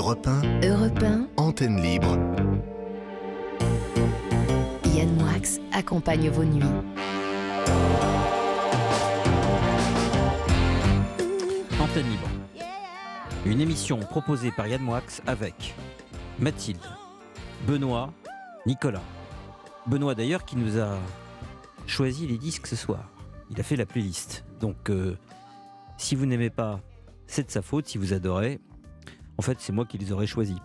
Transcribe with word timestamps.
Europe 0.00 0.26
1, 0.26 0.66
Europe 0.66 1.02
1, 1.02 1.28
antenne 1.36 1.78
libre. 1.82 2.16
Yann 4.94 5.14
Moix 5.18 5.60
accompagne 5.72 6.30
vos 6.30 6.42
nuits. 6.42 6.64
Antenne 11.78 12.08
Libre. 12.08 12.28
Une 13.44 13.60
émission 13.60 13.98
proposée 13.98 14.50
par 14.50 14.66
Yann 14.68 14.80
Moix 14.80 15.02
avec 15.26 15.74
Mathilde, 16.38 16.80
Benoît, 17.66 18.10
Nicolas. 18.64 19.02
Benoît 19.86 20.14
d'ailleurs 20.14 20.46
qui 20.46 20.56
nous 20.56 20.78
a 20.78 20.96
choisi 21.86 22.26
les 22.26 22.38
disques 22.38 22.68
ce 22.68 22.76
soir. 22.76 23.04
Il 23.50 23.60
a 23.60 23.62
fait 23.62 23.76
la 23.76 23.84
playlist. 23.84 24.46
Donc 24.60 24.88
euh, 24.88 25.18
si 25.98 26.14
vous 26.14 26.24
n'aimez 26.24 26.48
pas, 26.48 26.80
c'est 27.26 27.46
de 27.46 27.50
sa 27.50 27.60
faute. 27.60 27.86
Si 27.86 27.98
vous 27.98 28.14
adorez, 28.14 28.60
en 29.40 29.42
fait 29.42 29.58
c'est 29.58 29.72
moi 29.72 29.86
qui 29.86 29.96
les 29.96 30.12
aurais 30.12 30.26
choisis. 30.26 30.58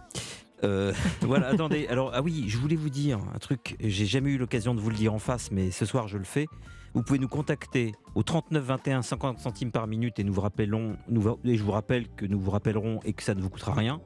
Euh, 0.66 0.92
voilà, 1.22 1.48
attendez. 1.48 1.88
Alors, 1.88 2.12
ah 2.14 2.22
oui, 2.22 2.44
je 2.50 2.58
voulais 2.58 2.76
vous 2.76 2.90
dire 2.90 3.20
un 3.34 3.40
truc. 3.40 3.78
J'ai 3.80 4.06
jamais 4.06 4.32
eu 4.32 4.38
l'occasion 4.38 4.76
de 4.76 4.82
vous 4.82 4.90
le 4.90 4.98
dire 4.98 5.14
en 5.14 5.20
face, 5.20 5.50
mais 5.50 5.72
ce 5.72 5.86
soir 5.86 6.10
je 6.10 6.18
le 6.18 6.26
fais. 6.26 6.48
Vous 6.94 7.04
pouvez 7.04 7.20
nous 7.20 7.30
contacter 7.30 7.94
au 8.16 8.24
39 8.24 8.66
21 8.66 9.02
50 9.02 9.40
centimes 9.40 9.72
par 9.72 9.88
minute 9.88 10.20
et 10.20 10.26
nous 10.26 10.38
rappelons, 10.38 10.98
nous, 11.08 11.38
et 11.46 11.56
je 11.56 11.64
vous 11.64 11.72
rappelle 11.72 12.10
que 12.18 12.26
nous 12.26 12.38
vous 12.38 12.52
rappellerons 12.52 13.00
et 13.06 13.14
que 13.14 13.24
ça 13.24 13.34
ne 13.34 13.42
vous 13.42 13.50
coûtera 13.50 13.74
rien. 13.74 14.02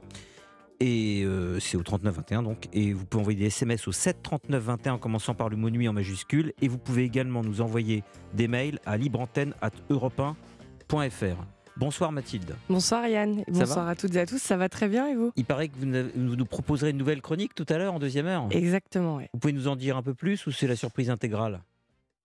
Et 0.78 1.24
euh, 1.24 1.58
c'est 1.58 1.76
au 1.76 1.82
39 1.82 2.14
21 2.14 2.44
donc. 2.44 2.68
Et 2.72 2.92
vous 2.92 3.06
pouvez 3.06 3.22
envoyer 3.22 3.40
des 3.40 3.46
SMS 3.46 3.88
au 3.88 3.92
7 3.92 4.22
39 4.22 4.62
21 4.62 4.92
en 4.92 4.98
commençant 4.98 5.34
par 5.34 5.48
le 5.48 5.56
mot 5.56 5.70
nuit 5.70 5.88
en 5.88 5.92
majuscule. 5.92 6.52
Et 6.62 6.68
vous 6.68 6.78
pouvez 6.78 7.02
également 7.02 7.42
nous 7.42 7.60
envoyer 7.60 8.04
des 8.34 8.46
mails 8.46 8.78
à 8.86 8.96
libreantenne@europe1.fr. 8.96 11.59
Bonsoir 11.80 12.12
Mathilde. 12.12 12.56
Bonsoir 12.68 13.08
Yann, 13.08 13.42
bonsoir 13.48 13.88
à 13.88 13.96
toutes 13.96 14.14
et 14.14 14.20
à 14.20 14.26
tous, 14.26 14.36
ça 14.36 14.58
va 14.58 14.68
très 14.68 14.86
bien 14.86 15.08
et 15.08 15.14
vous? 15.14 15.32
Il 15.36 15.46
paraît 15.46 15.68
que 15.68 15.76
vous 15.78 15.86
nous- 15.86 16.44
proposerez 16.44 16.90
une 16.90 16.98
nouvelle 16.98 17.22
chronique 17.22 17.54
tout 17.54 17.64
à 17.70 17.78
l'heure 17.78 17.94
en 17.94 17.98
deuxième 17.98 18.26
heure. 18.26 18.48
Exactement. 18.50 19.18
Vous 19.32 19.38
pouvez 19.38 19.54
nous 19.54 19.66
en 19.66 19.76
dire 19.76 19.96
un 19.96 20.02
peu 20.02 20.12
plus 20.12 20.46
ou 20.46 20.52
c'est 20.52 20.66
la 20.66 20.76
surprise 20.76 21.08
intégrale? 21.08 21.62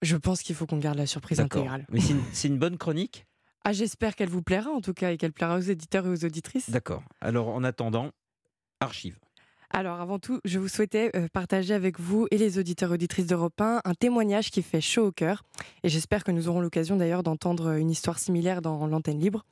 Je 0.02 0.18
pense 0.18 0.42
qu'il 0.42 0.56
faut 0.56 0.66
qu'on 0.66 0.78
garde 0.78 0.98
la 0.98 1.06
surprise 1.06 1.40
intégrale. 1.40 1.86
Mais 1.90 2.02
c'est 2.02 2.12
une, 2.12 2.22
c'est 2.34 2.50
une 2.50 2.58
bonne 2.58 2.78
chronique? 2.78 3.28
Ah, 3.64 3.72
j'espère 3.72 4.18
qu'elle 4.18 4.28
vous 4.28 4.42
plaira 4.42 4.70
en 4.72 4.82
tout 4.82 4.94
cas 4.94 5.12
et 5.12 5.18
qu'elle 5.18 5.32
plaira 5.32 5.56
aux 5.56 5.62
éditeurs 5.62 6.06
et 6.06 6.10
aux 6.10 6.26
auditrices. 6.26 6.70
D'accord. 6.70 7.04
Alors 7.22 7.48
en 7.48 7.64
attendant, 7.64 8.12
archive. 8.82 9.18
Alors 9.70 10.00
avant 10.00 10.20
tout, 10.20 10.40
je 10.46 10.60
vous 10.60 10.68
souhaitais 10.68 11.12
euh, 11.16 11.28
partager 11.32 11.74
avec 11.74 12.00
vous 12.00 12.28
et 12.32 12.38
les 12.38 12.60
auditeurs 12.60 12.92
auditrices 12.92 13.28
d'Europe 13.28 13.60
1 13.60 13.82
un 13.84 13.94
témoignage 13.94 14.52
qui 14.52 14.62
fait 14.62 14.82
chaud 14.82 15.08
au 15.08 15.12
cœur. 15.12 15.44
Et 15.84 15.90
j'espère 15.90 16.24
que 16.24 16.32
nous 16.32 16.48
aurons 16.48 16.62
l'occasion 16.62 16.96
d'ailleurs 16.96 17.24
d'entendre 17.24 17.72
une 17.78 17.90
histoire 17.90 18.20
similaire 18.20 18.62
dans 18.62 18.88
l'antenne 18.88 19.20
libre. 19.20 19.46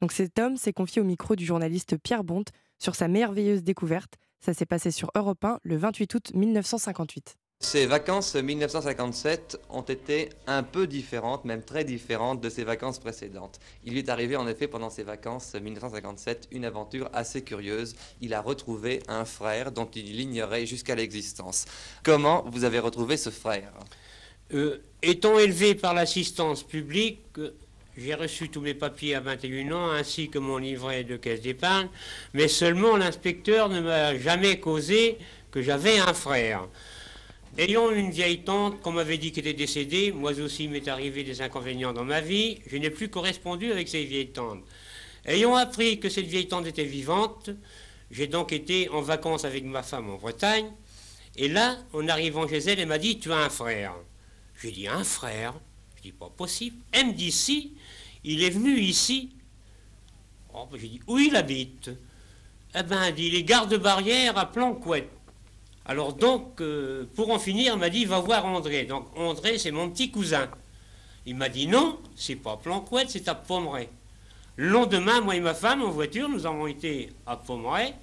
Donc 0.00 0.12
cet 0.12 0.38
homme 0.38 0.56
s'est 0.56 0.72
confié 0.72 1.02
au 1.02 1.04
micro 1.04 1.36
du 1.36 1.44
journaliste 1.44 1.96
Pierre 1.98 2.24
Bonte 2.24 2.48
sur 2.78 2.94
sa 2.94 3.08
merveilleuse 3.08 3.62
découverte. 3.62 4.14
Ça 4.40 4.54
s'est 4.54 4.66
passé 4.66 4.90
sur 4.90 5.10
Europe 5.14 5.44
1 5.44 5.58
le 5.62 5.76
28 5.76 6.14
août 6.14 6.30
1958. 6.34 7.36
Ces 7.60 7.86
vacances 7.86 8.36
1957 8.36 9.60
ont 9.68 9.82
été 9.82 10.30
un 10.46 10.62
peu 10.62 10.86
différentes, 10.86 11.44
même 11.44 11.62
très 11.62 11.82
différentes 11.82 12.40
de 12.40 12.48
ses 12.48 12.62
vacances 12.62 13.00
précédentes. 13.00 13.58
Il 13.84 13.92
lui 13.92 13.98
est 13.98 14.08
arrivé 14.08 14.36
en 14.36 14.46
effet 14.46 14.68
pendant 14.68 14.90
ces 14.90 15.02
vacances 15.02 15.54
1957 15.54 16.48
une 16.52 16.64
aventure 16.64 17.10
assez 17.12 17.42
curieuse. 17.42 17.96
Il 18.20 18.32
a 18.32 18.40
retrouvé 18.40 19.02
un 19.08 19.24
frère 19.24 19.72
dont 19.72 19.90
il 19.94 20.20
ignorait 20.20 20.66
jusqu'à 20.66 20.94
l'existence. 20.94 21.66
Comment 22.04 22.44
vous 22.46 22.62
avez 22.62 22.78
retrouvé 22.78 23.16
ce 23.16 23.30
frère? 23.30 23.72
Euh, 24.54 24.78
étant 25.02 25.36
élevé 25.38 25.74
par 25.74 25.94
l'assistance 25.94 26.62
publique, 26.62 27.20
j'ai 27.96 28.14
reçu 28.14 28.48
tous 28.48 28.60
mes 28.60 28.74
papiers 28.74 29.16
à 29.16 29.20
21 29.20 29.72
ans, 29.72 29.90
ainsi 29.90 30.30
que 30.30 30.38
mon 30.38 30.58
livret 30.58 31.02
de 31.02 31.16
caisse 31.16 31.42
d'épargne, 31.42 31.88
mais 32.34 32.46
seulement 32.46 32.96
l'inspecteur 32.96 33.68
ne 33.68 33.80
m'a 33.80 34.16
jamais 34.16 34.60
causé 34.60 35.18
que 35.50 35.60
j'avais 35.60 35.98
un 35.98 36.14
frère. 36.14 36.68
Ayant 37.58 37.90
une 37.90 38.12
vieille 38.12 38.44
tante 38.44 38.80
qu'on 38.82 38.92
m'avait 38.92 39.18
dit 39.18 39.32
qu'elle 39.32 39.48
était 39.48 39.58
décédée, 39.58 40.12
moi 40.12 40.30
aussi 40.38 40.68
m'est 40.68 40.86
arrivé 40.86 41.24
des 41.24 41.42
inconvénients 41.42 41.92
dans 41.92 42.04
ma 42.04 42.20
vie, 42.20 42.60
je 42.68 42.76
n'ai 42.76 42.88
plus 42.88 43.08
correspondu 43.08 43.72
avec 43.72 43.88
ces 43.88 44.04
vieilles 44.04 44.30
tantes. 44.30 44.62
Ayant 45.24 45.56
appris 45.56 45.98
que 45.98 46.08
cette 46.08 46.26
vieille 46.26 46.46
tante 46.46 46.68
était 46.68 46.84
vivante, 46.84 47.50
j'ai 48.12 48.28
donc 48.28 48.52
été 48.52 48.88
en 48.90 49.00
vacances 49.00 49.44
avec 49.44 49.64
ma 49.64 49.82
femme 49.82 50.08
en 50.08 50.18
Bretagne, 50.18 50.70
et 51.34 51.48
là, 51.48 51.78
en 51.92 52.06
arrivant 52.06 52.46
chez 52.46 52.58
elle, 52.58 52.78
elle 52.78 52.86
m'a 52.86 52.98
dit, 52.98 53.18
tu 53.18 53.32
as 53.32 53.38
un 53.38 53.50
frère. 53.50 53.92
J'ai 54.62 54.70
dit, 54.70 54.86
un 54.86 55.02
frère? 55.02 55.54
Je 55.96 56.02
dis, 56.02 56.12
pas 56.12 56.30
possible. 56.30 56.76
Elle 56.92 57.08
me 57.08 57.12
dit, 57.12 57.32
si, 57.32 57.72
il 58.22 58.44
est 58.44 58.50
venu 58.50 58.78
ici. 58.78 59.30
Oh, 60.54 60.68
ben, 60.70 60.78
j'ai 60.80 60.88
dit, 60.88 61.00
où 61.08 61.18
il 61.18 61.34
habite? 61.34 61.90
Eh 62.72 62.84
ben, 62.84 63.02
elle 63.02 63.14
dit, 63.16 63.26
il 63.26 63.34
est 63.34 63.42
garde-barrière 63.42 64.38
à 64.38 64.46
Planquette. 64.46 65.10
Alors 65.88 66.12
donc, 66.12 66.60
euh, 66.60 67.04
pour 67.16 67.30
en 67.30 67.38
finir, 67.38 67.72
elle 67.72 67.78
m'a 67.78 67.88
dit, 67.88 68.04
va 68.04 68.20
voir 68.20 68.44
André. 68.44 68.84
Donc 68.84 69.06
André, 69.16 69.56
c'est 69.56 69.70
mon 69.70 69.88
petit 69.88 70.10
cousin. 70.10 70.48
Il 71.24 71.34
m'a 71.34 71.48
dit, 71.48 71.66
non, 71.66 71.98
c'est 72.14 72.36
pas 72.36 72.58
Planquette, 72.62 73.08
c'est 73.08 73.26
à 73.26 73.34
Pomeray. 73.34 73.88
Le 74.56 74.68
lendemain, 74.68 75.22
moi 75.22 75.34
et 75.34 75.40
ma 75.40 75.54
femme, 75.54 75.82
en 75.82 75.90
voiture, 75.90 76.28
nous 76.28 76.44
avons 76.44 76.66
été 76.66 77.08
à 77.26 77.36
Pomeray. 77.36 77.94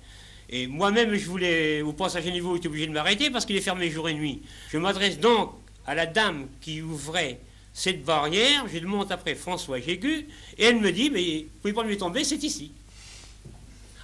Et 0.50 0.66
moi-même, 0.66 1.14
je 1.14 1.28
voulais, 1.28 1.82
au 1.84 1.94
passage 1.94 2.26
à 2.26 2.32
niveau, 2.32 2.56
j'étais 2.56 2.68
obligé 2.68 2.88
de 2.88 2.92
m'arrêter 2.92 3.30
parce 3.30 3.46
qu'il 3.46 3.56
est 3.56 3.62
fermé 3.62 3.90
jour 3.92 4.10
et 4.10 4.14
nuit. 4.16 4.42
Je 4.70 4.78
m'adresse 4.78 5.20
donc 5.20 5.52
à 5.86 5.94
la 5.94 6.08
dame 6.08 6.48
qui 6.62 6.82
ouvrait 6.82 7.40
cette 7.72 8.04
barrière. 8.04 8.66
Je 8.72 8.80
demande 8.80 9.12
après 9.12 9.36
François 9.36 9.80
Jégu. 9.80 10.28
Et 10.58 10.66
elle 10.66 10.80
me 10.80 10.92
dit, 10.92 11.12
mais 11.12 11.42
vous 11.44 11.60
pouvez 11.62 11.74
pas 11.74 11.84
lui 11.84 11.98
tomber, 11.98 12.24
c'est 12.24 12.44
ici. 12.44 12.72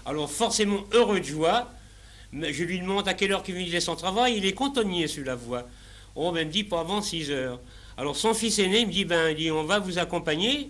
Alors 0.05 0.29
forcément, 0.29 0.83
heureux 0.93 1.19
de 1.19 1.25
joie, 1.25 1.71
mais 2.33 2.53
je 2.53 2.63
lui 2.63 2.79
demande 2.79 3.07
à 3.07 3.13
quelle 3.13 3.31
heure 3.31 3.43
qu'il 3.43 3.55
finissait 3.55 3.79
son 3.79 3.95
travail. 3.95 4.35
Il 4.37 4.45
est 4.45 4.53
cantonnier 4.53 5.07
sur 5.07 5.25
la 5.25 5.35
voie. 5.35 5.67
Oh, 6.15 6.31
ben, 6.31 6.47
me 6.47 6.51
dit 6.51 6.63
pas 6.63 6.81
avant 6.81 7.01
6 7.01 7.31
heures. 7.31 7.59
Alors 7.97 8.15
son 8.15 8.33
fils 8.33 8.57
aîné 8.59 8.85
me 8.85 8.91
dit, 8.91 9.05
ben, 9.05 9.29
il 9.29 9.35
dit, 9.35 9.51
on 9.51 9.63
va 9.63 9.79
vous 9.79 9.99
accompagner. 9.99 10.69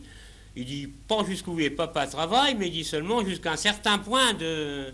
Il 0.56 0.66
dit, 0.66 0.88
pas 1.08 1.24
jusqu'où 1.24 1.60
est 1.60 1.70
papa 1.70 2.08
travaille, 2.08 2.56
mais 2.56 2.68
il 2.68 2.72
dit 2.74 2.84
seulement 2.84 3.24
jusqu'à 3.24 3.54
un 3.54 3.58
certain 3.58 3.98
point 4.00 4.34
de, 4.34 4.94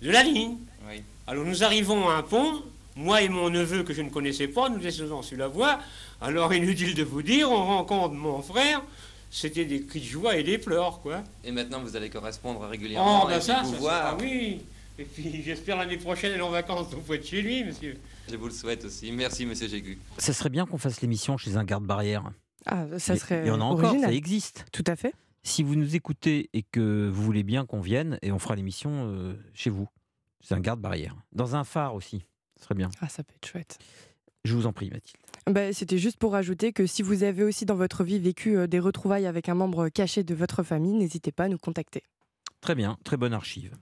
de 0.00 0.10
la 0.10 0.22
ligne. 0.22 0.56
Oui. 0.88 1.02
Alors 1.26 1.44
nous 1.44 1.62
arrivons 1.62 2.08
à 2.08 2.14
un 2.14 2.22
pont, 2.22 2.62
moi 2.96 3.22
et 3.22 3.28
mon 3.28 3.50
neveu 3.50 3.82
que 3.82 3.92
je 3.92 4.02
ne 4.02 4.08
connaissais 4.10 4.48
pas, 4.48 4.68
nous 4.70 4.78
descendons 4.78 5.22
sur 5.22 5.36
la 5.36 5.48
voie. 5.48 5.78
Alors 6.20 6.52
inutile 6.54 6.94
de 6.94 7.02
vous 7.02 7.22
dire, 7.22 7.50
on 7.50 7.64
rencontre 7.66 8.14
mon 8.14 8.40
frère, 8.42 8.82
c'était 9.30 9.64
des 9.66 9.82
cris 9.82 10.00
de 10.00 10.04
joie 10.06 10.36
et 10.36 10.42
des 10.42 10.58
pleurs, 10.58 11.00
quoi. 11.02 11.22
Et 11.44 11.52
maintenant 11.52 11.80
vous 11.80 11.94
allez 11.94 12.08
correspondre 12.10 12.60
régulièrement 12.66 13.22
Oh, 13.24 13.28
ben 13.28 13.38
et 13.38 13.40
ça, 13.42 13.60
vous 13.62 13.74
ça 13.74 13.78
voir. 13.78 14.10
sera, 14.12 14.16
oui. 14.22 14.60
Et 14.98 15.04
puis 15.04 15.42
j'espère 15.44 15.76
l'année 15.76 15.96
prochaine 15.96 16.32
aller 16.32 16.42
en 16.42 16.50
vacances 16.50 16.92
auprès 16.94 17.18
de 17.18 17.24
chez 17.24 17.42
lui, 17.42 17.64
monsieur. 17.64 17.96
Je 18.30 18.36
vous 18.36 18.46
le 18.46 18.52
souhaite 18.52 18.84
aussi. 18.84 19.12
Merci 19.12 19.46
Monsieur 19.46 19.68
Jégu. 19.68 19.98
Ça 20.18 20.32
serait 20.32 20.50
bien 20.50 20.66
qu'on 20.66 20.78
fasse 20.78 21.00
l'émission 21.00 21.36
chez 21.36 21.56
un 21.56 21.64
garde-barrière. 21.64 22.30
Ah, 22.66 22.86
ça 22.98 23.16
serait 23.16 23.42
Il 23.44 23.48
y 23.48 23.50
en 23.50 23.60
a 23.60 23.64
encore, 23.64 23.86
original. 23.86 24.10
ça 24.10 24.14
existe. 24.14 24.66
Tout 24.72 24.84
à 24.86 24.96
fait. 24.96 25.14
Si 25.42 25.62
vous 25.64 25.74
nous 25.74 25.96
écoutez 25.96 26.50
et 26.52 26.62
que 26.62 27.08
vous 27.12 27.22
voulez 27.22 27.42
bien 27.42 27.66
qu'on 27.66 27.80
vienne, 27.80 28.18
et 28.22 28.30
on 28.30 28.38
fera 28.38 28.54
l'émission 28.54 28.90
euh, 29.08 29.34
chez 29.54 29.70
vous. 29.70 29.88
C'est 30.40 30.54
un 30.54 30.60
garde-barrière. 30.60 31.16
Dans 31.32 31.56
un 31.56 31.64
phare 31.64 31.94
aussi. 31.94 32.24
Ce 32.58 32.64
serait 32.64 32.76
bien. 32.76 32.90
Ah, 33.00 33.08
ça 33.08 33.24
peut 33.24 33.32
être 33.34 33.46
chouette. 33.48 33.78
Je 34.44 34.54
vous 34.54 34.66
en 34.66 34.72
prie, 34.72 34.90
Mathilde. 34.90 35.16
Bah, 35.46 35.72
C'était 35.72 35.98
juste 35.98 36.18
pour 36.18 36.36
ajouter 36.36 36.72
que 36.72 36.86
si 36.86 37.02
vous 37.02 37.24
avez 37.24 37.42
aussi 37.42 37.64
dans 37.64 37.74
votre 37.74 38.04
vie 38.04 38.20
vécu 38.20 38.56
euh, 38.56 38.66
des 38.68 38.78
retrouvailles 38.78 39.26
avec 39.26 39.48
un 39.48 39.54
membre 39.54 39.88
caché 39.88 40.22
de 40.22 40.34
votre 40.34 40.62
famille, 40.62 40.94
n'hésitez 40.94 41.32
pas 41.32 41.44
à 41.44 41.48
nous 41.48 41.58
contacter. 41.58 42.04
Très 42.60 42.76
bien, 42.76 42.96
très 43.04 43.16
bonne 43.16 43.32
archive 43.32 43.72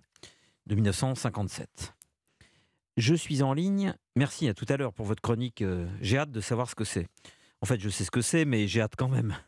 de 0.67 0.75
1957. 0.75 1.95
Je 2.97 3.15
suis 3.15 3.43
en 3.43 3.53
ligne. 3.55 3.95
Merci 4.17 4.49
à 4.49 4.55
tout 4.55 4.67
à 4.69 4.77
l'heure 4.77 4.93
pour 4.93 5.07
votre 5.07 5.23
chronique. 5.23 5.63
euh, 5.63 5.87
J'ai 6.01 6.19
hâte 6.19 6.31
de 6.31 6.41
savoir 6.41 6.69
ce 6.69 6.75
que 6.75 6.85
c'est. 6.85 7.07
En 7.63 7.67
fait, 7.67 7.79
je 7.81 7.89
sais 7.89 8.05
ce 8.05 8.11
que 8.11 8.21
c'est, 8.21 8.45
mais 8.45 8.67
j'ai 8.69 8.81
hâte 8.81 8.97
quand 8.97 9.09
même. 9.09 9.35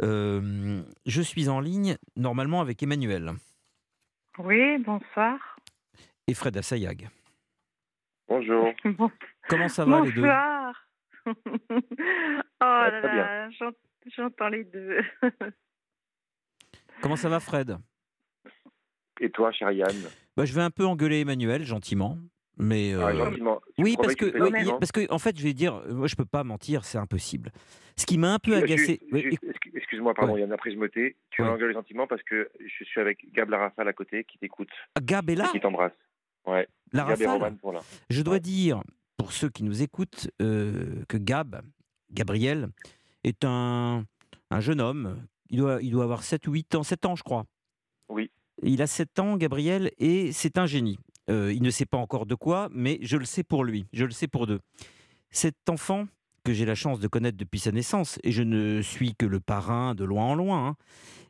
Euh, 0.00 0.80
je 1.06 1.20
suis 1.22 1.48
en 1.48 1.58
ligne 1.58 1.96
normalement 2.14 2.60
avec 2.60 2.80
Emmanuel 2.84 3.32
Oui, 4.38 4.78
bonsoir. 4.78 5.56
et 6.28 6.34
Fred 6.34 6.56
Assayag. 6.56 7.08
Bonjour. 8.28 8.72
Bon- 8.84 9.10
Comment 9.48 9.68
ça 9.68 9.84
va 9.84 10.02
les 10.02 10.12
deux? 10.12 10.20
Bonsoir. 10.20 10.88
oh 11.26 11.32
là 12.60 12.90
très 13.00 13.10
bien. 13.10 13.24
là, 13.24 13.50
j'ent- 13.50 13.72
j'entends 14.16 14.48
les 14.50 14.62
deux. 14.64 15.00
Comment 17.02 17.16
ça 17.16 17.28
va 17.28 17.40
Fred? 17.40 17.76
Et 19.20 19.30
toi, 19.30 19.50
cher 19.52 19.70
Yann 19.72 19.94
bah, 20.36 20.44
Je 20.44 20.52
vais 20.54 20.62
un 20.62 20.70
peu 20.70 20.84
engueuler 20.86 21.20
Emmanuel 21.20 21.64
gentiment. 21.64 22.18
Mais 22.60 22.92
Ah, 22.94 23.08
euh, 23.10 23.24
gentiment. 23.24 23.60
Oui, 23.78 23.96
parce 23.96 24.16
que, 24.16 24.24
oui, 24.24 24.70
parce 24.80 24.90
que 24.90 25.10
en 25.12 25.18
fait, 25.20 25.38
je 25.38 25.44
vais 25.44 25.52
dire, 25.54 25.80
moi, 25.90 26.08
je 26.08 26.16
peux 26.16 26.24
pas 26.24 26.42
mentir, 26.42 26.84
c'est 26.84 26.98
impossible. 26.98 27.52
Ce 27.96 28.04
qui 28.04 28.18
m'a 28.18 28.34
un 28.34 28.38
peu 28.40 28.56
agacé. 28.56 29.00
Excuse-moi, 29.74 30.12
pardon, 30.14 30.34
Ouais. 30.34 30.40
Yann, 30.40 30.52
après 30.52 30.72
je 30.72 30.76
me 30.76 30.88
tais. 30.88 31.14
Tu 31.30 31.42
Ouais. 31.42 31.48
m'engueules 31.48 31.72
gentiment 31.72 32.06
parce 32.08 32.22
que 32.24 32.48
je 32.58 32.84
suis 32.84 33.00
avec 33.00 33.32
Gab 33.32 33.48
Larafal 33.50 33.86
à 33.86 33.92
côté 33.92 34.24
qui 34.24 34.38
t'écoute 34.38 34.68
Ah, 34.96 35.00
Gab 35.00 35.30
est 35.30 35.36
là, 35.36 35.46
et 35.48 35.52
qui 35.52 35.60
t'embrasse. 35.60 35.92
Ouais. 36.46 36.66
la 36.92 37.04
Gab 37.04 37.20
et 37.20 37.26
rafale. 37.26 37.42
Roman 37.42 37.58
sont 37.62 37.72
là. 37.72 37.80
Je 38.10 38.22
dois 38.22 38.34
Ouais. 38.34 38.40
dire, 38.40 38.82
pour 39.16 39.32
ceux 39.32 39.50
qui 39.50 39.62
nous 39.62 39.82
écoutent, 39.82 40.28
euh, 40.42 41.04
que 41.08 41.16
Gab, 41.16 41.60
Gabriel, 42.10 42.68
est 43.22 43.44
un, 43.44 44.04
un 44.50 44.60
jeune 44.60 44.80
homme. 44.80 45.22
Il 45.50 45.58
doit, 45.58 45.78
il 45.80 45.90
doit 45.92 46.04
avoir 46.04 46.22
7 46.24 46.46
ou 46.48 46.52
8 46.54 46.74
ans, 46.74 46.82
7 46.82 47.06
ans, 47.06 47.14
je 47.14 47.22
crois. 47.22 47.44
Oui. 48.08 48.30
Il 48.62 48.82
a 48.82 48.86
7 48.86 49.18
ans, 49.18 49.36
Gabriel, 49.36 49.90
et 49.98 50.32
c'est 50.32 50.58
un 50.58 50.66
génie. 50.66 50.98
Euh, 51.30 51.52
il 51.52 51.62
ne 51.62 51.70
sait 51.70 51.86
pas 51.86 51.98
encore 51.98 52.26
de 52.26 52.34
quoi, 52.34 52.68
mais 52.72 52.98
je 53.02 53.16
le 53.16 53.24
sais 53.24 53.44
pour 53.44 53.64
lui, 53.64 53.86
je 53.92 54.04
le 54.04 54.10
sais 54.10 54.28
pour 54.28 54.46
deux. 54.46 54.60
Cet 55.30 55.68
enfant, 55.68 56.06
que 56.44 56.52
j'ai 56.54 56.64
la 56.64 56.74
chance 56.74 57.00
de 57.00 57.08
connaître 57.08 57.36
depuis 57.36 57.60
sa 57.60 57.72
naissance, 57.72 58.18
et 58.24 58.32
je 58.32 58.42
ne 58.42 58.80
suis 58.80 59.14
que 59.14 59.26
le 59.26 59.40
parrain 59.40 59.94
de 59.94 60.04
loin 60.04 60.24
en 60.24 60.34
loin, 60.34 60.68
hein, 60.68 60.76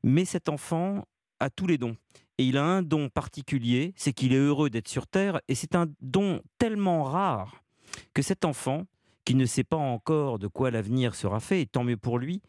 mais 0.05 0.25
cet 0.25 0.49
enfant 0.49 1.05
a 1.41 1.51
tous 1.51 1.67
les 1.67 1.79
dons. 1.79 1.97
Et 2.39 2.45
il 2.45 2.57
a 2.57 2.65
un 2.65 2.83
don 2.83 3.09
particulier, 3.09 3.93
c'est 3.97 4.13
qu'il 4.13 4.33
est 4.33 4.37
heureux 4.37 4.71
d'être 4.71 4.89
sur 4.89 5.09
Terre, 5.09 5.41
et 5.49 5.57
c'est 5.57 5.75
un 5.75 5.87
don 6.01 6.41
tellement 6.59 7.03
rare 7.03 7.65
que 8.15 8.23
cet 8.23 8.45
enfant, 8.45 8.85
qui 9.25 9.35
ne 9.35 9.45
sait 9.45 9.65
pas 9.65 9.77
encore 9.77 10.39
de 10.39 10.47
quoi 10.47 10.71
l'avenir 10.71 11.15
sera 11.15 11.41
fait, 11.41 11.63
et 11.63 11.67
tant 11.67 11.83
mieux 11.83 11.97
pour 11.97 12.19
lui, 12.19 12.41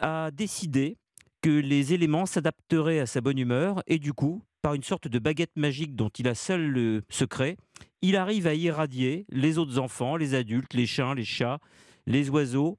a 0.00 0.30
décidé 0.32 0.98
que 1.42 1.50
les 1.50 1.92
éléments 1.92 2.24
s'adapteraient 2.24 3.00
à 3.00 3.06
sa 3.06 3.20
bonne 3.20 3.38
humeur 3.38 3.82
et 3.86 3.98
du 3.98 4.12
coup, 4.12 4.42
par 4.62 4.74
une 4.74 4.84
sorte 4.84 5.08
de 5.08 5.18
baguette 5.18 5.56
magique 5.56 5.96
dont 5.96 6.08
il 6.08 6.28
a 6.28 6.34
seul 6.34 6.68
le 6.68 7.02
secret, 7.10 7.56
il 8.00 8.16
arrive 8.16 8.46
à 8.46 8.54
irradier 8.54 9.26
les 9.28 9.58
autres 9.58 9.78
enfants, 9.78 10.16
les 10.16 10.34
adultes, 10.34 10.72
les 10.72 10.86
chiens, 10.86 11.14
les 11.14 11.24
chats, 11.24 11.58
les 12.06 12.30
oiseaux. 12.30 12.78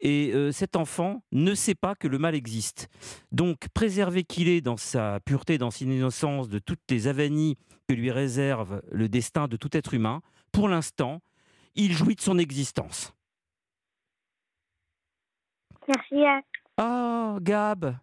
Et 0.00 0.32
euh, 0.34 0.50
cet 0.50 0.76
enfant 0.76 1.22
ne 1.30 1.54
sait 1.54 1.74
pas 1.74 1.94
que 1.94 2.08
le 2.08 2.18
mal 2.18 2.34
existe. 2.34 2.88
Donc, 3.32 3.68
préservé 3.74 4.24
qu'il 4.24 4.48
est 4.48 4.62
dans 4.62 4.78
sa 4.78 5.20
pureté, 5.20 5.58
dans 5.58 5.70
son 5.70 5.84
innocence, 5.84 6.48
de 6.48 6.58
toutes 6.58 6.80
les 6.90 7.06
avanies 7.06 7.58
que 7.86 7.94
lui 7.94 8.10
réserve 8.10 8.82
le 8.90 9.08
destin 9.08 9.46
de 9.46 9.56
tout 9.56 9.76
être 9.76 9.94
humain, 9.94 10.22
pour 10.52 10.68
l'instant, 10.68 11.20
il 11.74 11.92
jouit 11.92 12.14
de 12.14 12.20
son 12.20 12.38
existence. 12.38 13.12
Merci 15.86 16.24
à 16.24 16.40
Oh, 16.80 17.38
Gab, 17.40 17.94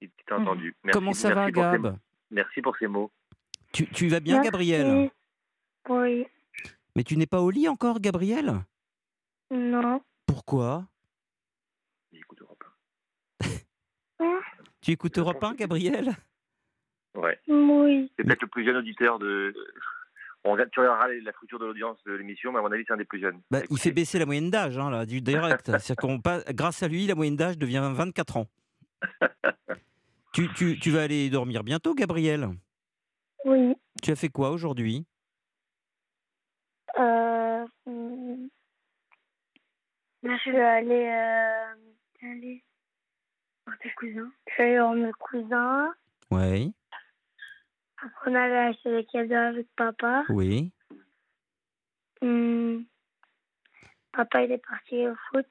Il 0.00 0.10
t'a 0.26 0.38
entendu. 0.38 0.74
Merci- 0.84 0.98
comment 0.98 1.12
ça 1.12 1.32
va, 1.34 1.46
merci 1.46 1.52
pour 1.52 1.62
ces- 1.64 1.70
Gab 1.82 1.96
Merci 2.30 2.62
pour 2.62 2.76
ces 2.76 2.86
mots. 2.86 3.10
tu, 3.72 3.86
tu 3.88 4.08
vas 4.08 4.20
bien, 4.20 4.36
Merci. 4.36 4.50
Gabriel 4.50 5.10
Oui. 5.88 6.26
Mais 6.94 7.04
tu 7.04 7.16
n'es 7.16 7.26
pas 7.26 7.40
au 7.40 7.50
lit 7.50 7.68
encore, 7.68 8.00
Gabriel 8.00 8.64
Non. 9.50 10.02
Pourquoi 10.26 10.84
J'écoute 12.12 12.42
Europe 12.42 12.64
Tu 14.82 14.90
écoutes 14.90 15.16
Europe 15.18 15.38
pense 15.40 15.50
1, 15.50 15.52
que- 15.54 15.58
Gabriel. 15.60 16.10
Ouais. 17.14 17.38
Oui. 17.48 18.10
C'est 18.16 18.24
peut-être 18.24 18.42
le 18.42 18.48
plus 18.48 18.64
jeune 18.64 18.76
auditeur 18.76 19.18
de. 19.18 19.54
On 20.44 20.52
regarde, 20.52 20.70
tu 20.72 20.80
regarderas 20.80 21.08
la 21.08 21.30
structure 21.32 21.58
de 21.60 21.66
l'audience 21.66 21.98
de 22.04 22.12
l'émission, 22.14 22.50
mais 22.52 22.58
à 22.58 22.62
mon 22.62 22.72
avis, 22.72 22.82
c'est 22.86 22.92
un 22.92 22.96
des 22.96 23.04
plus 23.04 23.20
jeunes. 23.20 23.40
Bah, 23.50 23.60
Il 23.70 23.78
fait 23.78 23.92
baisser 23.92 24.18
la 24.18 24.26
moyenne 24.26 24.50
d'âge, 24.50 24.76
hein, 24.76 24.90
là, 24.90 25.06
du 25.06 25.20
direct. 25.20 25.70
Qu'on 26.00 26.20
passe- 26.20 26.44
grâce 26.46 26.82
à 26.82 26.88
lui, 26.88 27.06
la 27.06 27.14
moyenne 27.14 27.36
d'âge 27.36 27.56
devient 27.58 27.90
24 27.94 28.38
ans. 28.38 28.46
tu, 30.32 30.48
tu- 30.54 30.78
tu 30.80 30.90
vas 30.90 31.02
aller 31.02 31.30
dormir 31.30 31.62
bientôt, 31.62 31.94
Gabriel? 31.94 32.48
Oui. 33.44 33.74
Tu 34.02 34.10
as 34.10 34.16
fait 34.16 34.28
quoi 34.30 34.50
aujourd'hui? 34.50 35.06
Euh, 36.98 37.64
hum, 37.86 38.48
je 40.22 40.36
suis 40.38 40.56
allée, 40.56 41.08
euh, 41.08 41.74
aller 42.22 42.62
voir 43.66 43.78
tes 43.78 43.90
cousins. 43.92 44.30
Je 44.48 44.52
suis 44.54 44.62
allée 44.62 44.78
voir 44.78 44.92
mes 44.94 45.12
cousins. 45.12 45.94
Oui, 46.30 46.72
on 48.26 48.34
allait 48.34 48.58
acheter 48.70 48.90
des 48.90 49.04
cadeaux 49.06 49.34
avec 49.34 49.66
papa. 49.76 50.24
oui. 50.28 50.72
Hum, 52.20 52.84
Papa, 54.12 54.44
il 54.44 54.52
est 54.52 54.58
parti 54.64 55.06
au 55.08 55.14
foot. 55.30 55.46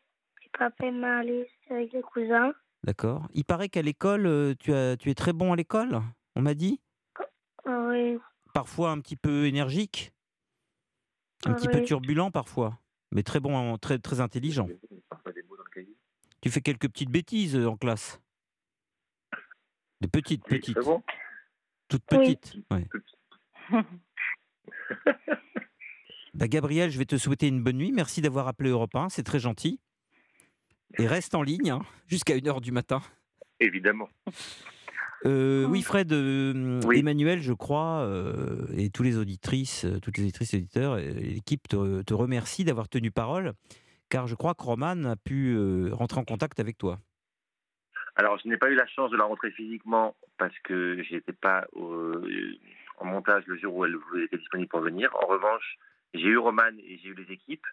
Et 0.46 0.50
papa, 0.58 0.86
il 0.86 0.94
m'a 0.94 1.18
allé 1.20 1.50
avec 1.70 1.92
les 1.92 2.02
cousins. 2.02 2.54
D'accord. 2.84 3.28
Il 3.34 3.44
paraît 3.44 3.70
qu'à 3.70 3.82
l'école, 3.82 4.26
euh, 4.26 4.54
tu, 4.60 4.74
as, 4.74 4.96
tu 4.98 5.10
es 5.10 5.16
très 5.16 5.34
bon 5.34 5.52
à 5.52 5.56
l'école, 5.56 6.00
on 6.36 6.42
m'a 6.42 6.54
dit 6.54 6.80
Oui. 7.66 8.18
Parfois 8.54 8.92
un 8.92 9.00
petit 9.02 9.16
peu 9.18 9.46
énergique, 9.46 10.14
un 11.46 11.54
petit 11.54 11.68
peu 11.68 11.80
Oui. 11.80 11.86
turbulent 11.86 12.32
parfois, 12.32 12.80
mais 13.12 13.24
très 13.24 13.40
bon, 13.40 13.78
très, 13.78 14.00
très 14.00 14.22
intelligent. 14.22 14.68
Tu 16.42 16.50
fais 16.50 16.62
quelques 16.62 16.88
petites 16.90 17.12
bêtises 17.12 17.56
euh, 17.56 17.68
en 17.70 17.78
classe? 17.78 18.20
Des 20.02 20.08
petites, 20.08 20.44
Oui, 20.50 20.58
petites. 20.60 20.78
c'est 20.78 20.86
bon. 20.86 21.04
Oui. 21.94 22.00
petites. 22.18 22.56
ouais. 22.72 22.88
Bah, 26.34 26.48
Gabriel, 26.48 26.90
je 26.92 26.98
vais 26.98 27.06
te 27.06 27.18
souhaiter 27.18 27.48
une 27.50 27.62
bonne 27.62 27.76
nuit. 27.78 27.92
Merci 27.92 28.22
d'avoir 28.22 28.48
appelé 28.48 28.70
Europe 28.70 28.96
1, 28.96 29.10
c'est 29.10 29.24
très 29.24 29.40
gentil. 29.40 29.80
Et 30.98 31.06
reste 31.06 31.36
en 31.36 31.44
ligne 31.44 31.70
hein, 31.72 31.82
jusqu'à 32.08 32.36
1h 32.38 32.62
du 32.62 32.72
matin. 32.72 33.02
Évidemment. 33.60 34.08
Euh, 35.26 35.66
oui, 35.66 35.82
Fred, 35.82 36.12
euh, 36.14 36.82
Oui. 36.86 37.00
Emmanuel, 37.00 37.42
je 37.42 37.54
crois, 37.54 38.00
euh, 38.02 38.66
et 38.76 38.90
tous 38.90 39.04
les 39.04 39.18
auditrices, 39.18 39.86
euh, 39.86 40.00
toutes 40.00 40.18
les 40.18 40.24
auditrices 40.24 40.54
et 40.54 40.58
auditeurs, 40.58 40.98
et 40.98 41.14
l'équipe 41.14 41.68
te, 41.68 42.02
te 42.02 42.14
remercie 42.14 42.64
d'avoir 42.64 42.90
tenu 42.90 43.12
parole, 43.12 43.54
car 44.10 44.26
je 44.26 44.36
crois 44.36 44.56
que 44.56 44.64
Roman 44.64 45.04
a 45.04 45.16
pu 45.16 45.54
euh, 45.56 45.90
rentrer 45.94 46.20
en 46.20 46.24
contact 46.24 46.60
avec 46.60 46.78
toi. 46.78 47.00
Alors, 48.22 48.38
je 48.38 48.48
n'ai 48.48 48.58
pas 48.58 48.70
eu 48.70 48.76
la 48.76 48.86
chance 48.86 49.10
de 49.10 49.18
la 49.18 49.24
rencontrer 49.24 49.50
physiquement 49.50 50.16
parce 50.38 50.54
que 50.60 51.02
je 51.02 51.16
n'étais 51.16 51.34
pas 51.34 51.66
au- 51.74 52.22
en 53.00 53.06
montage 53.06 53.44
le 53.48 53.58
jour 53.58 53.76
où 53.76 53.84
elle 53.86 53.98
était 54.26 54.38
disponible 54.38 54.70
pour 54.70 54.82
venir. 54.82 55.10
En 55.24 55.26
revanche, 55.26 55.80
j'ai 56.14 56.28
eu 56.28 56.38
Roman 56.38 56.70
et 56.78 57.00
j'ai 57.02 57.10
eu 57.10 57.16
les 57.16 57.34
équipes. 57.34 57.66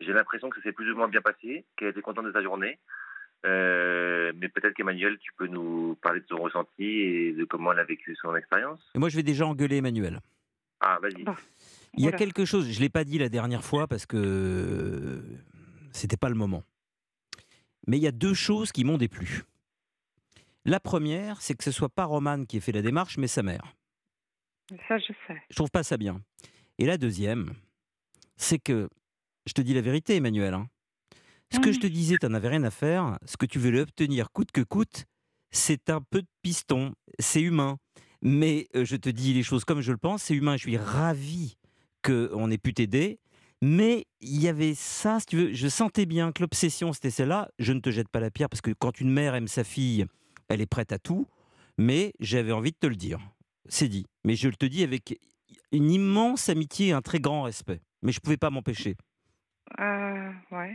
J'ai 0.00 0.14
l'impression 0.14 0.48
que 0.48 0.56
ça 0.56 0.62
s'est 0.62 0.72
plus 0.72 0.90
ou 0.90 0.96
moins 0.96 1.08
bien 1.08 1.20
passé, 1.20 1.66
qu'elle 1.76 1.88
était 1.88 2.00
contente 2.00 2.24
de 2.24 2.32
sa 2.32 2.42
journée. 2.42 2.78
Euh, 3.44 4.32
mais 4.36 4.48
peut-être 4.48 4.72
qu'Emmanuel, 4.72 5.18
tu 5.18 5.32
peux 5.36 5.48
nous 5.48 5.98
parler 6.00 6.20
de 6.20 6.26
son 6.30 6.38
ressenti 6.38 6.82
et 6.82 7.32
de 7.34 7.44
comment 7.44 7.72
elle 7.72 7.80
a 7.80 7.84
vécu 7.84 8.16
son 8.16 8.34
expérience. 8.34 8.80
Et 8.94 8.98
moi, 8.98 9.10
je 9.10 9.16
vais 9.16 9.22
déjà 9.22 9.46
engueuler 9.46 9.76
Emmanuel. 9.76 10.20
Ah, 10.80 10.98
vas-y. 11.02 11.24
Bon. 11.24 11.34
Il 11.98 12.04
y 12.04 12.08
a 12.08 12.12
quelque 12.12 12.46
chose, 12.46 12.70
je 12.72 12.78
ne 12.78 12.82
l'ai 12.84 12.88
pas 12.88 13.04
dit 13.04 13.18
la 13.18 13.28
dernière 13.28 13.62
fois 13.62 13.86
parce 13.86 14.06
que 14.06 15.20
c'était 15.92 16.16
pas 16.16 16.30
le 16.30 16.36
moment. 16.36 16.62
Mais 17.86 17.98
il 17.98 18.02
y 18.02 18.06
a 18.08 18.12
deux 18.12 18.32
choses 18.32 18.72
qui 18.72 18.82
m'ont 18.84 18.96
déplu. 18.96 19.42
La 20.64 20.80
première, 20.80 21.40
c'est 21.42 21.54
que 21.54 21.64
ce 21.64 21.70
soit 21.70 21.88
pas 21.88 22.04
Roman 22.04 22.44
qui 22.44 22.56
ait 22.56 22.60
fait 22.60 22.72
la 22.72 22.82
démarche, 22.82 23.18
mais 23.18 23.26
sa 23.28 23.42
mère. 23.42 23.74
Ça, 24.88 24.98
je 24.98 25.12
sais. 25.26 25.40
Je 25.50 25.56
trouve 25.56 25.70
pas 25.70 25.82
ça 25.82 25.96
bien. 25.96 26.22
Et 26.78 26.86
la 26.86 26.96
deuxième, 26.96 27.54
c'est 28.36 28.58
que, 28.58 28.88
je 29.46 29.52
te 29.52 29.60
dis 29.60 29.74
la 29.74 29.82
vérité, 29.82 30.16
Emmanuel, 30.16 30.54
hein, 30.54 30.68
ce 31.52 31.58
que 31.60 31.68
Mhm. 31.68 31.74
je 31.74 31.80
te 31.80 31.86
disais, 31.86 32.16
tu 32.18 32.26
n'en 32.26 32.34
avais 32.34 32.48
rien 32.48 32.64
à 32.64 32.70
faire, 32.70 33.18
ce 33.26 33.36
que 33.36 33.46
tu 33.46 33.58
veux 33.58 33.78
obtenir 33.80 34.32
coûte 34.32 34.50
que 34.52 34.62
coûte, 34.62 35.04
c'est 35.50 35.90
un 35.90 36.00
peu 36.00 36.22
de 36.22 36.28
piston, 36.42 36.94
c'est 37.18 37.42
humain. 37.42 37.78
Mais 38.22 38.66
euh, 38.74 38.86
je 38.86 38.96
te 38.96 39.10
dis 39.10 39.34
les 39.34 39.42
choses 39.42 39.64
comme 39.66 39.82
je 39.82 39.92
le 39.92 39.98
pense, 39.98 40.22
c'est 40.22 40.34
humain, 40.34 40.56
je 40.56 40.62
suis 40.62 40.78
ravi 40.78 41.56
qu'on 42.02 42.50
ait 42.50 42.58
pu 42.58 42.72
t'aider. 42.72 43.20
Mais 43.60 44.06
il 44.20 44.40
y 44.42 44.48
avait 44.48 44.74
ça, 44.74 45.20
si 45.20 45.26
tu 45.26 45.36
veux, 45.36 45.52
je 45.52 45.68
sentais 45.68 46.06
bien 46.06 46.32
que 46.32 46.42
l'obsession, 46.42 46.92
c'était 46.94 47.10
celle-là. 47.10 47.50
Je 47.58 47.72
ne 47.74 47.80
te 47.80 47.90
jette 47.90 48.08
pas 48.08 48.20
la 48.20 48.30
pierre 48.30 48.48
parce 48.48 48.62
que 48.62 48.72
quand 48.72 48.98
une 49.00 49.10
mère 49.10 49.34
aime 49.34 49.46
sa 49.48 49.62
fille, 49.62 50.06
elle 50.48 50.60
est 50.60 50.66
prête 50.66 50.92
à 50.92 50.98
tout. 50.98 51.26
Mais 51.78 52.12
j'avais 52.20 52.52
envie 52.52 52.70
de 52.72 52.76
te 52.76 52.86
le 52.86 52.96
dire. 52.96 53.18
C'est 53.66 53.88
dit. 53.88 54.06
Mais 54.24 54.36
je 54.36 54.48
te 54.48 54.66
dis 54.66 54.82
avec 54.84 55.18
une 55.72 55.90
immense 55.90 56.48
amitié 56.48 56.88
et 56.88 56.92
un 56.92 57.02
très 57.02 57.18
grand 57.18 57.42
respect. 57.42 57.80
Mais 58.02 58.12
je 58.12 58.18
ne 58.18 58.22
pouvais 58.22 58.36
pas 58.36 58.50
m'empêcher. 58.50 58.96
Euh, 59.80 60.30
ouais. 60.52 60.74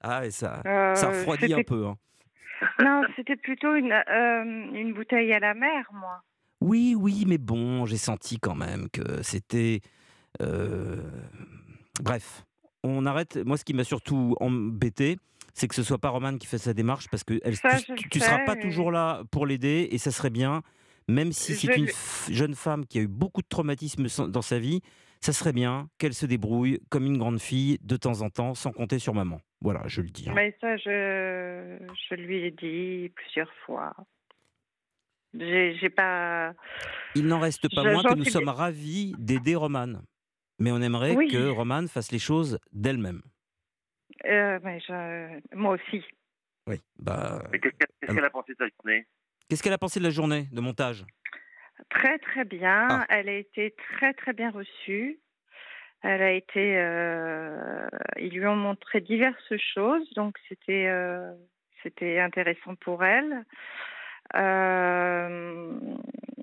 Ah, 0.00 0.26
et 0.26 0.30
ça, 0.30 0.62
Euh, 0.66 0.94
ça 0.94 1.08
refroidit 1.08 1.54
un 1.54 1.62
peu. 1.64 1.86
hein. 1.86 1.96
Non, 2.82 3.02
c'était 3.16 3.36
plutôt 3.36 3.74
une, 3.74 3.92
euh, 3.92 4.44
une 4.44 4.92
bouteille 4.94 5.32
à 5.32 5.40
la 5.40 5.54
mer, 5.54 5.88
moi. 5.92 6.22
Oui, 6.60 6.94
oui, 6.96 7.24
mais 7.26 7.38
bon, 7.38 7.84
j'ai 7.86 7.96
senti 7.98 8.38
quand 8.38 8.54
même 8.54 8.88
que 8.90 9.22
c'était. 9.22 9.80
euh, 10.40 11.02
Bref, 12.00 12.44
on 12.82 13.04
arrête. 13.06 13.36
Moi, 13.44 13.56
ce 13.56 13.64
qui 13.64 13.74
m'a 13.74 13.84
surtout 13.84 14.36
embêté, 14.40 15.16
c'est 15.58 15.66
que 15.68 15.74
ce 15.74 15.82
soit 15.82 15.98
pas 15.98 16.10
Romane 16.10 16.38
qui 16.38 16.46
fait 16.46 16.58
sa 16.58 16.74
démarche 16.74 17.08
parce 17.08 17.24
que 17.24 17.40
elle, 17.42 17.56
Ça, 17.56 17.78
tu, 17.80 18.08
tu 18.10 18.20
seras 18.20 18.44
pas 18.44 18.56
toujours 18.56 18.92
là 18.92 19.22
pour 19.30 19.46
l'aider 19.46 19.88
et 19.90 19.98
ça 19.98 20.10
serait 20.10 20.30
bien, 20.30 20.62
même 21.08 21.32
si 21.32 21.54
Je 21.54 21.58
c'est 21.58 21.76
une 21.76 21.88
jeune 22.34 22.54
femme 22.54 22.84
qui 22.86 22.98
a 22.98 23.02
eu 23.02 23.08
beaucoup 23.08 23.40
de 23.40 23.48
traumatismes 23.48 24.06
dans 24.28 24.42
sa 24.42 24.58
vie, 24.58 24.82
ça 25.20 25.32
serait 25.32 25.54
bien 25.54 25.88
qu'elle 25.98 26.12
se 26.12 26.26
débrouille 26.26 26.78
comme 26.90 27.06
une 27.06 27.16
grande 27.16 27.40
fille 27.40 27.78
de 27.82 27.96
temps 27.96 28.20
en 28.20 28.28
temps 28.28 28.54
sans 28.54 28.70
compter 28.70 28.98
sur 28.98 29.14
maman. 29.14 29.40
Voilà, 29.62 29.82
je 29.86 30.02
le 30.02 30.08
dis. 30.10 30.28
hein. 30.28 30.32
Mais 30.36 30.54
ça, 30.60 30.76
je, 30.76 31.78
je 32.10 32.14
lui 32.16 32.44
ai 32.44 32.50
dit 32.50 33.10
plusieurs 33.14 33.50
fois. 33.64 33.94
J'ai 35.34 35.90
pas. 35.90 36.52
Il 37.14 37.26
n'en 37.26 37.40
reste 37.40 37.74
pas 37.74 37.82
Je- 37.82 37.90
moins 37.90 38.02
que 38.02 38.14
nous 38.14 38.24
sommes 38.24 38.48
ravis 38.48 39.14
d'aider 39.18 39.54
Romane. 39.54 40.02
Mais 40.58 40.70
on 40.72 40.80
aimerait 40.80 41.14
Oui. 41.16 41.28
que 41.28 41.48
Romane 41.48 41.88
fasse 41.88 42.10
les 42.12 42.18
choses 42.18 42.58
d'elle-même. 42.72 43.20
Euh, 44.24 44.58
mais 44.62 44.80
je, 44.80 45.40
moi 45.54 45.74
aussi. 45.74 46.04
Oui. 46.66 46.80
Bah, 46.98 47.42
Mais 47.52 47.58
qu'est-ce 47.60 48.14
qu'elle 48.14 48.24
a 48.24 48.30
pensé 48.30 48.52
de 48.52 48.58
sa 48.58 48.66
journée? 48.76 49.06
Qu'est-ce 49.48 49.62
qu'elle 49.62 49.72
a 49.72 49.78
pensé 49.78 50.00
de 50.00 50.04
la 50.04 50.10
journée 50.10 50.46
de 50.52 50.60
montage? 50.60 51.04
Très, 51.90 52.18
très 52.18 52.44
bien. 52.44 52.88
Ah. 52.90 53.06
Elle 53.08 53.28
a 53.28 53.34
été 53.34 53.74
très, 53.98 54.14
très 54.14 54.32
bien 54.32 54.50
reçue. 54.50 55.20
Elle 56.02 56.22
a 56.22 56.32
été. 56.32 56.76
euh, 56.78 57.86
ils 58.18 58.30
lui 58.30 58.46
ont 58.46 58.56
montré 58.56 59.00
diverses 59.00 59.56
choses, 59.74 60.08
donc 60.14 60.36
c'était 60.48 60.86
euh, 60.88 61.32
c'était 61.82 62.18
intéressant 62.18 62.74
pour 62.76 63.04
elle. 63.04 63.44
Euh, 64.34 65.72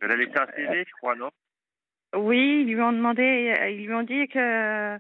Elle 0.01 0.11
a 0.11 0.15
laissé 0.15 0.37
un 0.37 0.47
CV, 0.55 0.85
je 0.87 0.91
crois, 0.97 1.15
non? 1.15 1.29
Oui, 2.15 2.61
ils 2.61 2.73
lui 2.73 2.81
ont 2.81 2.93
demandé, 2.93 3.53
ils 3.71 3.85
lui 3.85 3.93
ont 3.93 4.03
dit 4.03 4.27
que 4.27 4.97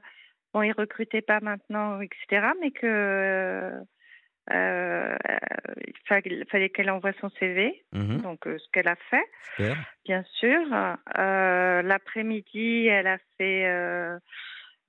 bon, 0.53 0.61
ils 0.61 0.71
recrutaient 0.73 1.21
pas 1.21 1.39
maintenant, 1.41 1.99
etc., 2.01 2.47
mais 2.61 2.71
que 2.71 3.71
euh, 4.51 5.17
il 5.87 5.93
fallait, 6.07 6.45
fallait 6.51 6.69
qu'elle 6.69 6.89
envoie 6.89 7.13
son 7.21 7.29
CV, 7.39 7.83
Mhm. 7.93 8.21
donc 8.21 8.45
euh, 8.47 8.57
ce 8.57 8.65
qu'elle 8.71 8.87
a 8.89 8.95
fait, 9.09 9.23
Super. 9.55 9.75
bien 10.05 10.23
sûr. 10.39 10.59
Euh, 11.17 11.81
L'après-midi, 11.81 12.87
elle 12.87 13.07
a 13.07 13.17
fait, 13.37 13.65
euh, 13.67 14.17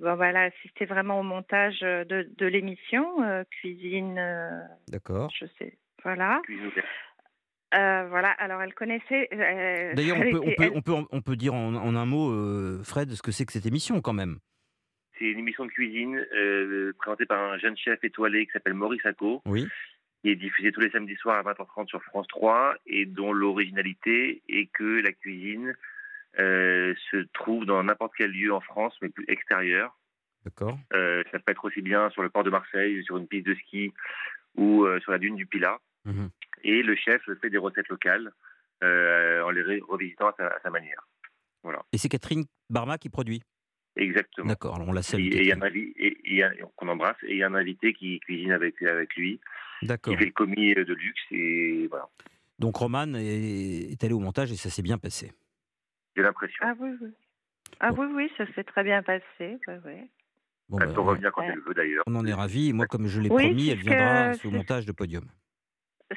bon, 0.00 0.16
bah, 0.16 0.28
elle 0.30 0.36
a 0.36 0.42
assisté 0.42 0.84
vraiment 0.86 1.20
au 1.20 1.22
montage 1.22 1.80
de, 1.80 2.28
de 2.36 2.46
l'émission, 2.46 3.22
euh, 3.22 3.44
cuisine, 3.60 4.18
euh, 4.18 4.60
D'accord. 4.88 5.30
je 5.38 5.46
sais, 5.58 5.78
voilà. 6.02 6.42
Euh, 7.74 8.06
voilà, 8.08 8.30
alors 8.38 8.62
elle 8.62 8.74
connaissait. 8.74 9.28
euh, 9.32 9.94
D'ailleurs, 9.94 10.18
on 10.18 10.22
elle 10.22 10.30
peut, 10.30 10.40
on, 10.40 10.54
peut, 10.54 10.70
on, 10.74 10.82
peut, 10.82 11.06
on 11.10 11.20
peut 11.22 11.36
dire 11.36 11.54
en, 11.54 11.74
en 11.74 11.96
un 11.96 12.06
mot, 12.06 12.30
euh, 12.30 12.80
Fred, 12.84 13.10
ce 13.10 13.22
que 13.22 13.32
c'est 13.32 13.44
que 13.46 13.52
cette 13.52 13.66
émission 13.66 14.00
quand 14.00 14.12
même. 14.12 14.38
C'est 15.18 15.26
une 15.26 15.38
émission 15.38 15.64
de 15.64 15.70
cuisine 15.70 16.16
euh, 16.34 16.92
présentée 16.98 17.26
par 17.26 17.52
un 17.52 17.58
jeune 17.58 17.76
chef 17.76 18.02
étoilé 18.02 18.46
qui 18.46 18.52
s'appelle 18.52 18.74
Maurice 18.74 19.04
Acco, 19.06 19.42
Oui. 19.46 19.66
qui 20.22 20.30
est 20.30 20.36
diffusée 20.36 20.72
tous 20.72 20.80
les 20.80 20.90
samedis 20.90 21.16
soirs 21.16 21.46
à 21.46 21.52
20h30 21.52 21.88
sur 21.88 22.02
France 22.02 22.26
3 22.28 22.76
et 22.86 23.06
dont 23.06 23.32
l'originalité 23.32 24.42
est 24.48 24.66
que 24.72 25.00
la 25.00 25.12
cuisine 25.12 25.74
euh, 26.38 26.94
se 27.10 27.18
trouve 27.32 27.64
dans 27.64 27.82
n'importe 27.84 28.12
quel 28.16 28.32
lieu 28.32 28.52
en 28.52 28.60
France, 28.60 28.94
mais 29.02 29.08
plus 29.08 29.24
extérieur. 29.28 29.96
D'accord. 30.44 30.78
Euh, 30.92 31.22
ça 31.30 31.38
peut 31.38 31.52
être 31.52 31.64
aussi 31.64 31.80
bien 31.80 32.10
sur 32.10 32.22
le 32.22 32.28
port 32.28 32.44
de 32.44 32.50
Marseille, 32.50 33.02
sur 33.04 33.16
une 33.16 33.28
piste 33.28 33.46
de 33.46 33.54
ski 33.54 33.92
ou 34.56 34.86
sur 35.00 35.10
la 35.12 35.18
dune 35.18 35.36
du 35.36 35.46
Pilat. 35.46 35.78
Mhm. 36.04 36.30
Et 36.62 36.82
le 36.82 36.94
chef 36.96 37.22
fait 37.40 37.50
des 37.50 37.58
recettes 37.58 37.88
locales 37.88 38.32
en 38.82 39.50
les 39.50 39.80
revisitant 39.80 40.28
à 40.28 40.34
sa, 40.36 40.46
à 40.48 40.60
sa 40.60 40.70
manière. 40.70 41.06
Et 41.92 41.98
c'est 41.98 42.08
Catherine 42.08 42.44
Barma 42.68 42.98
qui 42.98 43.08
produit. 43.08 43.42
Exactement. 43.96 44.48
D'accord. 44.48 44.78
On 44.86 44.92
la 44.92 45.00
Et 45.00 45.02
salue. 45.04 45.32
et 45.32 46.42
qu'on 46.76 46.88
embrasse 46.88 47.16
et 47.22 47.32
il 47.32 47.38
y 47.38 47.42
a 47.42 47.46
un 47.48 47.54
invité 47.54 47.92
qui 47.94 48.18
cuisine 48.20 48.52
avec, 48.52 48.82
avec 48.82 49.14
lui, 49.16 49.40
D'accord. 49.82 50.12
qui 50.14 50.18
fait 50.18 50.26
le 50.26 50.32
commis 50.32 50.74
de 50.74 50.92
luxe 50.94 51.20
et 51.30 51.86
voilà. 51.88 52.08
Donc 52.58 52.76
Roman 52.76 53.14
est, 53.14 53.92
est 53.92 54.04
allé 54.04 54.12
au 54.14 54.18
montage 54.20 54.50
et 54.52 54.56
ça 54.56 54.70
s'est 54.70 54.82
bien 54.82 54.98
passé. 54.98 55.32
J'ai 56.16 56.22
l'impression. 56.22 56.58
Ah 56.66 56.74
oui, 56.78 56.90
oui. 57.00 57.08
Ah 57.80 57.90
Bon. 57.92 58.06
oui, 58.06 58.12
oui, 58.14 58.32
ça 58.36 58.44
s'est 58.54 58.64
très 58.64 58.84
bien 58.84 59.02
passé. 59.02 59.24
ouais, 59.40 59.78
ouais. 59.84 60.08
Bon, 60.68 60.78
Elle 60.78 60.88
bah, 60.88 60.94
peut 60.94 61.00
on- 61.00 61.04
revenir 61.04 61.32
quand 61.32 61.42
Ouais. 61.42 61.50
elle 61.52 61.60
veut 61.60 61.74
d'ailleurs. 61.74 62.04
on 62.06 62.14
en 62.14 62.24
est 62.26 62.32
ravis. 62.32 62.72
Moi, 62.72 62.86
comme 62.86 63.06
je 63.06 63.20
l'ai 63.20 63.28
Oui, 63.30 63.44
promis, 63.46 63.68
elle 63.68 63.78
viendra 63.78 64.30
que- 64.32 64.38
c'est- 64.38 64.48
montage 64.50 64.86
de 64.86 64.92
Podium. 64.92 65.24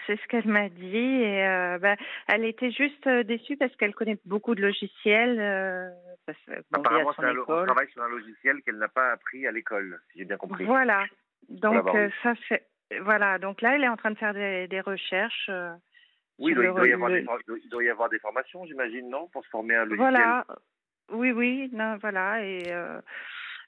C'est 0.05 0.19
ce 0.19 0.27
qu'elle 0.27 0.47
m'a 0.47 0.69
dit. 0.69 0.97
Et 0.97 1.47
euh, 1.47 1.77
bah, 1.79 1.95
elle 2.27 2.43
était 2.45 2.71
juste 2.71 3.07
euh, 3.07 3.23
déçue 3.23 3.55
parce 3.57 3.75
qu'elle 3.77 3.95
connaît 3.95 4.17
beaucoup 4.25 4.53
de 4.53 4.61
logiciels. 4.61 5.39
euh, 5.39 5.89
parce, 6.25 6.37
bon, 6.71 6.79
Apparemment, 6.81 7.13
son 7.13 7.23
un 7.23 7.33
lo- 7.33 7.45
on 7.47 7.63
travaille 7.65 7.89
sur 7.91 8.03
un 8.03 8.09
logiciel 8.09 8.61
qu'elle 8.63 8.77
n'a 8.77 8.89
pas 8.89 9.11
appris 9.11 9.47
à 9.47 9.51
l'école, 9.51 9.99
si 10.11 10.19
j'ai 10.19 10.25
bien 10.25 10.37
compris. 10.37 10.65
Voilà. 10.65 11.05
Donc 11.49 11.73
euh, 11.95 12.09
ça 12.21 12.35
fait. 12.35 12.67
Voilà. 13.01 13.39
Donc 13.39 13.61
là, 13.61 13.75
elle 13.75 13.83
est 13.83 13.87
en 13.89 13.97
train 13.97 14.11
de 14.11 14.17
faire 14.17 14.33
des, 14.33 14.67
des 14.67 14.81
recherches. 14.81 15.49
Oui, 16.39 16.51
il 16.51 16.55
doit, 16.55 16.65
il 16.65 16.73
doit 16.75 16.87
y 16.87 16.93
avoir 16.93 17.09
des, 17.09 17.23
for- 17.23 17.39
il 17.41 17.45
doit- 17.47 17.57
il 17.63 17.69
doit 17.69 17.83
y 17.83 17.89
avoir 17.89 18.09
des 18.09 18.19
formations, 18.19 18.65
j'imagine, 18.65 19.09
non 19.09 19.27
Pour 19.29 19.43
se 19.43 19.49
former 19.49 19.75
à 19.75 19.81
un 19.81 19.85
logiciel? 19.85 20.13
Voilà. 20.13 20.45
Oui, 21.11 21.31
oui. 21.31 21.69
Non, 21.73 21.97
voilà. 22.01 22.43
Et 22.43 22.59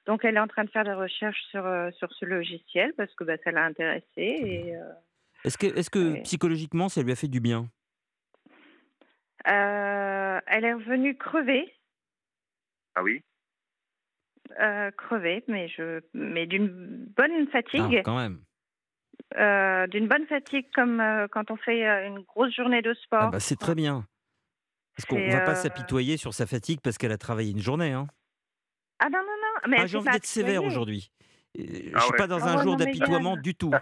donc 0.06 0.24
elle 0.24 0.36
est 0.36 0.40
en 0.40 0.46
train 0.48 0.64
de 0.64 0.70
faire 0.70 0.84
des 0.84 0.92
recherches 0.92 1.40
sur 1.50 1.64
sur 1.94 2.12
ce 2.12 2.24
logiciel 2.26 2.92
parce 2.96 3.12
que 3.14 3.24
bah, 3.24 3.38
ça 3.42 3.50
l'a 3.50 3.64
intéressée. 3.64 4.04
Et 4.16 4.74
Est-ce 5.44 5.56
que, 5.58 5.66
est-ce 5.66 5.90
que 5.90 6.14
Ouais. 6.14 6.22
psychologiquement, 6.22 6.88
ça 6.88 7.02
lui 7.02 7.12
a 7.12 7.16
fait 7.16 7.28
du 7.28 7.40
bien? 7.40 7.68
Euh, 9.48 10.40
elle 10.46 10.64
est 10.64 10.74
revenue 10.74 11.16
crevée. 11.16 11.72
Ah 12.94 13.02
oui? 13.02 13.22
Euh, 14.60 14.90
crevée, 14.90 15.44
mais 15.48 15.68
je, 15.68 16.00
mais 16.12 16.46
d'une 16.46 17.06
bonne 17.16 17.46
Ah, 17.46 17.52
fatigue, 17.52 18.02
quand 18.04 18.16
même. 18.16 18.42
euh, 19.36 19.86
d'une 19.86 20.08
bonne 20.08 20.26
fatigue 20.26 20.66
comme 20.74 21.00
euh, 21.00 21.28
quand 21.28 21.50
on 21.50 21.56
fait 21.56 21.82
une 22.06 22.20
grosse 22.20 22.54
journée 22.54 22.82
de 22.82 22.92
sport. 22.94 23.28
Ah 23.28 23.30
bah, 23.30 23.40
c'est 23.40 23.56
très 23.56 23.74
bien. 23.74 24.06
Parce 24.96 25.06
qu'on 25.06 25.20
ne 25.20 25.30
va 25.32 25.40
pas 25.40 25.52
euh, 25.52 25.54
s'apitoyer 25.54 26.16
sur 26.16 26.34
sa 26.34 26.46
fatigue 26.46 26.80
parce 26.82 26.98
qu'elle 26.98 27.12
a 27.12 27.18
travaillé 27.18 27.52
une 27.52 27.60
journée. 27.62 27.92
Hein. 27.92 28.06
Ah 28.98 29.08
non 29.08 29.20
non 29.20 29.24
non, 29.24 29.70
mais 29.70 29.78
Ah, 29.78 29.86
j'ai 29.86 29.96
envie 29.96 30.10
d'être 30.10 30.26
sévère 30.26 30.62
aujourd'hui. 30.64 31.10
Euh, 31.58 31.62
Je 31.66 31.90
Ah 31.94 32.00
suis 32.00 32.10
ouais. 32.12 32.16
pas 32.18 32.26
dans 32.26 32.38
Ah 32.42 32.52
un 32.58 32.62
jour 32.62 32.76
d'apitoiement 32.76 33.36
du 33.36 33.54
tout. 33.54 33.70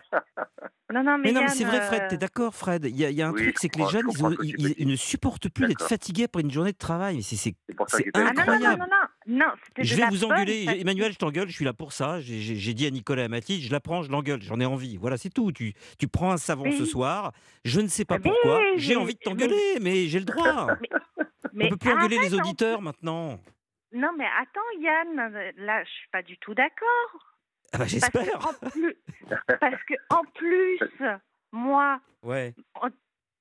Non 0.91 1.03
non 1.03 1.19
mais, 1.19 1.25
Mais 1.25 1.33
non, 1.33 1.41
mais 1.41 1.47
Yann, 1.49 1.55
c'est 1.55 1.65
vrai, 1.65 1.83
Fred, 1.83 2.03
euh, 2.05 2.09
t'es 2.09 2.17
d'accord, 2.17 2.55
Fred? 2.55 2.87
Il 2.87 2.97
y, 2.97 3.05
a- 3.05 3.11
il 3.11 3.17
y 3.17 3.21
a 3.21 3.29
un 3.29 3.33
Oui, 3.33 3.43
truc, 3.43 3.59
c'est 3.59 3.69
que 3.69 3.79
les 3.79 3.89
jeunes, 3.89 4.07
ils, 4.11 4.25
ont- 4.25 4.35
tu 4.35 4.87
ne 4.87 4.97
supportent 4.97 5.51
plus 5.51 5.67
d'être 5.67 5.87
fatigués 5.87 6.25
après 6.25 6.41
une 6.41 6.51
journée 6.51 6.73
de 6.73 6.79
travail. 6.79 7.23
C'est- 7.23 7.35
était 7.51 7.55
Ah 8.15 8.21
non 8.21 8.25
non 8.25 8.33
non 8.33 8.41
incroyable. 8.41 8.79
non 8.81 8.87
non 8.87 9.37
non, 9.47 9.53
c'était 9.67 9.85
Je 9.85 9.97
vais 9.97 10.07
vous 10.09 10.25
engueuler. 10.25 10.65
fatigue. 10.65 10.81
Emmanuel, 10.81 11.13
je 11.13 11.19
t'engueule, 11.19 11.47
je 11.49 11.53
suis 11.53 11.67
là 11.67 11.75
pour 11.75 11.93
ça. 11.93 12.23
J'ai- 12.23 12.73
dit 12.73 12.87
à 12.87 12.91
Nicolas 12.91 13.21
et 13.21 13.25
à 13.27 13.29
Mathilde, 13.29 13.63
je 13.63 13.71
la 13.71 13.81
prends, 13.81 14.01
je 14.03 14.11
l'engueule, 14.11 14.41
j'en 14.41 14.59
ai 14.61 14.65
envie. 14.65 14.97
Voilà, 14.97 15.19
c'est 15.19 15.29
tout. 15.29 15.53
Tu, 15.53 15.75
tu 15.99 16.09
prends 16.09 16.33
un 16.33 16.39
savon 16.39 16.71
ce 16.73 16.87
soir, 16.87 17.33
je 17.67 17.83
ne 17.83 17.89
sais 17.89 18.07
pas 18.07 18.15
Mais 18.17 18.23
pourquoi. 18.31 18.59
J'ai 18.77 18.97
envie 18.97 19.13
de 19.13 19.19
t'engueuler, 19.21 19.77
mais 19.83 20.07
j'ai 20.07 20.21
le 20.21 20.25
droit. 20.25 20.69
Mais 21.53 21.67
On 21.67 21.69
peut 21.69 21.77
plus 21.77 21.93
engueuler 21.93 22.19
les 22.19 22.33
auditeurs 22.33 22.81
maintenant. 22.81 23.39
Non 23.93 24.09
mais 24.17 24.25
attends 24.41 24.81
Yann, 24.81 25.53
là 25.59 25.85
je 25.85 25.91
suis 25.91 26.09
pas 26.11 26.23
du 26.23 26.39
tout 26.39 26.55
d'accord. 26.55 27.37
Ah 27.73 27.79
bah, 27.79 27.79
Parce 27.79 27.91
J'espère. 27.91 28.13
que 28.13 28.47
en 28.47 28.71
plus, 28.71 28.97
parce 29.61 29.83
que 29.85 29.95
en 30.11 30.23
plus, 30.35 30.79
moi 31.53 32.01
Ouais. 32.23 32.55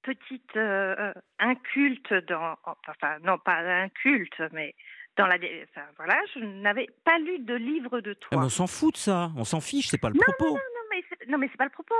petite 0.04 0.56
euh, 0.56 1.14
inculte 1.40 2.14
dans 2.30 2.56
enfin 2.88 3.18
non 3.24 3.38
pas 3.40 3.58
inculte 3.84 4.42
mais 4.54 4.74
dans 5.18 5.28
la 5.28 5.36
enfin 5.36 5.86
voilà 5.98 6.16
je 6.34 6.40
n'avais 6.40 6.88
pas 7.04 7.18
lu 7.20 7.40
de 7.40 7.56
livre 7.56 8.00
de 8.02 8.12
Ah, 8.12 8.16
toi 8.22 8.40
mais 8.40 8.46
on 8.46 8.50
s'en 8.50 8.68
fout 8.68 8.94
de 8.94 8.98
ça. 9.00 9.32
On 9.36 9.44
s'en 9.44 9.60
fiche, 9.60 9.88
c'est 9.88 9.98
pas 9.98 10.10
le 10.10 10.16
Non, 10.16 10.22
propos. 10.22 10.54
non 10.56 10.62
mais 10.92 11.04
c'est- 11.10 11.28
non 11.28 11.38
mais 11.38 11.48
c'est 11.52 11.58
pas 11.58 11.66
le 11.66 11.72
propos 11.72 11.96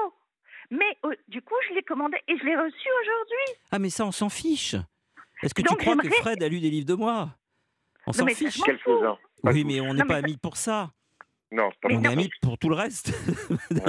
mais 0.70 0.98
euh, 1.06 1.16
du 1.28 1.42
coup 1.42 1.56
je 1.70 1.74
l'ai 1.74 1.84
commandé 1.84 2.18
et 2.28 2.38
je 2.38 2.44
l'ai 2.46 2.56
reçu 2.56 2.88
aujourd'hui 3.02 3.60
Ah, 3.72 3.80
mais 3.80 3.90
ça, 3.90 4.06
on 4.06 4.12
s'en 4.12 4.30
fiche. 4.30 4.76
Est-ce 5.42 5.54
que 5.54 5.62
tu 5.62 5.76
crois 5.76 5.96
que 5.98 6.10
Fred 6.10 6.42
a 6.44 6.48
lu 6.50 6.60
des 6.60 6.70
livres 6.70 6.88
de 6.88 6.94
moi? 6.94 7.30
On 8.06 8.12
Non, 8.12 8.14
s'en 8.14 8.26
mais 8.26 8.34
fiche. 8.36 8.62
Quelques-uns. 8.62 9.18
Oui, 9.44 9.64
mais 9.66 9.80
on 9.82 9.94
n'est 9.94 10.02
Non, 10.02 10.08
pas 10.08 10.16
mais 10.16 10.22
ça- 10.22 10.26
amis 10.26 10.38
pour 10.38 10.58
ça. 10.58 10.92
Non, 11.52 11.70
pas 11.82 11.88
On 11.92 12.02
pour 12.42 12.58
tout 12.58 12.68
le 12.70 12.76
reste. 12.76 13.08
non 13.72 13.82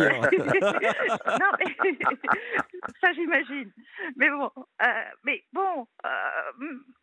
mais 1.59 1.77
ça 3.01 3.13
j'imagine 3.15 3.71
mais 4.17 4.31
bon 4.31 4.51
euh, 4.83 4.87
mais 5.25 5.45
bon 5.53 5.87
euh, 6.07 6.09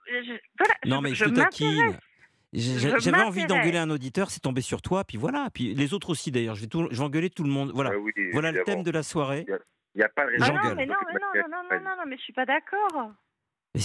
je- 0.07 0.39
voilà 0.57 0.73
Non, 0.85 1.01
mais 1.01 1.09
je 1.13 1.25
je 1.25 1.29
te 1.29 1.35
taquine. 1.35 1.97
J'avais 2.53 3.21
envie 3.21 3.45
d'engueuler 3.45 3.79
un 3.79 3.89
auditeur, 3.89 4.31
c'est 4.31 4.39
tombé 4.39 4.61
sur 4.61 4.81
toi, 4.81 5.03
puis 5.03 5.17
voilà. 5.17 5.49
Puis 5.53 5.73
les 5.73 5.93
autres 5.93 6.09
aussi 6.11 6.31
d'ailleurs. 6.31 6.55
Je 6.55 6.61
vais, 6.61 6.67
tout- 6.67 6.87
je 6.89 6.97
vais 6.97 7.03
engueuler 7.03 7.29
tout 7.29 7.43
le 7.43 7.49
monde. 7.49 7.71
Voilà. 7.75 7.91
Ah 7.93 7.97
oui, 7.97 8.13
voilà 8.31 8.51
le 8.53 8.63
thème 8.63 8.81
de 8.83 8.91
la 8.91 9.03
soirée. 9.03 9.45
Il 9.93 9.97
n'y 9.97 10.03
a 10.03 10.09
pas 10.09 10.25
de 10.25 10.31
Ah 10.41 10.51
non, 10.51 10.75
mais 10.75 10.85
non, 10.85 10.95
mais 11.05 11.13
non, 11.19 11.27
non, 11.49 11.63
non, 11.69 11.79
non, 11.83 11.95
non, 11.97 12.03
mais 12.07 12.15
je 12.17 12.21
suis 12.23 12.33
pas 12.33 12.45
d'accord. 12.45 13.11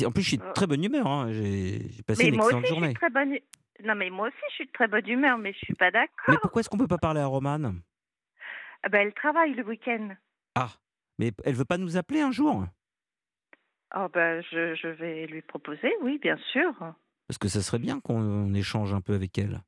En 0.06 0.12
plus, 0.12 0.22
je 0.22 0.28
suis 0.28 0.38
de 0.38 0.44
Euh. 0.44 0.52
très 0.52 0.68
bonne 0.68 0.84
humeur. 0.84 1.04
hein. 1.08 1.32
J'ai 1.32 1.80
passé 2.06 2.22
Mais 2.24 2.28
une 2.28 2.36
moi 2.36 2.46
aussi, 2.46 2.54
excellente 2.54 2.62
je 2.62 2.66
suis 2.66 2.74
journée. 2.76 2.94
très 2.94 3.10
bonne. 3.10 3.36
Non, 3.84 3.94
mais 3.94 4.10
moi 4.10 4.28
aussi, 4.28 4.36
je 4.50 4.54
suis 4.54 4.66
de 4.66 4.72
très 4.72 4.88
bonne 4.88 5.08
humeur, 5.08 5.38
mais 5.38 5.52
je 5.52 5.58
suis 5.58 5.74
pas 5.74 5.86
Mais 5.86 6.00
d'accord. 6.00 6.40
pourquoi 6.40 6.60
est-ce 6.60 6.68
qu'on 6.68 6.78
peut 6.78 6.88
pas 6.88 6.98
parler 6.98 7.20
à 7.20 7.26
Romane? 7.26 7.80
Ah 8.82 8.88
ben, 8.88 9.06
elle 9.06 9.14
travaille 9.14 9.54
le 9.54 9.64
week-end. 9.64 10.10
Ah, 10.54 10.70
mais 11.18 11.32
elle 11.44 11.54
veut 11.54 11.64
pas 11.64 11.78
nous 11.78 11.96
appeler 11.96 12.20
un 12.20 12.32
jour? 12.32 12.64
Oh 13.94 14.06
ben, 14.12 14.42
je, 14.50 14.74
je 14.74 14.88
vais 14.88 15.26
lui 15.26 15.42
proposer, 15.42 15.92
oui, 16.02 16.18
bien 16.18 16.38
sûr. 16.52 16.72
Parce 17.26 17.38
que 17.38 17.48
ça 17.48 17.60
serait 17.60 17.78
bien 17.78 18.00
qu'on 18.00 18.54
échange 18.54 18.94
un 18.94 19.00
peu 19.00 19.14
avec 19.14 19.36
elle. 19.38 19.60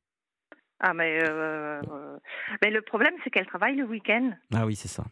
Ah 0.81 0.95
mais, 0.95 1.23
euh, 1.23 1.81
euh, 1.90 2.19
mais 2.61 2.71
le 2.71 2.83
problème, 2.83 3.14
c'est 3.23 3.31
qu'elle 3.31 3.47
travaille 3.47 3.76
le 3.76 3.85
week-end. 3.85 4.33
Ah 4.52 4.66
oui, 4.66 4.76
c'est 4.76 4.88
ça. 4.88 5.04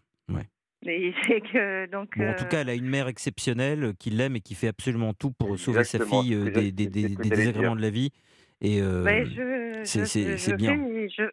Et 0.87 1.13
c'est 1.27 1.43
que 1.43 1.87
donc. 1.87 2.17
Bon, 2.17 2.31
en 2.31 2.35
tout 2.35 2.45
euh, 2.45 2.49
cas, 2.49 2.63
elle 2.63 2.71
a 2.71 2.75
une 2.75 2.89
mère 2.89 3.07
exceptionnelle 3.07 3.93
qui 3.99 4.09
l'aime 4.09 4.37
et 4.37 4.41
qui 4.41 4.55
fait 4.55 4.69
absolument 4.69 5.13
tout 5.13 5.31
pour 5.31 5.59
sauver 5.59 5.85
sa 5.85 6.05
fille 6.05 6.35
des, 6.51 6.73
désagréments 6.73 7.77
de 7.77 7.83
la 7.83 7.91
vie. 7.91 8.11
Et 8.61 8.81
euh, 8.83 9.05
je, 9.25 9.85
c'est- 9.85 10.01
je- 10.01 10.05
c'est- 10.05 10.33
je 10.33 10.37
c'est 10.37 10.57
bien. 10.57 10.77
fais- 10.77 11.31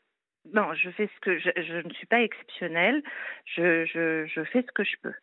non, 0.54 0.74
je 0.76 0.90
fais 0.92 1.10
ce 1.14 1.20
que 1.22 1.38
je, 1.40 1.86
ne 1.86 1.94
suis 1.94 2.08
pas 2.08 2.22
exceptionnelle. 2.22 3.04
Je, 3.46 3.86
je, 3.86 4.44
fais 4.46 4.62
ce 4.62 4.72
que 4.74 4.84
je 4.84 4.96
peux. 5.02 5.14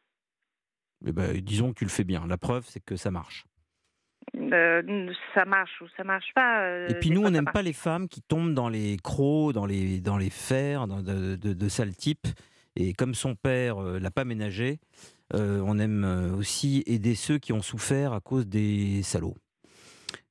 eh 1.07 1.13
ben, 1.13 1.33
disons 1.41 1.73
que 1.73 1.79
tu 1.79 1.85
le 1.85 1.91
fais 1.91 2.05
bien. 2.05 2.27
La 2.27 2.37
preuve, 2.37 2.65
c'est 2.67 2.85
que 2.85 2.97
ça 2.97 3.11
marche. 3.11 3.45
Euh, 4.37 5.13
ça 5.35 5.45
marche 5.45 5.81
ou 5.81 5.87
ça 5.97 6.05
marche 6.05 6.31
pas. 6.35 6.63
euh, 6.65 6.89
Et 6.89 6.95
puis 6.95 7.11
nous, 7.11 7.23
on 7.23 7.31
n'aime 7.31 7.45
pas 7.47 7.63
les 7.63 7.73
femmes 7.73 8.09
qui 8.09 8.21
tombent 8.23 8.55
dans 8.55 8.69
les 8.69 8.97
crocs, 9.03 9.53
dans 9.55 9.67
les, 9.67 10.01
dans 10.01 10.17
les 10.19 10.31
fers, 10.31 10.87
dans 10.87 11.03
de, 11.03 11.37
de, 11.37 11.53
de 11.55 11.69
sales 11.69 11.95
types. 11.97 12.27
Et 12.77 12.93
comme 12.93 13.15
son 13.15 13.35
père 13.37 13.79
euh, 13.79 13.99
l'a 13.99 14.11
pas 14.11 14.25
ménagé, 14.25 14.79
on 15.33 15.79
aime 15.81 16.05
aussi 16.39 16.85
aider 16.87 17.15
ceux 17.17 17.39
qui 17.39 17.53
ont 17.53 17.63
souffert 17.63 18.13
à 18.13 18.21
cause 18.21 18.47
des 18.47 19.03
salauds. 19.03 19.37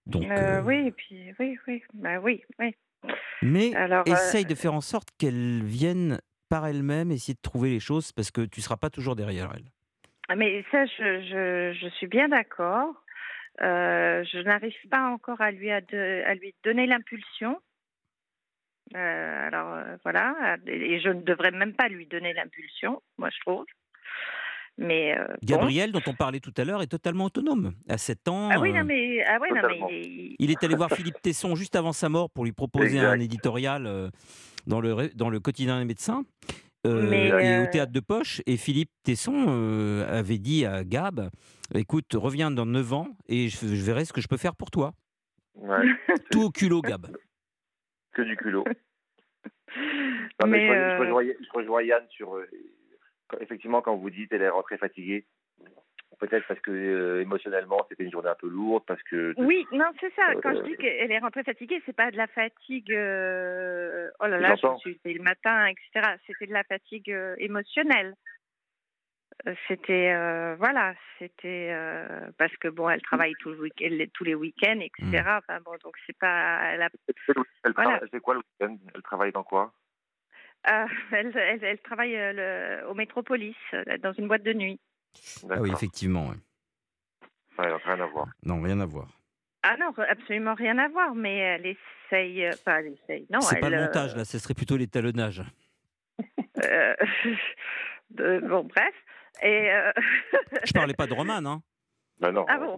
Donc, 0.05 0.23
Euh, 0.29 0.59
euh, 0.59 0.61
Oui, 0.63 0.87
et 0.87 0.91
puis 0.91 1.33
oui, 1.39 1.57
oui, 1.67 1.83
bah 1.93 2.19
oui, 2.19 2.43
oui. 2.59 2.75
Mais 3.41 3.73
Alors, 3.75 4.03
euh, 4.07 4.11
essaye 4.11 4.45
de 4.45 4.55
faire 4.55 4.73
en 4.73 4.81
sorte 4.81 5.09
qu'elles 5.17 5.63
viennent 5.63 6.19
par 6.49 6.67
elles-mêmes 6.67 7.11
essayer 7.11 7.33
de 7.33 7.41
trouver 7.41 7.69
les 7.69 7.79
choses 7.79 8.11
parce 8.11 8.31
que 8.31 8.41
tu 8.41 8.61
seras 8.61 8.77
pas 8.77 8.89
toujours 8.89 9.15
derrière 9.15 9.51
elles. 9.55 10.35
Mais 10.37 10.63
ça, 10.71 10.85
je, 10.85 11.21
je, 11.21 11.77
je 11.79 11.87
suis 11.95 12.07
bien 12.07 12.29
d'accord. 12.29 12.93
je 13.59 14.41
n'arrive 14.43 14.73
pas 14.89 15.09
encore 15.09 15.41
à 15.41 15.51
lui, 15.51 15.71
à, 15.71 15.77
à 15.77 16.33
lui 16.35 16.53
donner 16.63 16.85
l'impulsion. 16.87 17.59
alors 18.93 19.83
voilà, 20.03 20.57
et 20.67 20.99
je 20.99 21.09
ne 21.09 21.21
devrais 21.21 21.51
même 21.51 21.73
pas 21.73 21.87
lui 21.89 22.05
donner 22.07 22.33
l'impulsion, 22.33 23.01
moi 23.17 23.29
je 23.29 23.39
trouve. 23.41 23.65
Mais 24.77 25.17
euh, 25.17 25.25
Gabriel, 25.43 25.91
dont 25.91 26.01
on 26.07 26.13
parlait 26.13 26.39
tout 26.39 26.53
à 26.57 26.63
l'heure, 26.63 26.81
est 26.81 26.87
totalement 26.87 27.25
autonome. 27.25 27.73
À 27.87 27.97
7 27.97 28.27
ans. 28.27 28.49
Ah 28.51 28.59
oui, 28.59 28.71
non, 28.71 28.79
euh, 28.79 28.83
mais, 28.83 29.23
ah 29.23 29.37
non, 29.37 29.61
mais 29.87 30.35
il, 30.39 30.51
est... 30.51 30.63
allé 30.63 30.75
voir 30.75 30.89
Philippe 30.91 31.21
Tesson 31.21 31.55
juste 31.55 31.75
avant 31.75 31.93
sa 31.93 32.09
mort 32.09 32.29
pour 32.31 32.43
lui 32.43 32.53
proposer 32.53 32.99
un 32.99 33.19
éditorial 33.19 33.85
euh, 33.85 34.09
dans, 34.65 34.81
le, 34.81 35.09
dans 35.15 35.29
le 35.29 35.39
quotidien 35.39 35.79
des 35.79 35.85
médecins. 35.85 36.23
et 36.85 37.57
au 37.59 37.67
théâtre 37.67 37.91
de 37.91 37.99
poche. 37.99 38.41
Et 38.47 38.57
Philippe 38.57 38.91
Tesson 39.03 40.03
avait 40.07 40.39
dit 40.39 40.65
à 40.65 40.83
Gab 40.83 41.29
Écoute, 41.75 42.11
reviens 42.13 42.49
dans 42.49 42.65
9 42.65 42.93
ans 42.93 43.07
et 43.27 43.49
je, 43.49 43.65
verrai 43.65 44.05
ce 44.05 44.13
que 44.13 44.21
je 44.21 44.27
peux 44.27 44.37
faire 44.37 44.55
pour 44.55 44.71
toi. 44.71 44.93
Tout 46.31 46.45
au 46.45 46.49
culot, 46.49 46.81
Gab. 46.81 47.15
Que 48.13 48.23
du 48.23 48.35
culot. 48.35 48.63
mais, 50.47 50.67
je, 50.67 51.51
rejoins, 51.53 51.83
Yann 51.83 52.03
sur 52.09 52.37
effectivement, 53.39 53.81
quand 53.81 53.95
vous 53.95 54.09
dites 54.09 54.31
elle 54.31 54.41
est 54.41 54.49
rentrée 54.49 54.77
fatiguée, 54.77 55.25
peut-être 56.19 56.47
parce 56.47 56.59
que 56.61 56.71
euh, 56.71 57.21
émotionnellement 57.21 57.85
c'était 57.89 58.03
une 58.03 58.11
journée 58.11 58.29
un 58.29 58.35
peu 58.35 58.47
lourde, 58.47 58.83
parce 58.87 59.01
que. 59.03 59.33
Oui, 59.37 59.65
non, 59.71 59.91
c'est 59.99 60.13
ça. 60.15 60.33
Quand 60.41 60.55
je 60.55 60.61
dis 60.63 60.73
euh, 60.73 60.77
qu'elle 60.77 61.11
est 61.11 61.19
rentrée 61.19 61.43
fatiguée, 61.43 61.81
c'est 61.85 61.95
pas 61.95 62.11
de 62.11 62.17
la 62.17 62.27
fatigue. 62.27 62.91
Euh, 62.93 64.09
oh 64.19 64.27
là 64.27 64.39
là, 64.39 64.55
je 64.55 64.77
suis 64.77 64.99
le 65.05 65.23
matin, 65.23 65.67
etc. 65.67 66.15
C'était 66.25 66.47
de 66.47 66.53
la 66.53 66.63
fatigue 66.63 67.15
émotionnelle. 67.37 68.15
C'était 69.67 70.13
voilà, 70.57 70.93
c'était 71.19 71.75
parce 72.37 72.55
que 72.57 72.67
bon, 72.67 72.89
elle 72.89 73.01
travaille 73.01 73.33
tous 73.39 73.53
les 74.23 74.35
week-ends, 74.35 74.79
etc. 74.79 75.23
Mmh. 75.23 75.37
Enfin, 75.37 75.59
bon, 75.65 75.73
donc 75.83 75.95
c'est 76.05 76.17
pas. 76.17 76.73
Elle, 76.73 76.81
a... 76.83 76.89
c'est 78.11 78.19
quoi 78.21 78.35
le 78.35 78.39
week-end? 78.39 78.77
Elle 78.93 79.01
travaille 79.01 79.31
dans 79.31 79.43
quoi? 79.43 79.73
Euh, 80.67 80.85
elle, 81.11 81.79
travaille 81.79 82.15
euh, 82.15 82.87
au 82.87 82.93
Métropolis, 82.93 83.55
euh, 83.73 83.83
dans 84.01 84.13
une 84.13 84.27
boîte 84.27 84.43
de 84.43 84.53
nuit. 84.53 84.79
Ah 85.49 85.59
oui, 85.59 85.71
effectivement. 85.71 86.33
rien 87.57 87.99
à 87.99 88.05
voir. 88.05 88.27
Non, 88.43 88.61
rien 88.61 88.79
à 88.79 88.85
voir. 88.85 89.07
Ah 89.63 89.75
non, 89.77 89.93
absolument 90.09 90.53
rien 90.55 90.77
à 90.77 90.87
voir, 90.89 91.15
mais 91.15 91.37
elle 91.37 91.65
essaye. 91.65 92.49
Pas, 92.65 92.79
elle 92.81 92.93
essaye. 92.93 93.27
Non, 93.29 93.41
c'est 93.41 93.59
pas 93.59 93.69
le 93.69 93.79
montage, 93.79 94.15
là, 94.15 94.25
ce 94.25 94.39
serait 94.39 94.53
plutôt 94.53 94.77
l'étalonnage. 94.77 95.43
bon, 98.11 98.63
bref. 98.63 98.93
Et 99.41 99.69
je 100.63 100.73
parlais 100.73 100.93
pas 100.93 101.07
de 101.07 101.13
Roman, 101.13 101.43
hein. 101.45 101.61
Ben 102.19 102.31
non. 102.31 102.45
Ah 102.47 102.57
bon 102.57 102.77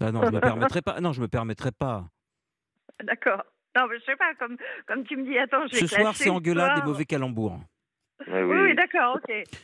Ah 0.00 0.10
non, 0.10 0.24
je 0.26 0.32
me 0.32 0.40
permettrai 0.40 0.82
pas. 0.82 1.00
Non, 1.00 1.12
je 1.12 1.20
me 1.20 1.28
permettrai 1.28 1.70
pas. 1.70 2.08
D'accord. 3.02 3.42
Non, 3.76 3.86
mais 3.88 3.98
je 3.98 4.04
sais 4.04 4.16
pas, 4.16 4.34
comme, 4.38 4.56
comme 4.86 5.04
tu 5.04 5.16
me 5.16 5.24
dis, 5.24 5.38
attends, 5.38 5.68
Ce 5.68 5.86
soir, 5.86 6.16
c'est 6.16 6.30
engueulade 6.30 6.78
et 6.78 6.82
mauvais 6.82 7.04
calembours. 7.04 7.60
oui, 8.26 8.42
oui, 8.42 8.74
d'accord, 8.74 9.18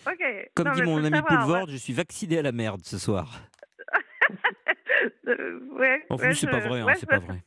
ok. 0.06 0.30
Comme 0.54 0.72
dit 0.72 0.82
mon 0.82 1.02
ami 1.02 1.18
Poulvord, 1.26 1.68
je 1.68 1.76
suis 1.76 1.94
vacciné 1.94 2.38
à 2.38 2.42
la 2.42 2.52
merde 2.52 2.82
ce 2.84 2.98
soir. 2.98 3.40
ouais, 5.26 6.04
en 6.10 6.16
plus, 6.16 6.34
c'est 6.34 6.50
pas 6.50 6.60
vrai, 6.60 6.80
hein, 6.80 6.92
c'est 6.96 7.08
pas 7.08 7.18
vrai. 7.18 7.42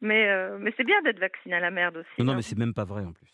Mais, 0.00 0.28
euh, 0.28 0.58
mais 0.60 0.72
c'est 0.76 0.84
bien 0.84 1.00
d'être 1.02 1.18
vacciné 1.18 1.54
à 1.56 1.60
la 1.60 1.70
merde 1.70 1.96
aussi. 1.96 2.08
Non, 2.18 2.26
non 2.26 2.34
mais 2.34 2.42
c'est 2.42 2.58
même 2.58 2.74
pas 2.74 2.84
vrai 2.84 3.04
en 3.04 3.12
plus. 3.12 3.30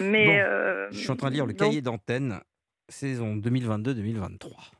Mais 0.00 0.40
euh, 0.40 0.88
je 0.90 0.98
suis 0.98 1.10
en 1.10 1.16
train 1.16 1.28
de 1.28 1.34
lire 1.34 1.46
le 1.46 1.52
cahier 1.52 1.82
d'antenne, 1.82 2.40
saison 2.88 3.36
2022-2023. 3.36 4.70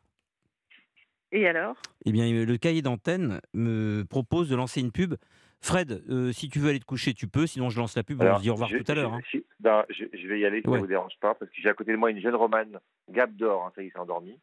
Et 1.32 1.48
alors? 1.48 1.76
Eh 2.04 2.12
bien, 2.12 2.30
le 2.30 2.56
cahier 2.58 2.82
d'antenne 2.82 3.40
me 3.54 4.04
propose 4.04 4.48
de 4.48 4.56
lancer 4.56 4.80
une 4.80 4.92
pub 4.92 5.14
Fred, 5.62 6.02
euh, 6.10 6.32
si 6.32 6.48
tu 6.48 6.58
veux 6.58 6.70
aller 6.70 6.80
te 6.80 6.84
coucher, 6.84 7.14
tu 7.14 7.28
peux. 7.28 7.46
Sinon, 7.46 7.70
je 7.70 7.78
lance 7.78 7.96
la 7.96 8.02
pub. 8.02 8.20
on 8.20 8.36
se 8.36 8.42
dit 8.42 8.50
au 8.50 8.54
revoir 8.54 8.70
tout 8.70 8.84
à 8.86 8.94
l'heure. 8.94 9.14
Hein. 9.14 9.20
Ben, 9.60 9.84
je, 9.88 10.26
vais 10.26 10.40
y 10.40 10.44
aller, 10.44 10.60
ça 10.60 10.70
ne 10.70 10.78
vous 10.78 10.86
dérange 10.86 11.16
pas, 11.20 11.34
parce 11.34 11.50
que 11.50 11.56
j'ai 11.60 11.68
à 11.68 11.74
côté 11.74 11.92
de 11.92 11.96
moi 11.96 12.10
une 12.10 12.20
jeune 12.20 12.34
romane, 12.34 12.80
Gab 13.08 13.34
d'or, 13.36 13.66
hein, 13.66 13.72
ça 13.74 13.82
y 13.82 13.86
est, 13.86 13.90
s'est 13.90 13.98
endormi. 13.98 14.38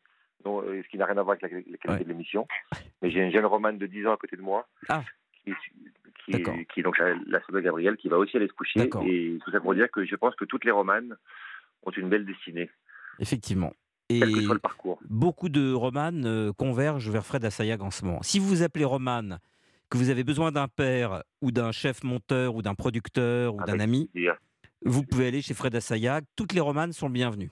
Euh, 0.46 0.82
ce 0.84 0.88
qui 0.90 0.98
n'a 0.98 1.06
rien 1.06 1.18
à 1.18 1.24
voir 1.24 1.36
avec 1.42 1.52
la, 1.52 1.78
qualité 1.78 2.06
de 2.06 2.10
l'émission. 2.10 2.48
Mais 3.02 3.12
j'ai 3.12 3.20
une 3.20 3.32
jeune 3.32 3.46
romane 3.46 3.78
de 3.78 3.86
10 3.86 4.08
ans 4.08 4.14
à 4.14 4.18
côté 4.18 4.38
de 4.38 4.42
moi. 4.42 4.66
Ah. 4.88 5.04
Qui, 5.44 5.54
qui, 6.32 6.80
est 6.80 6.84
donc 6.84 6.98
la, 6.98 7.16
la 7.28 7.40
de 7.40 7.60
Gabriel, 7.60 7.98
qui 7.98 8.08
va 8.08 8.18
aussi 8.18 8.38
aller 8.38 8.48
se 8.48 8.54
coucher. 8.54 8.90
Et 9.06 9.38
tout 9.44 9.52
ça 9.52 9.60
pour 9.60 9.74
dire 9.74 9.92
que 9.92 10.06
je 10.06 10.16
pense 10.16 10.36
que 10.36 10.46
toutes 10.46 10.64
les 10.64 10.72
romanes 10.72 11.18
ont 11.84 11.92
une 11.92 12.08
belle 12.08 12.26
destinée. 12.26 12.70
Effectivement. 13.20 13.74
Et 14.10 14.20
Quel 14.20 14.34
que 14.34 14.42
soit 14.42 14.54
le 14.54 14.60
parcours. 14.60 15.00
beaucoup 15.08 15.50
de 15.50 15.72
romanes 15.72 16.26
euh, 16.26 16.52
convergent 16.54 17.10
vers 17.10 17.26
Fred 17.26 17.46
Assayag 17.46 17.82
en 17.82 17.92
ce 17.92 18.06
moment. 18.06 18.24
Si 18.24 18.40
vous 18.40 18.48
vous 18.48 18.64
appelez 18.64 18.86
romane 18.86 19.40
que 19.90 19.98
vous 19.98 20.10
avez 20.10 20.24
besoin 20.24 20.52
d'un 20.52 20.68
père 20.68 21.24
ou 21.42 21.52
d'un 21.52 21.72
chef 21.72 22.04
monteur 22.04 22.56
ou 22.56 22.62
d'un 22.62 22.76
producteur 22.76 23.56
ou 23.56 23.64
d'un 23.64 23.80
ami, 23.80 24.10
vous 24.86 25.04
pouvez 25.04 25.28
aller 25.28 25.42
chez 25.42 25.54
Fred 25.54 25.76
Assayag. 25.76 26.24
Toutes 26.36 26.54
les 26.54 26.62
romanes 26.62 26.94
sont 26.94 27.10
bienvenues. 27.10 27.52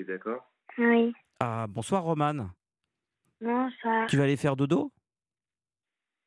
d'accord 0.00 0.44
Oui. 0.78 1.12
Ah, 1.40 1.66
bonsoir 1.68 2.02
Romane. 2.02 2.50
Bonsoir. 3.40 4.06
Tu 4.08 4.16
vas 4.16 4.24
aller 4.24 4.36
faire 4.36 4.56
dodo? 4.56 4.92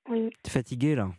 Oui. 0.09 0.29
Tu 0.43 0.49
es 0.49 0.51
fatiguée 0.51 0.95
là? 0.95 1.11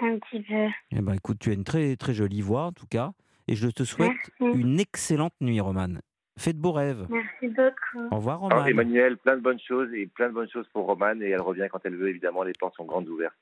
Un 0.00 0.18
petit 0.18 0.42
peu. 0.42 0.68
Eh 0.90 1.00
ben 1.00 1.14
écoute, 1.14 1.38
tu 1.38 1.50
as 1.50 1.54
une 1.54 1.64
très 1.64 1.96
très 1.96 2.14
jolie 2.14 2.42
voix 2.42 2.66
en 2.66 2.72
tout 2.72 2.86
cas. 2.86 3.12
Et 3.46 3.54
je 3.56 3.68
te 3.68 3.84
souhaite 3.84 4.30
une 4.40 4.80
excellente 4.80 5.34
nuit, 5.40 5.60
Romane. 5.60 6.00
Faites 6.36 6.56
de 6.56 6.62
beaux 6.62 6.72
rêves. 6.72 7.06
Merci 7.08 7.48
beaucoup. 7.48 8.08
Au 8.10 8.16
revoir, 8.16 8.40
Romane. 8.40 8.68
Emmanuel, 8.68 9.16
plein 9.16 9.36
de 9.36 9.42
bonnes 9.42 9.60
choses 9.60 9.92
et 9.94 10.06
plein 10.06 10.28
de 10.28 10.34
bonnes 10.34 10.50
choses 10.50 10.66
pour 10.72 10.86
Romane 10.86 11.22
et 11.22 11.30
elle 11.30 11.40
revient 11.40 11.68
quand 11.70 11.80
elle 11.84 11.96
veut, 11.96 12.08
évidemment, 12.08 12.42
les 12.42 12.52
portes 12.58 12.74
sont 12.76 12.84
grandes 12.84 13.08
ouvertes. 13.08 13.36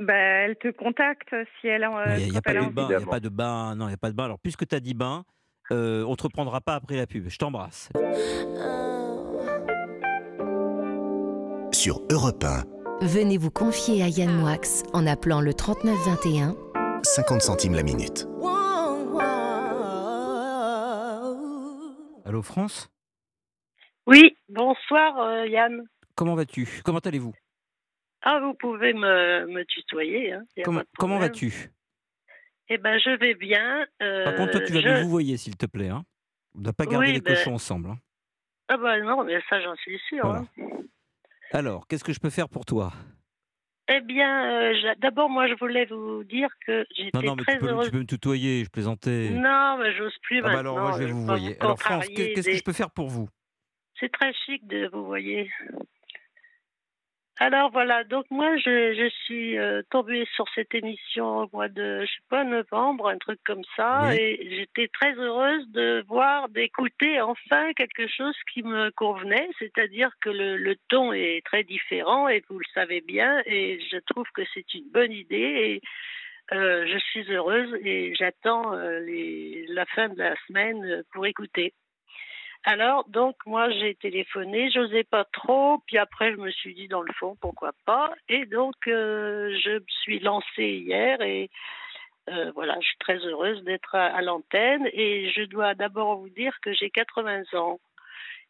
Bah, 0.00 0.14
elle 0.14 0.56
te 0.56 0.68
contacte 0.68 1.34
si 1.60 1.68
elle 1.68 1.84
a. 1.84 2.18
Il 2.18 2.30
n'y 2.30 2.36
a, 2.36 2.42
pas 2.42 2.54
de 2.54 2.68
bain, 2.70 2.88
il 2.88 2.94
a 2.94 3.00
pas 3.00 3.20
de 3.20 3.28
bain, 3.28 3.74
non, 3.76 3.86
il 3.86 3.88
n'y 3.88 3.94
a 3.94 3.98
pas 3.98 4.10
de 4.10 4.16
bain. 4.16 4.24
Alors, 4.24 4.38
puisque 4.40 4.66
tu 4.66 4.74
as 4.74 4.80
dit 4.80 4.94
bain, 4.94 5.24
euh, 5.72 6.04
on 6.04 6.12
ne 6.12 6.16
te 6.16 6.24
reprendra 6.24 6.60
pas 6.60 6.74
après 6.74 6.96
la 6.96 7.06
pub. 7.06 7.28
Je 7.28 7.38
t'embrasse. 7.38 7.88
Sur 11.72 12.02
Europe 12.10 12.44
1. 12.44 13.06
Venez 13.06 13.38
vous 13.38 13.50
confier 13.50 14.02
à 14.02 14.08
Yann 14.08 14.32
Moix 14.32 14.84
en 14.92 15.06
appelant 15.06 15.40
le 15.40 15.54
3921. 15.54 16.56
50 17.02 17.40
centimes 17.40 17.74
la 17.74 17.82
minute. 17.82 18.26
Allô 22.30 22.42
France 22.42 22.88
Oui, 24.06 24.36
bonsoir 24.48 25.18
euh, 25.18 25.48
Yann. 25.48 25.82
Comment 26.14 26.36
vas-tu? 26.36 26.80
Comment 26.84 27.00
allez-vous? 27.00 27.34
Ah, 28.22 28.38
vous 28.38 28.54
pouvez 28.54 28.92
me, 28.92 29.48
me 29.48 29.64
tutoyer. 29.64 30.34
Hein, 30.34 30.44
comment, 30.62 30.82
comment 30.96 31.18
vas-tu? 31.18 31.72
Eh 32.68 32.78
ben, 32.78 33.00
je 33.00 33.18
vais 33.18 33.34
bien. 33.34 33.84
Euh, 34.00 34.22
Par 34.22 34.36
contre, 34.36 34.52
toi, 34.52 34.60
tu 34.60 34.72
vas 34.74 34.80
je... 34.80 35.02
vous 35.02 35.10
voyez, 35.10 35.36
s'il 35.38 35.56
te 35.56 35.66
plaît. 35.66 35.88
Hein. 35.88 36.04
On 36.54 36.60
ne 36.60 36.62
doit 36.62 36.72
pas 36.72 36.86
garder 36.86 37.10
les 37.14 37.20
ben 37.20 37.34
cochons 37.34 37.54
ensemble. 37.54 37.90
Hein. 37.90 37.98
Ah 38.68 38.76
ben 38.76 39.02
non, 39.02 39.24
mais 39.24 39.40
ça, 39.50 39.60
j'en 39.60 39.74
suis 39.74 39.98
sûr. 40.08 40.44
Alors, 41.50 41.88
qu'est-ce 41.88 42.04
que 42.04 42.12
je 42.12 42.20
peux 42.20 42.30
faire 42.30 42.48
pour 42.48 42.64
toi? 42.64 42.92
Eh 43.92 44.00
bien, 44.00 44.70
euh, 44.70 44.94
d'abord, 44.98 45.28
moi, 45.28 45.48
je 45.48 45.54
voulais 45.54 45.84
vous 45.86 46.22
dire 46.24 46.48
que 46.64 46.86
j'étais 46.96 47.10
très 47.10 47.26
non, 47.26 47.34
mais 47.36 47.44
tu 47.44 47.58
peux, 47.58 47.68
heureuse. 47.68 47.86
Tu 47.86 47.92
peux 47.92 47.98
me 47.98 48.06
tutoyer, 48.06 48.64
je 48.64 48.70
plaisantais. 48.70 49.30
Non, 49.30 49.78
mais 49.78 49.92
j'ose 49.96 50.16
plus 50.22 50.38
ah 50.38 50.42
bah 50.42 50.48
maintenant. 50.48 50.76
alors, 50.76 50.78
moi, 50.78 50.92
je 50.92 51.04
vais 51.04 51.12
vous 51.12 51.26
voyer. 51.26 51.56
Alors, 51.60 51.78
France, 51.78 52.06
qu'est-ce 52.08 52.48
que 52.48 52.56
je 52.56 52.62
peux 52.62 52.72
faire 52.72 52.90
pour 52.90 53.08
vous? 53.08 53.28
C'est 53.98 54.12
très 54.12 54.32
chic 54.46 54.66
de 54.66 54.88
vous 54.92 55.04
voyer. 55.04 55.50
Alors 57.42 57.70
voilà, 57.70 58.04
donc 58.04 58.26
moi 58.30 58.54
je, 58.58 58.92
je 58.92 59.08
suis 59.24 59.56
euh, 59.56 59.80
tombée 59.88 60.28
sur 60.34 60.44
cette 60.54 60.74
émission 60.74 61.44
au 61.44 61.48
mois 61.54 61.68
de, 61.68 62.02
je 62.02 62.06
sais 62.06 62.28
pas, 62.28 62.44
novembre, 62.44 63.08
un 63.08 63.16
truc 63.16 63.40
comme 63.46 63.64
ça, 63.76 64.14
et 64.14 64.46
j'étais 64.50 64.88
très 64.88 65.14
heureuse 65.14 65.66
de 65.70 66.04
voir, 66.06 66.50
d'écouter 66.50 67.18
enfin 67.22 67.72
quelque 67.72 68.06
chose 68.08 68.36
qui 68.52 68.62
me 68.62 68.90
convenait, 68.90 69.48
c'est-à-dire 69.58 70.10
que 70.20 70.28
le, 70.28 70.58
le, 70.58 70.76
ton 70.88 71.14
est 71.14 71.40
très 71.46 71.64
différent, 71.64 72.28
et 72.28 72.44
vous 72.50 72.58
le 72.58 72.66
savez 72.74 73.00
bien, 73.00 73.40
et 73.46 73.80
je 73.90 73.96
trouve 74.12 74.26
que 74.34 74.42
c'est 74.52 74.74
une 74.74 74.90
bonne 74.92 75.12
idée, 75.12 75.80
et 75.80 76.54
euh, 76.54 76.86
je 76.86 76.98
suis 76.98 77.32
heureuse, 77.32 77.74
et 77.82 78.14
j'attends 78.16 78.74
euh, 78.74 79.00
les, 79.00 79.64
la 79.68 79.86
fin 79.86 80.10
de 80.10 80.18
la 80.18 80.34
semaine 80.46 81.02
pour 81.14 81.24
écouter. 81.24 81.72
Alors, 82.64 83.08
donc, 83.08 83.36
moi, 83.46 83.70
j'ai 83.70 83.94
téléphoné, 83.94 84.70
j'osais 84.70 85.04
pas 85.04 85.24
trop, 85.24 85.78
puis 85.86 85.96
après, 85.96 86.32
je 86.32 86.36
me 86.36 86.50
suis 86.50 86.74
dit, 86.74 86.88
dans 86.88 87.00
le 87.00 87.12
fond, 87.14 87.36
pourquoi 87.40 87.72
pas. 87.86 88.12
Et 88.28 88.44
donc, 88.44 88.74
euh, 88.86 89.56
je 89.64 89.78
me 89.78 89.84
suis 89.88 90.20
lancée 90.20 90.82
hier 90.84 91.22
et 91.22 91.48
euh, 92.28 92.52
voilà, 92.54 92.76
je 92.80 92.86
suis 92.86 92.98
très 92.98 93.16
heureuse 93.16 93.64
d'être 93.64 93.94
à, 93.94 94.06
à 94.06 94.20
l'antenne. 94.20 94.86
Et 94.92 95.30
je 95.30 95.42
dois 95.44 95.74
d'abord 95.74 96.18
vous 96.18 96.28
dire 96.28 96.52
que 96.62 96.72
j'ai 96.74 96.90
80 96.90 97.44
ans. 97.54 97.80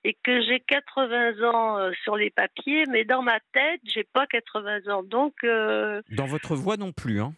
Et 0.03 0.16
que 0.25 0.42
j'ai 0.42 0.61
80 0.61 1.42
ans 1.49 1.79
euh, 1.79 1.92
sur 2.03 2.16
les 2.16 2.31
papiers, 2.31 2.87
mais 2.88 3.05
dans 3.05 3.23
ma 3.23 3.38
tête, 3.53 3.81
j'ai 3.85 4.05
pas 4.05 4.27
80 4.27 4.88
ans. 4.92 5.03
Donc. 5.05 5.35
Dans 5.44 6.27
votre 6.27 6.57
voix 6.57 6.77
non 6.77 6.90
plus, 6.90 7.20
hein 7.20 7.33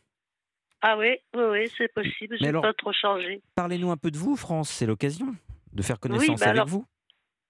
Ah 0.80 0.96
oui, 0.96 1.18
oui, 1.34 1.42
oui, 1.50 1.72
c'est 1.76 1.92
possible, 1.92 2.36
j'ai 2.40 2.52
pas 2.52 2.72
trop 2.72 2.92
changé. 2.92 3.42
Parlez-nous 3.56 3.90
un 3.90 3.96
peu 3.96 4.10
de 4.10 4.16
vous, 4.16 4.36
France, 4.36 4.70
c'est 4.70 4.86
l'occasion 4.86 5.34
de 5.72 5.82
faire 5.82 5.98
connaissance 5.98 6.40
bah 6.40 6.46
avec 6.46 6.56
alors- 6.56 6.68
vous? 6.68 6.86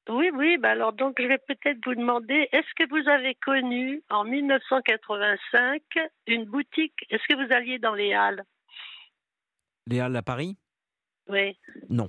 Oui, 0.08 0.30
oui, 0.34 0.58
bah 0.58 0.70
alors 0.70 0.92
donc 0.92 1.14
je 1.20 1.26
vais 1.28 1.38
peut-être 1.38 1.78
vous 1.86 1.94
demander, 1.94 2.48
est-ce 2.50 2.74
que 2.74 2.88
vous 2.88 3.08
avez 3.08 3.36
connu 3.36 4.02
en 4.10 4.24
1985 4.24 5.80
une 6.26 6.44
boutique, 6.44 7.06
est-ce 7.08 7.22
que 7.28 7.36
vous 7.36 7.52
alliez 7.54 7.78
dans 7.78 7.94
les 7.94 8.12
Halles? 8.12 8.42
Les 9.86 10.00
Halles 10.00 10.16
à 10.16 10.22
Paris? 10.22 10.56
Oui. 11.28 11.56
Non. 11.88 12.08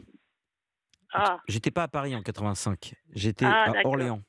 Ah. 1.14 1.40
J'étais 1.48 1.70
pas 1.70 1.84
à 1.84 1.88
Paris 1.88 2.16
en 2.16 2.24
85, 2.24 2.96
j'étais 3.14 3.46
ah, 3.46 3.72
à 3.72 3.88
Orléans. 3.88 4.22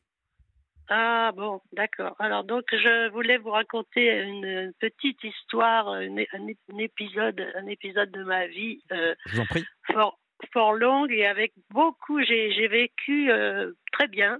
Ah 0.90 1.32
bon, 1.34 1.62
d'accord. 1.72 2.14
Alors 2.18 2.44
donc 2.44 2.64
je 2.70 3.10
voulais 3.10 3.38
vous 3.38 3.50
raconter 3.50 4.20
une, 4.20 4.72
petite 4.78 5.24
histoire, 5.24 5.88
un, 5.88 6.78
épisode, 6.78 7.40
un 7.54 7.66
épisode 7.66 8.10
de 8.10 8.22
ma 8.24 8.46
vie. 8.46 8.82
Euh, 8.92 9.14
je 9.24 9.36
vous 9.36 9.40
en 9.40 9.46
prie. 9.46 9.64
Fort, 9.90 10.18
fort 10.52 10.74
longue 10.74 11.12
et 11.12 11.26
avec 11.26 11.52
beaucoup. 11.70 12.22
J'ai 12.22 12.68
vécu 12.68 13.30
euh, 13.30 13.72
très 13.92 14.08
bien, 14.08 14.38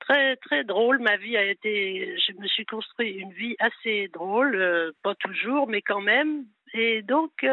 très 0.00 0.36
très 0.36 0.64
drôle. 0.64 0.98
Ma 1.00 1.16
vie 1.16 1.36
a 1.36 1.44
été. 1.44 2.16
Je 2.18 2.32
me 2.40 2.46
suis 2.46 2.66
construit 2.66 3.10
une 3.10 3.32
vie 3.32 3.56
assez 3.58 4.08
drôle, 4.08 4.56
euh, 4.56 4.92
pas 5.02 5.14
toujours, 5.16 5.68
mais 5.68 5.82
quand 5.82 6.00
même. 6.00 6.44
Et 6.72 7.02
donc 7.02 7.44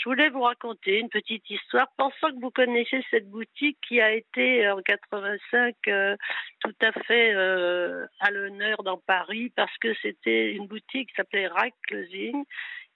je 0.00 0.08
voulais 0.08 0.30
vous 0.30 0.42
raconter 0.42 0.98
une 0.98 1.10
petite 1.10 1.48
histoire, 1.50 1.86
pensant 1.98 2.30
que 2.30 2.40
vous 2.40 2.50
connaissez 2.50 3.04
cette 3.10 3.28
boutique 3.28 3.78
qui 3.86 4.00
a 4.00 4.12
été 4.12 4.68
en 4.70 4.80
85 4.80 5.74
euh, 5.88 6.16
tout 6.60 6.74
à 6.80 6.92
fait 6.92 7.34
euh, 7.34 8.06
à 8.20 8.30
l'honneur 8.30 8.82
dans 8.82 8.96
Paris 8.96 9.52
parce 9.54 9.76
que 9.78 9.92
c'était 10.00 10.52
une 10.52 10.66
boutique 10.66 11.10
qui 11.10 11.14
s'appelait 11.16 11.48
Rack 11.48 11.74
Closing 11.86 12.44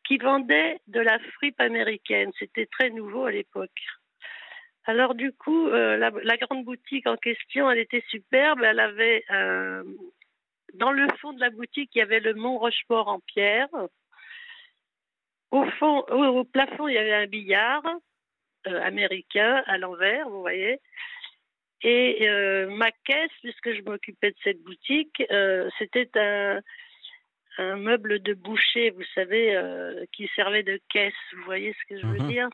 qui 0.06 0.18
vendait 0.18 0.80
de 0.86 1.00
la 1.00 1.18
fripe 1.18 1.60
américaine. 1.60 2.30
C'était 2.38 2.66
très 2.66 2.90
nouveau 2.90 3.26
à 3.26 3.32
l'époque. 3.32 3.80
Alors 4.86 5.14
du 5.14 5.32
coup, 5.32 5.68
euh, 5.68 5.96
la, 5.96 6.36
grande 6.36 6.64
boutique 6.64 7.06
en 7.06 7.16
question, 7.16 7.70
elle 7.70 7.78
était 7.78 8.04
superbe. 8.08 8.62
Elle 8.62 8.80
avait 8.80 9.24
dans 10.74 10.92
le 10.92 11.06
fond 11.20 11.32
de 11.32 11.40
la 11.40 11.50
boutique, 11.50 11.90
il 11.94 11.98
y 11.98 12.02
avait 12.02 12.20
le 12.20 12.34
Mont 12.34 12.58
Rochefort 12.58 13.08
en 13.08 13.20
pierre. 13.20 13.68
Au 15.50 15.64
fond, 15.78 16.00
au, 16.10 16.44
plafond, 16.44 16.88
il 16.88 16.94
y 16.94 16.98
avait 16.98 17.14
un 17.14 17.26
billard 17.26 17.84
euh, 18.66 18.80
américain 18.82 19.62
à 19.66 19.78
l'envers, 19.78 20.28
vous 20.28 20.40
voyez. 20.40 20.80
Et 21.82 22.28
euh, 22.28 22.68
ma 22.70 22.90
caisse, 22.90 23.30
puisque 23.42 23.72
je 23.72 23.82
m'occupais 23.82 24.30
de 24.30 24.36
cette 24.42 24.62
boutique, 24.62 25.22
euh, 25.30 25.68
c'était 25.78 26.10
un, 26.16 26.60
un, 27.58 27.76
meuble 27.76 28.20
de 28.20 28.34
boucher, 28.34 28.90
vous 28.90 29.04
savez, 29.14 29.56
qui 30.12 30.28
servait 30.34 30.62
de 30.62 30.80
caisse. 30.92 31.14
Vous 31.36 31.44
voyez 31.44 31.72
ce 31.72 31.94
que 31.94 32.00
je 32.00 32.06
veux 32.06 32.18
mhm. 32.18 32.28
dire? 32.28 32.48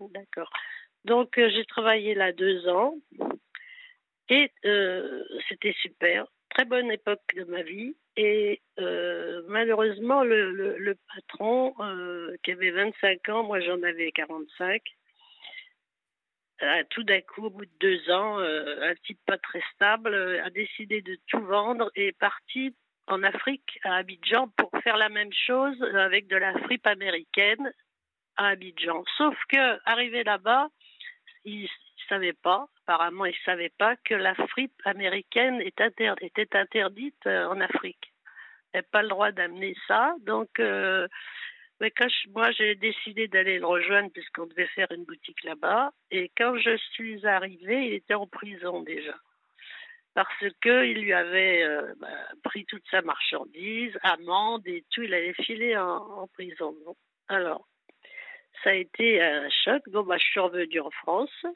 D'accord. 0.00 0.50
Donc 1.04 1.32
j'ai 1.36 1.64
travaillé 1.64 2.14
là 2.14 2.32
deux 2.32 2.68
ans 2.68 2.94
et 4.28 4.50
c'était 5.48 5.74
super 5.80 6.26
très 6.50 6.64
bonne 6.64 6.90
époque 6.90 7.22
de 7.36 7.44
ma 7.44 7.62
vie. 7.62 7.96
Et 8.16 8.60
euh, 8.78 9.42
malheureusement, 9.48 10.22
le, 10.22 10.94
patron, 11.14 11.74
euh, 11.80 12.36
qui 12.42 12.52
avait 12.52 12.70
25 12.70 13.28
ans, 13.30 13.44
moi 13.44 13.60
j'en 13.60 13.82
avais 13.82 14.10
45, 14.12 14.82
a 16.60 16.84
tout 16.84 17.04
d'un 17.04 17.22
coup, 17.22 17.46
au 17.46 17.50
bout 17.50 17.64
de 17.64 17.70
deux 17.80 18.10
ans, 18.10 18.38
euh, 18.40 18.90
un 18.90 18.94
type 19.06 19.18
pas 19.26 19.38
très 19.38 19.62
stable, 19.74 20.14
a 20.14 20.50
décidé 20.50 21.00
de 21.00 21.16
tout 21.28 21.40
vendre 21.40 21.90
et 21.94 22.08
est 22.08 22.18
parti 22.18 22.74
en 23.10 23.22
Afrique, 23.22 23.78
à 23.82 23.96
Abidjan, 23.96 24.48
pour 24.56 24.70
faire 24.82 24.96
la 24.96 25.08
même 25.08 25.32
chose 25.32 25.80
avec 25.94 26.28
de 26.28 26.36
la 26.36 26.52
fripe 26.60 26.86
américaine 26.86 27.72
à 28.36 28.48
Abidjan. 28.48 29.04
Sauf 29.16 29.36
que, 29.48 29.78
arrivé 29.84 30.24
là-bas, 30.24 30.68
il, 31.44 31.68
savait 32.08 32.32
pas, 32.32 32.66
apparemment 32.82 33.24
il 33.24 33.36
savait 33.44 33.72
pas 33.78 33.94
que 33.96 34.14
la 34.14 34.34
fripe 34.34 34.80
américaine 34.84 35.60
était 35.60 36.56
interdite 36.56 37.26
euh, 37.26 37.46
en 37.46 37.60
Afrique. 37.60 38.12
Il 38.72 38.78
n'avait 38.78 38.88
pas 38.90 39.02
le 39.02 39.08
droit 39.08 39.30
d'amener 39.30 39.76
ça. 39.86 40.14
Donc, 40.20 40.58
euh, 40.58 41.06
moi 42.28 42.50
j'ai 42.52 42.74
décidé 42.74 43.28
d'aller 43.28 43.58
le 43.58 43.66
rejoindre 43.66 44.10
puisqu'on 44.12 44.46
devait 44.46 44.66
faire 44.68 44.90
une 44.90 45.04
boutique 45.04 45.42
là-bas. 45.44 45.92
Et 46.10 46.30
quand 46.36 46.56
je 46.58 46.76
suis 46.92 47.26
arrivée, 47.26 47.86
il 47.86 47.94
était 47.94 48.14
en 48.14 48.26
prison 48.26 48.82
déjà. 48.82 49.14
Parce 50.14 50.44
qu'il 50.60 51.02
lui 51.02 51.12
avait 51.12 51.62
euh, 51.62 51.94
bah, 52.00 52.08
pris 52.42 52.64
toute 52.66 52.82
sa 52.90 53.00
marchandise, 53.02 53.96
amende 54.02 54.66
et 54.66 54.84
tout, 54.90 55.02
il 55.02 55.14
allait 55.14 55.34
filer 55.34 55.76
en, 55.76 55.98
en 55.98 56.26
prison. 56.26 56.74
Alors, 57.28 57.68
ça 58.64 58.70
a 58.70 58.74
été 58.74 59.22
un 59.22 59.48
choc. 59.48 59.82
Bon, 59.88 60.02
bah, 60.02 60.16
je 60.18 60.24
suis 60.24 60.40
revenue 60.40 60.80
en 60.80 60.90
France. 60.90 61.46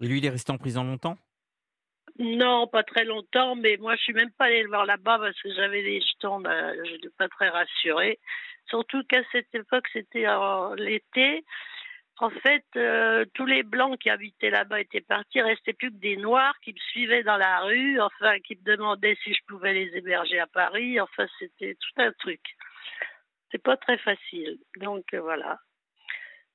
Et 0.00 0.06
lui, 0.06 0.18
il 0.18 0.26
est 0.26 0.30
resté 0.30 0.50
en 0.50 0.58
prison 0.58 0.84
longtemps? 0.84 1.18
Non, 2.18 2.66
pas 2.66 2.82
très 2.82 3.04
longtemps, 3.04 3.54
mais 3.54 3.76
moi, 3.76 3.94
je 3.94 4.02
suis 4.02 4.12
même 4.12 4.32
pas 4.32 4.46
allée 4.46 4.62
le 4.62 4.68
voir 4.68 4.86
là-bas 4.86 5.18
parce 5.18 5.40
que 5.40 5.52
j'avais 5.54 5.82
des 5.82 6.00
jetons, 6.00 6.40
bah, 6.40 6.74
je 6.74 6.92
n'étais 6.92 7.10
pas 7.16 7.28
très 7.28 7.48
rassurée. 7.48 8.18
Surtout 8.68 9.02
qu'à 9.04 9.22
cette 9.30 9.54
époque, 9.54 9.86
c'était 9.92 10.26
l'été. 10.76 11.44
En 12.20 12.30
fait, 12.30 12.64
euh, 12.76 13.24
tous 13.34 13.46
les 13.46 13.62
blancs 13.62 13.98
qui 13.98 14.10
habitaient 14.10 14.50
là-bas 14.50 14.80
étaient 14.80 15.00
partis, 15.00 15.40
restait 15.40 15.72
plus 15.72 15.90
que 15.92 15.98
des 15.98 16.16
noirs 16.16 16.54
qui 16.64 16.72
me 16.72 16.78
suivaient 16.90 17.22
dans 17.22 17.36
la 17.36 17.60
rue, 17.60 18.00
enfin, 18.00 18.40
qui 18.40 18.56
me 18.56 18.64
demandaient 18.64 19.16
si 19.22 19.32
je 19.32 19.40
pouvais 19.46 19.72
les 19.72 19.96
héberger 19.96 20.40
à 20.40 20.48
Paris. 20.48 21.00
Enfin, 21.00 21.26
c'était 21.38 21.76
tout 21.76 22.02
un 22.02 22.10
truc. 22.12 22.40
C'est 23.52 23.62
pas 23.62 23.76
très 23.76 23.98
facile. 23.98 24.58
Donc, 24.78 25.04
euh, 25.14 25.20
voilà. 25.20 25.60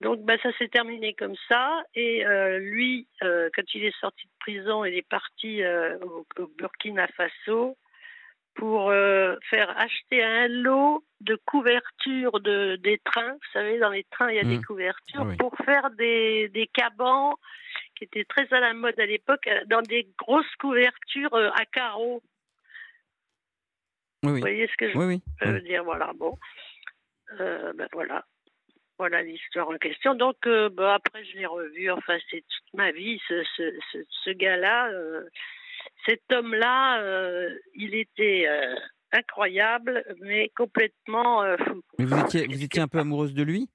Donc 0.02 0.26
bah, 0.26 0.38
ça 0.44 0.52
s'est 0.58 0.68
terminé 0.68 1.14
comme 1.14 1.36
ça. 1.48 1.82
Et 1.96 2.26
euh, 2.26 2.60
lui, 2.60 3.08
quand 3.22 3.74
il 3.74 3.86
est 3.86 3.98
sorti 4.02 4.26
de 4.26 4.34
prison, 4.40 4.84
il 4.84 4.96
est 4.96 5.08
parti 5.08 5.64
au, 6.02 6.26
Burkina 6.58 7.08
Faso 7.08 7.78
pour 8.56 8.92
faire 9.50 9.78
acheter 9.78 10.24
un 10.24 10.48
lot 10.48 11.04
de 11.22 11.36
couvertures 11.46 12.40
de, 12.40 12.76
des 12.78 13.00
trains. 13.00 13.34
Vous 13.34 13.52
savez, 13.52 13.80
dans 13.80 13.90
les 13.90 14.04
trains, 14.06 14.30
il 14.30 14.36
y 14.36 14.40
a 14.40 14.44
des 14.44 14.60
mmh. 14.60 14.66
couvertures 14.66 15.28
ah 15.30 15.36
pour 15.40 15.56
faire 15.66 15.90
des, 15.92 16.50
des 16.50 16.68
cabans 16.68 17.36
qui 17.98 18.04
étaient 18.04 18.26
très 18.26 18.52
à 18.54 18.60
la 18.60 18.74
mode 18.74 19.00
à 19.00 19.06
l'époque, 19.06 19.50
dans 19.68 19.82
des 19.82 20.08
grosses 20.18 20.56
couvertures 20.60 21.36
à 21.36 21.66
carreaux. 21.66 22.22
Vous 24.22 24.38
voyez 24.38 24.68
ce 24.68 24.78
que 24.78 24.92
je 24.92 24.98
veux 24.98 25.62
dire 25.62 25.84
Voilà, 25.84 26.12
bon. 26.16 26.38
ben 27.40 27.88
voilà 27.92 28.24
voilà 28.98 29.24
l'histoire 29.24 29.70
en 29.70 29.78
question. 29.78 30.16
Donc, 30.16 30.38
euh, 30.46 30.70
bah, 30.70 30.96
après, 30.96 31.24
je 31.26 31.38
l'ai 31.38 31.46
revu. 31.46 31.92
Enfin, 31.92 32.18
c'est 32.30 32.42
toute 32.42 32.74
ma 32.74 32.92
vie. 32.92 33.20
Ce, 33.28 33.44
ce, 33.58 33.64
ce, 34.24 34.30
gars-là, 34.30 34.90
euh, 34.92 35.28
cet 36.06 36.22
homme-là, 36.32 37.02
euh, 37.02 37.50
il 37.76 37.96
était 37.96 38.48
incroyable, 39.12 40.04
mais 40.22 40.50
complètement 40.56 41.44
fou. 41.58 41.82
Mais 42.00 42.06
vous 42.06 42.20
étiez, 42.20 42.48
vous 42.48 42.64
étiez 42.64 42.82
un 42.82 42.88
peu 42.88 43.00
amoureuse 43.00 43.34
de 43.34 43.44
lui? 43.44 43.70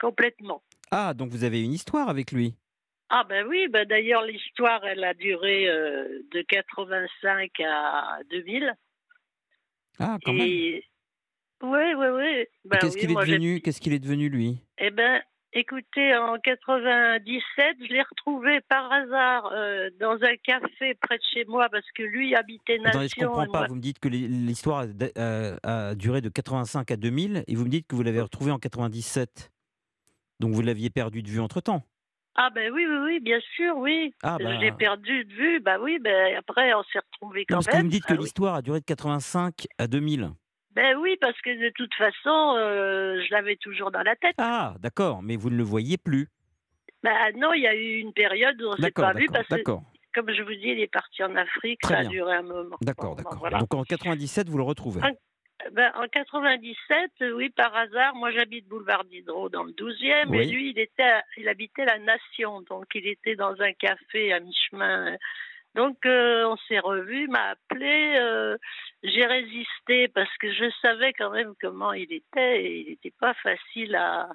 Complètement. 0.00 0.62
Ah, 0.90 1.14
donc 1.14 1.30
vous 1.30 1.44
avez 1.44 1.62
une 1.62 1.72
histoire 1.72 2.08
avec 2.08 2.32
lui? 2.32 2.54
Ah 3.08 3.24
ben 3.28 3.46
oui, 3.46 3.68
ben 3.68 3.86
d'ailleurs 3.86 4.22
l'histoire 4.22 4.84
elle 4.86 5.04
a 5.04 5.12
duré 5.12 5.66
de 5.66 6.42
85 6.42 7.50
à 7.60 8.18
2000. 8.30 8.74
Ah 9.98 10.16
quand 10.24 10.32
même. 10.32 10.80
Oui, 11.62 11.94
oui, 11.96 12.06
oui. 12.08 12.46
Ben 12.64 12.78
qu'est-ce 12.78 12.96
qu'il 12.96 13.10
est 13.10 13.14
devenu 13.14 13.60
Qu'est-ce 13.60 13.80
qu'il 13.80 13.92
est 13.92 14.00
devenu 14.00 14.28
lui? 14.28 14.58
Eh 14.78 14.90
ben, 14.90 15.22
écoutez, 15.52 16.16
en 16.16 16.38
97, 16.38 17.76
je 17.80 17.92
l'ai 17.92 18.02
retrouvé 18.02 18.60
par 18.68 18.90
hasard 18.90 19.50
euh, 19.52 19.90
dans 20.00 20.14
un 20.22 20.36
café 20.42 20.94
près 20.94 21.18
de 21.18 21.22
chez 21.32 21.44
moi 21.44 21.68
parce 21.70 21.90
que 21.94 22.02
lui 22.02 22.34
habitait 22.34 22.78
Nation. 22.78 22.88
Attendez, 22.90 23.08
je 23.08 23.26
comprends 23.26 23.46
pas. 23.46 23.66
Vous 23.66 23.74
me 23.74 23.80
dites 23.80 23.98
que 23.98 24.08
l'histoire 24.08 24.86
a, 25.64 25.94
duré 25.94 26.20
de 26.20 26.28
85 26.28 26.90
à 26.90 26.96
2000 26.96 27.44
et 27.46 27.54
vous 27.54 27.64
me 27.64 27.70
dites 27.70 27.86
que 27.86 27.94
vous 27.94 28.02
l'avez 28.02 28.20
retrouvé 28.20 28.50
en 28.50 28.58
97. 28.58 29.50
Donc 30.40 30.52
vous 30.52 30.62
l'aviez 30.62 30.90
perdu 30.90 31.22
de 31.22 31.28
vue 31.28 31.40
entre 31.40 31.60
temps. 31.60 31.82
Ah 32.34 32.48
ben 32.48 32.72
oui, 32.72 32.86
oui, 32.88 32.96
oui, 33.04 33.20
bien 33.20 33.40
sûr, 33.54 33.76
oui. 33.76 34.14
Ah 34.22 34.38
ben... 34.38 34.54
Je 34.54 34.60
l'ai 34.60 34.72
perdu 34.72 35.24
de 35.24 35.34
vue, 35.34 35.60
bah 35.60 35.76
oui, 35.78 35.98
ben 36.00 36.34
après 36.38 36.72
on 36.72 36.82
s'est 36.84 36.98
retrouvé 36.98 37.44
quand 37.44 37.56
non, 37.56 37.58
même. 37.58 37.64
Parce 37.64 37.66
que 37.66 37.76
vous 37.76 37.86
me 37.86 37.90
dites 37.90 38.06
que 38.06 38.14
ah 38.14 38.16
l'histoire 38.16 38.54
a 38.54 38.62
duré 38.62 38.80
de 38.80 38.84
85 38.86 39.66
à 39.76 39.86
2000. 39.86 40.30
Ben 40.74 40.96
oui, 40.96 41.16
parce 41.20 41.38
que 41.42 41.50
de 41.50 41.70
toute 41.74 41.94
façon, 41.94 42.56
euh, 42.56 43.22
je 43.22 43.32
l'avais 43.32 43.56
toujours 43.56 43.90
dans 43.90 44.02
la 44.02 44.16
tête. 44.16 44.34
Ah, 44.38 44.74
d'accord, 44.80 45.22
mais 45.22 45.36
vous 45.36 45.50
ne 45.50 45.56
le 45.56 45.62
voyez 45.62 45.98
plus. 45.98 46.28
Ben 47.02 47.12
non, 47.36 47.52
il 47.52 47.62
y 47.62 47.66
a 47.66 47.74
eu 47.74 47.98
une 47.98 48.12
période 48.12 48.60
où 48.62 48.68
on 48.68 48.76
ne 48.76 48.82
s'est 48.82 48.90
pas 48.90 49.12
vu 49.12 49.26
parce 49.26 49.48
que, 49.48 49.62
comme 50.14 50.32
je 50.32 50.42
vous 50.42 50.54
dis, 50.54 50.68
il 50.68 50.80
est 50.80 50.92
parti 50.92 51.22
en 51.22 51.34
Afrique, 51.36 51.80
ça 51.84 51.98
a 51.98 52.04
duré 52.04 52.36
un 52.36 52.42
moment. 52.42 52.76
D'accord, 52.80 53.16
d'accord. 53.16 53.50
Donc 53.50 53.74
en 53.74 53.82
97, 53.82 54.48
vous 54.48 54.58
le 54.58 54.62
retrouvez 54.62 55.02
en, 55.02 55.10
ben, 55.70 55.92
en 55.94 56.06
97, 56.08 57.10
oui, 57.34 57.50
par 57.50 57.74
hasard, 57.76 58.14
moi 58.14 58.30
j'habite 58.30 58.66
boulevard 58.68 59.04
Diderot 59.04 59.48
dans 59.48 59.62
le 59.62 59.72
12e, 59.72 60.34
et 60.34 60.46
lui, 60.46 60.70
il, 60.70 60.78
était, 60.78 61.20
il 61.36 61.48
habitait 61.48 61.84
la 61.84 61.98
Nation, 61.98 62.62
donc 62.62 62.86
il 62.94 63.06
était 63.06 63.36
dans 63.36 63.60
un 63.60 63.72
café 63.72 64.32
à 64.32 64.40
mi-chemin 64.40 65.16
donc 65.74 66.04
euh, 66.04 66.44
on 66.46 66.56
s'est 66.68 66.80
revus, 66.80 67.28
m'a 67.28 67.50
appelé, 67.50 68.16
euh, 68.18 68.58
j'ai 69.02 69.24
résisté 69.24 70.08
parce 70.08 70.34
que 70.38 70.52
je 70.52 70.70
savais 70.82 71.12
quand 71.14 71.30
même 71.30 71.54
comment 71.60 71.92
il 71.92 72.12
était 72.12 72.64
et 72.64 72.80
il 72.80 72.88
n'était 72.90 73.14
pas 73.18 73.32
facile 73.34 73.94
à, 73.96 74.28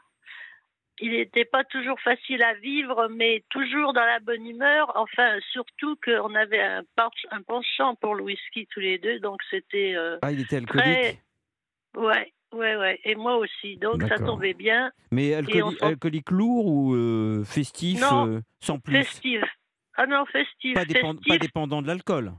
il 1.00 1.12
n'était 1.12 1.46
pas 1.46 1.64
toujours 1.64 2.00
facile 2.00 2.42
à 2.42 2.56
vivre, 2.56 3.08
mais 3.10 3.44
toujours 3.52 3.94
dans 3.94 4.06
la 4.06 4.20
bonne 4.20 4.48
humeur. 4.48 4.92
Enfin, 4.96 5.38
surtout 5.52 5.96
qu'on 6.04 6.34
avait 6.34 6.62
un, 6.62 6.84
un, 7.32 7.42
penchant 7.44 7.94
pour 7.96 8.16
le 8.16 8.24
whisky 8.24 8.68
tous 8.72 8.80
les 8.80 8.98
deux, 8.98 9.20
donc 9.20 9.40
c'était. 9.52 9.94
Euh, 9.96 10.18
ah, 10.24 10.32
il 10.32 10.42
était 10.42 10.56
alcoolique? 10.56 11.22
Ouais, 11.96 12.34
ouais, 12.52 12.76
ouais. 12.78 13.00
Et 13.04 13.14
moi 13.14 13.38
aussi, 13.38 13.78
donc 13.78 14.02
ça 14.08 14.18
tombait 14.18 14.56
bien. 14.56 14.92
Mais 15.12 15.36
alcoolique 15.36 16.32
lourd 16.32 16.66
ou 16.66 17.44
festif, 17.46 18.00
sans 18.00 18.80
plus? 18.80 19.04
Festif. 19.04 19.44
Ah 19.98 20.06
non, 20.06 20.26
festif. 20.26 20.76
Pas, 20.76 20.86
pas 20.86 21.38
dépendant 21.38 21.82
de 21.82 21.88
l'alcool. 21.88 22.34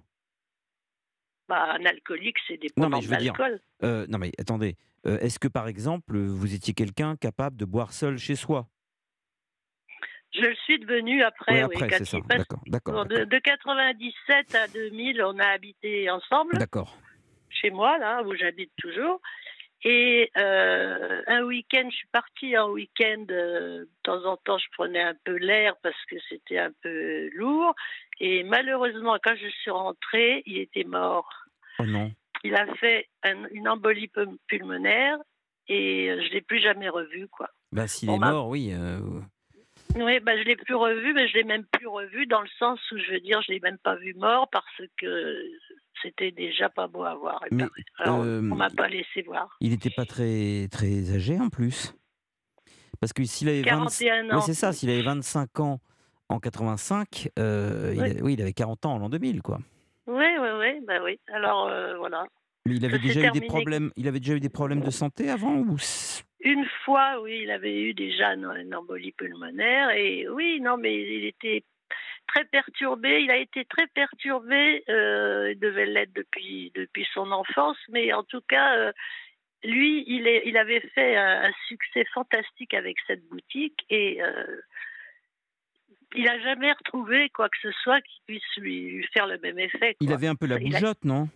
Bah, 1.49 1.75
un 1.79 1.85
alcoolique, 1.85 2.37
c'est 2.47 2.57
dépendant 2.57 2.89
non, 2.89 2.97
mais 2.97 3.03
je 3.03 3.09
veux 3.09 3.17
de 3.17 3.25
l'alcool. 3.25 3.61
non, 4.09 4.19
mais 4.19 4.33
attendez. 4.39 4.77
Euh, 5.07 5.19
est-ce 5.19 5.39
que, 5.39 5.49
par 5.49 5.69
exemple, 5.69 6.19
vous 6.19 6.55
étiez 6.55 6.75
quelqu'un 6.75 7.17
capable 7.17 7.57
de 7.57 7.65
boire 7.65 7.93
seul 7.93 8.19
chez 8.19 8.37
soi? 8.37 8.69
Je 10.35 10.41
le 10.41 10.55
suis 10.57 10.79
devenu 10.79 11.23
après. 11.23 11.65
Oui, 11.65 11.77
après, 11.83 11.99
c'est 11.99 12.05
ça. 12.05 12.19
D'accord, 12.29 12.61
d'accord. 12.67 13.07
De, 13.07 13.25
de, 13.25 13.39
97 13.39 14.55
à 14.55 14.69
2000, 14.69 15.23
on 15.23 15.39
a 15.39 15.47
habité 15.47 16.11
ensemble. 16.11 16.59
D'accord. 16.59 16.99
Chez 17.49 17.71
moi, 17.71 17.97
là, 17.99 18.23
où 18.23 18.35
j'habite 18.35 18.73
toujours. 18.77 19.21
Et 19.85 20.31
euh, 20.37 21.23
un 21.27 21.43
week-end, 21.43 21.89
je 21.91 21.97
suis 21.97 22.09
partie 22.09 22.57
un 22.57 22.67
week-end. 22.67 23.25
Euh, 23.31 23.81
de 23.81 23.89
temps 24.03 24.25
en 24.25 24.37
temps, 24.37 24.59
je 24.59 24.67
prenais 24.73 25.03
un 25.03 25.15
peu 25.25 25.37
l'air 25.37 25.75
parce 25.83 26.05
que 26.11 26.17
c'était 26.29 26.59
un 26.59 26.73
peu 26.83 27.29
lourd. 27.35 27.75
Et 28.21 28.43
malheureusement, 28.43 29.17
quand 29.23 29.37
je 29.37 29.49
suis 29.49 29.71
rentrée, 29.71 30.43
il 30.47 30.59
était 30.59 30.85
mort. 30.85 31.29
Oh 31.79 31.85
non 31.85 32.11
il 32.45 32.55
a 32.55 32.67
fait 32.77 33.09
une 33.53 33.69
embolie 33.69 34.11
pulmonaire 34.47 35.19
et 35.69 36.11
euh, 36.11 36.21
je 36.23 36.29
ne 36.29 36.35
l'ai 36.35 36.41
plus 36.41 36.61
jamais 36.61 36.89
revu. 36.89 37.29
Quoi. 37.29 37.49
Bah, 37.73 37.87
S'il 37.87 38.11
est 38.11 38.19
mort, 38.19 38.49
oui. 38.49 38.73
Euh, 38.73 39.01
oui, 39.97 40.21
bah, 40.21 40.37
je 40.37 40.41
ne 40.41 40.45
l'ai 40.45 40.57
plus 40.57 40.75
revu, 40.75 41.15
mais 41.15 41.29
je 41.29 41.35
ne 41.35 41.39
l'ai 41.39 41.45
même 41.45 41.65
plus 41.65 41.87
revu 41.87 42.27
dans 42.27 42.41
le 42.41 42.49
sens 42.59 42.79
où 42.93 42.99
je 42.99 43.13
veux 43.13 43.21
dire, 43.21 43.41
je 43.43 43.53
ne 43.53 43.57
l'ai 43.57 43.61
même 43.61 43.79
pas 43.79 43.97
vu 43.97 44.15
mort 44.15 44.49
parce 44.51 44.83
que 45.01 45.43
c'était 46.03 46.31
déjà 46.31 46.69
pas 46.69 46.87
beau 46.87 47.05
à 47.05 47.15
voir. 47.15 47.43
Mais, 47.51 47.65
Alors, 47.99 48.21
euh, 48.21 48.39
on 48.39 48.43
ne 48.43 48.55
m'a 48.55 48.71
pas 48.71 48.89
laissé 48.89 49.23
voir. 49.23 49.57
Il 49.61 49.71
n'était 49.71 49.91
pas 49.91 50.05
très, 50.05 50.69
très 50.71 51.15
âgé 51.15 51.39
en 51.39 51.49
plus 51.49 51.95
Parce 53.01 53.13
que 53.13 53.25
s'il 53.25 53.49
avait 53.49 53.63
41 53.63 54.31
ans. 54.31 54.41
c'est 54.41 54.55
ça, 54.55 54.73
s'il 54.73 54.91
avait 54.91 55.03
25 55.03 55.61
ans 55.61 55.81
en 56.29 56.39
85, 56.39 57.31
oui. 57.37 58.35
il 58.35 58.43
avait 58.43 58.53
40 58.53 58.87
ans 58.87 58.95
en 58.95 58.99
l'an 58.99 59.09
2000, 59.09 59.43
quoi. 59.43 59.59
Oui, 60.09 60.25
oui, 60.41 60.49
oui, 60.59 60.81
bah 60.87 61.01
oui. 61.05 61.21
Alors 61.29 61.69
euh, 61.69 61.97
voilà. 61.99 62.25
Mais 62.69 62.77
il 62.77 62.85
avait 62.85 62.99
déjà 62.99 63.29
eu 63.29 63.31
des 63.31 63.41
problèmes. 63.41 63.91
Il 63.97 64.07
avait 64.09 64.21
déjà 64.21 64.35
eu 64.35 64.41
des 64.41 64.49
problèmes 64.49 64.81
de 64.81 64.91
santé 64.91 65.31
avant 65.31 65.57
ou 65.57 65.77
Une 66.41 66.67
fois, 66.85 67.21
oui, 67.23 67.41
il 67.43 67.51
avait 67.51 67.81
eu 67.81 67.95
déjà 67.95 68.35
une 68.35 68.75
embolie 68.75 69.13
pulmonaire 69.13 69.91
et 69.91 70.29
oui, 70.29 70.61
non, 70.61 70.77
mais 70.77 70.95
il 70.95 71.25
était 71.25 71.65
très 72.27 72.45
perturbé. 72.45 73.23
Il 73.23 73.31
a 73.31 73.37
été 73.37 73.65
très 73.65 73.87
perturbé. 73.89 74.85
Euh, 74.89 75.53
il 75.53 75.59
devait 75.59 75.87
l'être 75.87 76.13
depuis 76.15 76.71
depuis 76.75 77.07
son 77.15 77.31
enfance, 77.33 77.79
mais 77.91 78.13
en 78.13 78.23
tout 78.23 78.43
cas. 78.49 78.77
Euh, 78.77 78.93
lui, 79.65 80.05
il, 80.07 80.29
est, 80.29 80.45
il 80.47 80.57
avait 80.57 80.89
fait 80.95 81.17
un, 81.17 81.51
succès 81.67 82.05
fantastique 82.15 82.75
avec 82.75 82.97
cette 83.09 83.29
boutique 83.29 83.85
et 83.91 84.21
il 86.15 86.25
n'a 86.25 86.39
jamais 86.41 86.73
retrouvé 86.73 87.29
quoi 87.31 87.49
que 87.49 87.57
ce 87.63 87.73
soit 87.83 88.01
qui 88.01 88.21
puisse 88.27 88.57
lui, 88.57 89.05
faire 89.13 89.27
le 89.27 89.39
même 89.39 89.59
effet. 89.59 89.97
Il 90.01 90.13
avait 90.13 90.29
un 90.29 90.35
peu 90.35 90.47
la 90.47 90.59
bougeotte, 90.59 91.05
non? 91.05 91.29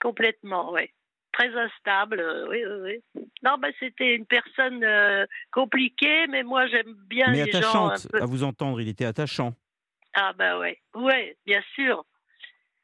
Complètement, 0.00 0.72
oui. 0.72 0.90
Très 1.32 1.54
instable, 1.54 2.20
euh, 2.20 2.48
oui, 2.48 2.62
oui, 2.64 3.02
oui. 3.14 3.24
Non, 3.42 3.58
bah, 3.58 3.68
c'était 3.78 4.14
une 4.14 4.26
personne 4.26 4.82
euh, 4.82 5.26
compliquée, 5.52 6.26
mais 6.28 6.42
moi 6.42 6.66
j'aime 6.66 6.94
bien 7.08 7.30
mais 7.30 7.44
les 7.44 7.54
attachante, 7.54 8.08
gens. 8.12 8.18
à 8.20 8.24
vous 8.24 8.42
entendre, 8.42 8.80
il 8.80 8.88
était 8.88 9.04
attachant. 9.04 9.54
Ah, 10.14 10.32
bah 10.32 10.58
ouais, 10.58 10.80
ouais, 10.94 11.36
bien 11.44 11.62
sûr. 11.74 12.04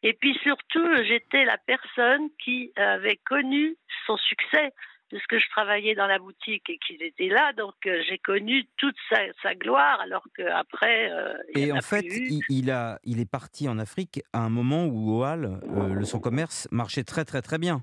Et 0.02 0.12
puis 0.14 0.36
surtout, 0.42 0.86
j'étais 1.04 1.44
la 1.44 1.56
personne 1.58 2.28
qui 2.44 2.72
avait 2.76 3.20
connu 3.24 3.76
son 4.06 4.16
succès 4.18 4.72
puisque 5.12 5.44
je 5.44 5.50
travaillais 5.50 5.94
dans 5.94 6.06
la 6.06 6.18
boutique 6.18 6.70
et 6.70 6.78
qu'il 6.78 7.02
était 7.02 7.28
là, 7.28 7.52
donc 7.52 7.74
euh, 7.86 8.00
j'ai 8.08 8.16
connu 8.16 8.66
toute 8.78 8.96
sa, 9.42 9.54
gloire, 9.54 10.00
alors 10.00 10.24
qu'après. 10.34 11.10
Euh, 11.12 11.34
et 11.54 11.70
en, 11.70 11.82
fait, 11.82 12.06
il, 12.48 12.70
a, 12.70 12.98
il 13.04 13.20
est 13.20 13.30
parti 13.30 13.68
en 13.68 13.78
Afrique 13.78 14.22
à 14.32 14.40
un 14.40 14.48
moment 14.48 14.86
où 14.86 15.18
OAL, 15.18 15.44
euh, 15.44 15.94
le 15.94 16.04
son 16.06 16.18
commerce, 16.18 16.66
marchait 16.70 17.04
très 17.04 17.26
très 17.26 17.42
très 17.42 17.58
bien. 17.58 17.82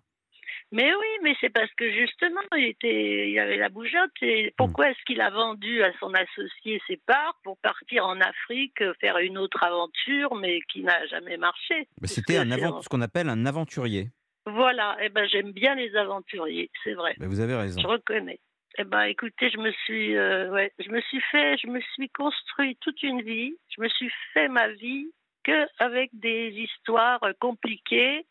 Mais 0.71 0.91
oui, 0.93 1.07
mais 1.23 1.35
c'est 1.39 1.49
parce 1.49 1.71
que 1.77 1.91
justement, 1.91 2.41
il, 2.55 2.65
était, 2.65 3.29
il 3.29 3.39
avait 3.39 3.57
la 3.57 3.69
bougeotte. 3.69 4.11
Et 4.23 4.53
pourquoi 4.57 4.87
hmm. 4.87 4.89
est-ce 4.89 5.05
qu'il 5.05 5.21
a 5.21 5.29
vendu 5.29 5.83
à 5.83 5.91
son 5.99 6.11
associé 6.13 6.81
ses 6.87 6.97
parts 6.97 7.39
pour 7.43 7.57
partir 7.59 8.05
en 8.05 8.19
Afrique, 8.21 8.83
faire 8.99 9.17
une 9.19 9.37
autre 9.37 9.63
aventure, 9.63 10.35
mais 10.35 10.61
qui 10.71 10.81
n'a 10.81 11.05
jamais 11.07 11.37
marché? 11.37 11.87
C'était 12.03 12.37
un 12.37 12.49
ce 12.81 12.89
qu'on 12.89 13.01
appelle 13.01 13.29
un 13.29 13.45
aventurier. 13.45 14.09
Voilà, 14.49 14.97
eh 15.01 15.09
ben, 15.09 15.27
j'aime 15.27 15.51
bien 15.51 15.75
les 15.75 15.95
aventuriers, 15.95 16.69
c'est 16.83 16.93
vrai. 16.93 17.15
Ben, 17.17 17.27
vous 17.27 17.39
avez 17.39 17.55
raison. 17.55 17.79
Je 17.81 17.88
reconnais. 17.88 18.39
Eh 18.77 18.83
ben, 18.83 19.03
écoutez, 19.03 19.49
je 19.49 19.57
me 19.57 19.71
suis, 19.71 20.15
euh, 20.15 20.49
ouais, 20.51 20.71
je 20.79 20.89
me 20.89 21.01
suis 21.01 21.21
fait, 21.31 21.57
je 21.57 21.67
me 21.67 21.81
suis 21.81 22.09
construit 22.09 22.77
toute 22.77 23.01
une 23.03 23.21
vie. 23.21 23.55
Je 23.75 23.81
me 23.81 23.89
suis 23.89 24.12
fait 24.33 24.47
ma 24.47 24.67
vie 24.69 25.12
que 25.43 25.67
avec 25.79 26.12
des 26.13 26.51
histoires 26.51 27.19
compliquées, 27.39 28.25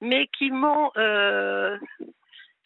mais 0.00 0.26
qui 0.28 0.50
m'ont, 0.50 0.90
euh, 0.96 1.78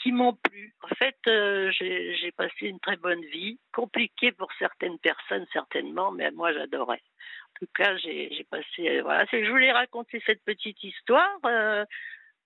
qui 0.03 0.13
m'ont 0.13 0.35
plu. 0.35 0.75
En 0.83 0.95
fait, 0.97 1.17
euh, 1.29 1.71
j'ai 1.71 2.33
passé 2.37 2.67
une 2.67 2.81
très 2.81 2.97
bonne 2.97 3.25
vie, 3.27 3.59
compliquée 3.73 4.33
pour 4.33 4.53
certaines 4.59 4.99
personnes 4.99 5.47
certainement, 5.53 6.11
mais 6.11 6.31
moi 6.33 6.53
j'adorais. 6.53 7.03
En 7.03 7.59
tout 7.61 7.73
cas, 7.75 7.97
j'ai 7.97 8.47
passé, 8.51 9.01
voilà, 9.01 9.25
je 9.33 9.49
voulais 9.51 9.73
raconter 9.73 10.21
cette 10.27 10.45
petite 10.45 10.83
histoire. 10.83 11.39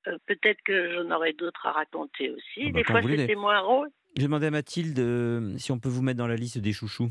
Euh, 0.08 0.18
peut-être 0.26 0.60
que 0.64 0.92
j'en 0.92 1.10
aurais 1.10 1.32
d'autres 1.32 1.66
à 1.66 1.72
raconter 1.72 2.30
aussi. 2.30 2.64
Ah 2.66 2.70
bah, 2.70 2.78
des 2.78 2.84
fois, 2.84 3.02
c'était 3.02 3.34
moins 3.34 3.60
rôle. 3.60 3.88
J'ai 4.16 4.24
demandé 4.24 4.46
à 4.46 4.50
Mathilde 4.50 4.98
euh, 4.98 5.56
si 5.58 5.70
on 5.70 5.78
peut 5.78 5.88
vous 5.88 6.02
mettre 6.02 6.18
dans 6.18 6.26
la 6.26 6.36
liste 6.36 6.58
des 6.58 6.72
chouchous. 6.72 7.10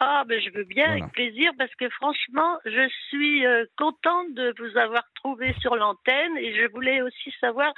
Ah, 0.00 0.24
ben 0.28 0.40
je 0.40 0.50
veux 0.50 0.64
bien, 0.64 0.92
avec 0.92 1.10
plaisir, 1.10 1.50
parce 1.58 1.74
que 1.74 1.88
franchement, 1.90 2.58
je 2.64 2.88
suis 3.08 3.44
euh, 3.44 3.64
contente 3.76 4.32
de 4.34 4.54
vous 4.58 4.78
avoir 4.78 5.02
trouvé 5.16 5.54
sur 5.60 5.74
l'antenne 5.74 6.36
et 6.38 6.54
je 6.54 6.70
voulais 6.70 7.02
aussi 7.02 7.32
savoir 7.40 7.72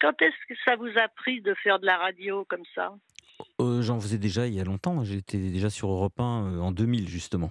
quand 0.00 0.12
est-ce 0.22 0.36
que 0.48 0.54
ça 0.64 0.76
vous 0.76 0.90
a 0.96 1.08
pris 1.08 1.40
de 1.40 1.52
faire 1.54 1.80
de 1.80 1.86
la 1.86 1.96
radio 1.96 2.44
comme 2.48 2.62
ça? 2.76 2.94
J'en 3.58 3.98
faisais 3.98 4.18
déjà 4.18 4.46
il 4.46 4.54
y 4.54 4.60
a 4.60 4.64
longtemps. 4.64 5.02
J'étais 5.02 5.38
déjà 5.38 5.68
sur 5.68 5.88
Europe 5.90 6.18
1 6.18 6.58
en 6.60 6.70
2000, 6.70 7.08
justement. 7.08 7.50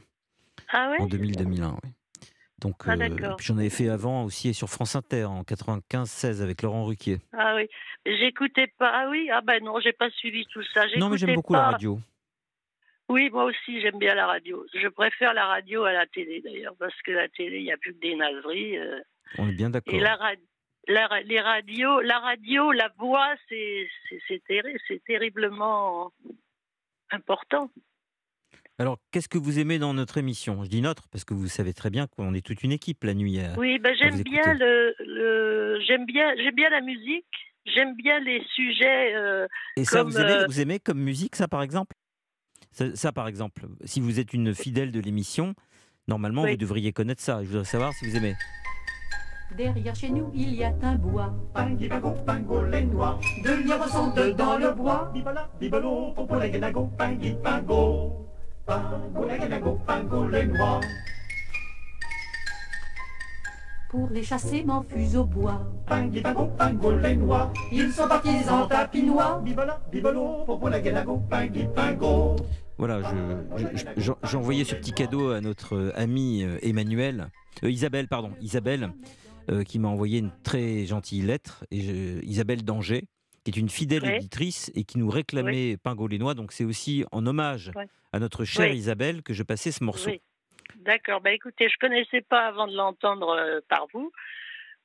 Ah 0.69 0.91
ouais? 0.91 1.01
En 1.01 1.07
2000-2001, 1.07 1.73
oui. 1.83 1.89
Donc, 2.63 2.75
ah, 2.87 2.93
euh, 2.93 3.35
j'en 3.41 3.57
avais 3.57 3.69
fait 3.69 3.89
avant 3.89 4.23
aussi 4.23 4.53
sur 4.53 4.69
France 4.69 4.95
Inter 4.95 5.25
en 5.25 5.43
95-16 5.43 6.41
avec 6.41 6.61
Laurent 6.61 6.85
Ruquier. 6.85 7.19
Ah 7.33 7.55
oui, 7.55 7.67
j'écoutais 8.05 8.67
pas. 8.79 8.89
Ah 8.93 9.09
oui, 9.09 9.29
ah 9.29 9.41
ben 9.41 9.61
non, 9.61 9.81
j'ai 9.81 9.91
pas 9.91 10.09
suivi 10.11 10.45
tout 10.45 10.63
ça. 10.73 10.85
Non, 10.97 11.09
mais 11.09 11.17
j'aime 11.17 11.35
beaucoup 11.35 11.53
la 11.53 11.71
radio. 11.71 11.99
Oui, 13.09 13.29
moi 13.31 13.43
aussi, 13.43 13.81
j'aime 13.81 13.99
bien 13.99 14.15
la 14.15 14.27
radio. 14.27 14.65
Je 14.73 14.87
préfère 14.87 15.33
la 15.33 15.45
radio 15.45 15.83
à 15.83 15.91
la 15.91 16.05
télé 16.07 16.39
d'ailleurs, 16.39 16.75
parce 16.79 16.99
que 17.01 17.11
la 17.11 17.27
télé, 17.27 17.57
il 17.57 17.63
n'y 17.63 17.71
a 17.73 17.77
plus 17.77 17.93
que 17.93 17.99
des 17.99 18.15
nazeries. 18.15 18.77
Euh. 18.77 19.01
On 19.37 19.49
est 19.49 19.53
bien 19.53 19.69
d'accord. 19.69 19.93
Et 19.93 19.99
la, 19.99 20.17
la, 20.87 21.21
les 21.23 21.41
radios, 21.41 21.99
la 21.99 22.19
radio, 22.19 22.71
la 22.71 22.89
voix, 22.97 23.35
c'est 23.49 23.89
terriblement 25.05 26.13
important. 27.11 27.69
Alors, 28.79 28.97
qu'est-ce 29.11 29.29
que 29.29 29.37
vous 29.37 29.59
aimez 29.59 29.77
dans 29.77 29.93
notre 29.93 30.17
émission? 30.17 30.63
Je 30.63 30.69
dis 30.69 30.81
notre 30.81 31.07
parce 31.09 31.25
que 31.25 31.33
vous 31.33 31.47
savez 31.47 31.73
très 31.73 31.89
bien 31.89 32.07
qu'on 32.07 32.33
est 32.33 32.45
toute 32.45 32.63
une 32.63 32.71
équipe 32.71 33.03
la 33.03 33.13
nuit. 33.13 33.39
oui, 33.57 33.77
ben, 33.79 33.95
j'aime 33.99 34.21
bien 34.23 34.53
le, 34.53 35.79
j'aime 35.87 36.05
bien, 36.05 36.33
j'aime 36.37 36.55
bien 36.55 36.69
la 36.69 36.81
musique. 36.81 37.25
J'aime 37.65 37.95
bien 37.95 38.19
les 38.19 38.43
sujets. 38.55 39.15
Euh, 39.15 39.47
Et 39.77 39.85
ça, 39.85 40.03
vous, 40.03 40.17
aimez, 40.17 40.31
euh, 40.31 40.45
vous 40.47 40.59
aimez 40.59 40.79
comme 40.79 40.99
musique, 40.99 41.35
ça 41.35 41.47
par 41.47 41.61
exemple? 41.61 41.95
Ça, 42.71 43.11
par 43.11 43.27
exemple, 43.27 43.67
si 43.85 44.01
vous 44.01 44.19
êtes 44.19 44.33
une 44.33 44.53
fidèle 44.53 44.91
de 44.91 44.99
l'émission, 44.99 45.53
normalement 46.07 46.45
vous 46.45 46.57
devriez 46.57 46.91
connaître 46.91 47.21
ça. 47.21 47.43
Je 47.43 47.47
voudrais 47.47 47.65
savoir 47.65 47.93
si 47.93 48.09
vous 48.09 48.17
aimez. 48.17 48.33
Derrière 49.55 49.93
chez 49.93 50.09
nous, 50.09 50.31
il 50.33 50.55
y 50.55 50.63
a 50.63 50.73
un 50.81 50.95
bois. 50.95 51.33
Pingo, 51.53 52.65
les 52.65 52.83
noix. 52.83 53.19
Deux 53.43 53.63
lièvres 53.63 53.87
sont 53.87 54.11
dedans 54.13 54.57
le 54.57 54.71
bois. 54.73 55.11
Bibala, 55.13 55.49
bibalo, 55.59 56.13
popo, 56.13 56.35
la 56.35 56.49
guénago. 56.49 56.89
Pour 63.89 64.09
les 64.09 64.23
chasser, 64.23 64.63
m'enfuse 64.63 65.17
au 65.17 65.25
bois. 65.25 65.61
Ils 67.71 67.91
sont 67.91 68.07
partis 68.07 68.49
en 68.49 68.67
tapinois. 68.67 69.43
Voilà, 72.77 73.01
j'envoyais 74.23 74.63
ce 74.63 74.75
petit 74.75 74.93
cadeau 74.93 75.31
à 75.31 75.41
notre 75.41 75.93
ami 75.95 76.43
euh, 76.43 76.57
Emmanuel, 76.63 77.29
euh, 77.63 77.69
Isabelle, 77.69 78.07
pardon, 78.07 78.31
Isabelle, 78.41 78.91
euh, 79.51 79.63
qui 79.63 79.77
m'a 79.77 79.89
envoyé 79.89 80.19
une 80.19 80.31
très 80.43 80.85
gentille 80.85 81.21
lettre, 81.21 81.65
et 81.69 81.79
Isabelle 82.25 82.63
d'Angers, 82.63 83.05
qui 83.43 83.51
est 83.51 83.57
une 83.57 83.69
fidèle 83.69 84.05
éditrice 84.05 84.71
et 84.75 84.83
qui 84.83 84.97
nous 84.97 85.09
réclamait 85.09 85.77
Pingolénois. 85.77 86.33
Donc 86.33 86.51
c'est 86.51 86.65
aussi 86.65 87.05
en 87.11 87.25
hommage 87.25 87.71
à 88.11 88.19
notre 88.19 88.45
chère 88.45 88.71
Isabelle 88.73 89.21
que 89.23 89.33
je 89.33 89.43
passais 89.43 89.71
ce 89.71 89.83
morceau. 89.83 90.11
D'accord. 90.77 91.21
Bah, 91.21 91.31
écoutez, 91.31 91.69
je 91.69 91.77
connaissais 91.79 92.21
pas 92.21 92.47
avant 92.47 92.67
de 92.67 92.75
l'entendre 92.75 93.29
euh, 93.29 93.59
par 93.67 93.87
vous. 93.93 94.11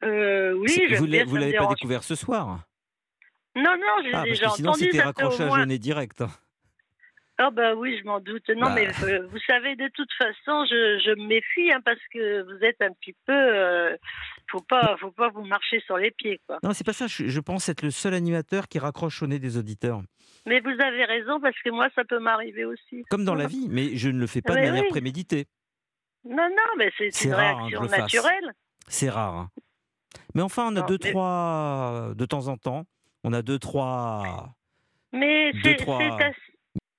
Euh, 0.05 0.53
oui, 0.53 0.95
vous 0.97 1.07
ne 1.07 1.39
l'avez 1.39 1.57
pas 1.57 1.67
découvert 1.69 2.05
ce 2.05 2.15
soir? 2.15 2.61
Non, 3.57 3.75
non, 3.77 4.03
j'ai 4.05 4.15
ah, 4.15 4.23
déjà 4.23 4.45
parce 4.45 4.55
que 4.55 4.57
sinon, 4.57 4.73
c'était 4.75 5.01
raccrochage 5.01 5.53
au 5.53 5.67
nez 5.67 5.79
direct. 5.79 6.23
Ah 7.41 7.51
bah 7.53 7.77
oui, 7.77 7.97
je 8.01 8.05
m'en 8.05 8.19
doute. 8.19 8.49
Non, 8.49 8.71
mais 8.71 8.87
bah. 8.87 8.93
euh, 9.05 9.29
vous 9.31 9.39
savez, 9.47 9.77
de 9.77 9.89
toute 9.95 10.13
façon, 10.15 10.65
je, 10.69 11.01
je 11.05 11.15
me 11.21 11.29
méfie 11.29 11.73
hein, 11.73 11.81
parce 11.85 12.01
que 12.13 12.43
vous 12.43 12.65
êtes 12.65 12.83
un 12.83 12.91
petit 12.91 13.15
peu. 13.27 13.33
Euh, 13.33 13.97
faut 14.51 14.61
pas, 14.61 14.97
faut 14.99 15.13
pas 15.13 15.29
vous 15.29 15.45
marcher 15.45 15.81
sur 15.87 15.97
les 15.99 16.11
pieds, 16.11 16.41
quoi. 16.49 16.59
Non, 16.65 16.73
c'est 16.73 16.85
pas 16.85 16.93
ça. 16.93 17.07
Je, 17.07 17.41
pense 17.41 17.69
être 17.69 17.83
le 17.83 17.93
seul 17.93 18.15
animateur 18.15 18.67
qui 18.67 18.81
raccroche 18.81 19.23
au 19.23 19.29
nez 19.29 19.39
des 19.39 19.57
auditeurs. 19.57 20.03
Mais 20.47 20.59
vous 20.59 20.81
avez 20.81 21.05
raison 21.05 21.41
parce 21.41 21.57
que 21.65 21.71
moi, 21.71 21.89
ça 21.95 22.05
peut 22.05 22.19
m'arriver 22.19 22.65
aussi. 22.65 23.05
Comme 23.09 23.25
dans 23.25 23.37
la 23.37 23.47
vie, 23.47 23.69
mais 23.71 23.97
je 23.97 24.09
ne 24.09 24.19
le 24.19 24.27
fais 24.27 24.43
pas 24.43 24.57
de 24.57 24.61
manière 24.61 24.89
préméditée. 24.89 25.47
Non, 26.25 26.49
non, 26.49 26.77
mais 26.77 26.91
c'est 26.99 27.25
une 27.25 27.35
hein, 27.35 27.37
réaction 27.37 27.83
naturelle. 27.83 28.53
C'est 28.89 29.11
rare. 29.11 29.37
Hein. 29.37 29.51
Mais 30.35 30.43
enfin, 30.43 30.67
on 30.73 30.77
a 30.77 30.83
deux, 30.83 30.99
trois, 30.99 32.13
de 32.17 32.25
temps 32.25 32.49
en 32.49 32.57
temps, 32.57 32.85
on 33.23 33.33
a 33.33 33.43
deux, 33.43 33.61
trois. 33.61 34.57
Mais 35.13 35.53
c'est 35.63 35.89
assez 35.89 36.48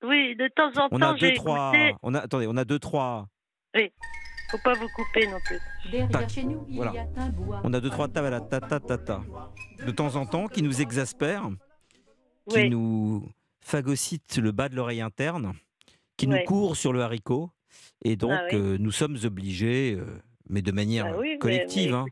oui, 0.02 0.36
de 0.36 0.48
temps 0.48 0.72
en 0.76 0.88
temps, 0.88 1.16
j'ai 1.16 1.34
trois... 1.34 1.72
On 2.02 2.14
a, 2.14 2.20
attendez, 2.20 2.46
on 2.48 2.56
a 2.56 2.64
deux, 2.64 2.78
trois... 2.78 3.26
Oui, 3.74 3.92
faut 4.50 4.58
pas 4.64 4.74
vous 4.74 4.88
couper 4.96 5.26
non 5.26 5.38
plus. 5.44 5.58
Derrière 5.90 6.28
chez 6.28 6.42
nous, 6.42 6.64
il 6.68 6.76
y 6.76 6.82
a 6.82 7.06
un 7.16 7.28
bois. 7.28 7.60
On 7.62 7.72
a 7.72 7.80
deux, 7.80 7.90
trois 7.90 8.08
ta, 8.08 8.40
ta, 8.40 8.60
ta, 8.60 8.80
ta, 8.80 8.98
ta. 8.98 9.22
De 9.86 9.90
temps 9.92 10.16
en 10.16 10.26
temps, 10.26 10.48
qui 10.48 10.62
nous 10.62 10.80
exaspèrent, 10.80 11.50
qui 12.48 12.68
nous 12.68 13.28
phagocytent 13.60 14.38
le 14.38 14.52
bas 14.52 14.68
de 14.68 14.76
l'oreille 14.76 15.00
interne, 15.00 15.52
qui 16.16 16.26
nous 16.26 16.42
courent 16.44 16.76
sur 16.76 16.92
le 16.92 17.02
haricot. 17.02 17.50
Et 18.02 18.16
donc, 18.16 18.32
ah 18.32 18.54
euh, 18.54 18.76
nous 18.78 18.90
sommes 18.90 19.16
obligés, 19.24 19.94
euh, 19.94 20.04
mais 20.48 20.62
de 20.62 20.72
manière 20.72 21.06
ah 21.06 21.36
collective, 21.38 21.94
hein, 21.94 22.06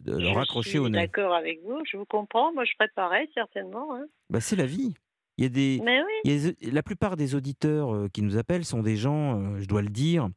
de 0.00 0.16
le 0.16 0.28
raccrocher 0.30 0.78
au 0.78 0.88
nez. 0.88 0.98
D'accord 0.98 1.34
avec 1.34 1.60
vous, 1.64 1.82
je 1.84 1.96
vous 1.96 2.06
comprends. 2.06 2.52
Moi, 2.54 2.64
je 2.64 2.72
ferais 2.78 2.90
pareil, 2.94 3.28
certainement. 3.34 3.94
Hein. 3.94 4.06
Bah, 4.30 4.40
c'est 4.40 4.56
la 4.56 4.66
vie. 4.66 4.94
Il 5.40 5.44
y 5.44 5.46
a 5.46 5.48
des, 5.48 6.56
la 6.70 6.82
plupart 6.82 7.16
des 7.16 7.34
auditeurs 7.34 7.94
euh, 7.94 8.08
qui 8.12 8.20
nous 8.20 8.36
appellent 8.36 8.66
sont 8.66 8.82
des 8.82 8.96
gens, 8.96 9.40
euh, 9.40 9.58
je 9.58 9.64
dois 9.64 9.80
le 9.80 9.88
dire, 9.88 10.28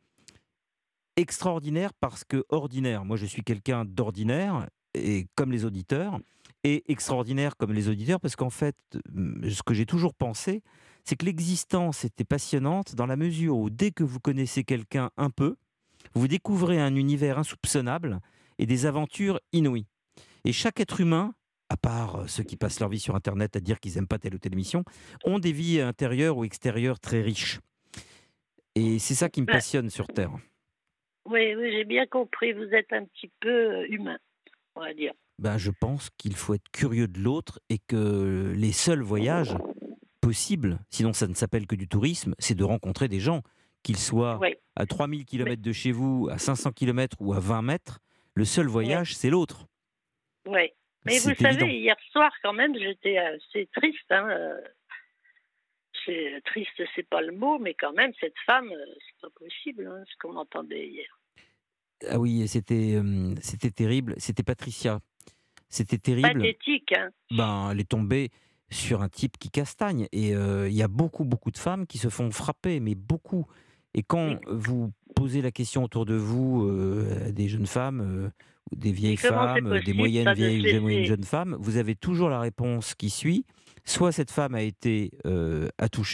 extraordinaires 1.17 1.93
parce 1.93 2.23
que 2.23 2.45
ordinaires. 2.47 3.03
Moi, 3.03 3.17
je 3.17 3.25
suis 3.25 3.43
quelqu'un 3.43 3.83
d'ordinaire 3.83 4.69
et 4.93 5.27
comme 5.35 5.51
les 5.51 5.65
auditeurs 5.65 6.19
et 6.63 6.89
extraordinaire 6.89 7.57
comme 7.57 7.73
les 7.73 7.89
auditeurs 7.89 8.21
parce 8.21 8.37
qu'en 8.37 8.49
fait, 8.49 8.77
ce 9.13 9.61
que 9.61 9.73
j'ai 9.73 9.85
toujours 9.85 10.13
pensé, 10.13 10.63
c'est 11.03 11.17
que 11.17 11.25
l'existence 11.25 12.05
était 12.05 12.23
passionnante 12.23 12.95
dans 12.95 13.05
la 13.05 13.17
mesure 13.17 13.57
où 13.57 13.69
dès 13.69 13.91
que 13.91 14.05
vous 14.05 14.21
connaissez 14.21 14.63
quelqu'un 14.63 15.09
un 15.17 15.29
peu, 15.29 15.57
vous 16.13 16.29
découvrez 16.29 16.79
un 16.79 16.95
univers 16.95 17.39
insoupçonnable 17.39 18.21
et 18.57 18.65
des 18.65 18.85
aventures 18.85 19.41
inouïes. 19.51 19.87
Et 20.45 20.53
chaque 20.53 20.79
être 20.79 21.01
humain 21.01 21.33
à 21.69 21.77
part 21.77 22.15
euh, 22.15 22.27
ceux 22.27 22.43
qui 22.43 22.57
passent 22.57 22.79
leur 22.79 22.89
vie 22.89 22.99
sur 22.99 23.15
Internet 23.15 23.55
à 23.55 23.59
dire 23.59 23.79
qu'ils 23.79 23.95
n'aiment 23.95 24.07
pas 24.07 24.19
telle 24.19 24.35
ou 24.35 24.37
telle 24.37 24.53
émission, 24.53 24.83
ont 25.25 25.39
des 25.39 25.51
vies 25.51 25.81
intérieures 25.81 26.37
ou 26.37 26.43
extérieures 26.43 26.99
très 26.99 27.21
riches. 27.21 27.59
Et 28.75 28.99
c'est 28.99 29.15
ça 29.15 29.29
qui 29.29 29.41
me 29.41 29.47
passionne 29.47 29.89
sur 29.89 30.07
Terre. 30.07 30.31
Oui, 31.25 31.55
oui 31.55 31.71
j'ai 31.71 31.85
bien 31.85 32.05
compris. 32.05 32.53
Vous 32.53 32.73
êtes 32.73 32.91
un 32.91 33.05
petit 33.05 33.31
peu 33.39 33.49
euh, 33.49 33.87
humain, 33.89 34.17
on 34.75 34.81
va 34.81 34.93
dire. 34.93 35.13
Ben, 35.39 35.57
je 35.57 35.71
pense 35.71 36.09
qu'il 36.17 36.35
faut 36.35 36.53
être 36.53 36.69
curieux 36.71 37.07
de 37.07 37.19
l'autre 37.19 37.59
et 37.69 37.79
que 37.79 38.53
les 38.55 38.71
seuls 38.71 39.01
voyages 39.01 39.55
possibles, 40.21 40.79
sinon 40.89 41.11
ça 41.11 41.27
ne 41.27 41.33
s'appelle 41.33 41.67
que 41.67 41.75
du 41.75 41.87
tourisme, 41.87 42.33
c'est 42.39 42.55
de 42.55 42.63
rencontrer 42.63 43.07
des 43.07 43.19
gens, 43.19 43.41
qu'ils 43.83 43.97
soient 43.97 44.39
à 44.75 44.85
3000 44.85 45.25
km 45.25 45.61
de 45.61 45.71
chez 45.71 45.91
vous, 45.91 46.29
à 46.31 46.37
500 46.37 46.71
km 46.71 47.17
ou 47.19 47.33
à 47.33 47.39
20 47.39 47.61
mètres. 47.61 47.99
Le 48.33 48.45
seul 48.45 48.67
voyage, 48.67 49.15
c'est 49.15 49.29
l'autre. 49.29 49.67
Oui. 50.47 50.71
Mais 51.05 51.19
vous 51.19 51.35
savez, 51.35 51.79
hier 51.79 51.97
soir, 52.11 52.31
quand 52.41 52.53
même, 52.53 52.77
j'étais 52.77 53.17
assez 53.17 53.67
triste. 53.75 54.09
Hein, 54.09 54.27
euh, 54.29 54.61
c'est 56.05 56.41
triste, 56.45 56.81
c'est 56.95 57.07
pas 57.07 57.21
le 57.21 57.33
mot, 57.33 57.59
mais 57.59 57.73
quand 57.73 57.93
même, 57.93 58.11
cette 58.19 58.37
femme, 58.45 58.69
euh, 58.71 58.85
c'est 58.99 59.21
pas 59.21 59.29
possible, 59.35 59.87
hein, 59.87 60.03
ce 60.09 60.17
qu'on 60.21 60.35
entendait 60.35 60.87
hier. 60.87 61.19
Ah 62.09 62.19
oui, 62.19 62.47
c'était 62.47 62.95
euh, 62.95 63.33
c'était 63.41 63.71
terrible. 63.71 64.15
C'était 64.17 64.43
Patricia. 64.43 64.99
C'était 65.69 65.97
terrible. 65.97 66.33
Pathétique. 66.33 66.93
Hein. 66.97 67.09
Ben, 67.31 67.69
elle 67.71 67.79
est 67.79 67.89
tombée 67.89 68.29
sur 68.69 69.01
un 69.01 69.09
type 69.09 69.37
qui 69.37 69.49
castagne. 69.49 70.07
Et 70.11 70.29
il 70.31 70.73
y 70.73 70.83
a 70.83 70.87
beaucoup, 70.87 71.23
beaucoup 71.23 71.51
de 71.51 71.57
femmes 71.57 71.87
qui 71.87 71.97
se 71.97 72.09
font 72.09 72.29
frapper, 72.31 72.79
mais 72.79 72.95
beaucoup. 72.95 73.45
Et 73.93 74.03
quand 74.03 74.39
vous 74.47 74.91
posez 75.15 75.41
la 75.41 75.51
question 75.51 75.83
autour 75.83 76.05
de 76.05 76.15
vous, 76.15 76.69
des 77.31 77.47
jeunes 77.47 77.67
femmes, 77.67 78.31
des 78.71 78.91
vieilles 78.91 79.17
femmes, 79.17 79.79
des 79.85 79.93
moyennes 79.93 80.33
vieilles 80.33 80.77
ou 80.77 80.81
moyennes 80.81 81.05
jeunes 81.05 81.23
femmes, 81.23 81.55
vous 81.59 81.77
avez 81.77 81.95
toujours 81.95 82.29
la 82.29 82.39
réponse 82.39 82.95
qui 82.95 83.09
suit. 83.09 83.45
Soit 83.85 84.13
cette 84.13 84.31
femme 84.31 84.55
a 84.55 84.61
été 84.61 85.11
euh, 85.25 85.67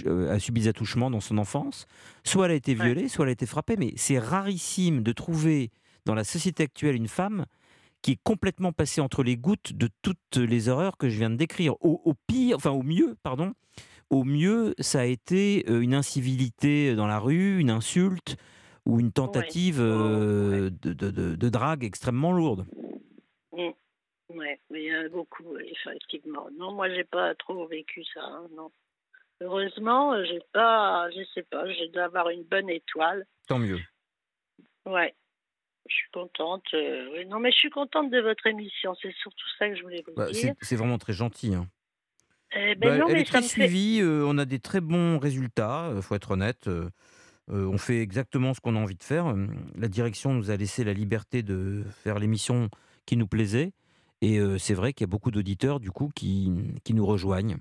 euh, 0.05 0.33
a 0.33 0.39
subi 0.39 0.61
des 0.61 0.67
attouchements 0.67 1.11
dans 1.11 1.19
son 1.19 1.37
enfance, 1.37 1.85
soit 2.23 2.45
elle 2.45 2.51
a 2.51 2.55
été 2.55 2.73
violée, 2.73 3.07
soit 3.07 3.25
elle 3.25 3.29
a 3.29 3.33
été 3.33 3.45
frappée. 3.45 3.75
Mais 3.77 3.93
c'est 3.95 4.17
rarissime 4.17 5.03
de 5.03 5.11
trouver 5.11 5.69
dans 6.05 6.15
la 6.15 6.23
société 6.23 6.63
actuelle 6.63 6.95
une 6.95 7.07
femme 7.07 7.45
qui 8.01 8.13
est 8.13 8.19
complètement 8.23 8.71
passée 8.71 9.01
entre 9.01 9.23
les 9.23 9.37
gouttes 9.37 9.73
de 9.73 9.89
toutes 10.01 10.37
les 10.37 10.69
horreurs 10.69 10.97
que 10.97 11.09
je 11.09 11.17
viens 11.17 11.29
de 11.29 11.35
décrire. 11.35 11.73
Au, 11.81 12.13
pire, 12.27 12.55
enfin 12.55 12.71
au 12.71 12.81
mieux, 12.81 13.15
pardon, 13.21 13.53
au 14.09 14.23
mieux, 14.23 14.73
ça 14.79 15.01
a 15.01 15.05
été 15.05 15.65
euh, 15.69 15.81
une 15.81 15.93
incivilité 15.93 16.95
dans 16.95 17.07
la 17.07 17.19
rue, 17.19 17.59
une 17.59 17.69
insulte, 17.69 18.37
ou 18.85 18.99
une 18.99 19.11
tentative 19.11 19.79
euh, 19.79 20.69
de, 20.69 20.93
de, 20.93 21.35
de, 21.35 21.49
drague 21.49 21.83
extrêmement 21.83 22.31
lourde. 22.31 22.65
Mmh. 23.51 23.69
Oui, 24.29 24.47
il 24.71 24.83
y 24.83 24.95
en 24.95 25.05
a 25.05 25.09
beaucoup, 25.09 25.57
effectivement. 25.57 26.47
Non, 26.57 26.73
moi, 26.73 26.89
j'ai 26.89 27.03
pas 27.03 27.33
trop 27.35 27.67
vécu 27.67 28.03
ça, 28.13 28.21
hein, 28.21 28.47
non. 28.55 28.71
Heureusement, 29.41 30.23
j'ai 30.25 30.41
pas, 30.51 31.09
je 31.11 31.23
sais 31.33 31.43
pas, 31.43 31.67
j'ai 31.71 31.87
dû 31.87 31.99
avoir 31.99 32.29
une 32.29 32.43
bonne 32.43 32.69
étoile. 32.69 33.25
Tant 33.47 33.57
mieux. 33.57 33.79
Ouais, 34.85 35.15
je 35.87 35.95
suis 35.95 36.09
contente. 36.11 36.65
Euh, 36.73 37.23
non, 37.25 37.39
mais 37.39 37.51
je 37.51 37.57
suis 37.57 37.69
contente 37.69 38.11
de 38.11 38.19
votre 38.19 38.45
émission. 38.47 38.95
C'est 39.01 39.13
surtout 39.15 39.47
ça 39.57 39.69
que 39.69 39.75
je 39.75 39.83
voulais 39.83 40.03
vous 40.05 40.13
bah, 40.13 40.29
dire. 40.29 40.53
C'est 40.61 40.75
vraiment 40.75 40.97
très 40.97 41.13
gentil. 41.13 41.55
Hein. 41.55 41.67
Eh 42.51 42.75
ben 42.75 42.89
bah, 42.89 42.97
non, 42.97 43.07
elle 43.07 43.13
mais 43.15 43.21
est 43.21 43.25
très 43.25 43.41
suivie. 43.41 43.99
Euh, 44.01 44.25
on 44.25 44.37
a 44.37 44.45
des 44.45 44.59
très 44.59 44.81
bons 44.81 45.19
résultats. 45.19 45.91
Il 45.95 46.01
faut 46.01 46.15
être 46.15 46.31
honnête. 46.31 46.67
Euh, 47.51 47.65
on 47.65 47.77
fait 47.77 48.01
exactement 48.01 48.53
ce 48.53 48.61
qu'on 48.61 48.75
a 48.75 48.79
envie 48.79 48.95
de 48.95 49.03
faire. 49.03 49.25
Hum, 49.25 49.55
la 49.75 49.87
direction 49.87 50.33
nous 50.33 50.51
a 50.51 50.55
laissé 50.55 50.83
la 50.83 50.93
liberté 50.93 51.43
de 51.43 51.83
faire 52.03 52.19
l'émission 52.19 52.69
qui 53.05 53.17
nous 53.17 53.27
plaisait. 53.27 53.71
Et 54.21 54.39
euh, 54.39 54.57
c'est 54.57 54.73
vrai 54.73 54.93
qu'il 54.93 55.05
y 55.05 55.09
a 55.09 55.11
beaucoup 55.11 55.31
d'auditeurs, 55.31 55.79
du 55.79 55.91
coup, 55.91 56.11
qui, 56.13 56.51
qui 56.83 56.93
nous 56.93 57.05
rejoignent. 57.05 57.57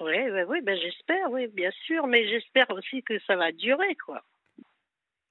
Oui, 0.00 0.16
oui, 0.32 0.40
oui 0.48 0.58
ben 0.62 0.78
j'espère, 0.80 1.30
oui, 1.30 1.46
bien 1.48 1.70
sûr. 1.86 2.06
Mais 2.06 2.28
j'espère 2.28 2.70
aussi 2.70 3.02
que 3.02 3.18
ça 3.26 3.36
va 3.36 3.52
durer, 3.52 3.96
quoi. 4.04 4.22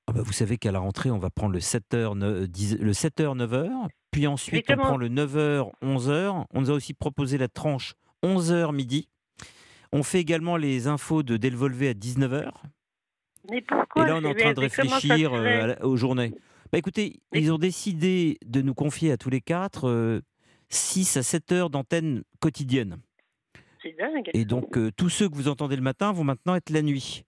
Ah 0.07 0.11
bah, 0.11 0.21
vous 0.23 0.33
savez 0.33 0.57
qu'à 0.57 0.71
la 0.71 0.79
rentrée, 0.79 1.11
on 1.11 1.19
va 1.19 1.29
prendre 1.29 1.53
le 1.53 1.59
7h, 1.59 2.47
10, 2.47 2.79
le 2.79 2.91
7h 2.93 3.37
9h, 3.37 3.69
puis 4.09 4.25
ensuite 4.25 4.65
on 4.71 4.77
prend 4.77 4.97
le 4.97 5.07
9h, 5.07 5.71
11h. 5.83 6.45
On 6.51 6.61
nous 6.61 6.71
a 6.71 6.73
aussi 6.73 6.95
proposé 6.95 7.37
la 7.37 7.47
tranche 7.47 7.93
11h 8.23 8.73
midi. 8.73 9.07
On 9.91 10.01
fait 10.01 10.19
également 10.19 10.57
les 10.57 10.87
infos 10.87 11.21
de 11.21 11.37
Delvolvé 11.37 11.89
à 11.89 11.93
19h. 11.93 12.51
Mais 13.49 13.61
pourquoi 13.61 14.03
Et 14.03 14.07
là, 14.07 14.15
on 14.17 14.23
est 14.23 14.27
en 14.27 14.33
train 14.33 14.53
de 14.53 14.59
réfléchir 14.59 15.33
euh, 15.33 15.75
aux 15.81 15.95
journées. 15.95 16.33
Bah, 16.71 16.77
écoutez, 16.77 17.21
ils 17.33 17.51
ont 17.51 17.57
décidé 17.57 18.37
de 18.45 18.61
nous 18.61 18.73
confier 18.73 19.11
à 19.11 19.17
tous 19.17 19.29
les 19.29 19.41
quatre 19.41 20.21
6 20.69 21.17
euh, 21.17 21.19
à 21.19 21.23
7 21.23 21.51
heures 21.51 21.69
d'antenne 21.69 22.23
quotidienne. 22.39 22.97
C'est 23.81 23.95
dingue. 23.97 24.29
Et 24.33 24.45
donc, 24.45 24.77
euh, 24.77 24.91
tous 24.95 25.09
ceux 25.09 25.29
que 25.29 25.35
vous 25.35 25.47
entendez 25.47 25.75
le 25.75 25.81
matin 25.81 26.11
vont 26.11 26.23
maintenant 26.23 26.55
être 26.55 26.69
la 26.69 26.81
nuit. 26.81 27.23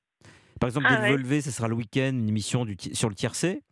Par 0.60 0.68
exemple, 0.68 0.88
ah, 0.90 1.10
Volvé, 1.10 1.42
ce 1.42 1.50
sera 1.50 1.68
le 1.68 1.76
week-end, 1.76 2.12
une 2.14 2.30
émission 2.30 2.66
du 2.66 2.76
sur 2.94 3.10
le 3.10 3.16
tiercé. 3.16 3.64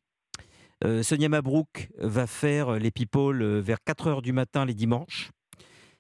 Sonia 1.01 1.28
Mabrouk 1.28 1.89
va 1.97 2.26
faire 2.26 2.80
les 2.80 2.89
people 2.89 3.43
vers 3.59 3.84
4 3.84 4.07
heures 4.07 4.22
du 4.22 4.32
matin 4.32 4.66
les 4.66 4.74
dimanches. 4.74 5.30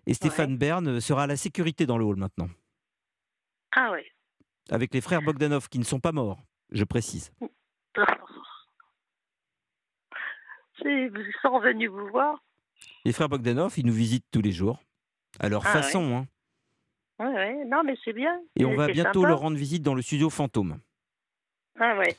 Et 0.07 0.13
Stéphane 0.13 0.57
Bern 0.57 1.01
sera 1.01 1.23
à 1.23 1.27
la 1.27 1.35
sécurité 1.35 1.85
dans 1.85 1.97
le 1.97 2.05
hall 2.05 2.15
maintenant. 2.15 2.49
Ah 3.75 3.91
ouais 3.91 4.05
avec 4.71 4.93
les 4.93 5.01
frères 5.01 5.21
Bogdanov 5.21 5.69
qui 5.69 5.79
ne 5.79 5.83
sont 5.83 5.99
pas 5.99 6.11
morts, 6.11 6.39
je 6.71 6.83
précise. 6.83 7.31
Ils 10.85 11.33
sont 11.41 11.59
venus 11.59 11.89
vous 11.89 12.07
voir 12.07 12.41
Les 13.03 13.11
frères 13.11 13.27
Bogdanov, 13.27 13.77
ils 13.77 13.85
nous 13.85 13.93
visitent 13.93 14.25
tous 14.31 14.41
les 14.41 14.53
jours, 14.53 14.81
à 15.39 15.49
leur 15.49 15.65
ah 15.65 15.71
façon. 15.73 16.25
Hein. 17.19 17.25
Ouais. 17.25 17.65
non, 17.65 17.83
mais 17.83 17.95
c'est 18.05 18.13
bien. 18.13 18.39
Et 18.55 18.63
on 18.63 18.75
va 18.75 18.87
bientôt 18.87 19.25
leur 19.25 19.39
rendre 19.39 19.57
visite 19.57 19.83
dans 19.83 19.93
le 19.93 20.01
studio 20.01 20.29
Fantôme. 20.29 20.79
Ah 21.77 21.97
ouais. 21.97 22.15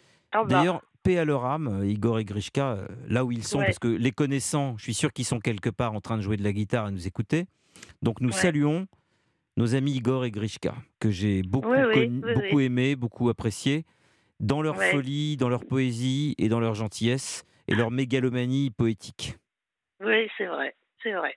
D'ailleurs, 0.47 0.83
paix 1.03 1.19
à 1.19 1.25
leur 1.25 1.47
âme, 1.47 1.69
euh, 1.69 1.87
Igor 1.87 2.19
et 2.19 2.25
Grishka, 2.25 2.73
euh, 2.73 2.87
là 3.09 3.25
où 3.25 3.33
ils 3.33 3.45
sont, 3.45 3.61
parce 3.61 3.79
que 3.79 3.89
les 3.89 4.13
connaissant, 4.13 4.77
je 4.77 4.85
suis 4.85 4.95
sûr 4.95 5.13
qu'ils 5.13 5.25
sont 5.25 5.41
quelque 5.41 5.71
part 5.71 5.95
en 5.95 6.01
train 6.01 6.17
de 6.17 6.23
jouer 6.23 6.37
de 6.37 6.45
la 6.45 6.53
guitare 6.53 6.89
et 6.89 6.93
nous 6.93 7.07
écouter. 7.07 7.47
Donc 8.03 8.21
nous 8.21 8.33
saluons 8.33 8.87
nos 9.57 9.75
amis 9.75 9.97
Igor 9.97 10.25
et 10.25 10.31
Grishka, 10.31 10.75
que 11.01 11.11
j'ai 11.11 11.43
beaucoup, 11.43 11.69
beaucoup 11.71 12.61
aimé, 12.61 12.97
beaucoup 12.97 13.29
apprécié, 13.29 13.85
dans 14.39 14.63
leur 14.63 14.83
folie, 14.83 15.37
dans 15.37 15.49
leur 15.49 15.65
poésie 15.67 16.35
et 16.39 16.49
dans 16.49 16.61
leur 16.61 16.75
gentillesse 16.75 17.45
et 17.69 17.75
leur 17.75 17.91
mégalomanie 17.91 18.71
poétique. 18.71 19.37
Oui, 20.01 20.29
c'est 20.39 20.47
vrai, 20.47 20.75
c'est 21.03 21.13
vrai. 21.13 21.37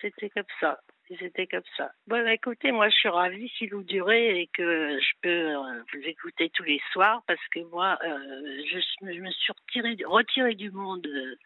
C'était 0.00 0.28
comme 0.30 0.44
ça. 0.60 0.80
C'était 1.20 1.46
comme 1.46 1.62
ça. 1.76 1.92
Bon, 2.08 2.22
bah, 2.22 2.32
écoutez, 2.32 2.72
moi, 2.72 2.88
je 2.88 2.94
suis 2.96 3.08
ravie 3.08 3.48
si 3.56 3.68
vous 3.68 3.84
durez 3.84 4.40
et 4.40 4.48
que 4.48 4.98
je 4.98 5.12
peux 5.22 5.28
euh, 5.28 5.82
vous 5.94 6.00
écouter 6.04 6.50
tous 6.52 6.64
les 6.64 6.80
soirs 6.92 7.22
parce 7.28 7.40
que 7.52 7.60
moi, 7.70 7.96
euh, 8.04 8.62
je, 8.68 9.04
me 9.04 9.30
suis 9.30 9.52
retirée, 9.52 9.96
retirée 10.04 10.54
du 10.56 10.72
monde 10.72 11.06
euh, 11.06 11.36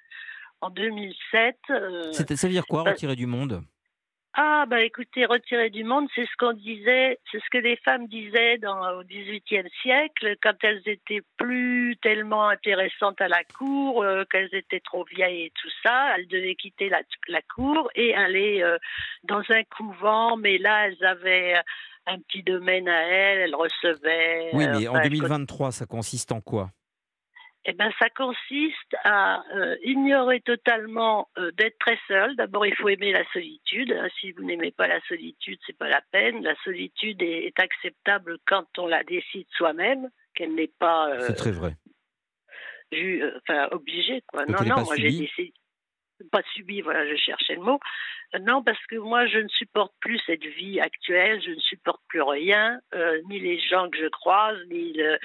en 0.62 0.70
2007. 0.70 1.58
ça 2.12 2.46
veut 2.46 2.52
dire 2.52 2.66
quoi, 2.66 2.84
bah 2.84 2.92
retirée 2.92 3.16
du 3.16 3.26
monde? 3.26 3.62
Ah, 4.34 4.64
bah 4.68 4.82
écoutez, 4.82 5.26
retirer 5.26 5.70
du 5.70 5.82
monde, 5.82 6.06
c'est 6.14 6.24
ce 6.24 6.36
qu'on 6.38 6.52
disait, 6.52 7.18
c'est 7.32 7.40
ce 7.40 7.50
que 7.50 7.58
les 7.58 7.76
femmes 7.76 8.06
disaient 8.06 8.58
dans, 8.58 8.98
au 8.98 9.02
XVIIIe 9.02 9.68
siècle, 9.82 10.36
quand 10.40 10.54
elles 10.62 10.82
étaient 10.86 11.22
plus 11.36 11.96
tellement 12.00 12.48
intéressantes 12.48 13.20
à 13.20 13.26
la 13.26 13.42
cour, 13.42 14.04
euh, 14.04 14.24
qu'elles 14.30 14.54
étaient 14.54 14.80
trop 14.80 15.04
vieilles 15.04 15.46
et 15.46 15.52
tout 15.60 15.70
ça, 15.82 16.14
elles 16.16 16.28
devaient 16.28 16.54
quitter 16.54 16.88
la, 16.88 17.00
la 17.26 17.42
cour 17.42 17.90
et 17.96 18.14
aller 18.14 18.62
euh, 18.62 18.78
dans 19.24 19.42
un 19.48 19.64
couvent, 19.64 20.36
mais 20.36 20.58
là, 20.58 20.86
elles 20.86 21.04
avaient 21.04 21.56
un 22.06 22.18
petit 22.20 22.44
domaine 22.44 22.88
à 22.88 23.02
elles, 23.02 23.40
elles 23.40 23.56
recevaient. 23.56 24.50
Oui, 24.52 24.66
mais 24.68 24.86
en 24.86 25.02
2023, 25.02 25.72
ça 25.72 25.86
consiste 25.86 26.30
en 26.30 26.40
quoi? 26.40 26.70
Eh 27.66 27.72
ben, 27.74 27.90
ça 27.98 28.08
consiste 28.08 28.96
à 29.04 29.44
euh, 29.54 29.76
ignorer 29.82 30.40
totalement 30.40 31.28
euh, 31.38 31.50
d'être 31.52 31.78
très 31.78 31.98
seul. 32.08 32.34
D'abord, 32.36 32.64
il 32.64 32.74
faut 32.74 32.88
aimer 32.88 33.12
la 33.12 33.24
solitude. 33.32 33.92
Hein, 33.92 34.08
si 34.18 34.32
vous 34.32 34.44
n'aimez 34.44 34.70
pas 34.70 34.86
la 34.86 35.00
solitude, 35.02 35.58
c'est 35.66 35.76
pas 35.76 35.88
la 35.88 36.00
peine. 36.10 36.42
La 36.42 36.54
solitude 36.64 37.20
est, 37.20 37.58
acceptable 37.60 38.38
quand 38.46 38.66
on 38.78 38.86
la 38.86 39.04
décide 39.04 39.46
soi-même, 39.50 40.08
qu'elle 40.34 40.54
n'est 40.54 40.72
pas. 40.78 41.10
Euh, 41.10 41.26
c'est 41.26 41.34
très 41.34 41.50
vrai. 41.50 41.74
enfin, 42.92 43.68
obligée, 43.72 44.22
quoi. 44.26 44.46
non, 44.46 44.64
non, 44.64 44.84
moi 44.84 44.96
j'ai 44.96 45.10
décidé. 45.10 45.52
Pas 46.32 46.42
subi, 46.54 46.82
voilà, 46.82 47.06
je 47.08 47.16
cherchais 47.16 47.54
le 47.54 47.62
mot. 47.62 47.80
Non, 48.40 48.62
parce 48.62 48.84
que 48.86 48.96
moi, 48.96 49.26
je 49.26 49.38
ne 49.38 49.48
supporte 49.48 49.92
plus 50.00 50.20
cette 50.26 50.44
vie 50.44 50.78
actuelle, 50.78 51.42
je 51.42 51.50
ne 51.50 51.60
supporte 51.60 52.02
plus 52.08 52.20
rien, 52.20 52.78
ni 53.28 53.40
les 53.40 53.58
gens 53.58 53.88
que 53.88 53.98
je 53.98 54.08
croise, 54.08 54.58
ni 54.68 54.92
le, 54.92 55.18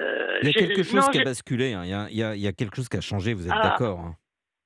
il 0.00 0.46
y 0.46 0.50
a 0.50 0.52
quelque 0.52 0.82
chose 0.82 1.08
qui 1.10 1.20
a 1.20 1.24
basculé, 1.24 1.72
hein. 1.72 1.82
il, 1.84 1.90
y 1.90 2.22
a, 2.22 2.34
il, 2.34 2.40
y 2.40 2.46
a, 2.46 2.52
quelque 2.52 2.76
chose 2.76 2.88
qui 2.88 2.96
a 2.96 3.00
changé, 3.00 3.34
vous 3.34 3.46
êtes 3.46 3.54
ah. 3.54 3.62
d'accord 3.62 4.00
hein. 4.00 4.16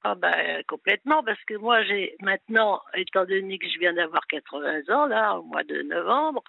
ah 0.02 0.14
ben, 0.14 0.62
complètement, 0.66 1.22
parce 1.22 1.42
que 1.46 1.54
moi, 1.54 1.84
j'ai 1.84 2.16
maintenant, 2.20 2.80
étant 2.94 3.24
donné 3.24 3.58
que 3.58 3.68
je 3.68 3.78
viens 3.78 3.92
d'avoir 3.92 4.26
80 4.26 4.80
ans, 4.88 5.06
là, 5.06 5.36
au 5.36 5.42
mois 5.44 5.64
de 5.64 5.82
novembre, 5.82 6.42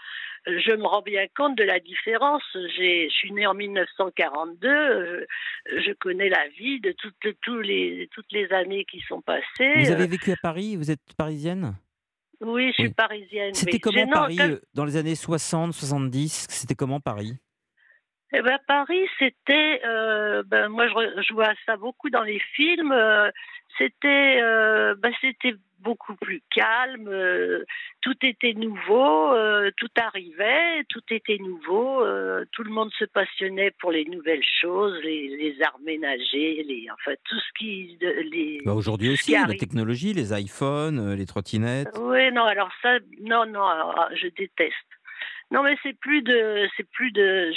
je 0.48 0.76
me 0.76 0.86
rends 0.86 1.04
bien 1.04 1.26
compte 1.36 1.58
de 1.58 1.64
la 1.64 1.80
différence. 1.80 2.44
Je 2.54 3.08
suis 3.10 3.32
née 3.32 3.46
en 3.46 3.54
1942, 3.54 5.28
je, 5.68 5.94
connais 5.94 6.30
la 6.30 6.48
vie 6.58 6.80
de 6.80 6.94
toutes, 6.94 7.16
les, 7.64 8.10
toutes 8.12 8.32
les 8.32 8.52
années 8.52 8.86
qui 8.86 9.02
sont 9.02 9.22
passées. 9.22 9.74
Vous 9.84 9.92
avez 9.92 10.08
vécu 10.08 10.32
à 10.32 10.38
Paris 10.42 10.76
Vous 10.76 10.90
êtes 10.90 11.14
parisienne? 11.18 11.76
Oui, 12.42 12.74
je 12.76 12.84
suis 12.84 12.94
parisienne. 12.94 13.54
C'était 13.54 13.80
comment 13.80 14.08
Paris 14.08 14.38
euh, 14.42 14.60
dans 14.74 14.86
les 14.86 14.98
années 14.98 15.16
60, 15.16 15.74
70 15.74 16.48
C'était 16.50 16.74
comment 16.74 17.00
Paris? 17.00 17.38
Eh 18.34 18.42
ben, 18.42 18.58
Paris, 18.66 19.08
c'était, 19.20 19.82
euh, 19.86 20.44
ben, 20.46 20.70
moi 20.70 20.88
je, 20.88 21.34
vois 21.34 21.54
ça 21.66 21.76
beaucoup 21.76 22.10
dans 22.10 22.24
les 22.24 22.40
films, 22.56 22.94
euh, 22.94 23.30
c'était, 23.78 24.40
euh, 24.42 24.96
ben, 24.98 25.12
c'était 25.20 25.56
beaucoup 25.80 26.16
plus 26.16 26.42
calme, 26.52 27.10
tout 28.02 28.16
était 28.22 28.54
nouveau, 28.54 29.34
tout 29.78 29.90
arrivait, 30.00 30.84
tout 30.90 31.02
était 31.10 31.40
nouveau, 31.40 32.06
tout 32.52 32.64
le 32.64 32.70
monde 32.70 32.92
se 33.00 33.06
passionnait 33.06 33.72
pour 33.80 33.92
les 33.92 34.06
nouvelles 34.06 34.44
choses, 34.62 34.96
les, 35.04 35.36
les 35.38 35.60
arts 35.64 35.80
ménagers, 35.84 36.64
les, 36.68 36.86
enfin 36.94 37.16
tout 37.24 37.40
ce 37.40 37.54
qui... 37.58 37.98
Les, 38.00 38.62
bah 38.64 38.76
aujourd'hui 38.76 39.10
aussi, 39.10 39.32
la 39.32 39.56
technologie, 39.56 40.14
les 40.14 40.40
iPhones, 40.40 41.16
les 41.16 41.26
trottinettes. 41.26 41.98
Oui, 42.00 42.32
non, 42.32 42.44
alors 42.44 42.70
ça, 42.84 43.00
non, 43.20 43.48
non, 43.48 43.66
je 44.14 44.28
déteste. 44.28 44.76
Non, 45.52 45.64
mais 45.64 45.76
c'est 45.84 45.98
plus 46.00 46.22
de, 46.22 46.68
c'est 46.78 46.90
plus 46.92 47.12
de, 47.12 47.52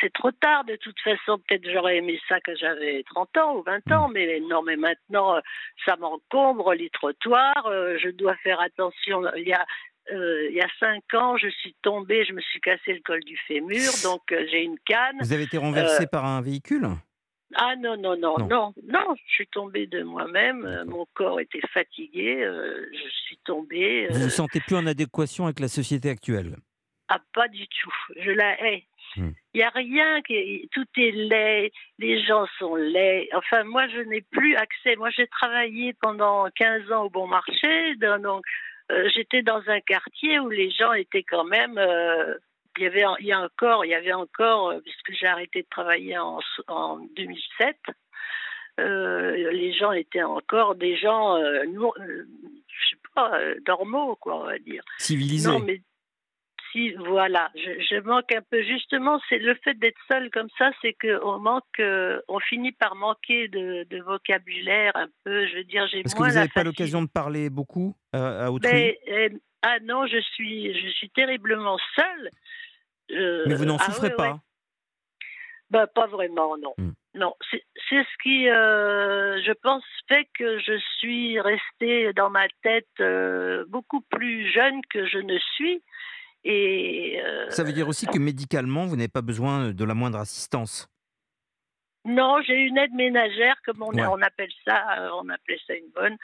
c'est 0.00 0.12
trop 0.12 0.32
tard 0.32 0.64
de 0.64 0.74
toute 0.74 0.98
façon. 1.00 1.38
Peut-être 1.46 1.70
j'aurais 1.72 1.98
aimé 1.98 2.20
ça 2.28 2.40
quand 2.40 2.54
j'avais 2.58 3.04
30 3.04 3.36
ans 3.36 3.56
ou 3.56 3.62
20 3.62 3.92
ans, 3.92 4.08
mais 4.08 4.40
non, 4.40 4.62
mais 4.62 4.74
maintenant 4.74 5.40
ça 5.84 5.96
m'encombre 5.96 6.74
les 6.74 6.90
trottoirs. 6.90 7.66
Euh, 7.66 7.96
je 8.02 8.08
dois 8.08 8.34
faire 8.36 8.60
attention. 8.60 9.22
Il 9.36 9.46
y 9.46 9.52
a 9.52 9.64
euh, 10.12 10.48
il 10.50 10.56
y 10.56 10.60
a 10.60 10.68
cinq 10.80 11.14
ans, 11.14 11.36
je 11.36 11.48
suis 11.48 11.76
tombée, 11.82 12.24
je 12.24 12.32
me 12.32 12.40
suis 12.40 12.60
cassé 12.60 12.92
le 12.92 13.00
col 13.04 13.22
du 13.22 13.36
fémur, 13.46 13.78
donc 14.02 14.32
euh, 14.32 14.44
j'ai 14.50 14.64
une 14.64 14.78
canne. 14.84 15.18
Vous 15.20 15.32
avez 15.32 15.44
été 15.44 15.58
renversée 15.58 16.08
par 16.08 16.24
un 16.26 16.42
véhicule? 16.42 16.88
Ah 17.54 17.76
non, 17.76 17.96
non, 17.96 18.16
non, 18.16 18.36
non, 18.38 18.74
non, 18.82 19.14
je 19.28 19.32
suis 19.32 19.46
tombée 19.46 19.86
de 19.86 20.02
moi-même, 20.02 20.84
mon 20.86 21.06
corps 21.14 21.38
était 21.38 21.60
fatigué, 21.72 22.42
je 22.42 23.08
suis 23.26 23.38
tombée. 23.44 24.08
Vous 24.10 24.18
ne 24.18 24.24
vous 24.24 24.30
sentez 24.30 24.58
plus 24.58 24.74
en 24.74 24.86
adéquation 24.86 25.44
avec 25.44 25.60
la 25.60 25.68
société 25.68 26.08
actuelle? 26.08 26.56
Ah, 27.14 27.20
pas 27.34 27.48
du 27.48 27.66
tout. 27.68 27.94
Je 28.16 28.30
la 28.30 28.58
hais. 28.64 28.84
Hmm. 29.16 29.32
Il 29.52 29.58
n'y 29.58 29.64
a 29.64 29.68
rien, 29.68 30.22
qui, 30.22 30.66
tout 30.72 30.86
est 30.96 31.10
laid, 31.10 31.70
les 31.98 32.24
gens 32.24 32.46
sont 32.58 32.74
laids. 32.74 33.28
Enfin, 33.34 33.64
moi, 33.64 33.86
je 33.88 34.00
n'ai 34.00 34.22
plus 34.22 34.56
accès. 34.56 34.96
Moi, 34.96 35.10
j'ai 35.10 35.26
travaillé 35.26 35.92
pendant 35.92 36.48
15 36.56 36.90
ans 36.90 37.04
au 37.04 37.10
bon 37.10 37.26
marché. 37.26 37.96
Donc, 37.96 38.46
euh, 38.90 39.10
j'étais 39.14 39.42
dans 39.42 39.62
un 39.66 39.80
quartier 39.80 40.40
où 40.40 40.48
les 40.48 40.70
gens 40.70 40.94
étaient 40.94 41.22
quand 41.22 41.44
même. 41.44 41.76
Euh, 41.76 42.34
il 42.78 42.84
y 42.84 42.86
avait, 42.86 43.04
il 43.20 43.26
y 43.26 43.32
a 43.32 43.40
encore, 43.40 43.84
il 43.84 43.90
y 43.90 43.94
avait 43.94 44.14
encore, 44.14 44.70
euh, 44.70 44.80
puisque 44.80 45.12
j'ai 45.20 45.26
arrêté 45.26 45.60
de 45.60 45.68
travailler 45.68 46.16
en, 46.16 46.40
en 46.68 46.96
2007. 47.14 47.76
les 48.78 49.74
gens 49.74 49.92
étaient 49.92 50.22
encore 50.22 50.76
des 50.76 50.96
gens, 50.96 51.36
je 51.36 52.88
sais 52.88 52.96
pas, 53.14 53.38
normaux, 53.68 54.16
quoi, 54.16 54.40
on 54.40 54.46
va 54.46 54.58
dire. 54.58 54.82
Civilisés. 54.96 55.50
Non, 55.50 55.58
mais 55.58 55.82
voilà, 56.98 57.50
je, 57.54 58.00
manque 58.00 58.32
un 58.34 58.40
peu. 58.42 58.62
Justement, 58.62 59.20
c'est 59.28 59.38
le 59.38 59.54
fait 59.62 59.74
d'être 59.74 59.98
seul 60.10 60.30
comme 60.30 60.48
ça, 60.58 60.70
c'est 60.80 60.94
qu'on 60.94 61.38
manque, 61.38 61.64
euh, 61.80 62.20
on 62.28 62.38
finit 62.40 62.72
par 62.72 62.94
manquer 62.94 63.48
de, 63.48 64.02
vocabulaire 64.02 64.92
un 64.94 65.08
peu. 65.24 65.46
Je 65.46 65.56
veux 65.56 65.64
dire, 65.64 65.86
j'ai 65.88 66.02
Parce 66.02 66.14
que 66.14 66.22
vous 66.22 66.34
n'avez 66.34 66.48
pas 66.48 66.64
l'occasion 66.64 67.02
de 67.02 67.08
parler 67.08 67.50
beaucoup 67.50 67.94
euh, 68.14 68.46
à 68.46 68.50
autrui. 68.50 68.70
Ben, 68.72 68.94
euh, 69.08 69.28
ah 69.62 69.78
non, 69.82 70.06
je 70.06 70.20
suis, 70.20 70.74
je 70.74 70.88
suis 70.88 71.10
terriblement 71.10 71.78
seule. 71.94 72.30
Mais 73.46 73.54
vous 73.54 73.66
n'en 73.66 73.76
ah 73.76 73.84
souffrez 73.84 74.10
pas. 74.14 74.40
Ben, 75.70 75.86
pas 75.86 76.06
vraiment, 76.06 76.56
non. 76.58 76.74
Hmm. 76.78 76.92
Non, 77.14 77.34
c'est 77.50 77.62
ce 77.90 78.22
qui, 78.22 78.44
je 78.46 79.52
pense, 79.62 79.84
fait 80.08 80.26
que 80.38 80.58
je 80.60 80.78
suis 80.98 81.38
restée 81.38 82.14
dans 82.14 82.30
ma 82.30 82.46
tête 82.62 83.68
beaucoup 83.68 84.00
plus 84.00 84.50
jeune 84.50 84.80
que 84.90 85.04
je 85.06 85.18
ne 85.18 85.38
suis. 85.54 85.82
Et, 86.44 87.20
euh, 87.22 87.50
Ça 87.50 87.62
veut 87.62 87.72
dire 87.72 87.88
aussi 87.88 88.06
que 88.06 88.18
médicalement, 88.18 88.86
vous 88.86 88.96
n'avez 88.96 89.08
pas 89.08 89.22
besoin 89.22 89.72
de 89.72 89.84
la 89.84 89.94
moindre 89.94 90.18
assistance 90.18 90.88
non, 92.04 92.42
j'ai 92.44 92.56
une 92.56 92.78
aide 92.78 92.92
ménagère, 92.94 93.54
comme 93.64 93.80
on, 93.80 93.96
on 93.96 94.22
appelle 94.22 94.50
ça, 94.66 94.98
euh, 94.98 95.10
on 95.22 95.28
appelait 95.28 95.60
ça 95.68 95.74
une 95.74 95.88
bonne, 95.94 96.16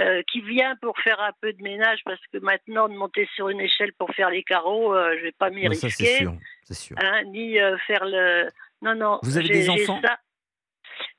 euh, 0.00 0.22
qui 0.32 0.40
vient 0.40 0.76
pour 0.76 0.98
faire 1.00 1.20
un 1.20 1.32
peu 1.42 1.52
de 1.52 1.62
ménage 1.62 1.98
parce 2.06 2.22
que 2.32 2.38
maintenant 2.38 2.88
de 2.88 2.94
monter 2.94 3.28
sur 3.34 3.50
une 3.50 3.60
échelle 3.60 3.92
pour 3.98 4.14
faire 4.14 4.30
les 4.30 4.42
carreaux, 4.42 4.94
je 4.94 5.18
je 5.18 5.22
vais 5.24 5.32
pas 5.32 5.50
m'y 5.50 5.68
risquer. 5.68 5.90
c'est 5.90 6.16
sûr, 6.16 6.32
sûr. 6.70 6.96
Hein, 6.98 7.24
ni 7.24 7.58
faire 7.86 8.06
le. 8.06 8.48
Non, 8.80 8.94
non. 8.94 9.18
Vous 9.24 9.36
avez 9.36 9.50
des 9.50 9.68
enfants? 9.68 10.00
ça. 10.02 10.16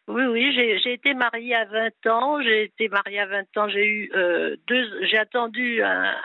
Oui, 0.08 0.24
oui, 0.24 0.54
j'ai 0.54 0.94
été 0.94 1.14
mariée 1.14 1.54
à 1.54 1.66
20 1.66 2.08
ans. 2.08 2.42
J'ai 2.42 2.64
été 2.64 2.88
mariée 2.88 3.20
à 3.20 3.26
20 3.26 3.58
ans. 3.58 3.68
J'ai 3.68 3.86
eu 3.86 4.10
euh, 4.16 4.56
deux. 4.66 5.06
J'ai 5.06 5.18
attendu 5.18 5.84
un, 5.84 6.16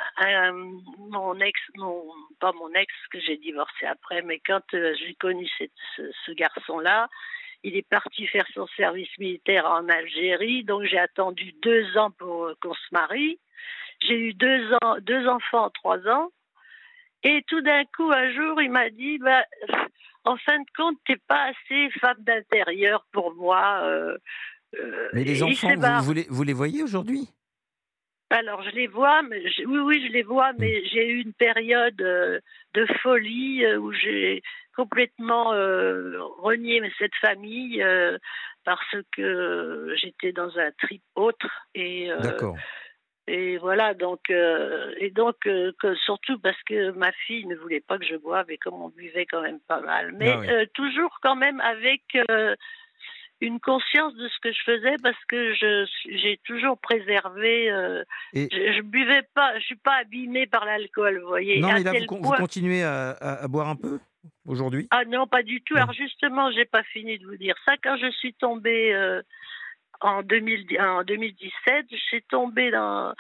mon 1.11 1.35
ex, 1.41 1.59
mon, 1.74 2.05
pas 2.39 2.53
mon 2.53 2.72
ex 2.74 2.93
que 3.11 3.18
j'ai 3.18 3.37
divorcé 3.39 3.87
après, 3.87 4.22
mais 4.22 4.41
quand 4.47 4.62
euh, 4.74 4.95
j'ai 5.01 5.14
connu 5.14 5.49
cette, 5.59 5.72
ce, 5.97 6.30
garçon-là, 6.30 7.09
il 7.64 7.76
est 7.76 7.89
parti 7.89 8.28
faire 8.28 8.47
son 8.55 8.68
service 8.76 9.11
militaire 9.18 9.66
en 9.66 9.89
Algérie. 9.89 10.62
Donc 10.62 10.85
j'ai 10.85 10.99
attendu 11.01 11.53
deux 11.61 11.97
ans 11.99 12.12
pour 12.12 12.45
euh, 12.45 12.55
qu'on 12.62 12.74
se 12.74 12.89
marie. 12.93 13.41
J'ai 14.07 14.16
eu 14.16 14.33
deux 14.33 14.74
ans, 14.74 14.99
deux 15.01 15.26
enfants 15.26 15.64
en 15.64 15.70
trois 15.70 16.07
ans. 16.07 16.30
Et 17.24 17.43
tout 17.49 17.61
d'un 17.62 17.85
coup, 17.97 18.12
un 18.12 18.33
jour, 18.33 18.62
il 18.62 18.70
m'a 18.70 18.91
dit, 18.91 19.18
bah, 19.18 19.45
en 20.24 20.36
fin 20.36 20.58
de 20.58 20.66
compte, 20.76 20.98
t'es 21.06 21.16
pas 21.28 21.50
assez 21.50 21.90
femme 22.00 22.18
d'intérieur 22.20 23.06
pour 23.12 23.34
moi. 23.34 23.80
Euh, 23.82 24.16
euh, 24.78 25.08
mais 25.12 25.24
les 25.24 25.42
enfants, 25.42 25.74
vous, 26.02 26.14
vous, 26.28 26.42
les, 26.42 26.52
voyez 26.52 26.82
aujourd'hui? 26.82 27.28
Alors, 28.30 28.62
je 28.62 28.70
les 28.70 28.86
vois, 28.86 29.22
mais 29.22 29.42
oui, 29.66 29.78
oui, 29.78 30.06
je 30.06 30.12
les 30.12 30.22
vois, 30.22 30.52
mais 30.58 30.80
hmm. 30.80 30.88
j'ai 30.90 31.08
eu 31.08 31.20
une 31.20 31.34
période 31.34 32.00
euh, 32.00 32.40
de 32.74 32.86
folie 33.02 33.66
où 33.76 33.92
j'ai 33.92 34.42
complètement 34.74 35.50
renié 36.38 36.80
cette 36.98 37.14
famille 37.20 37.84
parce 38.64 38.96
que 39.14 39.94
j'étais 40.00 40.32
dans 40.32 40.56
un 40.58 40.70
trip 40.78 41.02
autre. 41.14 41.50
Et, 41.74 42.08
D'accord. 42.22 42.56
Et 43.28 43.56
voilà, 43.58 43.94
donc, 43.94 44.30
euh, 44.30 44.92
et 44.98 45.10
donc 45.10 45.36
que, 45.38 45.94
surtout 46.04 46.38
parce 46.40 46.60
que 46.64 46.90
ma 46.90 47.12
fille 47.12 47.46
ne 47.46 47.54
voulait 47.54 47.80
pas 47.80 47.96
que 47.96 48.04
je 48.04 48.16
boive 48.16 48.50
et 48.50 48.58
comme 48.58 48.82
on 48.82 48.88
buvait 48.88 49.26
quand 49.26 49.42
même 49.42 49.60
pas 49.68 49.80
mal. 49.80 50.12
Mais 50.18 50.30
ah 50.30 50.66
toujours 50.74 51.18
quand 51.22 51.36
même 51.36 51.60
avec 51.60 52.02
une 53.40 53.60
conscience 53.60 54.14
de 54.14 54.28
ce 54.28 54.38
que 54.42 54.52
je 54.52 54.62
faisais 54.64 54.96
parce 55.04 55.24
que 55.28 55.54
je 55.54 55.86
j'ai 56.06 56.40
toujours 56.44 56.78
préservé. 56.78 57.68
je, 58.34 58.48
je, 58.50 58.82
buvais 58.82 59.22
pas, 59.34 59.56
je 59.60 59.66
suis 59.66 59.76
pas 59.76 60.00
abîmée 60.00 60.48
par 60.48 60.64
l'alcool, 60.64 61.20
vous 61.20 61.28
voyez. 61.28 61.60
Non, 61.60 61.74
mais 61.74 61.84
là 61.84 61.92
vous, 61.92 62.32
continuez 62.32 62.82
à, 62.82 63.46
boire 63.48 63.68
un 63.68 63.76
peu 63.76 64.00
aujourd'hui? 64.46 64.88
Ah 64.90 65.04
non, 65.04 65.28
pas 65.28 65.44
du 65.44 65.62
tout. 65.62 65.76
Alors 65.76 65.92
justement, 65.92 66.50
j'ai 66.50 66.64
pas 66.64 66.82
fini 66.82 67.20
de 67.20 67.26
vous 67.26 67.36
dire 67.36 67.54
ça 67.64 67.74
quand 67.80 67.96
je 67.98 68.10
suis 68.10 68.34
tombée. 68.34 69.20
En, 70.03 70.22
2000, 70.22 70.80
en 70.80 71.03
2017, 71.05 71.86
j'ai 72.11 72.20
tombé 72.22 72.70
dans. 72.70 73.14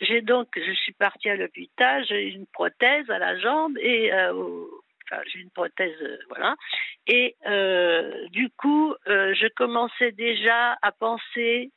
J'ai 0.00 0.22
donc, 0.22 0.48
je 0.56 0.72
suis 0.72 0.92
partie 0.92 1.28
à 1.28 1.36
l'hôpital, 1.36 2.04
j'ai 2.08 2.28
une 2.28 2.46
prothèse 2.46 3.08
à 3.10 3.18
la 3.18 3.38
jambe 3.38 3.76
et 3.78 4.10
j'ai 5.26 5.40
une 5.40 5.50
prothèse, 5.50 5.96
euh, 6.02 6.18
voilà. 6.28 6.56
Et 7.06 7.36
euh, 7.46 8.28
du 8.28 8.50
coup, 8.50 8.94
euh, 9.08 9.34
je 9.34 9.46
commençais 9.56 10.12
déjà 10.12 10.76
à 10.82 10.92
penser 10.92 11.72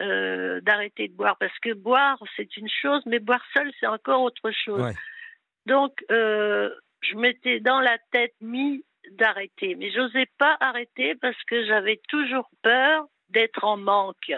d'arrêter 0.00 1.08
de 1.08 1.14
boire 1.14 1.36
parce 1.38 1.58
que 1.58 1.72
boire 1.72 2.22
c'est 2.36 2.56
une 2.56 2.68
chose, 2.68 3.02
mais 3.06 3.18
boire 3.18 3.44
seul 3.52 3.68
c'est 3.80 3.88
encore 3.88 4.22
autre 4.22 4.52
chose. 4.52 4.94
Donc, 5.66 5.92
je 6.08 7.16
m'étais 7.16 7.58
dans 7.58 7.80
la 7.80 7.98
tête 8.12 8.34
mis 8.40 8.84
d'arrêter, 9.10 9.74
mais 9.74 9.90
j'osais 9.90 10.28
pas 10.38 10.56
arrêter 10.60 11.16
parce 11.16 11.42
que 11.48 11.66
j'avais 11.66 12.00
toujours 12.08 12.48
peur 12.62 13.06
d'être 13.30 13.64
en 13.64 13.76
manque. 13.76 14.32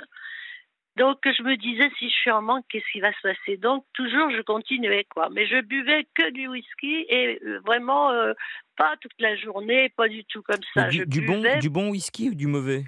Donc 0.97 1.19
je 1.25 1.43
me 1.43 1.57
disais 1.57 1.91
si 1.99 2.11
je 2.11 2.15
suis 2.15 2.31
en 2.31 2.43
manque, 2.43 2.65
qu'est-ce 2.69 2.91
qui 2.93 3.01
va 3.01 3.13
se 3.13 3.21
passer? 3.23 3.57
Donc 3.57 3.87
toujours 3.95 4.31
je 4.31 4.43
continuais 4.43 5.07
quoi, 5.15 5.31
mais 5.31 5.47
je 5.47 5.61
buvais 5.63 6.07
que 6.15 6.31
du 6.31 6.49
whisky 6.49 7.07
et 7.09 7.39
euh, 7.43 7.61
vraiment 7.65 8.11
euh, 8.11 8.35
pas 8.77 8.97
toute 9.01 9.19
la 9.19 9.37
journée, 9.37 9.89
pas 9.97 10.09
du 10.09 10.25
tout 10.25 10.43
comme 10.43 10.61
ça. 10.75 10.89
Du, 10.89 11.07
du 11.07 11.23
bon, 11.23 11.43
du 11.61 11.71
bon 11.71 11.91
whisky 11.91 12.31
ou 12.31 12.35
du 12.35 12.47
mauvais? 12.47 12.85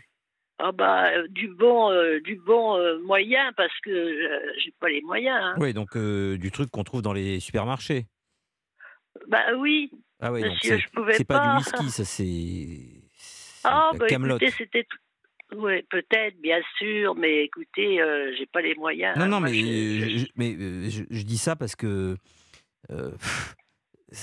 Ah 0.59 0.73
bah, 0.73 1.11
euh, 1.13 1.27
du 1.29 1.49
bon, 1.49 1.91
du 2.23 2.37
bon 2.37 3.01
moyen 3.05 3.53
parce 3.57 3.79
que 3.81 4.53
j'ai 4.59 4.73
pas 4.79 4.89
les 4.89 5.01
moyens. 5.03 5.41
Hein. 5.41 5.55
Oui, 5.59 5.73
donc 5.73 5.97
du 5.97 6.51
truc 6.51 6.71
qu'on 6.71 6.85
trouve 6.85 7.03
dans 7.03 7.13
les 7.13 7.41
supermarchés. 7.41 8.07
Bah 9.29 9.55
oui. 9.57 9.91
Ah 10.21 10.33
oui, 10.33 10.43
c'est 10.61 11.25
pas, 11.25 11.39
du 11.39 11.49
whisky, 11.57 11.91
ça 11.91 12.05
c'est. 12.05 13.03
Ah 13.65 13.91
bah 13.95 14.07
écoutez, 14.09 14.51
c'était 14.51 14.87
oui, 15.55 15.83
peut-être, 15.91 16.41
bien 16.41 16.61
sûr, 16.79 17.15
mais 17.15 17.45
écoutez, 17.45 18.01
euh, 18.01 18.35
j'ai 18.39 18.47
pas 18.47 18.63
les 18.63 18.75
moyens. 18.75 19.17
Non, 19.17 19.27
non, 19.27 19.41
mais, 19.41 19.53
je, 19.53 20.27
mais 20.37 20.55
euh, 20.55 20.89
je, 20.89 21.23
dis 21.23 21.39
ça 21.39 21.57
parce 21.57 21.77
que 21.77 22.17
euh, 22.91 23.11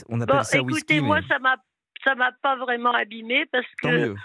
on 0.10 0.22
appelle 0.22 0.44
ça 0.44 0.58
écoutez, 0.58 0.74
whisky. 0.74 0.94
Écoutez, 0.96 1.02
moi, 1.02 1.20
ça 1.28 1.40
m'a 1.40 1.56
ça 2.04 2.16
m'a 2.16 2.32
pas 2.42 2.56
vraiment 2.56 2.94
abîmé 2.94 3.46
parce 3.52 3.68
que 3.82 4.16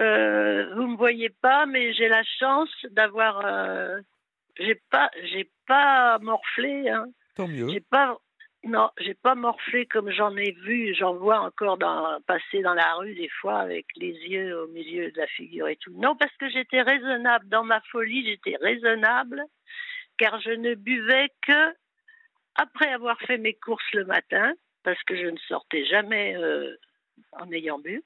euh, 0.00 0.74
vous 0.74 0.88
me 0.88 0.96
voyez 0.96 1.28
pas, 1.28 1.66
mais 1.66 1.92
j'ai 1.92 2.08
la 2.08 2.24
chance 2.38 2.70
d'avoir. 2.90 3.42
j'ai 4.58 4.80
pas, 4.90 5.10
j'ai 5.30 5.50
pas 5.66 6.18
morflé. 6.20 6.88
Hein. 6.88 7.06
Tant 7.36 7.48
mieux. 7.48 7.68
J'ai 7.68 7.80
pas, 7.80 8.16
non, 8.66 8.90
j'ai 8.98 9.14
pas 9.14 9.34
morflé 9.34 9.86
comme 9.86 10.10
j'en 10.10 10.34
ai 10.36 10.52
vu, 10.52 10.94
j'en 10.94 11.14
vois 11.14 11.40
encore 11.40 11.76
dans, 11.76 12.20
passer 12.26 12.62
dans 12.62 12.74
la 12.74 12.94
rue 12.94 13.14
des 13.14 13.28
fois 13.28 13.58
avec 13.58 13.86
les 13.96 14.12
yeux 14.12 14.58
au 14.58 14.68
milieu 14.68 15.10
de 15.10 15.18
la 15.18 15.26
figure 15.26 15.68
et 15.68 15.76
tout. 15.76 15.92
Non, 15.96 16.16
parce 16.16 16.34
que 16.36 16.48
j'étais 16.48 16.82
raisonnable 16.82 17.48
dans 17.48 17.64
ma 17.64 17.80
folie, 17.92 18.24
j'étais 18.26 18.56
raisonnable, 18.56 19.42
car 20.16 20.40
je 20.40 20.50
ne 20.50 20.74
buvais 20.74 21.28
que 21.46 21.74
après 22.54 22.90
avoir 22.90 23.18
fait 23.20 23.38
mes 23.38 23.54
courses 23.54 23.92
le 23.92 24.04
matin, 24.06 24.54
parce 24.82 25.02
que 25.04 25.16
je 25.16 25.26
ne 25.26 25.38
sortais 25.48 25.84
jamais 25.86 26.36
euh, 26.36 26.74
en 27.32 27.50
ayant 27.52 27.78
bu. 27.78 28.02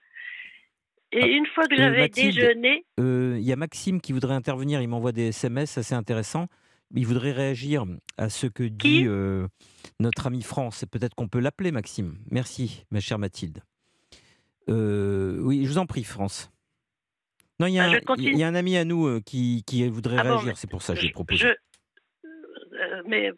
Et 1.13 1.23
ah, 1.23 1.27
une 1.27 1.47
fois 1.47 1.67
que 1.67 1.75
euh, 1.75 1.79
j'avais 1.79 2.09
déjeuné. 2.09 2.85
Euh, 2.99 3.37
il 3.39 3.45
y 3.45 3.53
a 3.53 3.57
Maxime 3.57 4.01
qui 4.01 4.13
voudrait 4.13 4.35
intervenir, 4.35 4.81
il 4.81 4.89
m'envoie 4.89 5.13
des 5.13 5.29
SMS 5.29 5.79
assez 5.79 5.95
intéressants 5.95 6.49
il 6.95 7.07
voudrait 7.07 7.33
réagir 7.33 7.85
à 8.17 8.29
ce 8.29 8.47
que 8.47 8.63
dit 8.63 9.05
euh, 9.07 9.47
notre 10.01 10.27
ami 10.27 10.43
France. 10.43 10.85
Peut-être 10.91 11.15
qu'on 11.15 11.29
peut, 11.29 11.41
l'appeler, 11.41 11.73
Maxime. 11.73 12.17
Merci, 12.31 12.85
ma 12.91 13.01
chère 13.01 13.19
Mathilde. 13.19 13.63
Euh, 14.69 15.39
oui, 15.41 15.65
je 15.65 15.71
vous 15.71 15.79
en 15.79 15.87
prie, 15.87 16.05
France. 16.05 16.51
Non, 17.61 17.67
il 17.67 17.75
y, 17.75 17.81
a, 17.81 18.01
bah, 18.01 18.15
y 18.19 18.43
a 18.43 18.47
un 18.47 18.55
ami 18.55 18.77
à 18.77 18.85
nous 18.85 19.07
euh, 19.07 19.21
qui, 19.21 19.63
voudrait 19.89 20.19
ah 20.19 20.23
réagir, 20.23 20.57
c'est 20.57 20.71
pour 20.71 20.83
ça 20.83 20.95
que 20.95 21.01
j'ai 21.01 21.11
proposé. 21.11 21.49
mais 23.07 23.33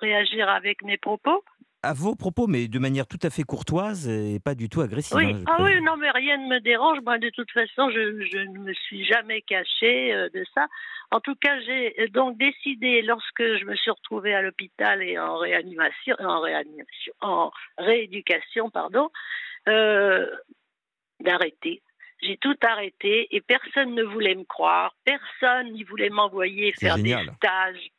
réagir 0.00 0.48
avec 0.48 0.82
mes 0.82 0.98
propos? 0.98 1.42
À 1.84 1.92
vos 1.92 2.14
propos, 2.14 2.46
mais 2.46 2.68
de 2.68 2.78
manière 2.78 3.06
tout 3.06 3.18
à 3.22 3.30
fait 3.30 3.42
courtoise 3.42 4.08
et 4.08 4.40
pas 4.40 4.54
du 4.54 4.68
tout 4.68 4.80
agressive. 4.80 5.16
Oui, 5.16 5.32
hein, 5.32 5.44
ah 5.46 5.62
oui, 5.62 5.80
non, 5.82 5.96
mais 5.96 6.10
rien 6.10 6.38
ne 6.38 6.48
me 6.48 6.60
dérange. 6.60 6.98
Moi, 7.04 7.18
de 7.18 7.30
toute 7.30 7.50
façon, 7.50 7.90
je, 7.90 8.26
je 8.32 8.38
ne 8.38 8.58
me 8.58 8.72
suis 8.72 9.04
jamais 9.04 9.42
cachée 9.42 10.12
euh, 10.12 10.28
de 10.34 10.44
ça. 10.54 10.66
En 11.10 11.20
tout 11.20 11.34
cas, 11.34 11.60
j'ai 11.60 11.94
euh, 12.00 12.08
donc 12.08 12.38
décidé, 12.38 13.02
lorsque 13.02 13.42
je 13.42 13.64
me 13.64 13.76
suis 13.76 13.90
retrouvée 13.90 14.34
à 14.34 14.42
l'hôpital 14.42 15.02
et 15.02 15.18
en 15.18 15.36
réanimation, 15.36 16.16
en 16.18 16.40
réanimation, 16.40 17.12
en 17.20 17.50
rééducation, 17.78 18.70
pardon, 18.70 19.10
euh, 19.68 20.26
d'arrêter. 21.20 21.82
J'ai 22.22 22.38
tout 22.38 22.56
arrêté 22.62 23.28
et 23.30 23.40
personne 23.42 23.94
ne 23.94 24.02
voulait 24.02 24.34
me 24.34 24.44
croire, 24.44 24.94
personne 25.04 25.72
n'y 25.72 25.84
voulait 25.84 26.08
m'envoyer 26.08 26.72
faire 26.72 26.96
des 26.96 27.16
stages 27.36 27.90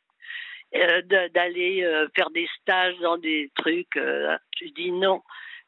d'aller 0.72 1.84
euh, 1.84 2.08
faire 2.14 2.30
des 2.30 2.48
stages 2.60 2.98
dans 2.98 3.18
des 3.18 3.50
trucs. 3.54 3.96
Euh, 3.96 4.36
je 4.60 4.66
dis 4.68 4.92
non. 4.92 5.22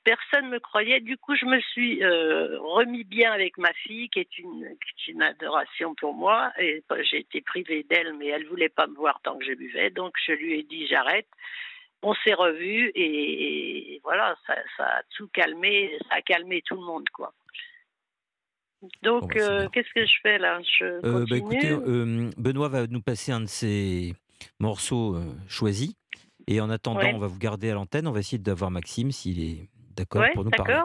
Personne 0.04 0.46
ne 0.46 0.52
me 0.52 0.58
croyait. 0.58 1.00
Du 1.00 1.18
coup, 1.18 1.36
je 1.36 1.44
me 1.44 1.60
suis 1.60 2.02
remis 2.02 3.04
bien 3.04 3.30
avec 3.30 3.58
ma 3.58 3.72
fille, 3.74 4.08
qui 4.08 4.20
est 4.20 4.38
une, 4.38 4.74
une 5.08 5.22
adoration 5.22 5.94
pour 5.96 6.14
moi. 6.14 6.50
Et 6.58 6.82
j'ai 7.10 7.18
été 7.18 7.42
privée 7.42 7.84
d'elle, 7.90 8.14
mais 8.14 8.28
elle 8.28 8.46
voulait 8.46 8.70
pas 8.70 8.86
me 8.86 8.94
voir 8.94 9.20
tant 9.22 9.36
que 9.36 9.44
je 9.44 9.52
buvais. 9.52 9.90
Donc, 9.90 10.14
je 10.26 10.32
lui 10.32 10.58
ai 10.58 10.62
dit 10.62 10.86
j'arrête. 10.86 11.26
On 12.02 12.14
s'est 12.14 12.32
revus 12.32 12.92
et, 12.94 14.00
voilà, 14.02 14.36
ça, 14.46 14.54
a 14.78 15.02
tout 15.16 15.28
calmé. 15.28 15.98
Ça 16.08 16.16
a 16.16 16.22
calmé 16.22 16.62
tout 16.64 16.76
le 16.76 16.86
monde, 16.86 17.08
quoi. 17.10 17.34
Donc, 19.02 19.36
bah, 19.36 19.66
qu'est-ce 19.72 19.92
que 19.92 20.06
je 20.06 20.14
fais 20.22 20.38
là? 20.38 20.60
Je 20.62 21.00
bah, 21.02 21.36
écoutez, 21.36 21.74
Benoît 22.38 22.68
va 22.68 22.86
nous 22.86 23.02
passer 23.02 23.32
un 23.32 23.40
de 23.40 23.46
ses 23.46 24.14
morceau 24.58 25.14
euh, 25.14 25.34
choisi. 25.48 25.96
Et 26.46 26.60
en 26.60 26.70
attendant, 26.70 27.06
on 27.14 27.18
va 27.18 27.26
vous 27.26 27.38
garder 27.38 27.70
à 27.70 27.74
l'antenne. 27.74 28.06
On 28.06 28.12
va 28.12 28.20
essayer 28.20 28.38
d'avoir 28.38 28.70
Maxime 28.70 29.12
s'il 29.12 29.40
est 29.40 29.68
d'accord 29.94 30.24
pour 30.32 30.44
nous 30.44 30.50
parler. 30.50 30.80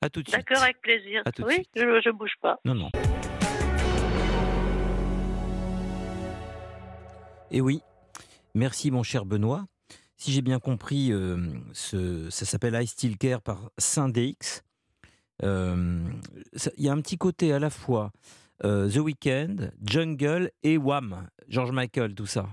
À 0.00 0.10
tout 0.10 0.22
de 0.22 0.28
suite. 0.28 0.38
D'accord, 0.38 0.62
avec 0.62 0.80
plaisir. 0.80 1.22
oui, 1.40 1.66
je 1.74 2.08
ne 2.08 2.12
bouge 2.12 2.34
pas. 2.40 2.58
Non, 2.64 2.74
non. 2.74 2.90
Et 7.50 7.60
oui, 7.60 7.80
merci 8.54 8.90
mon 8.90 9.02
cher 9.02 9.24
Benoît. 9.24 9.66
Si 10.16 10.32
j'ai 10.32 10.42
bien 10.42 10.58
compris, 10.58 11.12
euh, 11.12 11.36
ce, 11.72 12.28
ça 12.30 12.44
s'appelle 12.44 12.74
I 12.80 12.86
Still 12.86 13.16
Care 13.18 13.40
par 13.40 13.70
Saint 13.78 14.08
DX. 14.08 14.62
Euh, 15.44 16.02
il 16.76 16.84
y 16.84 16.88
a 16.88 16.92
un 16.92 17.00
petit 17.00 17.18
côté 17.18 17.52
à 17.52 17.60
la 17.60 17.70
fois 17.70 18.10
The 18.60 18.96
Weeknd, 18.96 19.70
Jungle 19.84 20.50
et 20.64 20.76
Wham, 20.76 21.28
George 21.48 21.70
Michael, 21.70 22.16
tout 22.16 22.26
ça. 22.26 22.48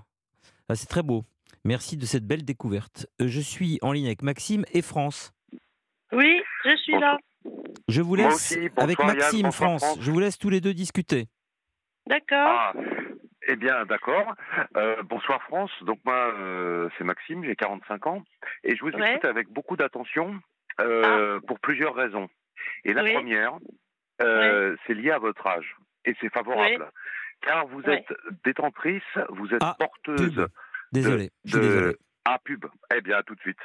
Ah, 0.68 0.76
c'est 0.76 0.88
très 0.88 1.04
beau. 1.04 1.24
Merci 1.64 1.96
de 1.96 2.06
cette 2.06 2.26
belle 2.26 2.44
découverte. 2.44 3.08
Euh, 3.22 3.28
je 3.28 3.40
suis 3.40 3.78
en 3.84 3.92
ligne 3.92 4.08
avec 4.08 4.24
Maxime 4.24 4.66
et 4.74 4.82
France. 4.82 5.32
Oui, 6.12 6.42
je 6.64 6.76
suis 6.78 6.98
là. 7.00 7.18
Je 7.88 8.02
vous 8.02 8.16
laisse 8.16 8.58
avec 8.78 8.98
Maxime, 9.00 9.52
France. 9.52 9.98
Je 10.02 10.10
vous 10.10 10.20
laisse 10.20 10.40
tous 10.40 10.50
les 10.50 10.62
deux 10.62 10.74
discuter. 10.74 11.28
D'accord. 12.08 12.48
Ah, 12.50 12.74
eh 13.48 13.56
bien, 13.56 13.86
d'accord. 13.86 14.34
Euh, 14.76 15.04
bonsoir 15.04 15.42
France. 15.44 15.72
Donc 15.84 16.00
moi, 16.04 16.34
euh, 16.36 16.90
c'est 16.98 17.04
Maxime, 17.04 17.44
j'ai 17.44 17.56
45 17.56 18.08
ans 18.08 18.24
et 18.64 18.76
je 18.76 18.82
vous 18.82 18.90
écoute 18.90 19.26
avec 19.26 19.50
beaucoup 19.50 19.78
d'attention 19.78 20.34
ah. 20.80 21.38
pour 21.48 21.60
plusieurs 21.60 21.94
raisons. 21.94 22.28
Et 22.86 22.94
la 22.94 23.04
première, 23.04 23.54
c'est 24.20 24.94
lié 24.96 25.12
à 25.12 25.20
votre 25.20 25.46
âge 25.46 25.76
et 26.06 26.16
c'est 26.20 26.34
favorable 26.34 26.92
car 27.42 27.68
vous 27.68 27.82
êtes 27.84 28.08
détentrice, 28.44 29.04
vous 29.30 29.54
êtes 29.54 29.62
ah, 29.62 29.76
porteuse. 29.78 30.48
Désolé, 30.92 31.32
de, 31.46 31.98
Ah, 32.26 32.40
pub. 32.44 32.66
Eh 32.96 33.02
bien, 33.02 33.18
à 33.18 33.24
tout 33.24 33.36
de 33.36 33.40
suite. 33.42 33.60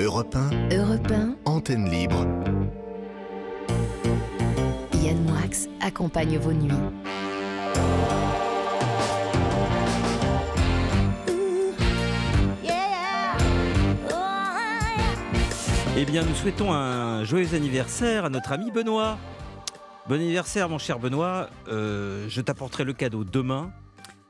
Europe 0.00 0.34
1. 0.34 0.76
Europe 0.76 1.10
1. 1.10 1.36
Antenne 1.44 1.90
libre. 1.90 2.24
Yann 5.02 5.22
Moix 5.24 5.68
accompagne 5.80 6.38
vos 6.38 6.52
nuits. 6.52 6.72
Eh 16.00 16.04
bien, 16.04 16.22
nous 16.22 16.34
souhaitons 16.36 16.72
un 16.72 17.24
joyeux 17.24 17.54
anniversaire 17.54 18.24
à 18.24 18.30
notre 18.30 18.52
ami 18.52 18.70
Benoît. 18.70 19.18
Bon 20.08 20.14
anniversaire, 20.14 20.68
mon 20.68 20.78
cher 20.78 21.00
Benoît. 21.00 21.50
Euh, 21.66 22.24
je 22.28 22.40
t'apporterai 22.40 22.84
le 22.84 22.92
cadeau 22.92 23.24
demain. 23.24 23.72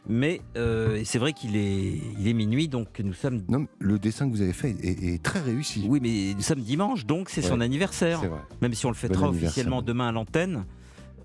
Mais 0.08 0.40
euh, 0.56 1.02
c'est 1.04 1.18
vrai 1.18 1.34
qu'il 1.34 1.56
est, 1.56 2.00
il 2.18 2.26
est 2.26 2.32
minuit, 2.32 2.68
donc 2.68 2.98
nous 3.00 3.12
sommes. 3.12 3.42
Non, 3.50 3.66
le 3.80 3.98
dessin 3.98 4.26
que 4.26 4.30
vous 4.30 4.40
avez 4.40 4.54
fait 4.54 4.70
est, 4.82 5.22
très 5.22 5.42
réussi. 5.42 5.84
Oui, 5.86 6.00
mais 6.00 6.32
nous 6.34 6.40
sommes 6.40 6.60
dimanche, 6.60 7.04
donc 7.04 7.28
c'est 7.28 7.42
son 7.42 7.60
anniversaire. 7.60 8.20
Vrai. 8.20 8.40
Même 8.62 8.72
si 8.72 8.86
on 8.86 8.90
le 8.90 8.94
fêtera 8.94 9.28
officiellement 9.28 9.82
demain 9.82 10.08
à 10.08 10.12
l'antenne, 10.12 10.64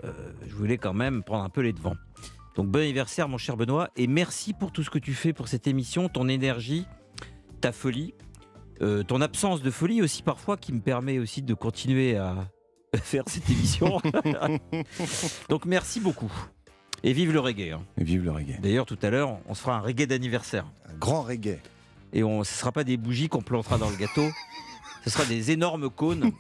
euh, 0.04 0.12
je 0.46 0.54
voulais 0.56 0.78
quand 0.78 0.94
même 0.94 1.24
prendre 1.24 1.46
un 1.46 1.50
peu 1.50 1.62
les 1.62 1.72
devants. 1.72 1.96
Donc 2.58 2.68
bon 2.68 2.82
anniversaire, 2.82 3.30
mon 3.30 3.38
cher 3.38 3.56
Benoît, 3.56 3.91
et 3.96 4.08
merci 4.08 4.52
pour 4.52 4.74
tout 4.74 4.84
ce 4.84 4.89
que 4.89 5.00
tu 5.00 5.14
fais 5.14 5.32
pour 5.32 5.48
cette 5.48 5.68
émission, 5.68 6.10
ton 6.10 6.28
énergie, 6.28 6.86
ta 7.62 7.72
folie, 7.72 8.14
euh, 8.84 9.04
ton 9.04 9.22
absence 9.22 9.62
de 9.62 9.72
folie 9.72 10.02
aussi 10.02 10.22
parfois, 10.24 10.58
qui 10.58 10.74
me 10.74 10.82
permet 10.82 11.18
aussi 11.18 11.42
de 11.42 11.54
continuer 11.54 12.18
à 12.18 12.50
faire 12.96 13.24
cette 13.28 13.50
émission. 13.50 14.02
Donc 15.50 15.66
merci 15.66 16.00
beaucoup. 16.00 16.32
Et 17.04 17.14
vive 17.14 17.32
le 17.32 17.40
reggae. 17.40 17.72
Hein. 17.72 17.84
Et 17.98 18.04
vive 18.04 18.24
le 18.24 18.32
reggae. 18.32 18.60
D'ailleurs, 18.62 18.86
tout 18.86 19.00
à 19.02 19.10
l'heure, 19.10 19.38
on 19.48 19.54
se 19.54 19.62
fera 19.62 19.78
un 19.78 19.82
reggae 19.82 20.06
d'anniversaire. 20.06 20.66
Un 20.90 20.94
grand 20.96 21.22
reggae. 21.22 21.60
Et 22.14 22.24
on, 22.24 22.44
ce 22.44 22.54
ne 22.54 22.58
sera 22.58 22.72
pas 22.72 22.84
des 22.84 22.98
bougies 22.98 23.30
qu'on 23.30 23.42
plantera 23.42 23.78
dans 23.78 23.90
le 23.90 23.96
gâteau. 23.96 24.28
ce 25.04 25.10
sera 25.10 25.26
des 25.26 25.52
énormes 25.52 25.90
cônes. 25.90 26.32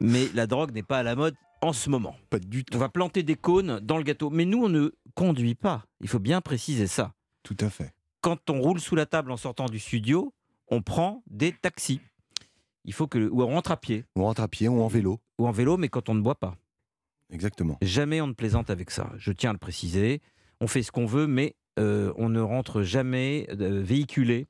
Mais 0.00 0.28
la 0.34 0.46
drogue 0.46 0.72
n'est 0.72 0.82
pas 0.82 0.98
à 0.98 1.02
la 1.02 1.16
mode 1.16 1.34
en 1.60 1.72
ce 1.72 1.88
moment. 1.88 2.16
Pas 2.30 2.38
du 2.38 2.64
tout. 2.64 2.76
On 2.76 2.80
va 2.80 2.88
planter 2.88 3.22
des 3.22 3.36
cônes 3.36 3.80
dans 3.80 3.96
le 3.96 4.02
gâteau. 4.02 4.30
Mais 4.30 4.44
nous, 4.44 4.64
on 4.64 4.68
ne 4.68 4.90
conduit 5.14 5.54
pas. 5.54 5.84
Il 6.00 6.08
faut 6.08 6.18
bien 6.18 6.40
préciser 6.40 6.86
ça. 6.86 7.12
Tout 7.42 7.56
à 7.60 7.70
fait. 7.70 7.92
Quand 8.20 8.50
on 8.50 8.60
roule 8.60 8.80
sous 8.80 8.96
la 8.96 9.06
table 9.06 9.30
en 9.30 9.36
sortant 9.36 9.66
du 9.66 9.78
studio, 9.78 10.34
on 10.68 10.82
prend 10.82 11.22
des 11.26 11.52
taxis. 11.52 12.00
Il 12.84 12.92
faut 12.92 13.06
que 13.06 13.18
ou 13.18 13.42
on 13.42 13.46
rentre 13.46 13.72
à 13.72 13.76
pied. 13.76 14.04
Ou 14.16 14.22
on 14.22 14.24
rentre 14.24 14.42
à 14.42 14.48
pied 14.48 14.68
ou 14.68 14.80
en 14.80 14.88
vélo. 14.88 15.20
Ou 15.38 15.46
en 15.46 15.52
vélo, 15.52 15.76
mais 15.76 15.88
quand 15.88 16.08
on 16.08 16.14
ne 16.14 16.20
boit 16.20 16.36
pas. 16.36 16.56
Exactement. 17.30 17.78
Jamais 17.82 18.20
on 18.20 18.28
ne 18.28 18.32
plaisante 18.32 18.70
avec 18.70 18.90
ça. 18.90 19.12
Je 19.16 19.32
tiens 19.32 19.50
à 19.50 19.52
le 19.52 19.58
préciser. 19.58 20.20
On 20.60 20.68
fait 20.68 20.82
ce 20.82 20.92
qu'on 20.92 21.06
veut, 21.06 21.26
mais 21.26 21.56
euh, 21.78 22.12
on 22.16 22.28
ne 22.28 22.40
rentre 22.40 22.82
jamais 22.82 23.46
euh, 23.50 23.82
véhiculé 23.82 24.46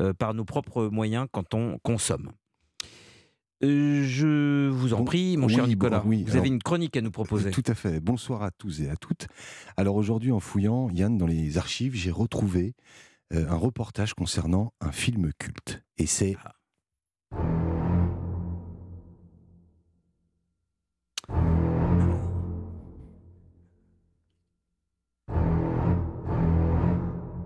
euh, 0.00 0.12
par 0.14 0.32
nos 0.32 0.44
propres 0.44 0.86
moyens 0.86 1.26
quand 1.30 1.54
on 1.54 1.78
consomme. 1.82 2.30
je 3.60 4.68
vous 4.68 4.94
en 4.94 5.04
prie, 5.04 5.36
mon 5.36 5.48
cher 5.48 5.66
Nicolas. 5.66 6.02
oui, 6.06 6.24
vous 6.24 6.36
avez 6.36 6.48
une 6.48 6.62
chronique 6.62 6.96
à 6.96 7.00
nous 7.00 7.10
proposer. 7.10 7.50
Tout 7.52 7.64
à 7.66 7.74
fait. 7.74 8.00
Bonsoir 8.00 8.42
à 8.42 8.50
tous 8.50 8.80
et 8.80 8.88
à 8.88 8.96
toutes. 8.96 9.26
Alors 9.76 9.96
aujourd'hui, 9.96 10.32
en 10.32 10.40
fouillant, 10.40 10.88
Yann, 10.90 11.18
dans 11.18 11.26
les 11.26 11.58
archives, 11.58 11.94
j'ai 11.94 12.10
retrouvé 12.10 12.74
un 13.32 13.56
reportage 13.56 14.14
concernant 14.14 14.72
un 14.80 14.92
film 14.92 15.32
culte. 15.38 15.82
Et 15.96 16.06
c'est 16.06 16.36
ah. 16.44 16.54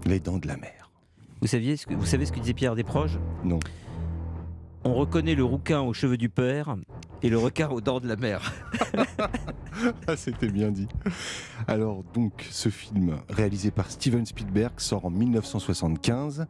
Les 0.05 0.21
dents 0.21 0.39
de 0.39 0.47
la 0.47 0.57
mer. 0.57 0.91
Vous, 1.41 1.49
saviez 1.49 1.77
ce 1.77 1.87
que, 1.87 1.95
vous 1.95 2.07
savez 2.07 2.27
ce 2.27 2.33
que 2.33 2.39
disait 2.39 2.55
Pierre 2.55 2.75
Desproges? 2.75 3.19
Non. 3.45 3.59
On 4.87 4.95
reconnaît 4.95 5.35
le 5.35 5.43
rouquin 5.43 5.81
aux 5.81 5.93
cheveux 5.93 6.17
du 6.17 6.29
père 6.29 6.77
et 7.21 7.29
le 7.29 7.37
requin 7.37 7.69
aux 7.71 7.81
dents 7.81 7.99
de 7.99 8.07
la 8.07 8.15
mer. 8.15 8.55
ah, 10.07 10.17
c'était 10.17 10.47
bien 10.47 10.71
dit. 10.71 10.87
Alors, 11.67 12.05
donc, 12.15 12.47
ce 12.53 12.69
film 12.69 13.17
réalisé 13.29 13.73
par 13.73 13.91
Steven 13.91 14.25
Spielberg 14.25 14.75
sort 14.77 15.05
en 15.05 15.11
1975. 15.11 16.47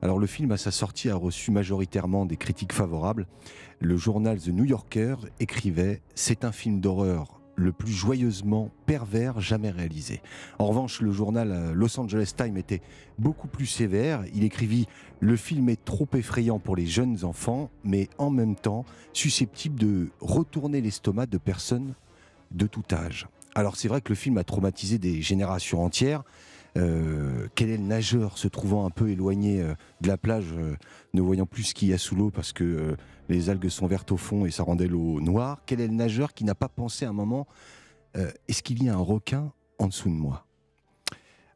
Alors, 0.00 0.20
le 0.20 0.28
film, 0.28 0.52
à 0.52 0.58
sa 0.58 0.70
sortie, 0.70 1.10
a 1.10 1.16
reçu 1.16 1.50
majoritairement 1.50 2.24
des 2.24 2.36
critiques 2.36 2.72
favorables. 2.72 3.26
Le 3.80 3.96
journal 3.96 4.38
The 4.38 4.50
New 4.50 4.64
Yorker 4.64 5.16
écrivait 5.40 6.02
C'est 6.14 6.44
un 6.44 6.52
film 6.52 6.80
d'horreur 6.80 7.41
le 7.62 7.72
plus 7.72 7.92
joyeusement 7.92 8.70
pervers 8.86 9.40
jamais 9.40 9.70
réalisé. 9.70 10.20
En 10.58 10.66
revanche, 10.66 11.00
le 11.00 11.12
journal 11.12 11.52
euh, 11.52 11.72
Los 11.72 11.98
Angeles 11.98 12.32
Times 12.36 12.56
était 12.56 12.82
beaucoup 13.18 13.48
plus 13.48 13.66
sévère. 13.66 14.24
Il 14.34 14.44
écrivit 14.44 14.86
Le 15.20 15.36
film 15.36 15.68
est 15.68 15.84
trop 15.84 16.08
effrayant 16.14 16.58
pour 16.58 16.76
les 16.76 16.86
jeunes 16.86 17.24
enfants, 17.24 17.70
mais 17.84 18.08
en 18.18 18.30
même 18.30 18.56
temps 18.56 18.84
susceptible 19.12 19.78
de 19.78 20.10
retourner 20.20 20.80
l'estomac 20.80 21.26
de 21.26 21.38
personnes 21.38 21.94
de 22.50 22.66
tout 22.66 22.84
âge. 22.92 23.28
Alors 23.54 23.76
c'est 23.76 23.88
vrai 23.88 24.00
que 24.00 24.10
le 24.10 24.14
film 24.14 24.38
a 24.38 24.44
traumatisé 24.44 24.98
des 24.98 25.22
générations 25.22 25.84
entières. 25.84 26.24
Euh, 26.78 27.48
quel 27.54 27.70
est 27.70 27.76
le 27.76 27.82
nageur 27.82 28.38
se 28.38 28.48
trouvant 28.48 28.86
un 28.86 28.90
peu 28.90 29.10
éloigné 29.10 29.60
euh, 29.60 29.74
de 30.00 30.08
la 30.08 30.16
plage, 30.16 30.54
ne 31.12 31.20
voyant 31.20 31.46
plus 31.46 31.64
ce 31.64 31.74
qu'il 31.74 31.88
y 31.88 31.92
a 31.92 31.98
sous 31.98 32.16
l'eau 32.16 32.30
parce 32.30 32.52
que 32.52 32.96
les 33.28 33.50
algues 33.50 33.68
sont 33.68 33.86
vertes 33.86 34.12
au 34.12 34.16
fond 34.16 34.46
et 34.46 34.50
ça 34.50 34.62
rendait 34.62 34.88
l'eau 34.88 35.20
noire? 35.20 35.60
Quel 35.66 35.80
est 35.80 35.86
le 35.86 35.94
nageur 35.94 36.32
qui 36.34 36.44
n'a 36.44 36.54
pas 36.54 36.68
pensé 36.68 37.04
un 37.04 37.12
moment 37.12 37.46
euh, 38.16 38.30
est-ce 38.48 38.62
qu'il 38.62 38.82
y 38.82 38.88
a 38.88 38.94
un 38.94 39.02
requin 39.02 39.52
en 39.78 39.86
dessous 39.86 40.08
de 40.08 40.14
moi? 40.14 40.46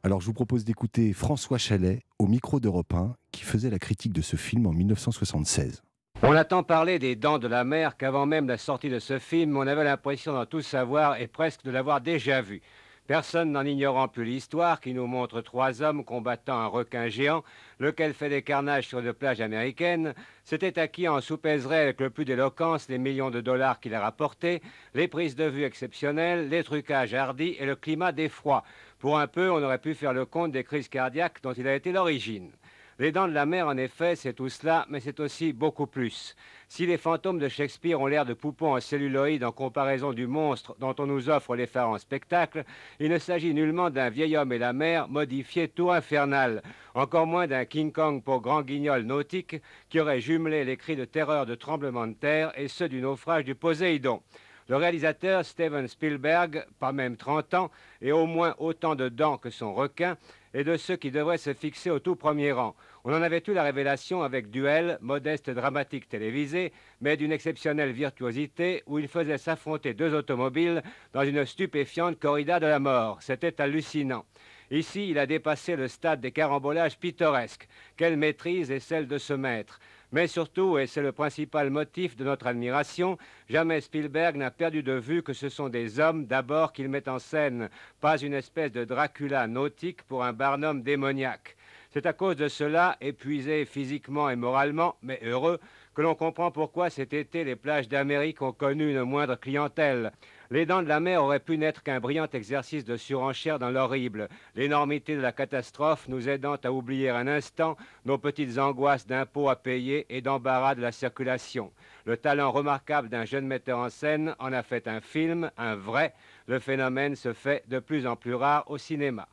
Alors 0.02 0.20
je 0.20 0.26
vous 0.26 0.32
propose 0.32 0.64
d'écouter 0.64 1.12
François 1.12 1.58
Chalet 1.58 2.02
au 2.18 2.26
micro 2.26 2.60
d'Europe 2.60 2.94
1 2.94 3.14
qui 3.32 3.42
faisait 3.42 3.70
la 3.70 3.78
critique 3.78 4.12
de 4.12 4.22
ce 4.22 4.36
film 4.36 4.66
en 4.66 4.72
1976. 4.72 5.82
On 6.22 6.32
a 6.32 6.44
tant 6.44 6.62
parlé 6.62 6.98
des 6.98 7.14
dents 7.14 7.38
de 7.38 7.48
la 7.48 7.64
mer 7.64 7.96
qu'avant 7.96 8.24
même 8.24 8.48
la 8.48 8.56
sortie 8.56 8.88
de 8.88 8.98
ce 8.98 9.18
film, 9.18 9.56
on 9.56 9.66
avait 9.66 9.84
l'impression 9.84 10.32
d'en 10.32 10.46
tout 10.46 10.62
savoir 10.62 11.20
et 11.20 11.26
presque 11.26 11.62
de 11.62 11.70
l'avoir 11.70 12.00
déjà 12.00 12.40
vu. 12.40 12.62
Personne 13.06 13.52
n'en 13.52 13.64
ignorant 13.64 14.08
plus 14.08 14.24
l'histoire 14.24 14.80
qui 14.80 14.92
nous 14.92 15.06
montre 15.06 15.40
trois 15.40 15.80
hommes 15.80 16.04
combattant 16.04 16.58
un 16.58 16.66
requin 16.66 17.08
géant, 17.08 17.44
lequel 17.78 18.14
fait 18.14 18.28
des 18.28 18.42
carnages 18.42 18.88
sur 18.88 18.98
une 18.98 19.12
plage 19.12 19.40
américaine, 19.40 20.12
s'était 20.42 20.80
acquis 20.80 21.06
en 21.06 21.20
soupèserait 21.20 21.82
avec 21.82 22.00
le 22.00 22.10
plus 22.10 22.24
d'éloquence 22.24 22.88
les 22.88 22.98
millions 22.98 23.30
de 23.30 23.40
dollars 23.40 23.78
qu'il 23.78 23.94
a 23.94 24.00
rapportés, 24.00 24.60
les 24.94 25.06
prises 25.06 25.36
de 25.36 25.44
vue 25.44 25.62
exceptionnelles, 25.62 26.48
les 26.48 26.64
trucages 26.64 27.14
hardis 27.14 27.54
et 27.60 27.66
le 27.66 27.76
climat 27.76 28.10
d'effroi. 28.10 28.64
Pour 28.98 29.20
un 29.20 29.28
peu, 29.28 29.52
on 29.52 29.62
aurait 29.62 29.78
pu 29.78 29.94
faire 29.94 30.12
le 30.12 30.26
compte 30.26 30.50
des 30.50 30.64
crises 30.64 30.88
cardiaques 30.88 31.40
dont 31.42 31.52
il 31.52 31.68
a 31.68 31.76
été 31.76 31.92
l'origine. 31.92 32.50
Les 32.98 33.12
dents 33.12 33.28
de 33.28 33.34
la 33.34 33.46
mer, 33.46 33.68
en 33.68 33.76
effet, 33.76 34.16
c'est 34.16 34.32
tout 34.32 34.48
cela, 34.48 34.84
mais 34.88 35.00
c'est 35.00 35.20
aussi 35.20 35.52
beaucoup 35.52 35.86
plus. 35.86 36.34
Si 36.68 36.84
les 36.84 36.98
fantômes 36.98 37.38
de 37.38 37.48
Shakespeare 37.48 38.00
ont 38.00 38.06
l'air 38.06 38.26
de 38.26 38.34
poupons 38.34 38.74
en 38.74 38.80
celluloïde 38.80 39.44
en 39.44 39.52
comparaison 39.52 40.12
du 40.12 40.26
monstre 40.26 40.74
dont 40.80 40.94
on 40.98 41.06
nous 41.06 41.30
offre 41.30 41.54
les 41.54 41.66
phares 41.66 41.90
en 41.90 41.98
spectacle, 41.98 42.64
il 42.98 43.08
ne 43.08 43.18
s'agit 43.18 43.54
nullement 43.54 43.88
d'un 43.88 44.10
vieil 44.10 44.36
homme 44.36 44.52
et 44.52 44.58
la 44.58 44.72
mer 44.72 45.08
modifié 45.08 45.68
tout 45.68 45.92
infernal, 45.92 46.62
encore 46.94 47.26
moins 47.26 47.46
d'un 47.46 47.64
King 47.64 47.92
Kong 47.92 48.22
pour 48.22 48.40
grand 48.40 48.62
guignol 48.62 49.02
nautique 49.02 49.56
qui 49.88 50.00
aurait 50.00 50.20
jumelé 50.20 50.64
les 50.64 50.76
cris 50.76 50.96
de 50.96 51.04
terreur 51.04 51.46
de 51.46 51.54
tremblement 51.54 52.08
de 52.08 52.14
terre 52.14 52.52
et 52.58 52.66
ceux 52.66 52.88
du 52.88 53.00
naufrage 53.00 53.44
du 53.44 53.54
Poséidon. 53.54 54.20
Le 54.68 54.74
réalisateur 54.74 55.44
Steven 55.44 55.86
Spielberg, 55.86 56.66
pas 56.80 56.90
même 56.90 57.16
30 57.16 57.54
ans, 57.54 57.70
et 58.02 58.10
au 58.10 58.26
moins 58.26 58.56
autant 58.58 58.96
de 58.96 59.08
dents 59.08 59.38
que 59.38 59.50
son 59.50 59.72
requin, 59.72 60.16
et 60.54 60.64
de 60.64 60.76
ceux 60.76 60.96
qui 60.96 61.12
devraient 61.12 61.38
se 61.38 61.54
fixer 61.54 61.90
au 61.90 62.00
tout 62.00 62.16
premier 62.16 62.50
rang. 62.50 62.74
On 63.08 63.14
en 63.14 63.22
avait 63.22 63.44
eu 63.46 63.52
la 63.52 63.62
révélation 63.62 64.24
avec 64.24 64.50
Duel, 64.50 64.98
modeste 65.00 65.48
dramatique 65.48 66.08
télévisé, 66.08 66.72
mais 67.00 67.16
d'une 67.16 67.30
exceptionnelle 67.30 67.92
virtuosité, 67.92 68.82
où 68.88 68.98
il 68.98 69.06
faisait 69.06 69.38
s'affronter 69.38 69.94
deux 69.94 70.12
automobiles 70.12 70.82
dans 71.12 71.22
une 71.22 71.46
stupéfiante 71.46 72.18
corrida 72.18 72.58
de 72.58 72.66
la 72.66 72.80
mort. 72.80 73.18
C'était 73.22 73.60
hallucinant. 73.60 74.24
Ici, 74.72 75.08
il 75.08 75.20
a 75.20 75.26
dépassé 75.26 75.76
le 75.76 75.86
stade 75.86 76.20
des 76.20 76.32
carambolages 76.32 76.98
pittoresques. 76.98 77.68
Quelle 77.96 78.16
maîtrise 78.16 78.72
est 78.72 78.80
celle 78.80 79.06
de 79.06 79.18
ce 79.18 79.34
maître 79.34 79.78
mais 80.12 80.28
surtout, 80.28 80.78
et 80.78 80.86
c'est 80.86 81.02
le 81.02 81.10
principal 81.10 81.68
motif 81.68 82.16
de 82.16 82.22
notre 82.24 82.46
admiration, 82.46 83.18
jamais 83.50 83.80
Spielberg 83.80 84.36
n'a 84.36 84.52
perdu 84.52 84.84
de 84.84 84.92
vue 84.92 85.24
que 85.24 85.32
ce 85.32 85.48
sont 85.48 85.68
des 85.68 85.98
hommes 85.98 86.26
d'abord 86.26 86.72
qu'il 86.72 86.88
met 86.88 87.08
en 87.08 87.18
scène, 87.18 87.68
pas 88.00 88.16
une 88.16 88.34
espèce 88.34 88.70
de 88.70 88.84
Dracula 88.84 89.48
nautique 89.48 90.04
pour 90.04 90.22
un 90.22 90.32
Barnum 90.32 90.82
démoniaque. 90.82 91.55
C'est 91.96 92.04
à 92.04 92.12
cause 92.12 92.36
de 92.36 92.48
cela, 92.48 92.98
épuisé 93.00 93.64
physiquement 93.64 94.28
et 94.28 94.36
moralement, 94.36 94.96
mais 95.00 95.18
heureux, 95.24 95.58
que 95.94 96.02
l'on 96.02 96.14
comprend 96.14 96.50
pourquoi 96.50 96.90
cet 96.90 97.14
été 97.14 97.42
les 97.42 97.56
plages 97.56 97.88
d'Amérique 97.88 98.42
ont 98.42 98.52
connu 98.52 98.90
une 98.90 99.04
moindre 99.04 99.36
clientèle. 99.36 100.12
Les 100.50 100.66
dents 100.66 100.82
de 100.82 100.88
la 100.88 101.00
mer 101.00 101.24
auraient 101.24 101.40
pu 101.40 101.56
n'être 101.56 101.82
qu'un 101.82 101.98
brillant 101.98 102.28
exercice 102.34 102.84
de 102.84 102.98
surenchère 102.98 103.58
dans 103.58 103.70
l'horrible, 103.70 104.28
l'énormité 104.56 105.16
de 105.16 105.22
la 105.22 105.32
catastrophe 105.32 106.06
nous 106.06 106.28
aidant 106.28 106.56
à 106.62 106.70
oublier 106.70 107.08
un 107.08 107.26
instant 107.26 107.78
nos 108.04 108.18
petites 108.18 108.58
angoisses 108.58 109.06
d'impôts 109.06 109.48
à 109.48 109.56
payer 109.56 110.04
et 110.10 110.20
d'embarras 110.20 110.74
de 110.74 110.82
la 110.82 110.92
circulation. 110.92 111.72
Le 112.04 112.18
talent 112.18 112.52
remarquable 112.52 113.08
d'un 113.08 113.24
jeune 113.24 113.46
metteur 113.46 113.78
en 113.78 113.88
scène 113.88 114.36
en 114.38 114.52
a 114.52 114.62
fait 114.62 114.86
un 114.86 115.00
film, 115.00 115.50
un 115.56 115.76
vrai. 115.76 116.12
Le 116.46 116.58
phénomène 116.58 117.16
se 117.16 117.32
fait 117.32 117.64
de 117.68 117.78
plus 117.78 118.06
en 118.06 118.16
plus 118.16 118.34
rare 118.34 118.70
au 118.70 118.76
cinéma. 118.76 119.26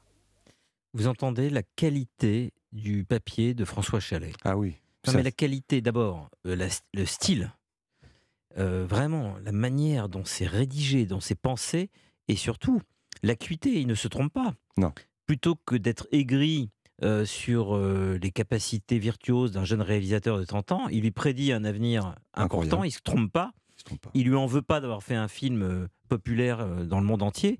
Vous 0.94 1.08
entendez 1.08 1.50
la 1.50 1.64
qualité 1.64 2.54
du 2.72 3.04
papier 3.04 3.54
de 3.54 3.66
François 3.66 4.00
Chalet. 4.00 4.34
Ah 4.44 4.58
oui. 4.58 4.76
Non, 5.08 5.14
mais 5.14 5.24
la 5.24 5.32
qualité, 5.32 5.82
d'abord, 5.82 6.30
euh, 6.46 6.70
le 6.94 7.06
style, 7.06 7.52
euh, 8.58 8.86
vraiment 8.88 9.36
la 9.44 9.52
manière 9.52 10.08
dont 10.08 10.24
c'est 10.24 10.46
rédigé, 10.46 11.06
dont 11.06 11.20
c'est 11.20 11.36
pensé, 11.36 11.90
et 12.28 12.36
surtout 12.36 12.82
l'acuité. 13.22 13.82
Il 13.82 13.88
ne 13.88 13.96
se 13.96 14.08
trompe 14.08 14.32
pas. 14.32 14.54
Non. 14.78 14.94
Plutôt 15.26 15.56
que 15.56 15.76
d'être 15.76 16.08
aigri 16.12 16.70
euh, 17.04 17.26
sur 17.26 17.78
les 17.78 18.32
capacités 18.32 19.00
virtuoses 19.00 19.52
d'un 19.52 19.66
jeune 19.66 19.82
réalisateur 19.82 20.38
de 20.38 20.46
30 20.46 20.72
ans, 20.72 20.88
il 20.90 21.02
lui 21.02 21.12
prédit 21.12 21.52
un 21.52 21.66
avenir 21.66 22.16
important. 22.34 22.84
Il 22.84 22.88
ne 22.88 22.92
se 22.92 23.02
trompe 23.02 23.32
pas. 23.32 23.52
Il 24.14 24.28
lui 24.28 24.36
en 24.36 24.46
veut 24.46 24.62
pas 24.62 24.80
d'avoir 24.80 25.04
fait 25.04 25.16
un 25.16 25.28
film 25.28 25.90
populaire 26.08 26.86
dans 26.86 27.00
le 27.00 27.06
monde 27.06 27.24
entier. 27.24 27.60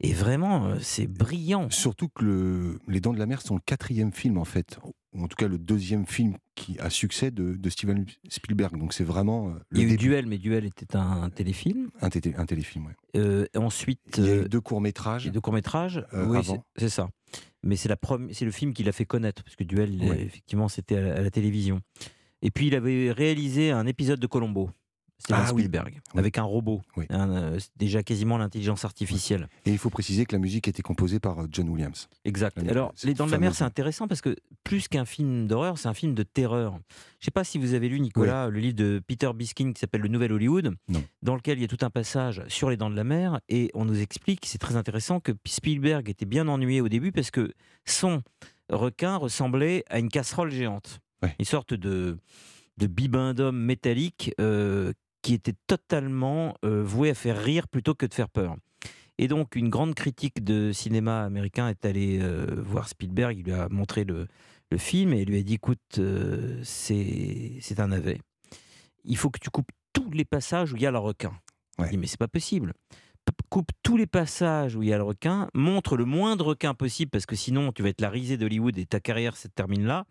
Et 0.00 0.12
vraiment, 0.12 0.74
c'est 0.80 1.08
brillant. 1.08 1.70
Surtout 1.70 2.08
que 2.08 2.78
Les 2.86 3.00
Dents 3.00 3.12
de 3.12 3.18
la 3.18 3.26
Mer 3.26 3.42
sont 3.42 3.56
le 3.56 3.60
quatrième 3.64 4.12
film, 4.12 4.38
en 4.38 4.44
fait, 4.44 4.78
ou 5.12 5.22
en 5.24 5.26
tout 5.26 5.36
cas 5.36 5.48
le 5.48 5.58
deuxième 5.58 6.06
film 6.06 6.36
qui 6.54 6.78
a 6.78 6.88
succès 6.88 7.30
de, 7.30 7.58
Steven 7.68 8.06
Spielberg. 8.28 8.78
Donc 8.78 8.92
c'est 8.92 9.04
vraiment. 9.04 9.48
Le 9.70 9.80
Il 9.80 9.88
y 9.88 9.90
a 9.90 9.94
eu 9.94 9.96
Duel, 9.96 10.26
mais 10.26 10.38
Duel 10.38 10.64
était 10.64 10.96
un, 10.96 11.30
téléfilm. 11.30 11.90
Un, 12.00 12.06
un 12.06 12.46
téléfilm, 12.46 12.86
oui. 13.14 13.46
ensuite. 13.56 14.00
Il 14.18 14.24
y 14.24 14.30
a 14.30 14.36
eu 14.42 14.48
deux 14.48 14.60
courts-métrages. 14.60 15.26
Deux 15.30 15.40
courts-métrages, 15.40 16.04
oui, 16.12 16.38
c'est 16.76 16.88
ça. 16.88 17.08
Mais 17.62 17.76
c'est 17.76 17.88
le 17.88 18.50
film 18.50 18.72
qui 18.72 18.84
l'a 18.84 18.92
fait 18.92 19.04
connaître, 19.04 19.42
parce 19.42 19.56
que 19.56 19.64
Duel, 19.64 20.02
effectivement, 20.02 20.68
c'était 20.68 20.96
à, 20.96 21.22
la 21.22 21.30
télévision. 21.30 21.80
Et 22.40 22.52
puis 22.52 22.68
il 22.68 22.76
avait 22.76 23.10
réalisé 23.10 23.72
un 23.72 23.86
épisode 23.86 24.20
de 24.20 24.26
Colombo. 24.28 24.70
Steven 25.18 25.42
ah 25.44 25.48
Spielberg, 25.48 26.00
avec 26.16 26.38
un 26.38 26.44
robot, 26.44 26.80
euh, 27.10 27.58
déjà 27.76 28.04
quasiment 28.04 28.38
l'intelligence 28.38 28.84
artificielle. 28.84 29.48
Et 29.66 29.70
il 29.72 29.78
faut 29.78 29.90
préciser 29.90 30.24
que 30.24 30.32
la 30.32 30.38
musique 30.38 30.68
a 30.68 30.70
été 30.70 30.80
composée 30.80 31.18
par 31.18 31.40
euh, 31.40 31.46
John 31.50 31.68
Williams. 31.68 32.08
Exact. 32.24 32.56
Alors, 32.58 32.94
Les 33.02 33.14
Dents 33.14 33.26
de 33.26 33.32
la 33.32 33.38
Mer, 33.38 33.54
c'est 33.54 33.64
intéressant 33.64 34.06
parce 34.06 34.20
que 34.20 34.36
plus 34.62 34.86
qu'un 34.86 35.04
film 35.04 35.48
d'horreur, 35.48 35.76
c'est 35.76 35.88
un 35.88 35.94
film 35.94 36.14
de 36.14 36.22
terreur. 36.22 36.72
Je 36.72 36.76
ne 36.76 37.24
sais 37.24 37.30
pas 37.32 37.42
si 37.42 37.58
vous 37.58 37.74
avez 37.74 37.88
lu, 37.88 37.98
Nicolas, 37.98 38.48
le 38.48 38.60
livre 38.60 38.76
de 38.76 39.02
Peter 39.06 39.30
Biskin 39.34 39.72
qui 39.72 39.80
s'appelle 39.80 40.02
Le 40.02 40.08
Nouvel 40.08 40.32
Hollywood, 40.32 40.74
dans 41.22 41.34
lequel 41.34 41.58
il 41.58 41.62
y 41.62 41.64
a 41.64 41.68
tout 41.68 41.84
un 41.84 41.90
passage 41.90 42.42
sur 42.46 42.70
les 42.70 42.76
Dents 42.76 42.90
de 42.90 42.96
la 42.96 43.04
Mer, 43.04 43.40
et 43.48 43.70
on 43.74 43.84
nous 43.84 44.00
explique, 44.00 44.46
c'est 44.46 44.58
très 44.58 44.76
intéressant, 44.76 45.18
que 45.18 45.32
Spielberg 45.44 46.08
était 46.08 46.26
bien 46.26 46.46
ennuyé 46.46 46.80
au 46.80 46.88
début 46.88 47.10
parce 47.10 47.32
que 47.32 47.52
son 47.84 48.22
requin 48.70 49.16
ressemblait 49.16 49.84
à 49.90 49.98
une 49.98 50.08
casserole 50.08 50.50
géante. 50.50 51.00
Une 51.40 51.44
sorte 51.44 51.74
de 51.74 52.18
de 52.78 52.86
bibendum 52.86 53.56
métallique 53.56 54.32
euh, 54.40 54.92
qui 55.28 55.34
était 55.34 55.56
totalement 55.66 56.54
euh, 56.64 56.82
voué 56.82 57.10
à 57.10 57.14
faire 57.14 57.36
rire 57.36 57.68
plutôt 57.68 57.94
que 57.94 58.06
de 58.06 58.14
faire 58.14 58.30
peur. 58.30 58.56
Et 59.18 59.28
donc, 59.28 59.56
une 59.56 59.68
grande 59.68 59.94
critique 59.94 60.42
de 60.42 60.72
cinéma 60.72 61.22
américain 61.22 61.68
est 61.68 61.84
allée 61.84 62.18
euh, 62.22 62.46
voir 62.64 62.88
Spielberg, 62.88 63.36
il 63.36 63.44
lui 63.44 63.52
a 63.52 63.68
montré 63.68 64.04
le, 64.04 64.26
le 64.70 64.78
film 64.78 65.12
et 65.12 65.20
il 65.20 65.28
lui 65.28 65.38
a 65.38 65.42
dit 65.42 65.52
écoute, 65.52 65.98
euh, 65.98 66.58
c'est 66.64 67.78
un 67.78 67.88
navet. 67.88 68.22
Il 69.04 69.18
faut 69.18 69.28
que 69.28 69.38
tu 69.38 69.50
coupes 69.50 69.70
tous 69.92 70.10
les 70.12 70.24
passages 70.24 70.72
où 70.72 70.76
il 70.76 70.82
y 70.82 70.86
a 70.86 70.90
le 70.90 70.96
requin. 70.96 71.38
Il 71.78 71.90
dit 71.90 71.98
mais 71.98 72.06
c'est 72.06 72.18
pas 72.18 72.26
possible. 72.26 72.72
Coupe 73.50 73.72
tous 73.82 73.98
les 73.98 74.06
passages 74.06 74.76
où 74.76 74.82
il 74.82 74.88
y 74.88 74.94
a 74.94 74.96
le 74.96 75.02
requin, 75.02 75.50
montre 75.52 75.98
le 75.98 76.06
moindre 76.06 76.46
requin 76.46 76.72
possible 76.72 77.10
parce 77.10 77.26
que 77.26 77.36
sinon 77.36 77.70
tu 77.70 77.82
vas 77.82 77.90
être 77.90 78.00
la 78.00 78.08
risée 78.08 78.38
d'Hollywood 78.38 78.78
et 78.78 78.86
ta 78.86 78.98
carrière 78.98 79.36
se 79.36 79.48
termine 79.48 79.84
là. 79.84 80.06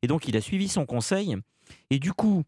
Et 0.00 0.06
donc 0.06 0.26
il 0.26 0.38
a 0.38 0.40
suivi 0.40 0.68
son 0.68 0.86
conseil 0.86 1.36
et 1.90 1.98
du 1.98 2.14
coup 2.14 2.44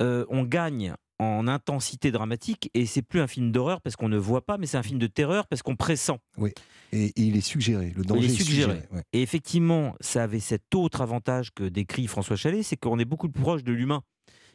on 0.00 0.42
gagne 0.42 0.96
en 1.22 1.48
intensité 1.48 2.10
dramatique 2.10 2.70
et 2.74 2.86
c'est 2.86 3.02
plus 3.02 3.20
un 3.20 3.26
film 3.26 3.52
d'horreur 3.52 3.80
parce 3.80 3.96
qu'on 3.96 4.08
ne 4.08 4.18
voit 4.18 4.44
pas, 4.44 4.58
mais 4.58 4.66
c'est 4.66 4.76
un 4.76 4.82
film 4.82 4.98
de 4.98 5.06
terreur 5.06 5.46
parce 5.46 5.62
qu'on 5.62 5.76
pressent. 5.76 6.18
Oui, 6.36 6.52
et, 6.92 7.12
il 7.16 7.36
est 7.36 7.40
suggéré, 7.40 7.92
le 7.96 8.04
danger 8.04 8.26
est 8.26 8.28
suggéré. 8.28 8.80
Et 9.12 9.22
effectivement, 9.22 9.94
ça 10.00 10.24
avait 10.24 10.40
cet 10.40 10.74
autre 10.74 11.00
avantage 11.00 11.52
que 11.54 11.64
décrit 11.64 12.06
François 12.06 12.36
Chalet, 12.36 12.62
c'est 12.62 12.76
qu'on 12.76 12.98
est 12.98 13.04
beaucoup 13.04 13.28
plus 13.28 13.42
proche 13.42 13.64
de 13.64 13.72
l'humain 13.72 14.02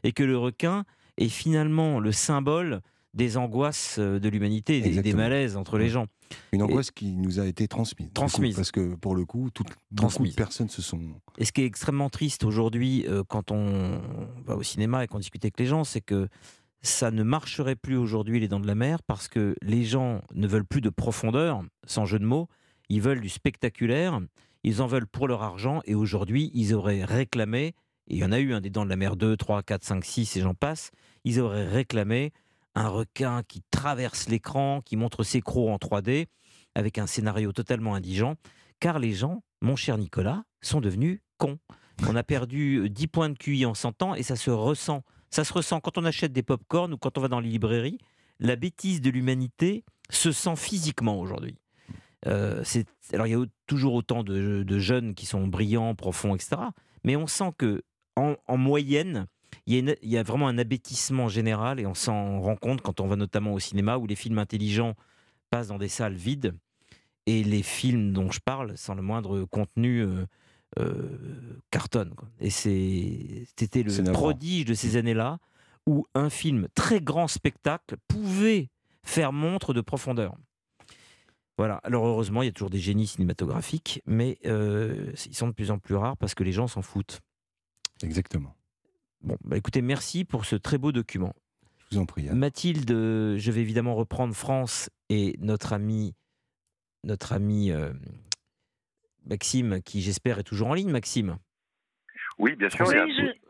et 0.03 0.11
que 0.11 0.24
le 0.24 0.38
requin 0.38 0.84
est 1.18 1.30
finalement 1.30 1.99
le 1.99 2.11
symbole 2.11 2.82
des 3.18 3.36
angoisses 3.36 3.97
euh, 3.97 4.20
de 4.20 4.30
l'humanité, 4.30 4.80
des, 4.80 5.01
des, 5.01 5.13
malaises 5.13 5.57
entre 5.57 5.78
les 5.78 5.89
gens. 5.89 6.05
Une 6.53 6.61
angoisse 6.61 6.91
qui 6.91 7.11
nous 7.13 7.39
a 7.39 7.47
été 7.47 7.68
transmise. 7.68 8.09
Transmise. 8.13 8.55
parce 8.55 8.72
que 8.72 8.95
pour 8.95 9.15
le 9.15 9.26
coup, 9.26 9.49
toutes, 9.53 9.74
beaucoup 9.91 10.26
de 10.26 10.34
personnes 10.34 10.70
se 10.70 10.82
sont. 10.82 11.01
Et 11.38 11.45
ce 11.45 11.51
qui 11.51 11.61
est 11.61 11.65
extrêmement 11.65 12.09
triste 12.09 12.43
aujourd'hui, 12.43 13.05
euh, 13.07 13.24
quand 13.28 13.51
on 13.51 13.99
va 14.45 14.55
au 14.55 14.63
cinéma 14.63 15.03
et 15.03 15.07
qu'on 15.07 15.20
discute 15.20 15.43
avec 15.43 15.59
les 15.59 15.65
gens, 15.65 15.84
c'est 15.84 16.01
que 16.01 16.30
ça 16.82 17.09
ne 17.09 17.24
marcherait 17.24 17.76
plus 17.76 17.97
aujourd'hui 17.97 18.39
les 18.39 18.47
dents 18.47 18.59
de 18.59 18.68
la 18.68 18.76
mer 18.76 19.01
parce 19.01 19.28
que 19.28 19.55
les 19.61 19.84
gens 19.84 20.22
ne 20.36 20.47
veulent 20.47 20.65
plus 20.65 20.82
de 20.82 20.89
profondeur, 20.89 21.63
sans 21.86 22.05
jeu 22.05 22.20
de 22.20 22.26
mots, 22.26 22.47
ils 22.88 23.01
veulent 23.01 23.20
du 23.20 23.30
spectaculaire, 23.30 24.22
ils 24.63 24.82
en 24.82 24.88
veulent 24.88 25.07
pour 25.07 25.28
leur 25.28 25.41
argent 25.41 25.82
et 25.86 25.95
aujourd'hui 25.95 26.51
ils 26.53 26.76
auraient 26.76 27.03
réclamé, 27.03 27.74
et 28.09 28.15
il 28.15 28.18
y 28.18 28.24
en 28.24 28.32
a 28.32 28.39
eu 28.39 28.53
un 28.53 28.61
des 28.61 28.70
dents 28.70 28.86
de 28.86 28.89
la 28.89 28.95
mer 28.95 29.15
2, 29.15 29.36
3, 29.36 29.63
4, 29.63 29.84
5, 29.84 30.05
6 30.05 30.38
et 30.38 30.41
j'en 30.41 30.53
passe, 30.53 30.91
ils 31.24 31.39
auraient 31.39 31.68
réclamé 31.68 32.32
un 32.78 32.89
requin 32.89 33.41
qui 33.41 33.63
traverse 33.71 34.30
l'écran, 34.30 34.82
qui 34.86 34.97
montre 34.97 35.23
ses 35.23 35.41
crocs 35.41 35.69
en 35.69 35.78
3D, 35.78 36.28
avec 36.75 36.99
un 36.99 37.07
scénario 37.07 37.51
totalement 37.51 37.95
indigent, 37.95 38.36
car 38.80 38.99
les 38.99 39.13
gens, 39.13 39.43
mon 39.61 39.75
cher 39.75 39.97
Nicolas, 39.97 40.43
sont 40.61 40.80
devenus 40.80 41.19
cons. 41.39 41.57
On 42.07 42.15
a 42.15 42.21
perdu 42.21 42.88
10 42.88 43.07
points 43.07 43.30
de 43.30 43.38
QI 43.38 43.65
en 43.65 43.73
100 43.73 44.03
ans 44.03 44.13
et 44.13 44.21
ça 44.21 44.36
se 44.36 44.51
ressent. 44.51 45.03
Ça 45.32 45.43
se 45.43 45.51
ressent 45.53 45.80
quand 45.80 45.97
on 45.97 46.05
achète 46.05 46.32
des 46.32 46.43
pop-corn 46.43 46.93
ou 46.93 46.97
quand 46.97 47.17
on 47.17 47.21
va 47.21 47.28
dans 47.28 47.39
les 47.39 47.49
librairies. 47.49 47.97
La 48.39 48.55
bêtise 48.55 49.01
de 49.01 49.09
l'humanité 49.09 49.84
se 50.11 50.32
sent 50.32 50.55
physiquement 50.55 51.19
aujourd'hui. 51.19 51.57
Euh, 52.28 52.63
alors 53.11 53.25
il 53.25 53.32
y 53.32 53.36
a 53.36 53.43
toujours 53.65 53.95
autant 53.95 54.23
de, 54.23 54.78
jeunes 54.78 55.15
qui 55.15 55.25
sont 55.25 55.47
brillants, 55.47 55.95
profonds, 55.95 56.36
etc. 56.36 56.57
Mais 57.03 57.15
on 57.15 57.25
sent 57.25 57.53
que 57.57 57.82
en 58.15 58.57
moyenne, 58.57 59.28
il 59.68 59.97
y, 60.01 60.18
a 60.18 60.24
vraiment 60.24 60.47
un 60.47 60.57
abêtissement 60.57 61.28
général 61.28 61.82
et 61.82 61.86
on 61.86 61.93
s'en 61.93 62.39
rend 62.39 62.55
compte 62.55 62.82
quand 62.82 63.01
on 63.01 63.07
va 63.07 63.18
notamment 63.18 63.53
au 63.53 63.59
cinéma 63.59 63.97
où 63.97 64.07
les 64.07 64.15
films 64.15 64.39
intelligents 64.39 64.95
passent 65.49 65.68
dans 65.68 65.78
des 65.78 65.89
salles 65.89 66.15
vides 66.15 66.55
et 67.26 67.43
les 67.43 67.63
films 67.63 68.13
dont 68.13 68.32
je 68.32 68.39
parle, 68.39 68.78
sans 68.78 68.95
le 68.95 69.01
moindre 69.01 69.43
contenu, 69.43 69.99
euh, 69.99 70.26
euh, 70.80 71.59
cartonnent. 71.70 72.15
Et 72.39 72.49
c'était 72.49 73.84
le 73.84 74.11
prodige 74.13 74.63
de 74.65 74.74
ces 74.74 74.95
années-là 74.95 75.39
où 75.86 76.05
un 76.15 76.30
film 76.30 76.70
très 76.74 77.01
grand 77.01 77.28
spectacle 77.28 77.97
pouvait 78.07 78.70
faire 79.03 79.34
montre 79.34 79.74
de 79.74 79.82
profondeur. 79.82 80.38
Voilà. 81.57 81.82
Alors 81.84 82.05
heureusement, 82.05 82.41
il 82.41 82.45
y 82.45 82.49
a 82.49 82.51
toujours 82.53 82.70
des 82.70 82.80
génies 82.80 83.07
cinématographiques, 83.07 84.01
mais 84.05 84.38
euh, 84.45 85.11
ils 85.26 85.36
sont 85.36 85.47
de 85.47 85.53
plus 85.53 85.72
en 85.72 85.80
plus 85.80 85.95
rares 85.95 86.15
parce 86.15 86.36
que 86.36 86.43
les 86.43 86.53
gens 86.53 86.68
s'en 86.68 86.82
foutent. 86.82 87.20
Exactement. 88.01 88.57
Bon, 89.22 89.38
bah 89.43 89.57
écoutez, 89.57 89.82
merci 89.82 90.26
pour 90.26 90.45
ce 90.45 90.55
très 90.55 90.78
beau 90.78 90.91
document. 90.91 91.34
Je 91.89 91.95
vous 91.95 92.01
en 92.01 92.05
prie. 92.05 92.30
Mathilde, 92.30 92.89
je 92.89 93.51
vais 93.51 93.61
évidemment 93.61 93.95
reprendre 93.95 94.36
France 94.36 94.89
et 95.09 95.36
notre 95.39 95.74
ami, 95.74 96.15
notre 97.03 97.34
ami 97.34 97.72
euh, 97.72 97.91
Maxime, 99.26 99.82
qui 99.84 100.01
j'espère 100.01 100.39
est 100.39 100.43
toujours 100.43 100.70
en 100.70 100.74
ligne. 100.74 100.91
Maxime. 100.91 101.38
Oui, 102.38 102.55
bien 102.55 102.70
sûr. 102.70 102.86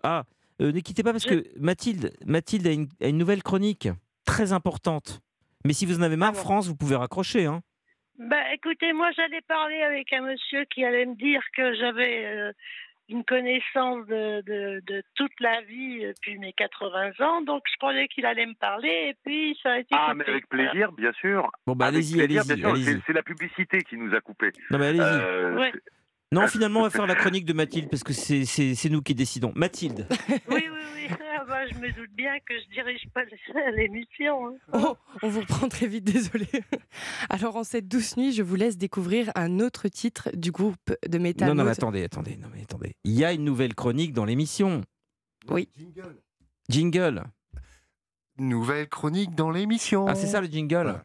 Ah, 0.04 0.24
euh, 0.62 0.72
ne 0.72 0.80
quittez 0.80 1.04
pas 1.04 1.12
parce 1.12 1.26
que 1.26 1.44
Mathilde, 1.60 2.14
Mathilde 2.26 2.68
a 2.68 2.72
une, 2.72 2.88
a 3.02 3.08
une, 3.08 3.18
nouvelle 3.18 3.44
chronique 3.44 3.90
très 4.26 4.54
importante. 4.54 5.22
Mais 5.66 5.74
si 5.74 5.86
vous 5.86 6.00
en 6.00 6.02
avez 6.02 6.16
marre, 6.16 6.34
ah 6.36 6.40
France, 6.40 6.68
vous 6.68 6.76
pouvez 6.76 6.96
raccrocher. 6.96 7.46
Hein. 7.46 7.62
Bah, 8.18 8.54
écoutez, 8.54 8.94
moi 8.94 9.12
j'allais 9.12 9.42
parler 9.42 9.82
avec 9.82 10.12
un 10.14 10.22
monsieur 10.22 10.66
qui 10.66 10.84
allait 10.84 11.06
me 11.06 11.16
dire 11.16 11.42
que 11.56 11.76
j'avais 11.76 12.26
euh, 12.26 12.52
une 13.10 13.24
connaissance 13.24 14.06
de, 14.08 14.42
de, 14.42 15.04
toute 15.16 15.40
la 15.40 15.62
vie 15.62 16.02
depuis 16.02 16.38
mes 16.40 16.54
80 16.54 17.12
ans, 17.20 17.42
donc 17.42 17.64
je 17.72 17.78
croyais 17.78 18.08
qu'il 18.08 18.26
allait 18.26 18.46
me 18.46 18.56
parler, 18.56 19.10
et 19.10 19.16
puis 19.26 19.58
ça 19.64 19.74
a 19.74 19.80
été. 19.80 19.90
Ah, 19.92 20.14
mais 20.16 20.28
avec 20.28 20.48
plaisir, 20.50 20.92
bien 20.92 21.12
sûr. 21.14 21.50
Bon, 21.66 21.76
bah 21.76 21.88
allez-y, 21.88 22.22
allez-y. 22.22 23.02
c'est 23.06 23.14
la 23.14 23.24
publicité 23.24 23.82
qui 23.84 23.98
nous 23.98 24.14
a 24.14 24.22
coupé. 24.22 24.52
Non, 24.72 24.78
mais 24.78 24.88
allez-y. 24.88 25.02
Euh, 25.02 25.72
non, 26.34 26.48
finalement, 26.48 26.82
on 26.82 26.84
va 26.84 26.90
faire 26.90 27.08
la 27.08 27.16
chronique 27.16 27.46
de 27.46 27.54
Mathilde 27.54 27.90
parce 27.90 28.04
que 28.04 28.12
c'est 28.14 28.90
nous 28.90 29.02
qui 29.02 29.16
décidons. 29.16 29.54
Mathilde. 29.56 30.08
Oui, 30.50 30.64
oui, 30.70 30.80
oui. 30.96 31.16
Ah 31.38 31.46
bah, 31.48 31.68
je 31.68 31.76
me 31.76 31.92
doute 31.94 32.12
bien 32.16 32.38
que 32.46 32.54
je 32.60 32.74
dirige 32.74 33.08
pas 33.14 33.22
l'émission. 33.78 34.48
Hein. 34.48 34.56
Oh, 34.74 34.98
on 35.24 35.30
vous 35.30 35.40
reprend 35.42 35.70
très 35.70 35.88
vite, 35.88 36.04
désolé. 36.04 36.48
Alors, 37.30 37.56
en 37.56 37.64
cette 37.64 37.88
douce 37.88 38.18
nuit, 38.18 38.34
je 38.34 38.44
vous 38.44 38.56
laisse 38.56 38.78
découvrir 38.78 39.32
un 39.36 39.60
autre 39.60 39.88
titre 39.88 40.30
du 40.34 40.52
groupe 40.52 40.94
de 41.08 41.18
métal. 41.18 41.48
Non, 41.50 41.64
non, 41.64 41.70
attendez, 41.70 42.04
attendez, 42.04 42.36
non, 42.38 42.50
mais 42.54 42.64
attendez. 42.64 42.96
Il 43.06 43.14
y 43.14 43.24
a 43.24 43.32
une 43.32 43.46
nouvelle 43.46 43.76
chronique 43.76 44.14
dans 44.14 44.26
l'émission. 44.26 44.82
Oui. 45.50 45.70
Jingle. 45.78 46.18
Jingle. 46.70 47.24
Nouvelle 48.40 48.90
chronique 48.90 49.34
dans 49.34 49.50
l'émission. 49.50 50.08
Ah, 50.08 50.16
c'est 50.16 50.28
ça 50.28 50.42
le 50.42 50.48
jingle? 50.48 51.02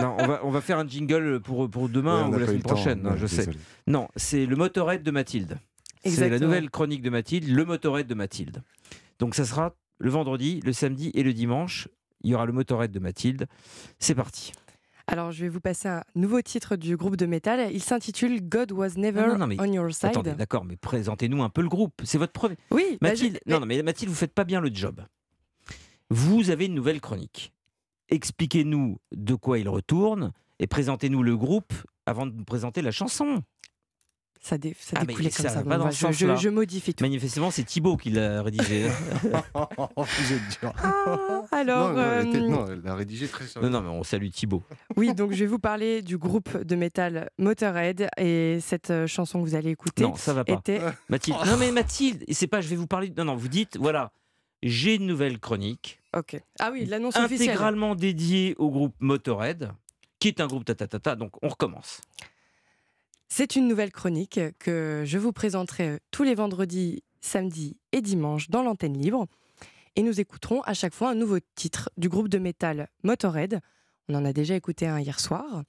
Non, 0.00 0.16
on 0.18 0.26
va, 0.26 0.40
on 0.44 0.50
va 0.50 0.60
faire 0.60 0.78
un 0.78 0.86
jingle 0.86 1.40
pour, 1.40 1.68
pour 1.68 1.88
demain 1.88 2.28
ou 2.28 2.38
la 2.38 2.46
semaine 2.46 2.62
prochaine, 2.62 3.06
hein, 3.06 3.16
je 3.16 3.26
sais. 3.26 3.48
Non, 3.86 4.08
c'est 4.16 4.46
le 4.46 4.56
motorhead 4.56 5.02
de 5.02 5.10
Mathilde. 5.10 5.58
C'est 6.04 6.28
la 6.28 6.38
nouvelle 6.38 6.70
chronique 6.70 7.02
de 7.02 7.10
Mathilde, 7.10 7.48
le 7.48 7.64
motorhead 7.64 8.06
de 8.06 8.14
Mathilde. 8.14 8.62
Donc 9.18 9.34
ça 9.34 9.44
sera 9.44 9.74
le 9.98 10.10
vendredi, 10.10 10.60
le 10.64 10.72
samedi 10.72 11.10
et 11.14 11.22
le 11.22 11.32
dimanche. 11.32 11.88
Il 12.22 12.30
y 12.30 12.34
aura 12.34 12.46
le 12.46 12.52
motorhead 12.52 12.90
de 12.90 12.98
Mathilde. 12.98 13.46
C'est 13.98 14.14
parti. 14.14 14.52
Alors, 15.06 15.32
je 15.32 15.42
vais 15.42 15.48
vous 15.48 15.60
passer 15.60 15.88
un 15.88 16.04
nouveau 16.14 16.40
titre 16.40 16.76
du 16.76 16.96
groupe 16.96 17.16
de 17.16 17.26
métal. 17.26 17.70
Il 17.72 17.82
s'intitule 17.82 18.48
God 18.48 18.70
Was 18.70 18.90
Never 18.96 19.34
on 19.58 19.72
Your 19.72 19.92
Side. 19.92 20.10
Attendez, 20.10 20.32
d'accord, 20.34 20.64
mais 20.64 20.76
présentez-nous 20.76 21.42
un 21.42 21.48
peu 21.48 21.62
le 21.62 21.68
groupe. 21.68 22.00
C'est 22.04 22.18
votre 22.18 22.32
premier. 22.32 22.56
Oui, 22.70 22.96
bah, 23.00 23.08
Mathilde. 23.08 23.40
non, 23.46 23.58
non, 23.58 23.66
mais 23.66 23.82
Mathilde, 23.82 24.10
vous 24.10 24.16
faites 24.16 24.32
pas 24.32 24.44
bien 24.44 24.60
le 24.60 24.70
job. 24.72 25.00
Vous 26.10 26.50
avez 26.50 26.66
une 26.66 26.74
nouvelle 26.74 27.00
chronique 27.00 27.52
expliquez-nous 28.10 28.98
de 29.12 29.34
quoi 29.34 29.58
il 29.58 29.68
retourne 29.68 30.32
et 30.58 30.66
présentez-nous 30.66 31.22
le 31.22 31.36
groupe 31.36 31.72
avant 32.06 32.26
de 32.26 32.32
nous 32.32 32.44
présenter 32.44 32.82
la 32.82 32.90
chanson. 32.90 33.42
Ça, 34.42 34.56
dé, 34.56 34.74
ça 34.78 34.96
ah, 34.98 35.04
découlait 35.04 35.30
comme 35.30 35.48
ça. 35.48 35.62
Pas 35.62 35.90
je, 35.90 36.34
je, 36.36 36.48
modifie 36.48 36.94
tout. 36.94 37.04
Manifestement, 37.04 37.50
c'est 37.50 37.62
Thibaut 37.62 37.98
qui 37.98 38.08
l'a 38.08 38.42
rédigé. 38.42 38.88
Vous 39.54 40.32
êtes 40.32 40.60
dur. 40.60 40.72
Ah, 40.82 41.44
alors, 41.52 41.92
non, 41.92 42.48
non, 42.48 42.66
elle 42.66 42.80
l'a 42.80 42.94
rédigé 42.94 43.28
très 43.28 43.44
Non, 43.60 43.68
non, 43.68 43.82
mais 43.82 43.90
on 43.90 44.02
salue 44.02 44.30
Thibaut. 44.30 44.62
Oui, 44.96 45.14
donc 45.14 45.32
je 45.32 45.40
vais 45.40 45.46
vous 45.46 45.58
parler 45.58 46.00
du 46.00 46.16
groupe 46.16 46.56
de 46.56 46.74
métal 46.74 47.28
Motorhead 47.36 48.08
et 48.16 48.60
cette 48.62 48.90
euh, 48.90 49.06
chanson 49.06 49.42
que 49.42 49.44
vous 49.46 49.54
allez 49.54 49.70
écouter. 49.70 50.04
Non, 50.04 50.14
ça 50.14 50.32
va 50.32 50.42
pas. 50.42 50.54
Était... 50.54 50.80
Mathilde. 51.10 51.36
Non, 51.44 51.58
mais 51.58 51.70
Mathilde, 51.70 52.24
c'est 52.30 52.46
pas, 52.46 52.62
je 52.62 52.68
vais 52.68 52.76
vous 52.76 52.86
parler. 52.86 53.12
Non, 53.14 53.26
non, 53.26 53.36
vous 53.36 53.48
dites, 53.48 53.76
voilà, 53.76 54.10
j'ai 54.62 54.94
une 54.94 55.06
nouvelle 55.06 55.38
chronique. 55.38 55.99
Ok. 56.16 56.40
Ah 56.58 56.70
oui, 56.72 56.86
l'annonce 56.86 57.16
officielle. 57.16 57.50
Intégralement 57.50 57.94
dédiée 57.94 58.54
au 58.58 58.70
groupe 58.70 58.94
Motorhead, 58.98 59.70
qui 60.18 60.28
est 60.28 60.40
un 60.40 60.46
groupe 60.46 60.64
tatatata. 60.64 61.16
Donc 61.16 61.32
on 61.42 61.48
recommence. 61.48 62.00
C'est 63.28 63.54
une 63.54 63.68
nouvelle 63.68 63.92
chronique 63.92 64.40
que 64.58 65.04
je 65.06 65.18
vous 65.18 65.32
présenterai 65.32 66.00
tous 66.10 66.24
les 66.24 66.34
vendredis, 66.34 67.04
samedis 67.20 67.76
et 67.92 68.00
dimanches 68.00 68.50
dans 68.50 68.62
l'antenne 68.62 68.98
libre. 68.98 69.26
Et 69.94 70.02
nous 70.02 70.20
écouterons 70.20 70.62
à 70.62 70.74
chaque 70.74 70.94
fois 70.94 71.10
un 71.10 71.14
nouveau 71.14 71.38
titre 71.54 71.90
du 71.96 72.08
groupe 72.08 72.28
de 72.28 72.38
métal 72.38 72.88
Motorhead. 73.04 73.60
On 74.08 74.14
en 74.14 74.24
a 74.24 74.32
déjà 74.32 74.56
écouté 74.56 74.88
un 74.88 74.98
hier 74.98 75.20
soir. 75.20 75.62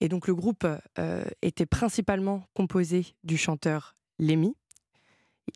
Et 0.00 0.08
donc 0.08 0.26
le 0.26 0.34
groupe 0.34 0.66
euh, 0.98 1.24
était 1.42 1.66
principalement 1.66 2.44
composé 2.54 3.14
du 3.24 3.36
chanteur 3.36 3.94
Lemmy, 4.18 4.54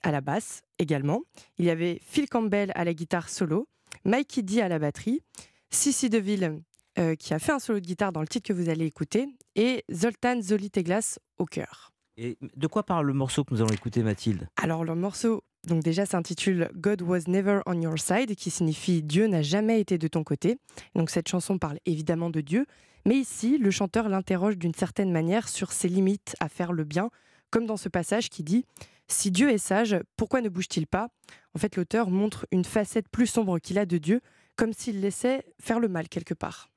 à 0.03 0.13
la 0.13 0.21
basse 0.21 0.63
également. 0.79 1.23
Il 1.59 1.65
y 1.65 1.71
avait 1.71 2.01
Phil 2.05 2.29
Campbell 2.29 2.71
à 2.75 2.85
la 2.85 2.95
guitare 2.95 3.29
solo, 3.29 3.67
Mikey 4.05 4.43
D 4.43 4.61
à 4.61 4.69
la 4.69 4.79
batterie, 4.79 5.23
Sissi 5.71 6.09
DeVille 6.09 6.61
euh, 6.99 7.15
qui 7.15 7.35
a 7.35 7.39
fait 7.39 7.53
un 7.53 7.59
solo 7.59 7.79
de 7.79 7.85
guitare 7.85 8.11
dans 8.11 8.23
le 8.23 8.27
titre 8.27 8.49
que 8.49 8.55
vous 8.55 8.71
allez 8.71 8.87
écouter, 8.87 9.27
et 9.55 9.85
Zoltan 9.93 10.41
Zoliteglas 10.41 11.19
au 11.37 11.45
cœur. 11.45 11.93
Et 12.17 12.39
de 12.41 12.67
quoi 12.67 12.85
parle 12.85 13.07
le 13.07 13.13
morceau 13.13 13.45
que 13.45 13.53
nous 13.53 13.61
allons 13.61 13.75
écouter, 13.75 14.03
Mathilde? 14.03 14.49
Alors, 14.57 14.83
le 14.83 14.95
morceau, 14.95 15.45
donc 15.67 15.83
déjà, 15.83 16.07
s'intitule 16.07 16.71
God 16.75 17.03
was 17.03 17.25
never 17.27 17.61
on 17.67 17.79
your 17.83 17.99
side, 17.99 18.35
qui 18.35 18.51
signifie 18.51 19.03
Dieu 19.03 19.27
n'a 19.27 19.43
jamais 19.43 19.79
été 19.79 19.99
de 19.99 20.09
ton 20.09 20.25
côté. 20.25 20.57
Donc, 20.95 21.11
cette 21.11 21.29
chanson 21.29 21.59
parle 21.59 21.79
évidemment 21.85 22.31
de 22.31 22.41
Dieu, 22.41 22.65
mais 23.05 23.17
ici, 23.17 23.59
le 23.59 23.71
chanteur 23.71 24.09
l'interroge 24.09 24.57
d'une 24.57 24.75
certaine 24.75 25.13
manière 25.13 25.51
sur 25.51 25.73
ses 25.73 25.89
limites 25.89 26.35
à 26.41 26.49
faire 26.49 26.73
le 26.73 26.85
bien, 26.85 27.11
comme 27.51 27.67
dans 27.67 27.77
ce 27.77 27.91
passage 27.91 28.31
qui 28.31 28.43
dit 28.43 28.65
Si 29.09 29.31
Dieu 29.31 29.51
est 29.51 29.59
sage, 29.59 29.97
pourquoi 30.17 30.41
ne 30.41 30.49
bouge-t-il 30.49 30.87
pas? 30.87 31.09
En 31.55 31.59
fait, 31.59 31.77
l'auteur 31.77 32.11
montre 32.11 32.47
une 32.51 32.65
facette 32.65 33.09
plus 33.09 33.29
sombre 33.29 33.61
qu'il 33.61 33.79
a 33.79 33.87
de 33.87 33.99
Dieu, 33.99 34.21
comme 34.57 34.73
s'il 34.73 35.01
laissait 35.01 35.45
faire 35.61 35.79
le 35.79 35.89
mal 35.89 36.09
quelque 36.09 36.35
part. 36.35 36.71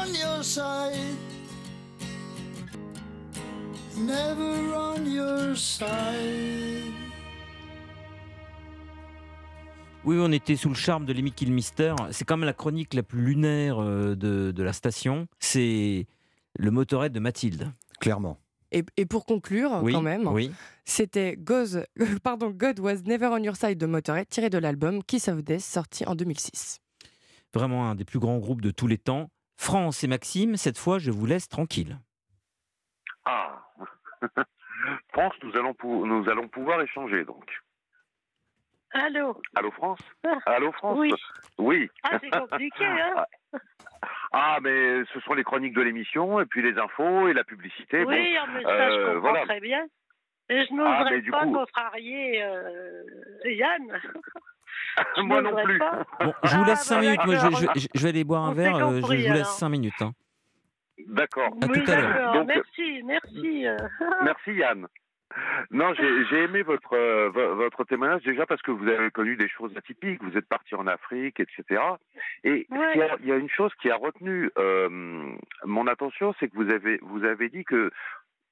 On 0.00 0.06
your 0.06 0.42
side. 0.42 1.16
Never 3.96 4.74
on 4.74 5.04
your 5.06 5.56
side. 5.56 5.86
Oui, 10.04 10.16
on 10.20 10.30
était 10.32 10.56
sous 10.56 10.68
le 10.68 10.74
charme 10.74 11.04
de 11.04 11.12
Lemmy 11.12 11.32
Mister. 11.46 11.94
C'est 12.10 12.24
quand 12.24 12.36
même 12.36 12.46
la 12.46 12.52
chronique 12.52 12.94
la 12.94 13.02
plus 13.02 13.22
lunaire 13.22 13.78
euh, 13.78 14.14
de, 14.14 14.52
de 14.52 14.62
la 14.62 14.72
station. 14.72 15.28
C'est 15.38 16.06
le 16.58 16.70
motorette 16.70 17.12
de 17.12 17.20
Mathilde. 17.20 17.72
Clairement. 18.00 18.38
Et, 18.72 18.84
et, 18.96 19.06
pour 19.06 19.26
conclure, 19.26 19.82
quand 19.90 20.02
même, 20.02 20.26
oui. 20.26 20.52
c'était 20.84 21.36
pardon, 22.22 22.50
God 22.50 22.80
Was 22.80 23.02
Never 23.06 23.26
On 23.26 23.38
Your 23.38 23.56
Side 23.56 23.78
de 23.78 23.86
Motorhead, 23.86 24.28
tiré 24.28 24.50
de 24.50 24.58
l'album 24.58 25.02
Kiss 25.04 25.28
of 25.28 25.42
Death, 25.42 25.60
sorti 25.60 26.04
en 26.06 26.14
2006. 26.14 26.80
Vraiment 27.54 27.88
un 27.88 27.94
des 27.94 28.04
plus 28.04 28.18
grands 28.18 28.38
groupes 28.38 28.60
de 28.60 28.70
tous 28.70 28.86
les 28.86 28.98
temps. 28.98 29.30
France 29.56 30.04
et 30.04 30.08
Maxime, 30.08 30.56
cette 30.56 30.78
fois, 30.78 30.98
je 30.98 31.10
vous 31.10 31.26
laisse 31.26 31.48
tranquille. 31.48 31.98
Ah 33.24 33.62
France, 35.12 35.34
nous 35.42 35.56
allons, 35.56 35.74
nous 35.82 36.28
allons 36.28 36.48
pouvoir 36.48 36.80
échanger 36.82 37.24
donc. 37.24 37.44
Allô? 38.92 39.40
Allô 39.54 39.70
France? 39.72 40.00
Allô 40.46 40.72
France? 40.72 40.98
Oui. 40.98 41.12
Oui. 41.58 41.88
Ah, 42.02 42.18
c'est 42.20 42.30
compliqué, 42.30 42.84
hein 42.84 43.24
Ah, 44.38 44.58
mais 44.60 45.02
ce 45.14 45.20
sont 45.20 45.32
les 45.32 45.44
chroniques 45.44 45.72
de 45.72 45.80
l'émission, 45.80 46.40
et 46.40 46.44
puis 46.44 46.60
les 46.60 46.78
infos 46.78 47.26
et 47.26 47.32
la 47.32 47.42
publicité. 47.42 48.04
Oui, 48.04 48.36
bon, 48.36 48.52
mais 48.52 48.62
ça, 48.62 48.90
je 48.90 48.96
euh, 48.96 49.14
comprends 49.14 49.30
voilà. 49.30 49.46
très 49.46 49.60
bien. 49.60 49.82
Et 50.50 50.66
je 50.66 50.74
n'oserais 50.74 51.22
ah, 51.26 51.30
pas 51.30 51.44
coup... 51.44 51.52
contrarier 51.54 52.42
euh, 52.42 53.02
Yann. 53.46 53.98
Moi 55.24 55.40
non 55.40 55.56
plus. 55.64 55.78
Bon, 55.78 56.34
je 56.44 56.56
vous 56.56 56.64
laisse 56.64 56.82
5 56.82 56.96
ah, 56.96 57.00
minutes. 57.00 57.24
Moi, 57.24 57.34
je, 57.36 57.80
je, 57.80 57.86
je, 57.94 58.02
vais 58.02 58.10
aller 58.10 58.24
boire 58.24 58.44
un 58.44 58.52
verre. 58.52 58.76
Euh, 58.76 59.00
je 59.00 59.06
vous 59.06 59.32
laisse 59.32 59.56
5 59.56 59.70
minutes. 59.70 60.02
Hein. 60.02 60.12
D'accord. 61.08 61.56
À 61.62 61.68
tout 61.68 61.90
à 61.90 61.96
l'heure. 61.96 62.44
Merci, 62.44 63.02
merci. 63.04 63.66
Merci 64.22 64.52
Yann. 64.52 64.86
Non, 65.70 65.92
j'ai 65.94 66.42
aimé 66.44 66.62
votre 66.62 66.94
euh, 66.94 67.28
votre 67.30 67.84
témoignage 67.84 68.22
déjà 68.22 68.46
parce 68.46 68.62
que 68.62 68.70
vous 68.70 68.88
avez 68.88 69.10
connu 69.10 69.36
des 69.36 69.48
choses 69.48 69.76
atypiques. 69.76 70.22
Vous 70.22 70.36
êtes 70.36 70.48
parti 70.48 70.74
en 70.74 70.86
Afrique, 70.86 71.40
etc. 71.40 71.82
Et 72.44 72.66
il, 72.70 72.76
y 72.76 73.02
a, 73.02 73.16
il, 73.20 73.26
y 73.26 73.32
a, 73.32 73.36
une 73.36 73.50
chose 73.50 73.72
qui 73.82 73.90
a 73.90 73.96
retenu 73.96 74.50
euh, 74.56 75.34
mon 75.64 75.86
attention, 75.88 76.34
c'est 76.38 76.48
que 76.48 76.54
vous 76.54 76.70
avez 76.70 76.98
vous 77.02 77.24
avez 77.24 77.48
dit 77.48 77.64
que 77.64 77.90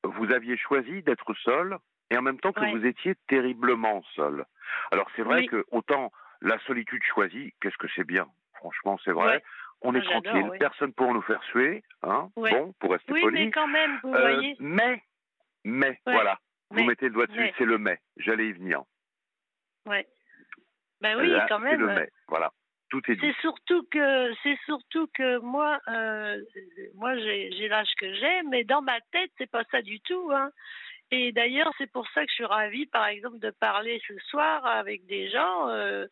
vous 0.02 0.32
aviez 0.32 0.56
choisi 0.56 1.02
d'être 1.02 1.32
seul 1.34 1.78
et 2.10 2.18
en 2.18 2.22
même 2.22 2.40
temps 2.40 2.52
que 2.52 2.76
vous 2.76 2.84
étiez 2.84 3.14
terriblement 3.28 4.02
seul. 4.14 4.44
Alors 4.90 5.08
c'est 5.16 5.22
vrai 5.22 5.46
que 5.46 5.64
autant 5.70 6.12
la 6.40 6.58
solitude 6.60 7.02
choisie, 7.02 7.52
qu'est-ce 7.60 7.78
que 7.78 7.88
c'est 7.94 8.06
bien? 8.06 8.26
Franchement, 8.56 8.98
c'est 9.04 9.12
vrai. 9.12 9.42
On 9.80 9.94
est 9.94 10.02
tranquille, 10.02 10.50
personne 10.58 10.92
pour 10.94 11.12
nous 11.12 11.22
faire 11.22 11.42
suer, 11.44 11.82
hein 12.02 12.30
Bon, 12.36 12.72
pour 12.78 12.92
rester 12.92 13.12
oui, 13.12 13.20
poli. 13.20 13.44
mais 13.44 13.50
quand 13.50 13.66
même, 13.66 13.98
vous 14.02 14.14
euh, 14.14 14.20
voyez. 14.20 14.56
Mais, 14.58 15.02
mais, 15.64 16.00
voilà, 16.06 16.38
vous 16.70 16.84
mettez 16.84 17.06
le 17.06 17.12
doigt 17.12 17.26
dessus, 17.26 17.52
c'est 17.58 17.64
le 17.64 17.78
mais. 17.78 17.98
J'allais 18.16 18.48
y 18.48 18.52
venir. 18.52 18.82
Ouais. 19.86 20.06
Ben 21.00 21.18
oui, 21.18 21.32
quand 21.48 21.58
même. 21.58 21.72
C'est 21.72 21.76
le 21.76 21.86
mais, 21.94 22.08
voilà. 22.28 22.50
Tout 22.90 23.02
est 23.10 23.16
dit. 23.16 23.20
C'est 23.20 23.40
surtout 23.40 23.82
que, 23.90 24.34
c'est 24.42 24.58
surtout 24.64 25.08
que 25.14 25.38
moi, 25.38 25.80
euh, 25.88 26.42
moi 26.94 27.16
j'ai 27.16 27.68
l'âge 27.68 27.92
que 27.98 28.12
j'ai, 28.14 28.42
mais 28.50 28.64
dans 28.64 28.82
ma 28.82 29.00
tête, 29.12 29.30
c'est 29.38 29.50
pas 29.50 29.64
ça 29.70 29.82
du 29.82 30.00
tout. 30.00 30.30
Hein. 30.32 30.50
Et 31.10 31.32
d'ailleurs, 31.32 31.72
c'est 31.78 31.90
pour 31.90 32.08
ça 32.10 32.22
que 32.22 32.30
je 32.30 32.34
suis 32.34 32.44
ravie, 32.44 32.86
par 32.86 33.06
exemple, 33.06 33.38
de 33.38 33.50
parler 33.50 34.00
ce 34.08 34.18
soir 34.30 34.64
avec 34.66 35.06
des 35.06 35.28
gens 35.30 35.68
euh, 35.68 36.06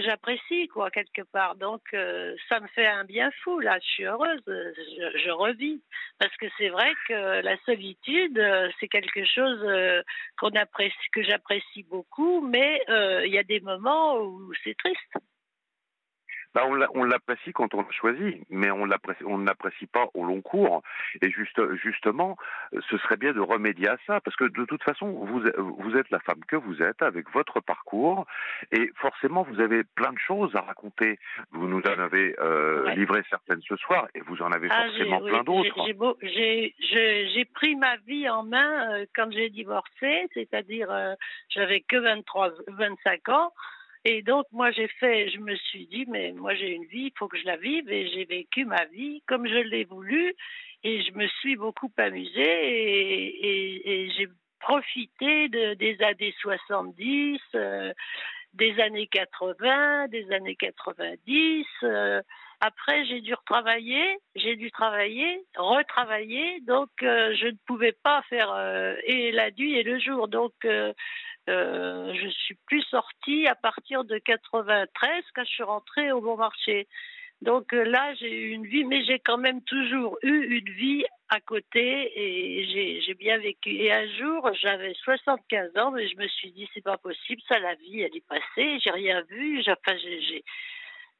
j'apprécie, 0.00 0.68
quoi, 0.68 0.90
quelque 0.90 1.22
part. 1.22 1.56
Donc, 1.56 1.82
euh, 1.94 2.34
ça 2.48 2.60
me 2.60 2.66
fait 2.68 2.86
un 2.86 3.04
bien 3.04 3.30
fou, 3.42 3.58
là. 3.60 3.78
Je 3.80 3.86
suis 3.86 4.04
heureuse, 4.04 4.42
je, 4.46 5.18
je 5.24 5.30
revis. 5.30 5.82
Parce 6.18 6.36
que 6.36 6.46
c'est 6.58 6.68
vrai 6.68 6.92
que 7.08 7.42
la 7.42 7.56
solitude, 7.64 8.38
euh, 8.38 8.70
c'est 8.80 8.88
quelque 8.88 9.24
chose 9.24 9.60
qu'on 10.38 10.50
apprécie, 10.50 10.96
que 11.12 11.22
j'apprécie 11.22 11.84
beaucoup, 11.84 12.40
mais 12.40 12.82
il 12.88 13.32
y 13.32 13.38
a 13.38 13.44
des 13.44 13.60
moments 13.60 14.18
où 14.18 14.52
c'est 14.62 14.76
triste. 14.76 15.14
Bah, 16.54 16.62
on 16.66 17.04
l'apprécie 17.04 17.52
quand 17.52 17.74
on 17.74 17.82
le 17.82 17.90
choisit, 17.90 18.44
mais 18.48 18.70
on 18.70 18.86
ne 18.86 19.44
l'apprécie 19.44 19.86
pas 19.86 20.06
au 20.14 20.24
long 20.24 20.40
cours. 20.40 20.82
Et 21.20 21.30
juste, 21.30 21.60
justement, 21.74 22.36
ce 22.90 22.96
serait 22.98 23.16
bien 23.16 23.32
de 23.32 23.40
remédier 23.40 23.88
à 23.88 23.96
ça, 24.06 24.20
parce 24.20 24.36
que 24.36 24.44
de 24.44 24.64
toute 24.64 24.82
façon, 24.82 25.08
vous, 25.08 25.42
vous 25.58 25.96
êtes 25.96 26.10
la 26.10 26.20
femme 26.20 26.44
que 26.46 26.56
vous 26.56 26.82
êtes, 26.82 27.02
avec 27.02 27.28
votre 27.32 27.60
parcours, 27.60 28.26
et 28.70 28.90
forcément, 28.96 29.42
vous 29.42 29.60
avez 29.60 29.82
plein 29.82 30.12
de 30.12 30.18
choses 30.18 30.54
à 30.54 30.60
raconter. 30.60 31.18
Vous 31.50 31.66
nous 31.66 31.80
en 31.80 31.98
avez 31.98 32.36
euh, 32.38 32.90
livré 32.94 33.22
certaines 33.30 33.62
ce 33.62 33.76
soir, 33.76 34.06
et 34.14 34.20
vous 34.20 34.40
en 34.42 34.52
avez 34.52 34.68
ah, 34.70 34.86
forcément 34.86 35.20
plein 35.20 35.42
d'autres. 35.42 35.74
J'ai 36.22 37.44
pris 37.52 37.76
ma 37.76 37.96
vie 38.06 38.28
en 38.28 38.44
main 38.44 38.92
euh, 38.92 39.06
quand 39.14 39.30
j'ai 39.30 39.50
divorcé, 39.50 40.28
c'est-à-dire 40.34 40.90
euh, 40.90 41.14
j'avais 41.48 41.80
que 41.80 41.96
23, 41.96 42.50
25 42.68 43.28
ans. 43.30 43.52
Et 44.06 44.22
donc, 44.22 44.46
moi, 44.52 44.70
j'ai 44.70 44.88
fait, 44.88 45.30
je 45.30 45.38
me 45.38 45.56
suis 45.56 45.86
dit, 45.86 46.04
mais 46.08 46.32
moi, 46.32 46.54
j'ai 46.54 46.72
une 46.72 46.84
vie, 46.84 47.06
il 47.06 47.12
faut 47.18 47.26
que 47.26 47.38
je 47.38 47.46
la 47.46 47.56
vive, 47.56 47.90
et 47.90 48.08
j'ai 48.08 48.26
vécu 48.26 48.66
ma 48.66 48.84
vie 48.86 49.22
comme 49.26 49.46
je 49.46 49.58
l'ai 49.58 49.84
voulu, 49.84 50.34
et 50.82 51.02
je 51.02 51.12
me 51.12 51.26
suis 51.40 51.56
beaucoup 51.56 51.90
amusée, 51.96 52.42
et, 52.42 54.10
j'ai 54.10 54.28
profité 54.60 55.48
de, 55.48 55.74
des 55.74 55.96
années 56.02 56.34
70, 56.40 57.40
euh, 57.54 57.92
des 58.52 58.78
années 58.80 59.06
80, 59.06 60.08
des 60.08 60.30
années 60.32 60.56
90. 60.56 61.66
Euh, 61.82 62.22
après, 62.66 63.04
j'ai 63.04 63.20
dû 63.20 63.34
retravailler, 63.34 64.16
j'ai 64.36 64.56
dû 64.56 64.70
travailler, 64.70 65.44
retravailler, 65.54 66.60
donc 66.60 66.88
euh, 67.02 67.34
je 67.36 67.48
ne 67.48 67.56
pouvais 67.66 67.92
pas 67.92 68.22
faire 68.30 68.50
et 69.04 69.32
la 69.32 69.50
nuit 69.50 69.74
et 69.78 69.82
le 69.82 69.98
jour. 69.98 70.28
Donc, 70.28 70.52
euh, 70.64 72.14
je 72.14 72.28
suis 72.28 72.56
plus 72.66 72.82
sortie 72.84 73.46
à 73.46 73.54
partir 73.54 74.04
de 74.04 74.16
93 74.16 75.24
quand 75.34 75.44
je 75.44 75.50
suis 75.50 75.62
rentrée 75.62 76.10
au 76.10 76.22
bon 76.22 76.36
marché. 76.36 76.88
Donc 77.42 77.74
euh, 77.74 77.84
là, 77.84 78.14
j'ai 78.14 78.32
eu 78.32 78.50
une 78.52 78.66
vie, 78.66 78.84
mais 78.84 79.04
j'ai 79.04 79.18
quand 79.18 79.36
même 79.36 79.60
toujours 79.62 80.16
eu 80.22 80.58
une 80.58 80.70
vie 80.74 81.04
à 81.28 81.40
côté 81.40 82.10
et 82.14 83.00
j'ai 83.02 83.14
bien 83.14 83.36
vécu. 83.38 83.70
Et 83.70 83.92
un 83.92 84.08
jour, 84.16 84.50
j'avais 84.62 84.94
75 84.94 85.76
ans, 85.76 85.90
mais 85.90 86.08
je 86.08 86.16
me 86.16 86.26
suis 86.28 86.52
dit, 86.52 86.66
c'est 86.72 86.84
pas 86.84 86.96
possible, 86.96 87.42
ça, 87.46 87.58
la 87.58 87.74
vie, 87.74 88.00
elle 88.00 88.16
est 88.16 88.26
passée, 88.26 88.78
j'ai 88.82 88.90
rien 88.90 89.22
vu, 89.28 89.60
enfin, 89.68 89.98
j'ai 89.98 90.42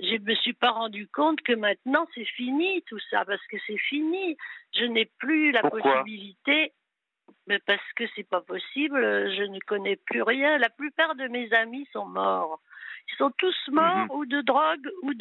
je 0.00 0.16
me 0.18 0.34
suis 0.36 0.52
pas 0.52 0.70
rendu 0.70 1.06
compte 1.08 1.40
que 1.42 1.52
maintenant 1.52 2.06
c'est 2.14 2.24
fini 2.24 2.82
tout 2.82 2.98
ça 3.10 3.24
parce 3.24 3.44
que 3.46 3.56
c'est 3.66 3.78
fini. 3.78 4.36
Je 4.74 4.84
n'ai 4.84 5.06
plus 5.18 5.52
la 5.52 5.62
possibilité 5.62 6.72
Mais 7.46 7.58
parce 7.60 7.92
que 7.94 8.04
c'est 8.14 8.28
pas 8.28 8.40
possible, 8.40 9.00
je 9.36 9.42
ne 9.44 9.58
connais 9.60 9.96
plus 9.96 10.22
rien. 10.22 10.58
La 10.58 10.70
plupart 10.70 11.14
de 11.14 11.28
mes 11.28 11.52
amis 11.52 11.86
sont 11.92 12.06
morts. 12.06 12.60
Ils 13.08 13.16
sont 13.16 13.30
tous 13.38 13.68
morts 13.68 14.06
mhm. 14.06 14.10
ou 14.10 14.26
de 14.26 14.40
drogue 14.40 14.90
ou 15.02 15.14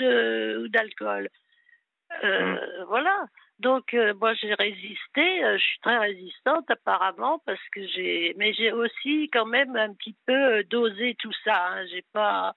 d'alcool. 0.69 1.29
Euh, 2.23 2.53
mhm. 2.53 2.85
Voilà. 2.87 3.25
Donc 3.59 3.93
euh, 3.93 4.13
moi 4.15 4.33
j'ai 4.33 4.53
résisté. 4.55 5.43
Euh, 5.43 5.57
je 5.57 5.63
suis 5.63 5.79
très 5.79 5.97
résistante 5.97 6.69
apparemment 6.69 7.39
parce 7.45 7.61
que 7.71 7.85
j'ai, 7.87 8.33
mais 8.37 8.53
j'ai 8.53 8.71
aussi 8.71 9.29
quand 9.31 9.45
même 9.45 9.75
un 9.75 9.93
petit 9.93 10.15
peu 10.25 10.63
dosé 10.63 11.15
tout 11.19 11.33
ça. 11.43 11.67
Hein. 11.67 11.85
J'ai 11.87 12.03
pas, 12.13 12.55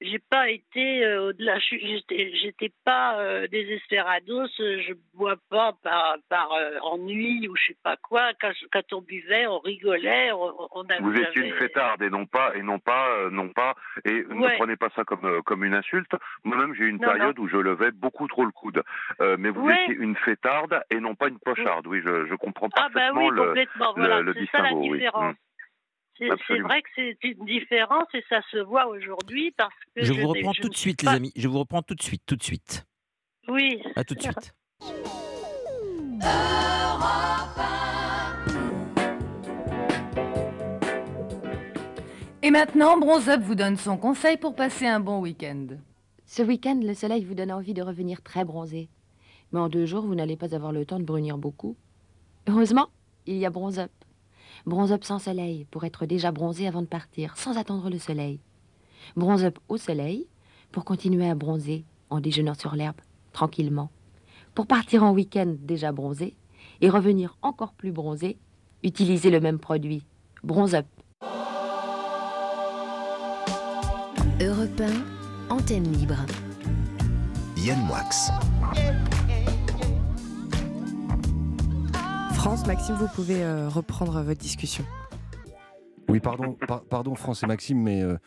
j'ai 0.00 0.18
pas 0.18 0.50
été 0.50 1.04
euh, 1.04 1.28
au-delà. 1.28 1.58
J'étais 1.58 2.72
pas 2.84 3.18
euh, 3.18 3.46
désespérados. 3.48 4.48
Je 4.58 4.92
bois 5.14 5.36
pas 5.50 5.72
par, 5.82 6.16
par 6.28 6.52
euh, 6.52 6.78
ennui 6.82 7.48
ou 7.48 7.56
je 7.56 7.68
sais 7.68 7.78
pas 7.82 7.96
quoi. 7.96 8.32
Quand, 8.40 8.52
quand, 8.72 8.92
on 8.92 9.00
buvait, 9.00 9.46
on 9.46 9.60
rigolait. 9.60 10.32
On, 10.32 10.52
on 10.72 10.84
Vous 11.00 11.14
étiez 11.14 11.42
une 11.42 11.54
fêtarde 11.54 12.02
et 12.02 12.10
non 12.10 12.26
pas 12.26 12.54
et 12.54 12.62
non 12.62 12.78
pas 12.78 13.30
non 13.30 13.48
pas 13.48 13.74
et 14.04 14.24
ne 14.28 14.56
prenez 14.56 14.76
pas 14.76 14.90
ça 14.96 15.04
comme 15.04 15.42
comme 15.42 15.64
une 15.64 15.74
insulte. 15.74 16.12
Moi-même, 16.44 16.74
j'ai 16.74 16.84
eu 16.84 16.88
une 16.88 17.00
période 17.00 17.38
où 17.38 17.48
je 17.48 17.56
levais 17.56 17.90
beaucoup 17.90 18.26
trop 18.28 18.44
le 18.44 18.52
coude. 18.52 18.82
mais 19.20 19.50
vous 19.50 19.68
étiez 19.70 19.94
une 19.94 20.16
fêtarde 20.16 20.82
et 20.90 21.00
non 21.00 21.14
pas 21.14 21.28
une 21.28 21.38
pocharde. 21.38 21.86
Oui, 21.86 22.00
je, 22.04 22.26
je 22.26 22.34
comprends 22.34 22.68
parfaitement 22.68 23.02
ah 23.06 23.12
bah 23.12 23.20
oui, 23.20 23.28
le, 23.30 23.46
complètement. 23.46 23.92
Voilà, 23.96 24.20
le, 24.20 24.34
ça 24.50 24.62
la 24.62 24.72
différence. 24.74 25.30
Hum. 25.30 25.34
C'est 26.18 26.60
vrai 26.60 26.82
que 26.82 26.88
c'est 26.94 27.16
une 27.22 27.44
différence 27.44 28.06
et 28.14 28.24
ça 28.28 28.40
se 28.50 28.58
voit 28.58 28.86
aujourd'hui 28.86 29.50
parce 29.52 29.74
que. 29.94 30.04
Je, 30.04 30.12
vous 30.12 30.28
reprends 30.28 30.52
tout 30.52 30.68
de 30.68 30.76
suite, 30.76 31.02
les 31.02 31.08
amis. 31.08 31.32
Je 31.36 31.48
vous 31.48 31.58
reprends 31.58 31.82
tout 31.82 31.94
de 31.94 32.02
suite, 32.02 32.22
tout 32.24 32.36
de 32.36 32.42
suite. 32.42 32.86
Oui. 33.48 33.82
À 33.96 34.04
tout 34.04 34.14
de 34.14 34.22
suite. 34.22 34.54
Et 42.44 42.50
maintenant, 42.50 42.98
Bronze 42.98 43.30
Up 43.30 43.40
vous 43.40 43.54
donne 43.54 43.78
son 43.78 43.96
conseil 43.96 44.36
pour 44.36 44.54
passer 44.54 44.86
un 44.86 45.00
bon 45.00 45.18
week-end. 45.18 45.66
Ce 46.26 46.42
week-end, 46.42 46.78
le 46.82 46.92
soleil 46.92 47.24
vous 47.24 47.32
donne 47.32 47.50
envie 47.50 47.72
de 47.72 47.80
revenir 47.80 48.20
très 48.20 48.44
bronzé. 48.44 48.90
Mais 49.50 49.60
en 49.60 49.70
deux 49.70 49.86
jours, 49.86 50.04
vous 50.04 50.14
n'allez 50.14 50.36
pas 50.36 50.54
avoir 50.54 50.70
le 50.70 50.84
temps 50.84 50.98
de 50.98 51.04
brunir 51.04 51.38
beaucoup. 51.38 51.74
Heureusement, 52.46 52.88
il 53.24 53.36
y 53.36 53.46
a 53.46 53.50
Bronze 53.50 53.78
Up. 53.78 53.90
Bronze 54.66 54.92
up 54.92 55.04
sans 55.04 55.18
soleil 55.18 55.66
pour 55.70 55.84
être 55.84 56.06
déjà 56.06 56.32
bronzé 56.32 56.66
avant 56.66 56.82
de 56.82 56.86
partir, 56.86 57.36
sans 57.36 57.56
attendre 57.56 57.90
le 57.90 57.98
soleil. 57.98 58.40
Bronze 59.16 59.44
up 59.44 59.58
au 59.68 59.76
soleil 59.76 60.26
pour 60.72 60.84
continuer 60.84 61.28
à 61.28 61.34
bronzer 61.34 61.84
en 62.10 62.20
déjeunant 62.20 62.54
sur 62.54 62.74
l'herbe, 62.74 63.00
tranquillement. 63.32 63.90
Pour 64.54 64.66
partir 64.66 65.02
en 65.02 65.12
week-end 65.12 65.54
déjà 65.60 65.92
bronzé 65.92 66.36
et 66.80 66.88
revenir 66.88 67.36
encore 67.42 67.72
plus 67.72 67.92
bronzé, 67.92 68.38
utilisez 68.82 69.30
le 69.30 69.40
même 69.40 69.58
produit. 69.58 70.04
Bronze 70.42 70.74
up. 70.74 70.86
Europe 74.40 74.82
antenne 75.48 75.92
libre. 75.92 76.26
Yann 77.56 77.88
Wax. 77.88 78.30
France, 82.44 82.66
Maxime, 82.66 82.96
vous 82.96 83.08
pouvez 83.08 83.42
euh, 83.42 83.70
reprendre 83.70 84.20
votre 84.20 84.38
discussion. 84.38 84.84
Oui, 86.10 86.20
pardon, 86.20 86.58
pardon 86.90 87.14
France 87.14 87.42
et 87.42 87.46
Maxime, 87.46 87.82
mais 87.82 88.02
euh, 88.02 88.18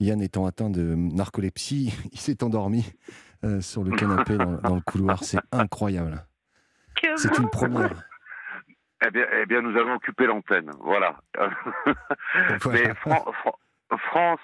Yann 0.00 0.20
étant 0.20 0.44
atteint 0.44 0.68
de 0.68 0.94
narcolepsie, 0.94 1.94
il 2.12 2.20
s'est 2.20 2.44
endormi 2.44 2.84
euh, 3.42 3.62
sur 3.62 3.82
le 3.82 3.92
canapé 3.92 4.36
dans, 4.36 4.74
le 4.74 4.82
couloir. 4.82 5.24
C'est 5.24 5.38
incroyable. 5.50 6.26
C'est 7.16 7.38
une 7.38 7.48
première. 7.48 8.04
Eh 9.02 9.10
bien, 9.10 9.24
eh 9.40 9.46
bien, 9.46 9.62
nous 9.62 9.78
avons 9.78 9.94
occupé 9.94 10.26
l'antenne. 10.26 10.70
Voilà. 10.80 11.16
mais 12.66 12.92
France, 13.98 14.40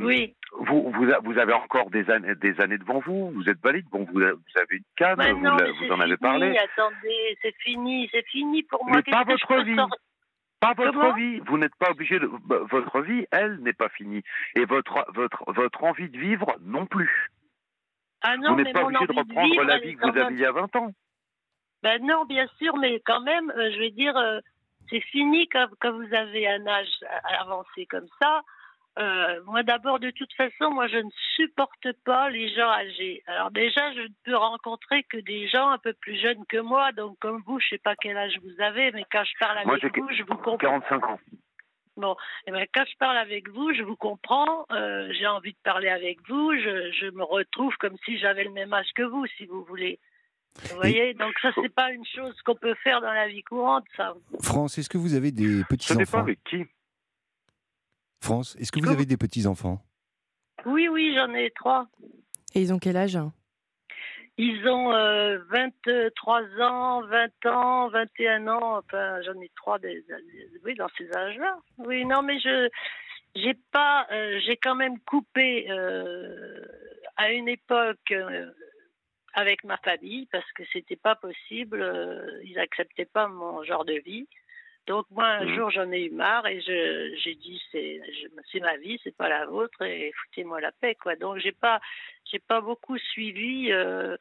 oui 0.00 0.34
vous, 0.56 0.92
vous, 0.92 1.38
avez 1.38 1.52
encore 1.52 1.90
des 1.90 2.08
années, 2.10 2.34
des 2.36 2.60
années 2.60 2.78
devant 2.78 3.00
vous, 3.00 3.30
vous 3.30 3.48
êtes 3.48 3.60
valide, 3.60 3.86
bon, 3.90 4.06
vous, 4.12 4.20
avez 4.20 4.36
une 4.70 4.82
canne, 4.96 5.20
vous, 5.20 5.92
en 5.92 6.00
avez 6.00 6.16
parlé. 6.16 6.56
Attendez, 6.56 7.38
c'est 7.42 7.54
fini, 7.58 8.08
c'est 8.12 8.26
fini 8.26 8.62
pour 8.64 8.84
moi. 8.84 8.96
Mais 8.96 9.02
pas 9.10 9.24
votre 9.24 9.62
vie. 9.62 9.76
Pas 10.60 10.72
votre 10.74 11.14
vie. 11.14 11.40
Vous 11.46 11.58
n'êtes 11.58 11.74
pas 11.78 11.90
obligé 11.90 12.18
de. 12.18 12.28
Votre 12.46 13.00
vie, 13.02 13.26
elle, 13.30 13.58
n'est 13.60 13.72
pas 13.72 13.88
finie. 13.90 14.22
Et 14.56 14.64
votre, 14.64 15.04
votre, 15.12 15.44
votre 15.52 15.84
envie 15.84 16.08
de 16.08 16.18
vivre 16.18 16.56
non 16.62 16.86
plus. 16.86 17.30
Ah 18.22 18.36
non, 18.36 18.54
vous 18.54 18.62
n'êtes 18.62 18.72
pas 18.72 18.84
obligé 18.84 19.06
de 19.06 19.12
reprendre 19.12 19.62
la 19.64 19.78
vie 19.78 19.94
que 19.94 20.10
vous 20.10 20.18
aviez 20.18 20.36
il 20.36 20.40
y 20.40 20.46
a 20.46 20.52
20 20.52 20.74
ans. 20.76 20.92
Ben 21.84 22.04
non, 22.04 22.24
bien 22.24 22.48
sûr, 22.58 22.76
mais 22.76 23.00
quand 23.06 23.20
même, 23.20 23.50
euh, 23.50 23.70
je 23.72 23.78
veux 23.78 23.90
dire, 23.90 24.16
euh, 24.16 24.40
c'est 24.90 25.00
fini 25.00 25.48
quand, 25.48 25.68
quand, 25.80 25.92
vous 25.92 26.14
avez 26.14 26.48
un 26.48 26.66
âge 26.66 26.88
avancé 27.40 27.86
comme 27.86 28.08
ça. 28.20 28.42
Euh, 28.98 29.40
moi 29.44 29.62
d'abord, 29.62 30.00
de 30.00 30.10
toute 30.10 30.32
façon, 30.34 30.70
moi 30.70 30.88
je 30.88 30.96
ne 30.96 31.10
supporte 31.36 31.92
pas 32.04 32.30
les 32.30 32.52
gens 32.52 32.68
âgés. 32.68 33.22
Alors 33.26 33.50
déjà, 33.52 33.92
je 33.92 34.00
ne 34.00 34.14
peux 34.24 34.36
rencontrer 34.36 35.04
que 35.04 35.18
des 35.18 35.46
gens 35.48 35.70
un 35.70 35.78
peu 35.78 35.92
plus 35.92 36.20
jeunes 36.20 36.44
que 36.48 36.58
moi. 36.58 36.90
Donc 36.92 37.16
comme 37.20 37.42
vous, 37.46 37.60
je 37.60 37.68
sais 37.68 37.78
pas 37.78 37.94
quel 37.94 38.16
âge 38.16 38.38
vous 38.42 38.60
avez, 38.60 38.90
mais 38.92 39.04
quand 39.12 39.22
je 39.24 39.38
parle 39.38 39.58
avec 39.58 39.96
vous, 39.96 40.08
je 40.10 40.22
vous 40.24 40.36
comprends. 40.36 40.56
45 40.56 41.04
ans. 41.06 41.20
Bon, 41.96 42.12
et 42.12 42.16
eh 42.46 42.50
ben, 42.52 42.66
quand 42.72 42.84
je 42.88 42.96
parle 42.98 43.16
avec 43.16 43.48
vous, 43.48 43.74
je 43.74 43.82
vous 43.82 43.96
comprends, 43.96 44.66
euh, 44.70 45.12
j'ai 45.18 45.26
envie 45.26 45.50
de 45.52 45.58
parler 45.64 45.88
avec 45.88 46.18
vous, 46.28 46.54
je, 46.54 46.92
je, 46.92 47.10
me 47.10 47.24
retrouve 47.24 47.76
comme 47.78 47.96
si 48.04 48.18
j'avais 48.18 48.44
le 48.44 48.52
même 48.52 48.72
âge 48.72 48.86
que 48.94 49.02
vous, 49.02 49.26
si 49.36 49.46
vous 49.46 49.64
voulez. 49.64 49.98
Vous 50.70 50.76
voyez, 50.76 51.14
donc 51.14 51.34
ça, 51.40 51.50
c'est 51.54 51.72
pas 51.72 51.92
une 51.92 52.04
chose 52.04 52.34
qu'on 52.42 52.54
peut 52.54 52.74
faire 52.82 53.00
dans 53.00 53.12
la 53.12 53.28
vie 53.28 53.42
courante, 53.42 53.84
ça. 53.96 54.14
France, 54.42 54.78
est-ce 54.78 54.88
que 54.88 54.98
vous 54.98 55.14
avez 55.14 55.30
des 55.30 55.62
petits-enfants 55.68 56.04
Ça 56.04 56.12
pas 56.12 56.22
avec 56.22 56.42
qui 56.44 56.64
France, 58.20 58.56
est-ce 58.58 58.72
que 58.72 58.80
vous 58.80 58.90
avez 58.90 59.06
des 59.06 59.16
petits-enfants? 59.16 59.80
Oui, 60.66 60.88
oui, 60.88 61.14
j'en 61.14 61.32
ai 61.34 61.50
trois. 61.52 61.86
Et 62.54 62.62
ils 62.62 62.72
ont 62.72 62.78
quel 62.78 62.96
âge? 62.96 63.18
Ils 64.36 64.68
ont 64.68 64.90
23 65.50 66.42
euh, 66.42 66.62
ans, 66.62 67.02
20 67.02 67.46
ans, 67.46 67.88
21 67.90 68.48
ans. 68.48 68.78
Enfin, 68.78 69.20
j'en 69.22 69.40
ai 69.40 69.50
trois 69.56 69.78
des, 69.78 70.04
oui, 70.64 70.74
dans 70.74 70.88
ces 70.96 71.12
âges-là. 71.14 71.58
Oui, 71.78 72.04
non, 72.04 72.22
mais 72.22 72.38
je 72.40 72.68
j'ai 73.34 73.54
pas, 73.72 74.06
euh, 74.10 74.40
j'ai 74.44 74.56
quand 74.56 74.74
même 74.74 74.98
coupé 75.00 75.70
euh, 75.70 76.60
à 77.16 77.30
une 77.30 77.48
époque 77.48 78.12
avec 79.38 79.62
ma 79.64 79.76
famille 79.78 80.26
parce 80.32 80.50
que 80.52 80.64
c'était 80.72 80.96
pas 80.96 81.14
possible. 81.14 81.78
ils 82.44 82.58
acceptaient 82.58 83.06
pas 83.06 83.28
mon 83.28 83.62
genre 83.62 83.84
de 83.84 84.00
vie. 84.04 84.26
Donc 84.88 85.04
moi, 85.10 85.26
un 85.26 85.44
mmh. 85.44 85.54
jour, 85.54 85.70
j'en 85.70 85.92
ai 85.92 86.06
eu 86.06 86.10
marre 86.10 86.46
et 86.46 86.60
j'ai 86.62 87.34
dit 87.34 87.62
c'est 87.70 88.60
ma 88.60 88.76
vie, 88.78 88.98
c'est 89.04 89.14
pas 89.14 89.28
la 89.28 89.44
vôtre 89.44 89.82
et 89.82 90.10
foutez-moi 90.16 90.62
la 90.62 90.72
paix 90.72 90.94
quoi. 90.94 91.14
Donc 91.14 91.38
j'ai 91.38 91.52
pas 91.52 91.78
j'ai 92.24 92.38
pas 92.38 92.62
beaucoup 92.62 92.96
suivi 92.96 93.70
euh, 93.70 94.16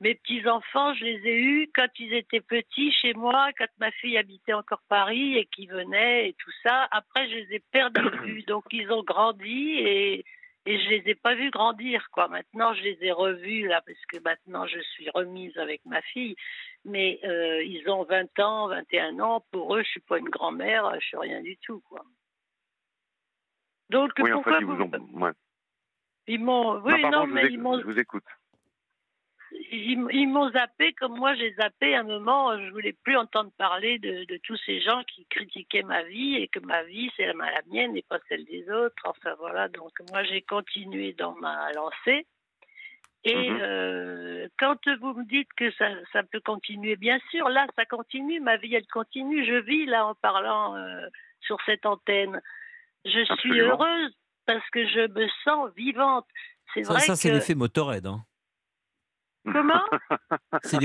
mes 0.00 0.16
petits 0.16 0.46
enfants. 0.48 0.92
Je 0.94 1.04
les 1.04 1.20
ai 1.24 1.36
eus 1.38 1.70
quand 1.72 1.88
ils 2.00 2.12
étaient 2.14 2.40
petits 2.40 2.90
chez 3.00 3.14
moi, 3.14 3.50
quand 3.56 3.68
ma 3.78 3.92
fille 3.92 4.18
habitait 4.18 4.54
encore 4.54 4.82
Paris 4.88 5.36
et 5.36 5.46
qui 5.46 5.68
venait 5.68 6.30
et 6.30 6.32
tout 6.32 6.52
ça. 6.64 6.88
Après, 6.90 7.28
je 7.30 7.36
les 7.36 7.54
ai 7.54 7.62
perdus. 7.70 8.42
Donc 8.48 8.64
ils 8.72 8.90
ont 8.90 9.04
grandi 9.04 9.78
et 9.78 10.24
et 10.66 10.78
je 10.78 10.88
les 10.88 11.02
ai 11.06 11.14
pas 11.14 11.34
vus 11.34 11.50
grandir 11.50 12.08
quoi. 12.10 12.28
Maintenant 12.28 12.74
je 12.74 12.82
les 12.82 12.98
ai 13.02 13.12
revus 13.12 13.66
là 13.66 13.82
parce 13.86 14.04
que 14.06 14.18
maintenant 14.22 14.66
je 14.66 14.80
suis 14.80 15.08
remise 15.10 15.56
avec 15.58 15.84
ma 15.86 16.02
fille, 16.02 16.36
mais 16.84 17.20
euh, 17.24 17.62
ils 17.62 17.88
ont 17.88 18.04
20 18.04 18.38
ans, 18.40 18.68
21 18.68 19.20
ans. 19.20 19.44
Pour 19.50 19.74
eux, 19.76 19.82
je 19.82 19.88
suis 19.88 20.00
pas 20.00 20.18
une 20.18 20.28
grand-mère, 20.28 20.92
je 21.00 21.06
suis 21.06 21.16
rien 21.16 21.42
du 21.42 21.56
tout 21.58 21.80
quoi. 21.88 22.04
Donc 23.90 24.12
oui, 24.18 24.30
pourquoi 24.30 24.52
en 24.52 24.56
fait, 24.56 24.60
ils 24.60 24.66
vous 24.66 24.82
ont... 24.82 25.32
Ils 26.30 26.44
m'ont, 26.44 26.78
oui, 26.82 27.02
non, 27.10 27.26
mais 27.26 27.46
ils 27.46 27.58
m'ont. 27.58 27.80
Je 27.80 27.84
vous 27.84 27.98
écoute 27.98 28.24
ils, 29.52 30.26
m'ont 30.26 30.50
zappé 30.50 30.92
comme 30.94 31.16
moi 31.16 31.34
j'ai 31.34 31.52
zappé 31.54 31.94
à 31.94 32.00
un 32.00 32.04
moment. 32.04 32.58
Je 32.58 32.70
voulais 32.70 32.92
plus 32.92 33.16
entendre 33.16 33.50
parler 33.56 33.98
de, 33.98 34.24
tous 34.44 34.56
ces 34.66 34.80
gens 34.80 35.02
qui 35.04 35.26
critiquaient 35.26 35.82
ma 35.82 36.02
vie 36.02 36.36
et 36.36 36.48
que 36.48 36.60
ma 36.60 36.82
vie 36.84 37.10
c'est 37.16 37.26
la, 37.26 37.32
la 37.32 37.62
mienne 37.70 37.96
et 37.96 38.02
pas 38.02 38.18
celle 38.28 38.44
des 38.44 38.68
autres. 38.70 39.02
Enfin 39.04 39.34
voilà, 39.38 39.68
donc 39.68 39.92
moi 40.10 40.22
j'ai 40.24 40.42
continué 40.42 41.12
dans 41.12 41.34
ma 41.36 41.72
lancée. 41.72 42.26
Et 43.24 43.50
mhm. 43.50 43.58
euh, 43.60 44.48
quand 44.58 44.78
vous 45.00 45.14
me 45.14 45.24
dites 45.24 45.52
que 45.56 45.70
ça, 45.72 45.90
ça, 46.12 46.22
peut 46.22 46.40
continuer, 46.40 46.96
bien 46.96 47.18
sûr, 47.30 47.48
là 47.48 47.66
ça 47.76 47.84
continue, 47.84 48.40
ma 48.40 48.56
vie 48.56 48.74
elle 48.74 48.86
continue. 48.86 49.44
Je 49.44 49.60
vis 49.60 49.86
là 49.86 50.06
en 50.06 50.14
parlant 50.14 50.76
euh, 50.76 51.06
sur 51.40 51.58
cette 51.66 51.84
antenne. 51.84 52.40
Je 53.04 53.24
suis 53.38 53.60
heureuse 53.60 54.12
parce 54.46 54.68
que 54.70 54.86
je 54.86 55.08
me 55.12 55.28
sens 55.44 55.70
vivante. 55.76 56.26
C'est 56.74 56.84
ça, 56.84 56.98
ça 57.00 57.16
c'est 57.16 57.32
l'effet 57.32 57.54
Motorhead. 57.54 58.06
Hein. 58.06 58.22
Comment 59.52 59.84
C'est 60.64 60.80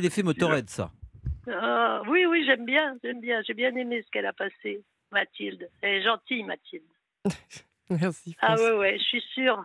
l'effet 0.00 0.22
Motorhead. 0.22 0.68
ça. 0.70 0.90
Ah, 1.50 2.02
oui, 2.08 2.26
oui, 2.26 2.44
j'aime 2.46 2.64
bien, 2.64 2.96
j'aime 3.02 3.20
bien. 3.20 3.42
J'ai 3.46 3.54
bien 3.54 3.74
aimé 3.76 4.02
ce 4.04 4.10
qu'elle 4.10 4.26
a 4.26 4.32
passé, 4.32 4.82
Mathilde. 5.12 5.68
Elle 5.80 5.96
est 5.96 6.02
gentille, 6.02 6.42
Mathilde. 6.44 6.82
Merci. 7.90 8.36
Ah 8.40 8.56
ouais, 8.56 8.72
ouais, 8.72 8.98
je 8.98 9.04
suis 9.04 9.22
sûre. 9.32 9.64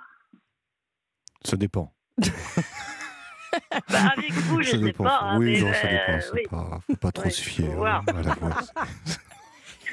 Ça 1.44 1.58
dépend. 1.58 1.92
bah, 2.20 4.12
avec 4.16 4.32
vous, 4.32 4.62
je 4.62 4.76
ne 4.76 4.88
sais 4.88 4.94
pas. 4.94 5.20
Hein, 5.22 5.40
oui, 5.40 5.60
ça 5.60 5.88
dépend. 5.88 6.66
Euh, 6.66 6.70
pas, 6.70 6.80
faut 6.86 6.96
pas 6.96 7.12
trop 7.12 7.30
se 7.30 7.42
fier 7.42 7.82
euh, 7.82 7.86
à 7.86 8.04
la 8.22 8.36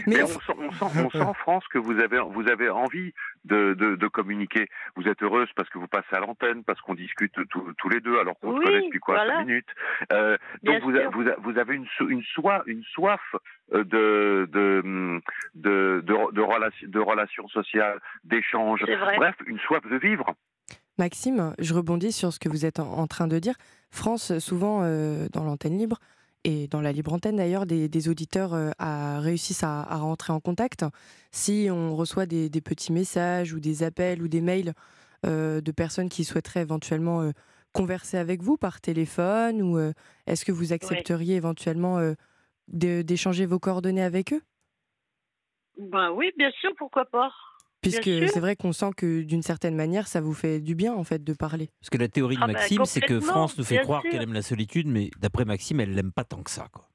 Mais, 0.07 0.22
on, 0.22 0.26
sent, 0.26 0.53
on, 0.59 1.11
sent, 1.11 1.32
France 1.38 1.64
que 1.68 1.78
vous 1.78 1.99
avez, 1.99 2.20
vous 2.20 2.49
avez 2.49 2.68
envie 2.68 3.12
de, 3.44 3.74
de, 3.74 4.09
communiquer. 4.09 4.68
Vous 4.96 5.09
êtes 5.09 5.22
heureuse 5.22 5.49
parce 5.57 5.68
que 5.68 5.78
vous 5.78 5.86
passez 5.86 6.12
à 6.12 6.20
l'antenne, 6.20 6.64
parce 6.64 6.80
qu'on 6.80 6.94
discute 6.94 7.34
tous 7.49 7.88
les 7.88 8.01
deux, 8.01 8.18
alors 8.18 8.38
qu'on 8.38 8.57
se 8.57 8.62
connaît 8.62 8.82
depuis 8.82 9.01
quoi, 9.01 9.18
5 9.26 9.46
minutes. 9.46 9.68
Euh, 10.12 10.36
donc 10.62 10.82
vous, 10.82 10.92
vous, 11.12 11.24
vous, 11.38 11.59
avez 11.59 11.74
une, 11.74 11.86
une, 12.09 12.22
soif, 12.22 12.62
une 12.66 12.82
soif 12.84 13.20
euh, 13.74 13.84
de, 13.84 14.49
de, 14.51 15.20
de, 15.55 16.03
de, 16.05 16.86
de 16.86 17.01
relations 17.01 17.49
sociales, 17.49 18.01
d'échanges, 18.24 18.84
bref, 19.16 19.36
une 19.46 19.59
soif 19.59 19.82
de 19.90 19.96
vivre. 19.96 20.34
Maxime, 20.99 21.55
je 21.61 21.74
rebondis 21.74 22.12
sur 22.12 22.32
ce 22.32 22.40
que 22.40 22.49
vous 22.49 22.66
êtes 22.66 22.80
en, 22.80 23.07
train 23.07 23.28
de 23.28 23.38
dire. 23.38 23.55
France, 23.90 24.36
souvent 24.38 24.80
euh, 24.82 25.28
dans 25.32 25.44
l'antenne 25.44 25.78
libre, 25.78 25.99
et 26.45 26.68
dans 26.68 26.80
la 26.80 26.93
libre 26.93 27.12
antenne 27.12 27.36
d'ailleurs, 27.36 27.66
des, 27.66 28.09
auditeurs 28.09 28.55
euh, 28.55 28.70
réussissent 29.18 29.64
à, 29.64 29.82
rentrer 29.97 30.32
en 30.32 30.41
contact. 30.41 30.84
Si 31.32 31.68
on 31.70 31.95
reçoit 31.97 32.26
des, 32.26 32.49
petits 32.61 32.93
messages 32.93 33.53
ou 33.53 33.61
des 33.61 33.82
appels 33.82 34.22
ou 34.22 34.28
des 34.28 34.41
mails 34.41 34.72
euh, 35.26 35.61
de 35.61 35.72
personnes 35.72 36.09
qui 36.09 36.24
souhaiteraient 36.24 36.61
éventuellement 36.61 37.22
euh, 37.22 37.32
converser 37.72 38.16
avec 38.16 38.43
vous 38.43 38.57
par 38.57 38.80
téléphone, 38.80 39.62
ou 39.62 39.78
est-ce 40.26 40.45
que 40.45 40.53
vous 40.53 40.72
accepteriez 40.72 41.36
éventuellement 41.36 41.99
d'échanger 42.66 43.45
vos 43.47 43.59
coordonnées 43.59 44.03
avec 44.03 44.32
eux? 44.32 44.41
Ben 45.76 46.11
oui, 46.11 46.32
bien 46.36 46.51
sûr, 46.61 46.70
pourquoi 46.76 47.05
pas. 47.05 47.30
Puisque 47.80 48.28
c'est 48.28 48.40
vrai 48.40 48.56
qu'on 48.56 48.72
sent 48.72 48.90
que 48.96 49.22
d'une 49.22 49.42
certaine 49.42 49.76
manière, 49.76 50.08
ça 50.08 50.20
vous 50.20 50.34
fait 50.34 50.60
du 50.60 50.74
bien 50.74 50.94
en 50.94 51.04
fait 51.04 51.22
de 51.22 51.32
parler. 51.32 51.68
Parce 51.80 51.90
que 51.90 51.98
la 51.98 52.08
théorie 52.08 52.36
de 52.36 52.42
ah 52.42 52.46
bah, 52.46 52.54
Maxime, 52.54 52.84
c'est 52.84 53.00
que 53.00 53.20
France 53.20 53.56
nous 53.56 53.64
fait 53.64 53.78
croire 53.78 54.02
qu'elle 54.02 54.22
aime 54.22 54.32
la 54.32 54.42
solitude, 54.42 54.88
mais 54.88 55.10
d'après 55.20 55.44
Maxime, 55.44 55.80
elle 55.80 55.94
l'aime 55.94 56.12
pas 56.12 56.24
tant 56.24 56.42
que 56.42 56.50
ça, 56.50 56.66
quoi. 56.72 56.88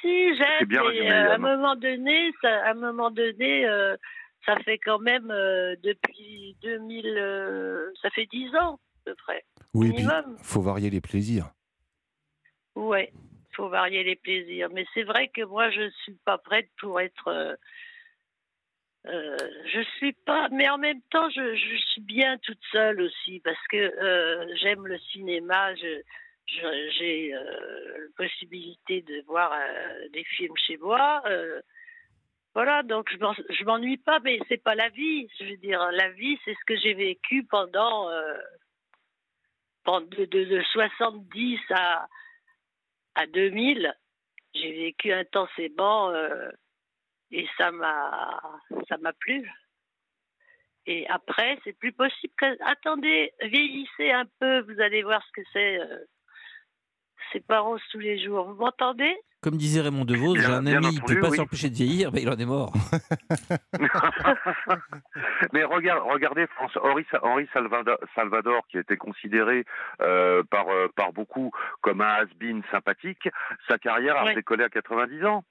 Si 0.00 0.36
j'aime, 0.36 0.68
mais 0.68 1.10
euh, 1.10 1.30
à 1.30 1.34
un 1.34 1.38
moment 1.38 1.76
donné, 1.76 2.32
ça, 2.40 2.48
à 2.64 2.70
un 2.70 2.74
moment 2.74 3.10
donné, 3.10 3.66
euh, 3.66 3.96
ça 4.46 4.56
fait 4.60 4.78
quand 4.78 4.98
même 4.98 5.30
euh, 5.30 5.74
depuis 5.82 6.56
2000, 6.62 7.92
ça 8.00 8.10
fait 8.10 8.26
10 8.26 8.56
ans 8.56 8.74
à 8.74 9.10
peu 9.10 9.14
près. 9.16 9.44
Oui, 9.74 9.92
il 9.96 10.08
faut 10.42 10.62
varier 10.62 10.90
les 10.90 11.00
plaisirs. 11.00 11.50
Ouais, 12.76 13.12
faut 13.52 13.68
varier 13.68 14.04
les 14.04 14.16
plaisirs. 14.16 14.68
Mais 14.72 14.86
c'est 14.94 15.02
vrai 15.02 15.28
que 15.28 15.42
moi, 15.42 15.70
je 15.70 15.90
suis 16.02 16.16
pas 16.24 16.38
prête 16.38 16.68
pour 16.80 17.00
être 17.00 17.58
euh, 19.06 19.36
je 19.72 19.80
suis 19.96 20.12
pas, 20.12 20.48
mais 20.50 20.68
en 20.68 20.76
même 20.76 21.00
temps, 21.10 21.30
je, 21.30 21.56
suis 21.92 22.02
bien 22.02 22.36
toute 22.38 22.60
seule 22.70 23.00
aussi 23.00 23.40
parce 23.40 23.66
que 23.68 23.76
euh, 23.76 24.54
j'aime 24.56 24.86
le 24.86 24.98
cinéma. 24.98 25.74
J'ai 25.74 27.34
euh, 27.34 27.98
la 27.98 28.24
possibilité 28.24 29.02
de 29.02 29.22
voir 29.26 29.52
euh, 29.52 30.08
des 30.12 30.24
films 30.24 30.56
chez 30.56 30.76
moi. 30.78 31.22
Voilà, 32.52 32.82
donc 32.82 33.08
je 33.10 33.64
m'ennuie 33.64 33.96
pas, 33.96 34.18
mais 34.20 34.38
c'est 34.48 34.62
pas 34.62 34.74
la 34.74 34.88
vie. 34.88 35.28
Je 35.38 35.44
veux 35.44 35.56
dire, 35.56 35.80
la 35.92 36.10
vie, 36.10 36.38
c'est 36.44 36.54
ce 36.54 36.64
que 36.66 36.76
j'ai 36.76 36.94
vécu 36.94 37.44
pendant, 37.44 38.10
de, 39.86 40.24
de, 40.24 40.62
70 40.72 41.60
à, 41.70 42.08
à 43.14 43.26
2000. 43.28 43.94
J'ai 44.52 44.72
vécu 44.72 45.12
intensément 45.12 46.12
et 47.30 47.46
ça 47.56 47.70
m'a 47.70 48.40
ça 48.88 48.96
m'a 48.98 49.12
plu. 49.12 49.48
Et 50.86 51.06
après, 51.08 51.58
c'est 51.62 51.74
plus 51.74 51.92
possible. 51.92 52.32
Attendez, 52.60 53.32
vieillissez 53.42 54.10
un 54.10 54.24
peu, 54.40 54.60
vous 54.60 54.80
allez 54.80 55.02
voir 55.02 55.22
ce 55.24 55.32
que 55.40 55.46
c'est. 55.52 55.78
C'est 57.32 57.44
pas 57.44 57.60
rose 57.60 57.80
tous 57.90 57.98
les 57.98 58.22
jours. 58.22 58.52
Vous 58.52 58.64
m'entendez? 58.64 59.16
Comme 59.42 59.56
disait 59.56 59.80
Raymond 59.80 60.04
DeVos, 60.04 60.36
j'ai 60.36 60.44
un 60.44 60.66
ami, 60.66 60.88
il 60.92 61.00
ne 61.00 61.06
peut 61.06 61.20
pas 61.20 61.30
s'empêcher 61.30 61.70
de 61.70 61.74
vieillir, 61.74 62.12
mais 62.12 62.20
il 62.22 62.28
en 62.28 62.36
est 62.36 62.44
mort. 62.44 62.72
mais 65.52 65.64
regarde, 65.64 66.02
regardez 66.06 66.46
France, 66.48 66.76
Henri, 66.82 67.06
Henri 67.22 67.48
Salvador, 68.14 68.66
qui 68.68 68.76
a 68.76 68.80
été 68.80 68.98
considéré 68.98 69.64
euh, 70.02 70.42
par, 70.50 70.68
euh, 70.68 70.88
par 70.94 71.12
beaucoup 71.14 71.52
comme 71.80 72.02
un 72.02 72.16
has-been 72.22 72.62
sympathique, 72.70 73.28
sa 73.66 73.78
carrière 73.78 74.16
a 74.18 74.34
décollé 74.34 74.64
à 74.64 74.68
90 74.68 75.24
ans. 75.24 75.44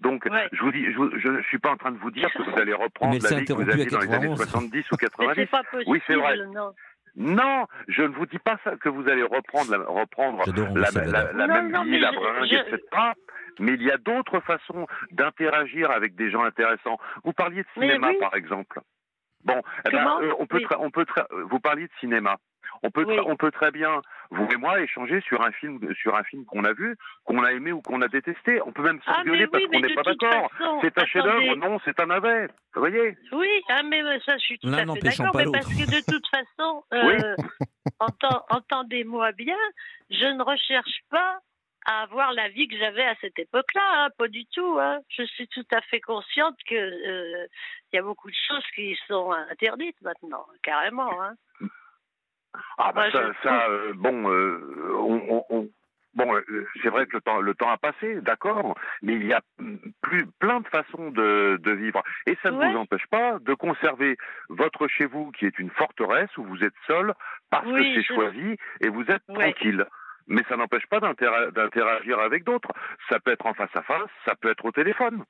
Donc, 0.00 0.28
je 0.52 0.62
vous 0.62 0.72
dis, 0.72 0.84
je, 0.92 1.28
ne 1.28 1.42
suis 1.42 1.58
pas 1.58 1.70
en 1.70 1.76
train 1.76 1.92
de 1.92 1.98
vous 1.98 2.10
dire 2.10 2.28
que 2.32 2.42
vous 2.42 2.58
allez 2.58 2.74
reprendre 2.74 3.18
la 3.22 3.38
vie 3.38 3.44
que 3.44 3.52
vous 3.52 3.68
aviez 3.68 3.86
dans 3.86 4.00
les 4.00 4.12
années 4.12 4.36
70 4.36 4.84
ou 4.92 4.96
90. 4.98 5.46
Pas 5.46 5.62
possible, 5.62 5.90
oui, 5.90 6.02
c'est 6.06 6.14
vrai. 6.14 6.36
Non. 6.54 6.72
Non, 7.16 7.66
je 7.88 8.02
ne 8.02 8.08
vous 8.08 8.26
dis 8.26 8.38
pas 8.38 8.58
ça, 8.64 8.76
que 8.76 8.88
vous 8.88 9.08
allez 9.08 9.22
reprendre 9.22 9.70
la, 9.70 9.78
reprendre 9.78 10.42
la, 10.46 11.46
même 11.46 11.84
vie, 11.84 11.98
la 11.98 12.12
bringue, 12.12 12.52
etc. 12.52 12.80
Mais 13.58 13.74
il 13.74 13.82
y 13.82 13.90
a 13.90 13.98
d'autres 13.98 14.40
façons 14.40 14.86
d'interagir 15.10 15.90
avec 15.90 16.14
des 16.14 16.30
gens 16.30 16.44
intéressants. 16.44 16.98
Vous 17.24 17.32
parliez 17.32 17.62
de 17.62 17.68
cinéma, 17.74 18.10
par 18.20 18.34
exemple. 18.34 18.80
Bon, 19.44 19.60
eh 19.86 19.90
ben, 19.90 20.18
euh, 20.22 20.32
on 20.38 20.46
peut, 20.46 20.60
on 20.78 20.90
peut, 20.90 21.06
vous 21.48 21.60
parliez 21.60 21.86
de 21.86 21.92
cinéma. 21.98 22.36
On 22.82 22.90
peut, 22.90 23.06
on 23.26 23.36
peut 23.36 23.50
très 23.50 23.70
bien, 23.70 24.02
vous 24.30 24.46
et 24.50 24.56
moi, 24.56 24.80
échanger 24.80 25.20
sur 25.20 25.42
un 25.42 25.52
film, 25.52 25.80
sur 25.94 26.14
un 26.14 26.22
film 26.24 26.44
qu'on 26.44 26.64
a 26.64 26.72
vu, 26.72 26.96
qu'on 27.24 27.42
a 27.42 27.52
aimé 27.52 27.72
ou 27.72 27.82
qu'on 27.82 28.00
a 28.02 28.08
détesté. 28.08 28.60
On 28.62 28.72
peut 28.72 28.82
même 28.82 29.00
ah, 29.06 29.16
s'engueuler 29.16 29.46
parce 29.46 29.64
qu'on 29.64 29.80
n'est 29.80 29.94
pas 29.94 30.02
d'accord. 30.02 30.50
C'est 30.82 30.98
un 30.98 31.06
chef-d'œuvre, 31.06 31.56
non, 31.56 31.78
c'est 31.84 31.98
un 32.00 32.06
navet. 32.06 32.48
Vous 32.74 32.80
voyez? 32.80 33.16
Oui, 33.32 33.48
ah, 33.68 33.82
mais 33.82 34.02
ça, 34.24 34.36
je 34.38 34.44
suis 34.44 34.58
tout 34.58 34.68
à 34.68 34.78
fait 34.78 35.00
d'accord. 35.00 35.36
Mais 35.36 35.44
parce 35.52 35.66
que 35.66 35.84
de 35.84 36.12
toute 36.12 36.26
façon, 36.28 36.84
euh, 36.94 37.36
entendez-moi 38.50 39.32
bien, 39.32 39.58
je 40.10 40.26
ne 40.26 40.42
recherche 40.42 41.00
pas 41.10 41.40
à 41.86 42.02
avoir 42.02 42.32
la 42.32 42.48
vie 42.48 42.68
que 42.68 42.76
j'avais 42.76 43.04
à 43.04 43.14
cette 43.20 43.38
époque-là, 43.38 44.04
hein, 44.04 44.08
pas 44.18 44.28
du 44.28 44.44
tout. 44.46 44.78
Hein. 44.78 45.00
Je 45.08 45.22
suis 45.24 45.48
tout 45.48 45.66
à 45.72 45.80
fait 45.82 46.00
consciente 46.00 46.56
que 46.68 46.74
euh, 46.74 47.46
il 47.92 47.96
y 47.96 47.98
a 47.98 48.02
beaucoup 48.02 48.30
de 48.30 48.36
choses 48.48 48.64
qui 48.74 48.96
sont 49.08 49.32
interdites 49.32 50.00
maintenant, 50.02 50.46
carrément. 50.62 51.22
Hein. 51.22 51.34
Ah 52.78 52.92
bah 52.92 53.10
ça, 53.10 53.30
ça 53.42 53.68
euh, 53.68 53.92
bon, 53.94 54.24
on, 54.26 55.44
on, 55.50 55.68
bon, 56.14 56.34
c'est 56.82 56.88
vrai 56.88 57.06
que 57.06 57.14
le 57.14 57.20
temps, 57.20 57.40
le 57.40 57.54
temps 57.54 57.70
a 57.70 57.76
passé, 57.76 58.20
d'accord, 58.20 58.76
mais 59.02 59.14
il 59.14 59.26
y 59.26 59.32
a 59.32 59.40
plus 60.02 60.26
plein 60.38 60.60
de 60.60 60.68
façons 60.68 61.10
de, 61.10 61.58
de 61.62 61.72
vivre, 61.72 62.02
et 62.26 62.36
ça 62.42 62.50
ne 62.50 62.56
vous 62.56 62.78
empêche 62.78 63.06
pas 63.06 63.38
de 63.38 63.54
conserver 63.54 64.16
votre 64.48 64.88
chez 64.88 65.06
vous, 65.06 65.30
qui 65.32 65.46
est 65.46 65.58
une 65.58 65.70
forteresse 65.70 66.36
où 66.38 66.44
vous 66.44 66.64
êtes 66.64 66.74
seul 66.86 67.14
parce 67.50 67.66
que 67.66 67.82
c'est 67.94 68.02
choisi 68.02 68.56
et 68.80 68.88
vous 68.88 69.04
êtes 69.10 69.22
tranquille. 69.26 69.86
Mais 70.26 70.42
ça 70.48 70.56
n'empêche 70.56 70.86
pas 70.86 71.00
d'interagir 71.00 72.20
avec 72.20 72.44
d'autres. 72.44 72.70
Ça 73.08 73.18
peut 73.18 73.32
être 73.32 73.46
en 73.46 73.54
face 73.54 73.74
à 73.74 73.82
face, 73.82 74.10
ça 74.24 74.34
peut 74.36 74.50
être 74.50 74.64
au 74.64 74.70
téléphone. 74.70 75.24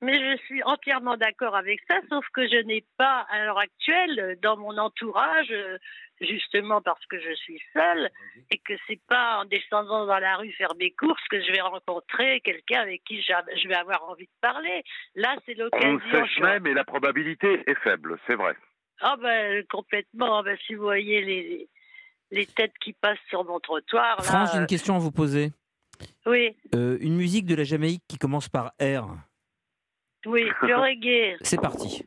Mais 0.00 0.14
je 0.14 0.42
suis 0.44 0.62
entièrement 0.62 1.16
d'accord 1.16 1.56
avec 1.56 1.80
ça, 1.88 1.96
sauf 2.08 2.24
que 2.32 2.46
je 2.46 2.62
n'ai 2.62 2.84
pas, 2.96 3.26
à 3.30 3.44
l'heure 3.44 3.58
actuelle, 3.58 4.38
dans 4.42 4.56
mon 4.56 4.78
entourage, 4.78 5.52
justement 6.20 6.80
parce 6.80 7.04
que 7.06 7.18
je 7.18 7.34
suis 7.34 7.60
seule, 7.72 8.08
et 8.50 8.58
que 8.58 8.74
c'est 8.86 9.00
pas 9.08 9.40
en 9.40 9.44
descendant 9.44 10.06
dans 10.06 10.18
la 10.18 10.36
rue 10.36 10.52
faire 10.52 10.74
mes 10.78 10.92
courses 10.92 11.26
que 11.28 11.40
je 11.40 11.50
vais 11.50 11.60
rencontrer 11.60 12.40
quelqu'un 12.42 12.82
avec 12.82 13.02
qui 13.04 13.20
je 13.22 13.68
vais 13.68 13.74
avoir 13.74 14.08
envie 14.08 14.26
de 14.26 14.40
parler. 14.40 14.84
Là, 15.16 15.36
c'est 15.46 15.54
l'occasion. 15.54 16.00
On 16.12 16.26
sait 16.26 16.40
même, 16.42 16.66
et 16.68 16.74
la 16.74 16.84
probabilité 16.84 17.64
est 17.66 17.78
faible, 17.80 18.18
c'est 18.26 18.36
vrai. 18.36 18.54
Ah 19.00 19.16
ben 19.20 19.64
complètement. 19.68 20.42
Ben, 20.42 20.56
si 20.66 20.74
vous 20.74 20.82
voyez 20.82 21.22
les, 21.22 21.68
les 22.30 22.46
têtes 22.46 22.74
qui 22.80 22.92
passent 22.92 23.18
sur 23.28 23.44
mon 23.44 23.60
trottoir. 23.60 24.24
France, 24.24 24.50
j'ai 24.52 24.58
une 24.58 24.66
question 24.66 24.96
à 24.96 24.98
vous 24.98 25.12
poser. 25.12 25.52
Oui. 26.26 26.56
Euh, 26.74 26.98
une 27.00 27.16
musique 27.16 27.46
de 27.46 27.54
la 27.54 27.64
Jamaïque 27.64 28.02
qui 28.08 28.18
commence 28.18 28.48
par 28.48 28.72
R. 28.80 29.08
Oui, 30.26 30.44
le 30.62 30.76
reggae. 30.76 31.36
C'est 31.42 31.60
parti. 31.60 32.04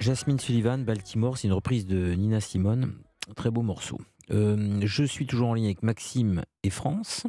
Jasmine 0.00 0.40
Sullivan, 0.40 0.78
Baltimore, 0.84 1.38
c'est 1.38 1.46
une 1.46 1.54
reprise 1.54 1.86
de 1.86 2.14
Nina 2.14 2.40
Simone. 2.40 2.94
Très 3.36 3.52
beau 3.52 3.62
morceau. 3.62 4.00
Euh, 4.32 4.80
je 4.82 5.04
suis 5.04 5.26
toujours 5.26 5.50
en 5.50 5.54
ligne 5.54 5.66
avec 5.66 5.84
Maxime 5.84 6.42
et 6.64 6.70
France, 6.70 7.24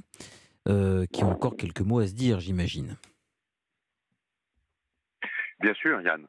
euh, 0.68 1.06
qui 1.12 1.24
ont 1.24 1.32
encore 1.32 1.56
quelques 1.56 1.82
mots 1.82 2.00
à 2.00 2.08
se 2.08 2.14
dire, 2.14 2.40
j'imagine. 2.40 2.98
Bien 5.64 5.74
sûr, 5.76 6.02
Yann. 6.02 6.28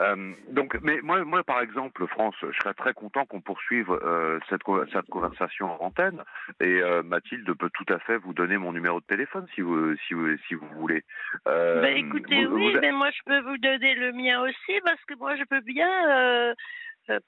Euh, 0.00 0.32
donc, 0.48 0.78
mais 0.82 1.00
moi, 1.02 1.22
moi, 1.22 1.44
par 1.44 1.60
exemple, 1.60 2.06
France, 2.06 2.34
je 2.40 2.56
serais 2.62 2.72
très 2.72 2.94
content 2.94 3.26
qu'on 3.26 3.42
poursuive 3.42 3.90
euh, 3.90 4.38
cette, 4.48 4.62
cette 4.90 5.10
conversation 5.10 5.70
en 5.70 5.84
antenne. 5.84 6.22
Et 6.60 6.80
euh, 6.80 7.02
Mathilde 7.02 7.52
peut 7.52 7.68
tout 7.74 7.84
à 7.92 7.98
fait 7.98 8.16
vous 8.16 8.32
donner 8.32 8.56
mon 8.56 8.72
numéro 8.72 9.00
de 9.00 9.04
téléphone 9.04 9.46
si 9.54 9.60
vous, 9.60 9.94
si 10.08 10.14
vous, 10.14 10.28
si 10.48 10.54
vous 10.54 10.66
voulez. 10.76 11.04
Bah, 11.44 11.90
écoutez, 11.90 12.46
oui, 12.46 12.74
mais 12.80 12.92
moi, 12.92 13.10
je 13.10 13.20
peux 13.26 13.40
vous 13.40 13.58
donner 13.58 13.94
le 13.96 14.12
mien 14.12 14.40
aussi 14.40 14.80
parce 14.82 15.04
que 15.06 15.14
moi, 15.16 15.36
je 15.36 15.44
peux 15.44 15.60
bien 15.60 16.54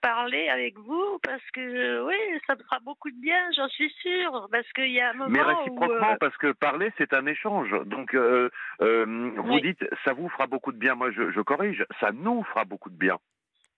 parler 0.00 0.48
avec 0.48 0.78
vous 0.78 1.18
parce 1.22 1.42
que 1.52 2.06
oui, 2.06 2.40
ça 2.46 2.54
me 2.54 2.62
fera 2.62 2.78
beaucoup 2.80 3.10
de 3.10 3.20
bien, 3.20 3.50
j'en 3.56 3.68
suis 3.68 3.90
sûre. 4.00 4.48
Parce 4.50 4.70
qu'il 4.72 4.90
y 4.90 5.00
a 5.00 5.10
un 5.10 5.14
moment. 5.14 5.30
Mais 5.30 5.42
réciproquement, 5.42 6.16
parce 6.20 6.36
que 6.36 6.52
parler, 6.52 6.92
c'est 6.98 7.12
un 7.12 7.26
échange. 7.26 7.70
Donc, 7.86 8.14
vous 8.14 9.60
dites, 9.60 9.84
ça 10.04 10.12
vous 10.12 10.28
fera 10.28 10.46
beaucoup 10.46 10.72
de 10.72 10.78
bien. 10.78 10.94
Moi, 10.94 11.10
je, 11.10 11.40
corrige, 11.40 11.84
ça 12.00 12.12
nous 12.12 12.42
fera 12.44 12.64
beaucoup 12.64 12.90
de 12.90 12.96
bien. 12.96 13.18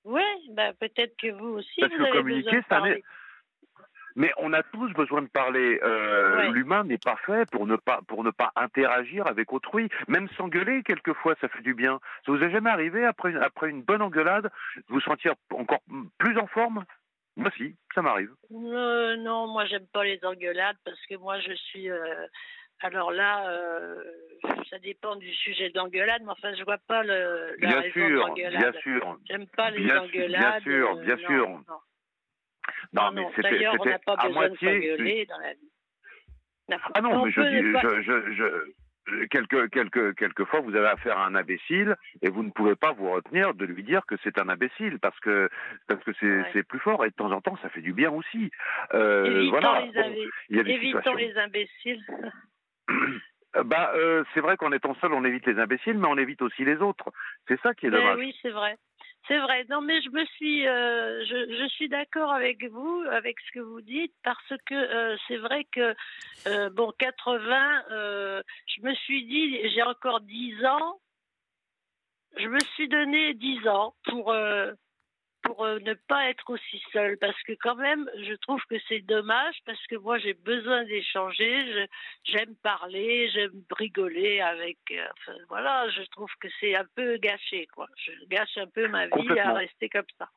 Oui, 0.05 0.23
bah, 0.51 0.73
peut-être 0.79 1.17
que 1.17 1.33
vous 1.33 1.59
aussi. 1.59 1.81
Parce 1.81 1.93
vous 1.93 1.99
que 1.99 2.03
avez 2.03 2.19
communiquer, 2.19 2.61
c'est 2.69 2.75
un 2.75 2.95
mais 4.17 4.33
on 4.39 4.53
a 4.53 4.63
tous 4.63 4.93
besoin 4.93 5.23
de 5.23 5.29
parler. 5.29 5.81
Euh, 5.83 6.51
L'humain 6.53 6.85
n'est 6.85 6.99
pas 6.99 7.17
fait 7.27 7.49
pour 7.51 7.67
ne 7.67 7.77
pas 7.77 8.01
pour 8.07 8.25
ne 8.25 8.31
pas 8.31 8.53
interagir 8.57 9.27
avec 9.27 9.53
autrui. 9.53 9.89
Même 10.09 10.29
s'engueuler 10.37 10.83
quelquefois, 10.83 11.35
ça 11.41 11.49
fait 11.49 11.63
du 11.63 11.75
bien. 11.75 12.01
Ça 12.25 12.33
vous 12.33 12.43
est 12.43 12.51
jamais 12.51 12.71
arrivé 12.71 13.05
après 13.05 13.31
une, 13.31 13.39
après 13.39 13.71
une 13.71 13.83
bonne 13.83 14.03
engueulade, 14.03 14.51
vous 14.89 15.01
sentir 15.01 15.35
encore 15.53 15.81
plus 16.19 16.39
en 16.39 16.47
forme? 16.47 16.85
Moi, 17.37 17.51
si, 17.57 17.75
ça 17.95 18.03
m'arrive. 18.03 18.31
Euh, 18.53 19.17
non, 19.17 19.49
moi, 19.49 19.65
j'aime 19.67 19.87
pas 19.93 20.05
les 20.05 20.21
engueulades 20.25 20.77
parce 20.85 21.05
que 21.07 21.17
moi, 21.17 21.41
je 21.41 21.53
suis. 21.53 21.91
Euh, 21.91 22.27
alors 22.81 23.11
là, 23.11 23.49
euh, 23.49 24.03
ça 24.71 24.79
dépend 24.79 25.17
du 25.17 25.33
sujet 25.33 25.71
d'engueulade, 25.71 26.23
mais 26.25 26.31
enfin, 26.31 26.55
je 26.55 26.63
vois 26.65 26.79
pas 26.87 27.03
le, 27.03 27.57
la 27.59 27.69
bien 27.69 27.81
raison 27.81 27.93
sûr. 27.93 28.35
Bien 28.35 28.73
sûr. 28.83 29.19
J'aime 29.29 29.47
pas 29.49 29.71
les 29.71 29.85
bien, 29.85 30.03
engueulades. 30.03 30.63
Bien 30.63 30.73
sûr, 30.73 30.97
bien 30.97 31.17
sûr. 31.17 31.49
non. 31.49 31.65
Non, 31.69 31.79
Non, 32.93 33.11
mais 33.13 33.23
non, 33.23 33.31
c'était 33.37 33.51
D'ailleurs, 33.51 33.75
on 33.81 33.85
n'a 33.85 33.93
c'était 33.93 34.05
pas 34.05 34.15
à 34.19 34.29
de 34.29 34.33
moitié. 34.33 34.69
s'engueuler 34.69 35.27
dans 35.27 35.39
la 35.39 35.53
vie. 35.53 35.71
Ah 36.95 37.01
non, 37.03 37.11
On 37.21 37.25
mais 37.27 37.31
je 37.31 37.41
dis, 37.41 37.73
pas- 37.73 37.81
je, 37.83 38.01
je, 38.03 38.33
je, 38.33 39.25
quelques, 39.27 39.69
quelques, 39.71 40.15
quelquefois, 40.17 40.61
vous 40.61 40.75
avez 40.75 40.87
affaire 40.87 41.19
à 41.19 41.27
un 41.27 41.35
imbécile 41.35 41.95
et 42.23 42.31
vous 42.31 42.43
ne 42.43 42.51
pouvez 42.51 42.75
pas 42.75 42.93
vous 42.93 43.11
retenir 43.11 43.53
de 43.53 43.67
lui 43.67 43.83
dire 43.83 44.07
que 44.07 44.15
c'est 44.25 44.39
un 44.39 44.49
imbécile 44.49 44.99
parce 44.99 45.19
que 45.21 45.51
parce 45.89 46.03
que 46.05 46.13
c'est 46.55 46.63
plus 46.63 46.79
fort 46.79 47.05
et 47.05 47.11
de 47.11 47.15
temps 47.15 47.31
en 47.33 47.43
temps 47.43 47.57
ça 47.59 47.69
fait 47.69 47.83
du 47.83 47.93
bien 47.93 48.11
aussi. 48.11 48.51
Euh, 48.95 49.27
Évitons, 49.27 49.51
voilà. 49.51 49.81
les, 49.83 49.93
Bon, 49.93 50.01
imbi- 50.09 50.29
il 50.49 50.57
y 50.57 50.61
a 50.61 50.63
des 50.63 50.71
évitons 50.71 50.99
situations. 51.01 51.15
les 51.29 51.37
imbéciles. 51.39 52.03
Euh, 52.11 52.31
Bah, 53.65 53.93
euh, 53.95 54.25
c'est 54.35 54.41
vrai 54.41 54.57
qu'en 54.57 54.73
étant 54.73 54.97
seul, 54.97 55.13
on 55.13 55.23
évite 55.25 55.47
les 55.47 55.61
imbéciles, 55.61 55.97
mais 55.97 56.09
on 56.09 56.19
évite 56.19 56.43
aussi 56.43 56.65
les 56.65 56.75
autres. 56.79 57.13
C'est 57.47 57.61
ça 57.61 57.73
qui 57.73 57.87
est 57.87 57.91
Ben 57.91 57.99
dommage. 58.01 58.19
oui, 58.19 58.37
c'est 58.43 58.51
vrai. 58.51 58.77
C'est 59.27 59.39
vrai. 59.39 59.65
Non, 59.71 59.81
mais 59.81 60.03
je 60.03 60.11
me 60.11 60.25
suis, 60.27 60.67
euh, 60.67 61.25
je, 61.25 61.67
suis 61.69 61.89
d'accord 61.89 62.31
avec 62.31 62.63
vous, 62.71 63.05
avec 63.11 63.41
ce 63.41 63.53
que 63.53 63.61
vous 63.61 63.81
dites, 63.81 64.13
parce 64.23 64.53
que 64.67 64.75
euh, 64.75 65.17
c'est 65.27 65.39
vrai 65.39 65.65
que 65.73 65.95
euh, 66.47 66.69
bon, 66.71 66.93
80, 66.99 67.85
euh, 67.91 68.43
je 68.67 68.83
me 68.83 68.95
suis 68.95 69.25
dit, 69.25 69.69
j'ai 69.71 69.83
encore 69.83 70.21
10 70.21 70.67
ans. 70.67 71.01
Je 72.37 72.49
me 72.49 72.59
suis 72.75 72.89
donné 72.89 73.33
10 73.35 73.67
ans 73.69 73.95
pour 74.05 74.35
pour 75.45 75.65
euh, 75.65 75.79
ne 75.81 75.95
pas 75.95 76.29
être 76.31 76.49
aussi 76.51 76.83
seule, 76.93 77.17
parce 77.19 77.41
que 77.43 77.53
quand 77.61 77.77
même, 77.77 78.09
je 78.27 78.35
trouve 78.35 78.61
que 78.69 78.77
c'est 78.89 79.01
dommage, 79.01 79.55
parce 79.67 79.85
que 79.89 79.97
moi, 79.97 80.19
j'ai 80.19 80.35
besoin 80.35 80.85
d'échanger. 80.85 81.61
je- 81.73 82.33
J'aime 82.33 82.55
parler, 82.63 83.29
j'aime 83.33 83.63
rigoler 83.77 84.41
avec. 84.41 84.79
euh, 84.91 85.05
enfin, 85.19 85.39
voilà, 85.49 85.89
je 85.91 86.03
trouve 86.11 86.31
que 86.41 86.49
c'est 86.61 86.75
un 86.75 86.87
peu 86.97 87.17
gâché, 87.19 87.67
quoi. 87.75 87.87
Je 87.97 88.13
gâche 88.29 88.57
un 88.57 88.67
peu 88.67 88.89
ma 88.89 89.07
vie 89.07 89.39
à 89.39 89.53
rester 89.53 89.89
comme 89.89 90.07
ça. 90.19 90.29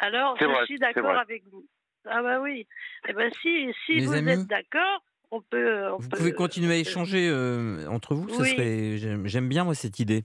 Alors, 0.00 0.36
C'est 0.38 0.44
je 0.46 0.50
vrai, 0.50 0.66
suis 0.66 0.78
d'accord 0.78 1.16
avec 1.16 1.44
vous. 1.50 1.64
Ah 2.06 2.20
bah 2.22 2.40
oui. 2.40 2.66
Eh 3.08 3.12
ben 3.14 3.30
si, 3.40 3.72
si 3.86 3.94
Les 3.94 4.06
vous 4.06 4.14
amis 4.14 4.32
êtes 4.32 4.46
d'accord, 4.48 5.02
on 5.30 5.40
peut. 5.40 5.86
On 5.92 5.96
Vous 5.98 6.08
peut- 6.08 6.16
pouvez 6.18 6.32
continuer 6.32 6.74
à 6.74 6.76
échanger 6.76 7.28
euh, 7.30 7.86
entre 7.88 8.14
vous, 8.14 8.26
Oui. 8.38 8.50
serait. 8.50 8.98
J'aime 8.98 9.26
j'aime 9.26 9.48
bien 9.48 9.64
moi 9.64 9.74
cette 9.74 10.00
idée. 10.00 10.24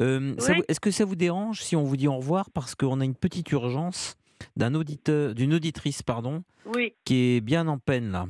Euh, 0.00 0.34
Oui. 0.48 0.62
Est-ce 0.68 0.80
que 0.80 0.90
ça 0.90 1.04
vous 1.04 1.16
dérange 1.16 1.60
si 1.62 1.74
on 1.76 1.82
vous 1.84 1.96
dit 1.96 2.08
au 2.08 2.16
revoir 2.16 2.50
parce 2.50 2.74
qu'on 2.74 3.00
a 3.00 3.04
une 3.04 3.14
petite 3.16 3.50
urgence 3.52 4.16
d'un 4.56 4.74
auditeur, 4.74 5.34
d'une 5.34 5.54
auditrice 5.54 6.02
pardon, 6.02 6.44
Oui. 6.74 6.94
qui 7.04 7.36
est 7.36 7.40
bien 7.40 7.66
en 7.68 7.78
peine 7.78 8.12
là. 8.12 8.26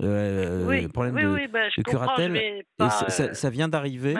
Euh, 0.00 0.66
Oui, 0.66 0.88
problème 0.88 1.14
oui, 1.16 1.22
de, 1.22 1.28
oui, 1.28 1.46
bah, 1.52 1.60
de 1.76 1.82
curatelle. 1.82 2.36
Et 2.36 2.66
pas, 2.78 2.88
ça, 2.90 3.10
ça- 3.10 3.22
euh, 3.24 3.34
ça 3.34 3.50
vient 3.50 3.68
d'arriver. 3.68 4.14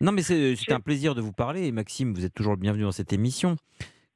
Non, 0.00 0.12
mais 0.12 0.22
c'est 0.22 0.72
un 0.72 0.80
plaisir 0.80 1.14
de 1.14 1.20
vous 1.22 1.32
parler. 1.32 1.66
Et 1.66 1.72
Maxime, 1.72 2.12
vous 2.12 2.24
êtes 2.24 2.34
toujours 2.34 2.52
le 2.52 2.58
bienvenu 2.60 2.82
dans 2.82 2.92
cette 2.92 3.12
émission. 3.12 3.56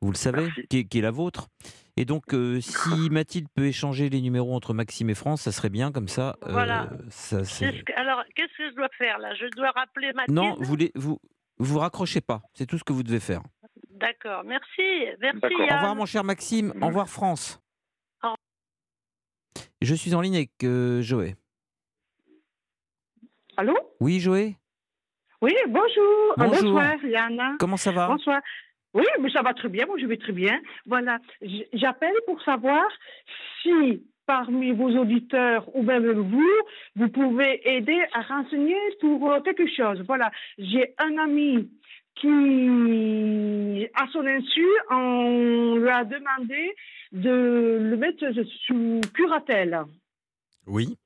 Vous 0.03 0.11
le 0.11 0.17
savez, 0.17 0.49
qui 0.69 0.81
est, 0.81 0.85
qui 0.85 0.99
est 0.99 1.03
la 1.03 1.11
vôtre. 1.11 1.49
Et 1.97 2.05
donc, 2.05 2.35
euh, 2.35 2.61
si 2.61 3.09
Mathilde 3.11 3.47
peut 3.55 3.65
échanger 3.67 4.11
les 4.11 4.21
numéros 4.21 4.55
entre 4.55 4.75
Maxime 4.75 5.09
et 5.11 5.15
France, 5.15 5.43
ça 5.43 5.53
serait 5.53 5.71
bien 5.71 5.91
comme 5.91 6.09
ça. 6.09 6.37
euh, 6.45 6.53
Voilà. 6.53 6.91
que- 7.31 7.99
Alors, 7.99 8.23
qu'est-ce 8.35 8.59
que 8.59 8.71
je 8.71 8.75
dois 8.75 8.89
faire 8.99 9.19
là? 9.19 9.33
Je 9.35 9.47
dois 9.57 9.71
rappeler 9.71 10.13
Mathilde? 10.13 10.37
Non, 10.37 10.57
vous 10.59 10.77
les, 10.77 10.91
vous 10.97 11.19
vous 11.59 11.79
raccrochez 11.79 12.21
pas. 12.21 12.43
C'est 12.55 12.67
tout 12.67 12.79
ce 12.79 12.85
que 12.85 12.93
vous 12.93 13.03
devez 13.03 13.21
faire. 13.21 13.43
D'accord, 13.91 14.43
merci. 14.45 14.83
Merci 15.21 15.39
Au 15.45 15.63
revoir, 15.75 15.95
mon 15.95 16.07
cher 16.07 16.25
Maxime. 16.25 16.73
Au 16.83 16.87
revoir, 16.89 17.09
France. 17.09 17.61
Au- 18.23 18.35
Je 19.81 19.95
suis 19.95 20.15
en 20.15 20.21
ligne 20.21 20.37
avec 20.37 20.53
euh, 20.65 21.01
Joé. 21.01 21.37
Allô? 23.57 23.77
Oui, 24.01 24.19
Joé 24.21 24.57
Oui, 25.41 25.55
bonjour. 25.69 26.35
Bonjour. 26.37 26.73
Bonsoir, 26.73 27.05
Yana. 27.05 27.57
Comment 27.61 27.77
ça 27.77 27.93
va? 27.93 28.09
Bonsoir. 28.09 28.41
Oui, 28.95 29.05
mais 29.21 29.31
ça 29.31 29.43
va 29.43 29.55
très 29.55 29.69
bien. 29.69 29.87
Moi, 29.87 29.97
je 29.99 30.07
vais 30.07 30.17
très 30.17 30.33
bien. 30.33 30.61
Voilà. 30.87 31.19
J'appelle 31.73 32.15
pour 32.27 32.41
savoir 32.43 32.85
si 33.63 34.05
parmi 34.27 34.73
vos 34.73 34.91
auditeurs 34.91 35.65
ou 35.75 35.83
même 35.83 36.11
vous, 36.13 36.53
vous 36.97 37.09
pouvez 37.09 37.61
aider 37.65 38.01
à 38.13 38.23
renseigner 38.23 38.77
pour 39.01 39.33
euh, 39.33 39.41
quelque 39.41 39.67
chose. 39.67 40.03
Voilà. 40.07 40.31
J'ai 40.59 40.95
un 40.99 41.19
ami 41.19 41.69
qui, 42.17 43.89
à 43.95 44.07
son 44.13 44.27
insu, 44.27 44.67
on 44.91 45.77
lui 45.77 45.89
a 45.89 46.05
demandé 46.05 46.75
de 47.13 47.79
le 47.81 47.97
mettre 47.97 48.25
sous 48.67 49.01
curatelle. 49.15 49.81
Oui. 50.67 50.97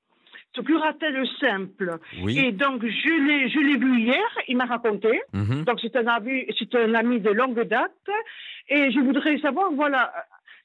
Sous 0.54 0.62
curatelle 0.62 1.26
simple. 1.40 1.98
Oui. 2.22 2.38
Et 2.38 2.52
donc, 2.52 2.82
je 2.82 3.26
l'ai, 3.26 3.48
je 3.48 3.58
l'ai 3.58 3.76
vu 3.76 4.00
hier, 4.00 4.38
il 4.48 4.56
m'a 4.56 4.66
raconté. 4.66 5.20
Mhm. 5.32 5.64
Donc, 5.64 5.78
c'est 5.80 5.94
un, 5.96 6.06
ami, 6.06 6.46
c'est 6.58 6.74
un 6.74 6.94
ami 6.94 7.20
de 7.20 7.30
longue 7.30 7.62
date. 7.62 7.92
Et 8.68 8.90
je 8.90 9.00
voudrais 9.00 9.38
savoir, 9.38 9.72
voilà. 9.72 10.12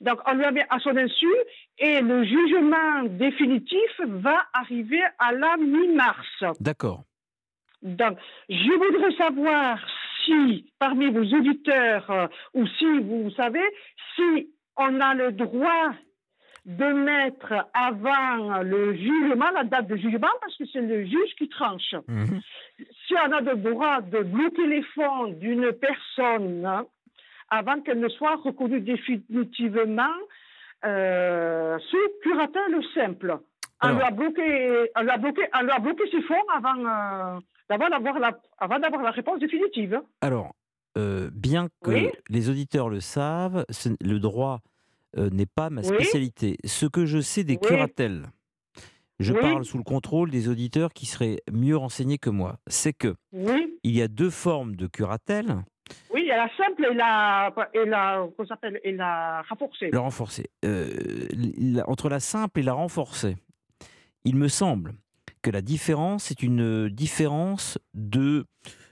Donc, 0.03 0.19
on 0.27 0.33
lui 0.33 0.43
a 0.43 0.51
mis 0.51 0.61
à 0.69 0.79
son 0.79 0.95
insu 0.95 1.33
et 1.77 2.01
le 2.01 2.23
jugement 2.25 3.03
définitif 3.03 4.01
va 4.05 4.45
arriver 4.53 5.01
à 5.17 5.31
la 5.31 5.55
mi-mars. 5.57 6.43
D'accord. 6.59 7.03
Donc, 7.81 8.17
je 8.49 8.71
voudrais 8.71 9.15
savoir 9.15 9.79
si, 10.25 10.71
parmi 10.79 11.09
vos 11.09 11.23
auditeurs, 11.23 12.09
euh, 12.11 12.27
ou 12.53 12.67
si 12.67 12.99
vous 12.99 13.31
savez, 13.31 13.63
si 14.15 14.49
on 14.77 14.99
a 14.99 15.13
le 15.13 15.31
droit 15.31 15.91
de 16.65 16.85
mettre 16.85 17.53
avant 17.73 18.61
le 18.61 18.95
jugement, 18.95 19.51
la 19.53 19.65
date 19.65 19.87
de 19.87 19.97
jugement, 19.97 20.29
parce 20.39 20.55
que 20.57 20.63
c'est 20.71 20.81
le 20.81 21.05
juge 21.05 21.35
qui 21.37 21.49
tranche. 21.49 21.95
Mhm. 22.07 22.41
Si 23.07 23.13
on 23.15 23.31
a 23.31 23.41
le 23.41 23.55
droit 23.55 24.01
de 24.01 24.19
bloquer 24.19 24.67
les 24.67 24.83
fonds 24.95 25.27
d'une 25.27 25.73
personne 25.73 26.65
hein, 26.65 26.85
avant 27.49 27.81
qu'elle 27.81 27.99
ne 27.99 28.09
soit 28.09 28.35
reconnue 28.37 28.81
définitivement 28.81 30.15
euh, 30.85 31.77
sous 31.89 31.97
curatelle 32.21 32.83
simple. 32.93 33.39
On 33.81 33.95
lui 33.95 34.01
a 34.01 34.11
bloqué, 34.11 34.89
on 34.95 35.01
lui 35.01 35.09
a 35.09 35.17
bloqué, 35.17 35.41
on 35.53 35.61
lui 35.63 35.71
a 35.71 35.79
bloqué 35.79 36.03
ses 36.09 36.21
fonds 36.21 36.35
avant, 36.55 36.77
euh, 36.77 37.39
d'avant 37.69 37.89
d'avoir 37.89 38.17
la, 38.19 38.31
avant 38.57 38.79
d'avoir 38.79 39.01
la 39.03 39.11
réponse 39.11 39.39
définitive. 39.39 40.01
Alors, 40.21 40.53
euh, 40.97 41.29
bien 41.33 41.67
que 41.83 41.91
Oui. 41.91 42.09
les 42.29 42.49
auditeurs 42.49 42.87
le 42.89 43.01
savent, 43.01 43.65
le 44.01 44.19
droit 44.19 44.61
euh, 45.17 45.29
n'est 45.31 45.45
pas 45.45 45.69
ma 45.69 45.81
Oui. 45.81 45.87
spécialité. 45.87 46.57
Ce 46.65 46.85
que 46.85 47.05
je 47.05 47.19
sais 47.19 47.43
des 47.43 47.53
Oui. 47.53 47.67
curatelles, 47.67 48.27
je 49.19 49.33
parle 49.33 49.65
sous 49.65 49.77
le 49.77 49.83
contrôle 49.83 50.31
des 50.31 50.47
auditeurs 50.49 50.93
qui 50.93 51.05
seraient 51.05 51.41
mieux 51.51 51.75
renseignés 51.77 52.17
que 52.17 52.29
moi, 52.29 52.57
c'est 52.67 52.93
que 52.93 53.15
il 53.33 53.91
y 53.91 54.01
a 54.01 54.07
deux 54.07 54.29
formes 54.29 54.75
de 54.75 54.87
curatelle. 54.87 55.63
Oui, 56.13 56.21
il 56.23 56.27
y 56.27 56.31
a 56.31 56.37
la 56.37 56.49
simple 56.55 56.85
et 56.91 56.93
la, 56.93 57.53
et 57.73 57.85
la, 57.85 58.27
s'appelle, 58.47 58.79
et 58.83 58.91
la 58.91 59.43
renforcée. 59.99 60.49
Euh, 60.63 60.89
la- 61.57 61.87
entre 61.89 62.09
la 62.09 62.19
simple 62.19 62.59
et 62.59 62.63
la 62.63 62.73
renforcée, 62.73 63.35
il 64.23 64.35
me 64.35 64.47
semble 64.47 64.93
que 65.41 65.49
la 65.51 65.61
différence 65.61 66.31
est 66.31 66.41
une 66.41 66.87
différence 66.89 67.77
de 67.93 68.45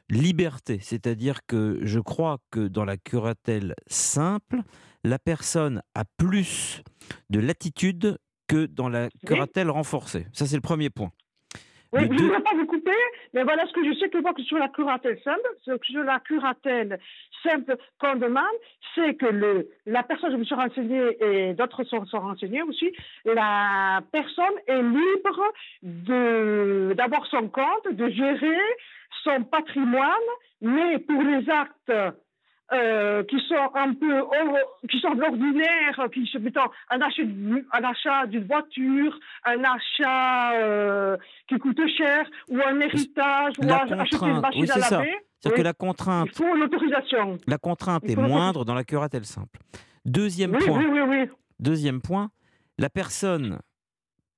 liberté. 0.10 0.80
C'est-à-dire 0.82 1.46
que 1.46 1.80
je 1.84 2.00
crois 2.00 2.40
que 2.52 2.68
dans 2.68 2.84
la 2.84 2.98
curatelle 2.98 3.76
simple, 3.88 4.58
la 5.04 5.18
personne 5.18 5.82
a 5.96 6.04
plus 6.18 6.84
de 7.30 7.40
latitude 7.40 8.18
que 8.48 8.66
dans 8.66 8.90
la 8.90 9.10
curatelle 9.26 9.70
renforcée. 9.70 10.28
Ça, 10.34 10.46
c'est 10.46 10.58
le 10.58 10.62
premier 10.62 10.90
point. 10.90 11.12
Oui, 11.94 12.04
je 12.04 12.14
ne 12.14 12.22
voudrais 12.22 12.42
pas 12.42 12.54
vous 12.56 12.66
couper, 12.66 12.96
mais 13.34 13.44
voilà 13.44 13.68
ce 13.68 13.74
que 13.74 13.84
je 13.84 13.98
sais 14.00 14.10
que 14.10 14.18
moi, 14.20 14.34
que 14.34 14.44
sur 14.44 14.58
la 14.58 14.70
curatelle 14.70 15.20
simple, 15.24 15.78
sur 15.84 16.04
la 16.04 16.20
curatelle 16.22 17.00
simple 17.44 17.76
qu'on 18.00 18.16
demande, 18.16 18.46
c'est 18.96 19.16
que 19.16 19.26
le, 19.26 19.68
la 19.86 20.02
personne, 20.04 20.32
je 20.32 20.38
me 20.38 20.46
suis 20.46 20.56
renseignée 20.56 21.18
et 21.20 21.54
d'autres 21.54 21.84
sont, 21.84 22.06
sont 22.06 22.22
renseignés 22.22 22.62
aussi, 22.62 22.94
la 23.26 24.02
personne 24.12 24.56
est 24.68 24.82
libre 24.82 25.54
de, 25.84 26.94
d'avoir 26.96 27.26
son 27.28 27.50
compte, 27.50 27.92
de 27.92 28.10
gérer 28.10 28.60
son 29.24 29.44
patrimoine, 29.44 30.30
mais 30.62 30.98
pour 31.00 31.22
les 31.22 31.50
actes 31.50 31.92
euh, 32.74 33.24
qui 33.24 33.38
sont 33.48 33.70
un 33.76 33.94
peu 33.94 34.24
qui 34.90 35.00
sont 35.00 35.14
l'ordinaire, 35.14 36.08
qui 36.14 36.26
se 36.26 36.38
mettent 36.38 36.58
un 36.58 37.02
achat, 37.02 37.24
un 37.74 37.84
achat 37.84 38.26
d'une 38.28 38.46
voiture, 38.46 39.20
un 39.46 39.64
achat 39.64 40.54
euh, 40.54 41.18
qui 41.48 41.58
coûte 41.58 41.82
cher, 41.98 42.26
ou 42.50 42.58
un 42.66 42.80
héritage, 42.80 43.54
ou 43.60 43.70
acheter 43.70 44.26
une 44.26 44.40
machine 44.40 44.72
à 44.72 44.78
laver. 44.78 45.18
C'est-à-dire 45.40 45.58
que 45.58 45.64
la 45.64 45.74
contrainte, 45.74 46.28
il 46.32 46.36
faut 46.36 46.56
l'autorisation. 46.56 47.38
La 47.48 47.58
contrainte 47.58 48.04
est 48.08 48.16
moindre 48.16 48.64
dans 48.64 48.76
la 48.76 48.84
curatelle 48.84 49.26
simple. 49.26 49.60
Deuxième 50.06 50.58
point. 50.58 50.82
Deuxième 51.60 52.02
point, 52.02 52.32
la 52.78 52.90
personne 52.90 53.60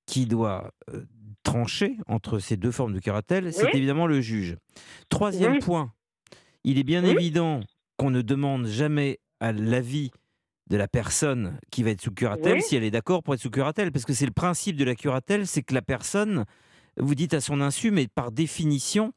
qui 0.06 0.26
doit 0.26 0.72
euh, 0.92 1.04
trancher 1.42 1.98
entre 2.06 2.38
ces 2.38 2.56
deux 2.56 2.70
formes 2.70 2.94
de 2.94 3.00
curatelle, 3.00 3.52
c'est 3.52 3.74
évidemment 3.74 4.06
le 4.06 4.20
juge. 4.20 4.56
Troisième 5.08 5.58
point, 5.60 5.92
il 6.64 6.78
est 6.78 6.84
bien 6.84 7.04
évident 7.04 7.60
qu'on 7.96 8.10
ne 8.10 8.22
demande 8.22 8.66
jamais 8.66 9.20
à 9.40 9.52
l'avis 9.52 10.10
de 10.68 10.76
la 10.76 10.88
personne 10.88 11.58
qui 11.70 11.82
va 11.82 11.90
être 11.90 12.00
sous 12.00 12.10
curatelle 12.10 12.62
si 12.62 12.76
elle 12.76 12.84
est 12.84 12.90
d'accord 12.90 13.22
pour 13.22 13.34
être 13.34 13.40
sous 13.40 13.50
curatelle. 13.50 13.92
Parce 13.92 14.04
que 14.04 14.12
c'est 14.12 14.26
le 14.26 14.32
principe 14.32 14.76
de 14.76 14.84
la 14.84 14.94
curatelle, 14.94 15.46
c'est 15.46 15.62
que 15.62 15.74
la 15.74 15.82
personne, 15.82 16.44
vous 16.96 17.14
dites 17.14 17.34
à 17.34 17.40
son 17.40 17.60
insu, 17.60 17.90
mais 17.90 18.06
par 18.08 18.32
définition, 18.32 19.12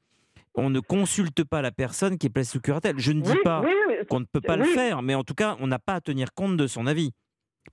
on 0.56 0.70
ne 0.70 0.80
consulte 0.80 1.44
pas 1.44 1.62
la 1.62 1.72
personne 1.72 2.18
qui 2.18 2.28
est 2.28 2.30
placée 2.30 2.52
sous 2.52 2.62
curatelle. 2.62 2.96
Je 2.98 3.12
ne 3.12 3.22
dis 3.22 3.38
pas 3.44 3.64
qu'on 4.10 4.20
ne 4.20 4.26
peut 4.26 4.42
pas 4.42 4.58
le 4.58 4.66
faire, 4.66 5.02
mais 5.02 5.16
en 5.16 5.24
tout 5.24 5.36
cas, 5.36 5.56
on 5.60 5.68
n'a 5.68 5.80
pas 5.80 5.96
à 5.96 6.02
tenir 6.02 6.34
compte 6.34 6.58
de 6.58 6.68
son 6.68 6.88
avis, 6.88 7.12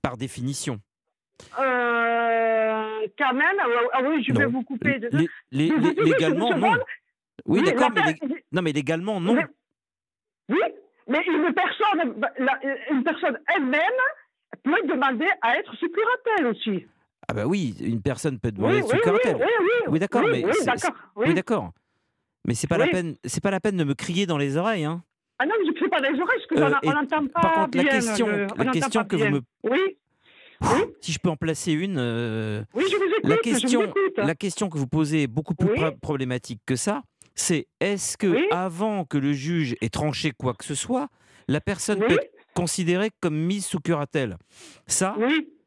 par 0.01 0.17
définition. 0.17 0.79
Euh, 1.59 3.07
quand 3.17 3.33
même, 3.33 3.57
ah 3.93 4.01
oui, 4.03 4.23
je 4.23 4.33
vais 4.33 4.45
vous 4.45 4.63
couper. 4.63 4.99
De... 4.99 5.09
légalement, 5.51 6.55
non. 6.55 6.77
Oui, 7.45 7.61
d'accord, 7.63 7.89
mais, 7.93 8.15
non, 8.51 8.61
mais 8.61 8.71
légalement, 8.71 9.19
non. 9.19 9.37
Oui, 10.47 10.59
mais 11.07 11.23
une 11.27 11.53
personne, 11.53 12.23
une 12.91 13.03
personne 13.03 13.39
elle-même 13.55 13.81
peut 14.63 14.87
demander 14.87 15.27
à 15.41 15.57
être 15.57 15.75
sous 15.75 15.89
curatelle 15.89 16.47
aussi. 16.47 16.85
Ah 17.27 17.33
bah 17.33 17.45
oui, 17.45 17.75
une 17.79 18.01
personne 18.01 18.39
peut 18.39 18.51
demander 18.51 18.75
à 18.75 18.79
être 18.79 18.89
sous 18.89 18.97
curatelle. 18.97 19.37
Oui, 19.37 19.45
oui, 19.59 19.67
oui, 19.87 19.99
d'accord, 19.99 20.23
mais 20.23 20.43
oui, 21.15 21.33
d'accord. 21.33 21.71
Mais 22.47 22.53
c'est 22.53 22.67
pas 22.67 22.77
la 22.77 22.87
peine, 22.87 23.15
c'est 23.23 23.41
pas 23.41 23.51
la 23.51 23.59
peine 23.59 23.77
de 23.77 23.83
me 23.83 23.93
crier 23.93 24.25
dans 24.25 24.37
les 24.37 24.57
oreilles, 24.57 24.85
hein. 24.85 25.03
Ah 25.39 25.45
non, 25.45 25.53
je 25.65 25.69
ne 25.69 25.75
crie 25.75 25.89
pas 25.89 25.99
dans 25.99 26.11
les 26.11 26.19
oreilles 26.19 26.39
parce 26.47 26.81
qu'on 26.81 26.89
euh, 26.89 26.93
n'entend 26.93 27.27
pas 27.27 27.41
Par 27.41 27.53
contre, 27.53 27.71
bien, 27.71 27.83
la 27.83 27.89
question, 27.89 28.27
la 28.57 28.65
question 28.65 29.03
que 29.03 29.15
vous 29.17 29.29
me, 29.29 29.41
oui. 29.63 29.97
Si 31.01 31.11
je 31.11 31.19
peux 31.19 31.29
en 31.29 31.35
placer 31.35 31.73
une, 31.73 31.97
euh, 31.97 32.63
oui, 32.73 32.85
je 32.89 32.95
vous 32.95 33.03
écoute, 33.03 33.29
la 33.29 33.37
question, 33.37 33.93
la 34.15 34.35
question 34.35 34.69
que 34.69 34.77
vous 34.77 34.87
posez 34.87 35.23
est 35.23 35.27
beaucoup 35.27 35.55
plus 35.55 35.69
problématique 36.01 36.61
que 36.65 36.75
ça 36.75 37.03
c'est 37.35 37.67
est-ce 37.79 38.17
que 38.17 38.51
avant 38.53 39.05
que 39.05 39.17
le 39.17 39.33
juge 39.33 39.75
ait 39.81 39.89
tranché 39.89 40.31
quoi 40.31 40.53
que 40.53 40.65
ce 40.65 40.75
soit, 40.75 41.09
la 41.47 41.61
personne 41.61 41.99
peut 41.99 42.13
être 42.13 42.31
considérée 42.53 43.11
comme 43.19 43.37
mise 43.37 43.65
sous 43.65 43.79
curatelle? 43.79 44.37
Ça, 44.87 45.15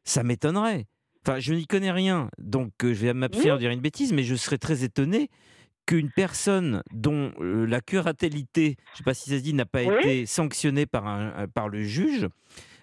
ça 0.03 0.23
m'étonnerait. 0.23 0.87
Enfin, 1.25 1.39
je 1.39 1.53
n'y 1.53 1.67
connais 1.67 1.91
rien, 1.91 2.29
donc 2.37 2.71
euh, 2.83 2.93
je 2.93 3.05
vais 3.05 3.13
m'abstenir 3.13 3.55
de 3.55 3.59
dire 3.59 3.71
une 3.71 3.81
bêtise, 3.81 4.13
mais 4.13 4.23
je 4.23 4.35
serais 4.35 4.57
très 4.57 4.83
étonné 4.83 5.29
qu'une 5.85 6.09
personne 6.09 6.81
dont 6.93 7.33
euh, 7.39 7.65
la 7.65 7.81
curatellité, 7.81 8.77
je 8.87 8.93
ne 8.93 8.97
sais 8.97 9.03
pas 9.03 9.13
si 9.13 9.29
ça 9.29 9.37
se 9.37 9.43
dit, 9.43 9.53
n'a 9.53 9.65
pas 9.65 9.83
été 9.83 10.25
sanctionnée 10.25 10.85
par, 10.85 11.07
un, 11.07 11.47
par 11.53 11.67
le 11.67 11.83
juge, 11.83 12.27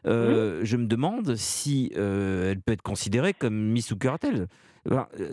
euh, 0.06 0.60
je 0.64 0.76
me 0.76 0.86
demande 0.86 1.34
si 1.34 1.90
elle 1.94 2.60
peut 2.60 2.72
être 2.72 2.82
considérée 2.82 3.32
comme 3.32 3.56
mise 3.56 3.86
sous 3.86 3.96
curatelle. 3.96 4.48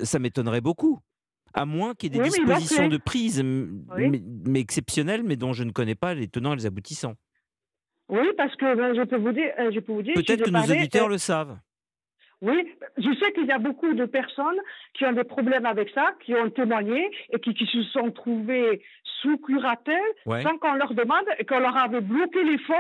ça 0.04 0.18
m'étonnerait 0.18 0.62
beaucoup 0.62 1.00
à 1.54 1.66
moins 1.66 1.94
qu'il 1.94 2.14
y 2.14 2.20
ait 2.20 2.22
des 2.24 2.30
dispositions 2.30 2.88
de 2.88 2.98
prise, 2.98 3.44
mais, 3.44 4.60
exceptionnelles, 4.60 5.24
mais 5.24 5.36
dont 5.36 5.54
je 5.54 5.64
ne 5.64 5.72
connais 5.72 5.96
pas 5.96 6.14
les 6.14 6.28
tenants 6.28 6.54
et 6.54 6.58
les 6.58 6.66
aboutissants. 6.66 7.16
Oui, 8.10 8.28
parce 8.38 8.56
que 8.56 8.76
ben, 8.76 8.94
je 8.96 9.04
peux 9.04 9.18
vous 9.18 9.32
dire, 9.32 9.52
euh, 9.60 9.72
je 9.74 9.80
peux 9.80 9.94
vous 9.94 10.02
dire. 10.02 10.14
Peut-être 10.14 10.44
que 10.44 10.50
nos 10.50 10.62
auditeurs 10.62 11.06
euh, 11.06 11.10
le 11.10 11.18
savent. 11.18 11.58
Oui, 12.44 12.62
je 12.98 13.10
sais 13.20 13.32
qu'il 13.32 13.46
y 13.46 13.52
a 13.52 13.58
beaucoup 13.58 13.94
de 13.94 14.06
personnes 14.06 14.60
qui 14.94 15.06
ont 15.06 15.14
des 15.14 15.24
problèmes 15.24 15.66
avec 15.66 15.90
ça, 15.96 16.12
qui 16.26 16.36
ont 16.36 16.50
témoigné 16.50 17.10
et 17.32 17.40
qui, 17.40 17.56
se 17.66 17.84
sont 17.84 18.12
trouvées 18.12 18.82
sous 19.22 19.38
curatelle 19.38 20.02
sans 20.26 20.58
qu'on 20.58 20.74
leur 20.74 20.94
demande 20.94 21.24
et 21.40 21.46
qu'on 21.46 21.60
leur 21.60 21.78
avait 21.78 22.02
bloqué 22.02 22.44
les 22.44 22.58
fonds. 22.58 22.74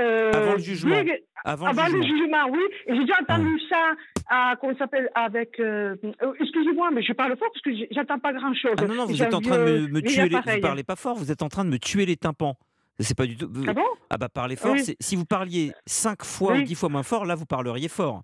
Euh, 0.00 0.32
avant 0.32 0.52
le 0.54 0.58
jugement. 0.58 0.96
avant, 1.44 1.86
le, 1.86 2.02
jugement. 2.02 2.48
oui. 2.50 2.58
Et 2.86 2.96
j'ai 2.96 3.02
déjà 3.02 3.14
entendu 3.22 3.60
ça, 3.68 3.92
à, 4.28 4.54
comment 4.60 4.76
s'appelle, 4.76 5.10
avec. 5.14 5.58
Euh, 5.60 5.96
euh, 6.04 6.32
excusez-moi, 6.40 6.90
mais 6.92 7.02
je 7.02 7.12
parle 7.12 7.36
fort 7.36 7.48
parce 7.52 7.62
que 7.62 7.86
j'attends 7.90 8.18
pas 8.18 8.32
grand-chose. 8.32 8.74
Ah 8.78 8.86
non, 8.86 8.94
non, 8.94 9.06
vous 9.06 9.22
êtes 9.22 9.34
en 9.34 9.40
train 9.40 9.58
de 9.58 9.86
me, 9.88 10.00
tuer 10.02 10.28
les. 10.28 10.36
Vous 10.36 10.60
parlez 10.60 10.84
pas 10.84 10.96
fort, 10.96 11.16
vous 11.16 11.30
êtes 11.30 11.42
en 11.42 11.48
train 11.48 11.64
de 11.64 11.70
me 11.70 11.78
tuer 11.78 12.06
les 12.06 12.16
tympans. 12.16 12.56
C'est 12.98 13.16
pas 13.16 13.26
du 13.26 13.36
tout. 13.36 13.50
Ah 13.68 13.74
bon? 13.74 13.84
Ah 14.08 14.16
bah 14.16 14.28
parler 14.28 14.56
fort, 14.56 14.76
si 15.00 15.16
vous 15.16 15.26
parliez 15.26 15.72
cinq 15.86 16.24
fois 16.24 16.56
ou 16.56 16.62
dix 16.62 16.74
fois 16.74 16.88
moins 16.88 17.02
fort, 17.02 17.26
là 17.26 17.34
vous 17.34 17.46
parleriez 17.46 17.88
fort. 17.88 18.22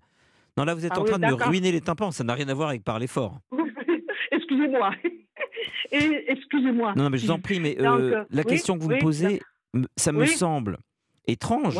Non, 0.57 0.65
là, 0.65 0.75
vous 0.75 0.85
êtes 0.85 0.93
ah 0.95 0.99
en 0.99 1.03
train 1.03 1.17
de 1.17 1.25
me 1.25 1.33
ruiner 1.33 1.71
les 1.71 1.81
tympans. 1.81 2.11
Ça 2.11 2.23
n'a 2.23 2.33
rien 2.35 2.47
à 2.47 2.53
voir 2.53 2.69
avec 2.69 2.83
parler 2.83 3.07
fort. 3.07 3.39
Excusez-moi. 4.31 4.91
Excusez-moi. 5.91 6.93
Non, 6.95 7.09
mais 7.09 7.17
je 7.17 7.25
vous 7.25 7.31
en 7.31 7.39
prie, 7.39 7.59
mais 7.59 7.75
euh, 7.79 8.23
la 8.29 8.43
question 8.43 8.77
que 8.77 8.83
vous 8.83 8.89
me 8.89 8.99
posez, 8.99 9.41
ça 9.95 10.11
me 10.11 10.25
semble 10.25 10.77
étrange 11.27 11.79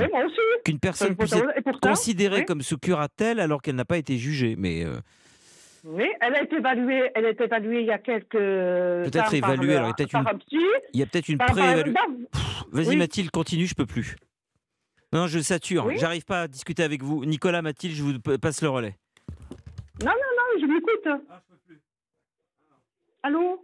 qu'une 0.63 0.79
personne 0.79 1.15
puisse 1.15 1.33
être 1.33 1.79
considérée 1.79 2.45
comme 2.45 2.61
sous 2.61 2.77
curatelle 2.77 3.39
alors 3.39 3.61
qu'elle 3.61 3.75
n'a 3.75 3.85
pas 3.85 3.97
été 3.97 4.17
jugée. 4.17 4.55
Mais 4.57 4.85
euh, 4.85 4.97
Oui, 5.83 6.07
elle 6.21 6.35
a 6.35 6.43
été 6.43 6.55
évaluée, 6.57 7.11
elle 7.15 7.25
a 7.25 7.29
été 7.29 7.43
évaluée 7.43 7.81
il 7.81 7.87
y 7.87 7.91
a 7.91 7.97
quelques 7.97 8.31
peut-être 8.31 9.33
évaluée. 9.33 9.75
Alors, 9.75 9.93
il 9.97 10.01
y 10.01 10.03
a 10.03 10.05
peut-être 10.05 10.13
une, 10.13 10.67
il 10.93 10.99
y 10.99 11.03
a 11.03 11.05
peut-être 11.05 11.29
une 11.29 11.37
pré-évaluation. 11.37 12.27
Vas-y 12.71 12.95
Mathilde, 12.95 13.31
continue, 13.31 13.65
je 13.65 13.75
peux 13.75 13.85
plus. 13.85 14.15
Non, 15.11 15.27
je 15.27 15.39
sature. 15.39 15.91
J'arrive 15.95 16.25
pas 16.25 16.43
à 16.43 16.47
discuter 16.47 16.83
avec 16.83 17.03
vous. 17.03 17.23
Nicolas, 17.25 17.61
Mathilde, 17.61 17.93
je 17.93 18.01
vous 18.01 18.19
passe 18.39 18.61
le 18.63 18.69
relais. 18.69 18.97
Non, 20.01 20.07
non, 20.07 20.11
non, 20.11 20.59
je 20.59 20.65
m'écoute. 20.65 21.21
Ah. 21.29 21.41
Allô? 23.21 23.63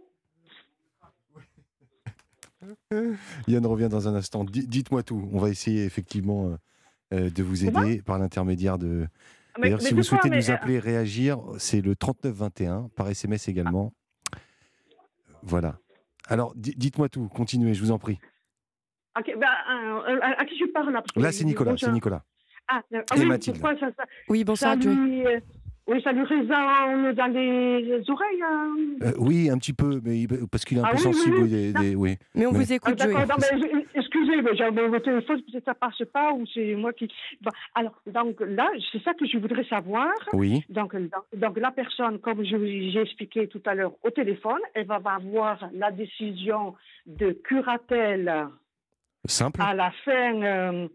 Yann 3.48 3.66
revient 3.66 3.88
dans 3.90 4.08
un 4.08 4.14
instant. 4.14 4.44
Dites-moi 4.44 5.02
tout. 5.02 5.28
On 5.32 5.38
va 5.38 5.50
essayer 5.50 5.84
effectivement 5.84 6.46
euh, 6.46 6.56
euh, 7.12 7.30
de 7.30 7.42
vous 7.42 7.64
aider 7.64 8.02
par 8.02 8.18
l'intermédiaire 8.18 8.78
de. 8.78 9.06
Ah, 9.54 9.60
D'ailleurs, 9.62 9.82
si 9.82 9.94
vous 9.94 10.02
souhaitez 10.02 10.30
nous 10.30 10.50
euh, 10.50 10.54
appeler, 10.54 10.78
réagir, 10.78 11.40
c'est 11.58 11.80
le 11.80 11.96
3921 11.96 12.88
par 12.94 13.08
SMS 13.08 13.48
également. 13.48 13.92
Voilà. 15.42 15.78
Alors, 16.28 16.52
dites-moi 16.54 17.08
tout. 17.08 17.28
Continuez, 17.28 17.74
je 17.74 17.80
vous 17.80 17.90
en 17.90 17.98
prie. 17.98 18.18
Euh, 19.16 20.18
à 20.38 20.44
qui 20.44 20.58
je 20.58 20.66
parle 20.66 20.92
là 20.92 21.02
Là, 21.16 21.32
c'est 21.32 21.44
Nicolas. 21.44 21.74
C'est 21.76 21.90
Nicolas. 21.92 22.24
Ah, 22.68 22.82
ah 22.92 23.14
oui, 23.16 23.26
pourquoi 23.44 23.74
ça, 23.80 23.88
ça, 23.96 24.04
Oui, 24.28 24.44
bonsoir, 24.44 24.74
ça 24.74 24.88
lui, 24.88 25.26
euh, 25.26 25.40
Oui, 25.90 26.00
ça 26.02 26.12
lui 26.12 26.22
résonne 26.22 27.12
dans 27.14 27.32
les 27.32 28.08
oreilles. 28.08 28.42
Hein. 28.44 28.76
Euh, 29.02 29.12
oui, 29.18 29.50
un 29.50 29.58
petit 29.58 29.72
peu, 29.72 30.00
mais 30.04 30.24
parce 30.48 30.64
qu'il 30.64 30.78
est 30.78 30.82
un 30.82 30.84
ah 30.84 30.92
peu 30.92 30.98
sensible. 30.98 31.38
Oui, 31.42 31.48
des, 31.50 31.72
des, 31.72 31.96
oui. 31.96 32.16
Mais 32.36 32.46
on 32.46 32.52
vous 32.52 32.72
écoute, 32.72 32.94
ah, 33.00 33.36
Excusez, 33.96 34.40
mais 34.40 34.56
j'ai 34.56 34.70
mon 34.70 35.00
téléphone, 35.00 35.42
peut-être 35.42 35.64
ça 35.64 35.74
passe 35.74 36.00
pas 36.12 36.32
ou 36.32 36.44
c'est 36.54 36.76
moi 36.76 36.92
qui. 36.92 37.08
Bon, 37.40 37.50
alors, 37.74 38.00
donc 38.06 38.40
là, 38.40 38.70
c'est 38.92 39.02
ça 39.02 39.14
que 39.14 39.26
je 39.26 39.36
voudrais 39.38 39.64
savoir. 39.64 40.12
Oui. 40.32 40.62
Donc, 40.68 40.94
donc 41.34 41.58
la 41.58 41.72
personne, 41.72 42.20
comme 42.20 42.44
j'ai 42.44 43.00
expliqué 43.00 43.48
tout 43.48 43.62
à 43.66 43.74
l'heure 43.74 43.94
au 44.04 44.10
téléphone, 44.10 44.60
elle 44.74 44.86
va 44.86 45.00
avoir 45.04 45.68
la 45.72 45.90
décision 45.90 46.74
de 47.06 47.32
curatelle 47.32 48.48
Simple. 49.26 49.60
À 49.60 49.74
la 49.74 49.90
fin, 50.04 50.42
euh, 50.42 50.88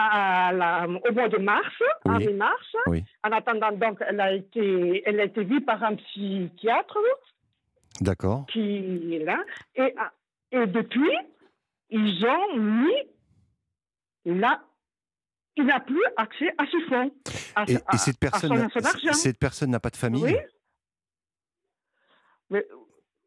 à 0.00 0.52
la, 0.52 0.86
au 0.86 1.12
mois 1.12 1.28
de 1.28 1.38
mars, 1.38 1.74
oui. 2.06 2.32
mars. 2.34 2.76
En 3.24 3.32
attendant, 3.32 3.72
donc, 3.72 4.02
elle 4.06 4.20
a 4.20 4.32
été, 4.32 5.02
elle 5.04 5.20
a 5.20 5.24
été 5.24 5.44
vue 5.44 5.60
par 5.60 5.82
un 5.82 5.96
psychiatre. 5.96 6.98
D'accord. 8.00 8.46
Qui 8.46 9.14
est 9.14 9.24
là. 9.24 9.38
Et, 9.74 9.94
et 10.52 10.66
depuis, 10.66 11.16
ils 11.90 12.24
ont 12.26 12.56
mis 12.56 12.94
là. 14.24 14.62
Il 15.56 15.66
n'a 15.66 15.80
plus 15.80 16.02
accès 16.16 16.54
à 16.56 16.64
ce 16.66 16.78
fonds. 16.88 17.12
et, 17.68 17.74
et, 17.74 17.98
cette 17.98 18.18
personne, 18.18 18.68
cette 19.12 19.38
personne 19.38 19.70
n'a 19.70 19.80
pas 19.80 19.90
de 19.90 19.96
famille? 19.96 20.24
Oui. 20.24 20.36
Mais 22.48 22.64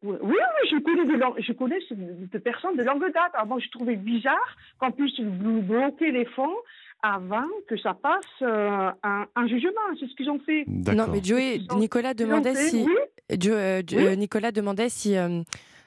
oui, 0.04 0.16
oui, 0.22 0.68
je 0.70 0.78
connais, 0.80 1.04
des, 1.06 1.42
je 1.42 1.52
connais 1.52 1.78
des 1.90 2.38
personnes 2.38 2.76
de 2.76 2.82
longue 2.82 3.04
date. 3.12 3.32
Avant, 3.32 3.58
je 3.58 3.70
trouvais 3.70 3.96
bizarre 3.96 4.56
qu'on 4.78 4.90
puisse 4.90 5.18
bloquer 5.18 6.10
les 6.10 6.26
fonds 6.26 6.56
avant 7.02 7.48
que 7.68 7.76
ça 7.78 7.94
passe 7.94 8.24
euh, 8.42 8.90
un, 9.02 9.46
jugement. 9.46 9.80
C'est 9.98 10.06
ce 10.06 10.14
qu'ils 10.14 10.30
ont 10.30 10.40
fait. 10.40 10.64
Non, 10.66 11.06
mais 11.10 11.22
Joey, 11.22 11.60
Nicolas 11.76 12.12
demandait 12.12 12.54
si, 12.54 12.86
euh, 13.30 13.82
Nicolas 14.16 14.52
demandait 14.52 14.90
si 14.90 15.16
euh, 15.16 15.42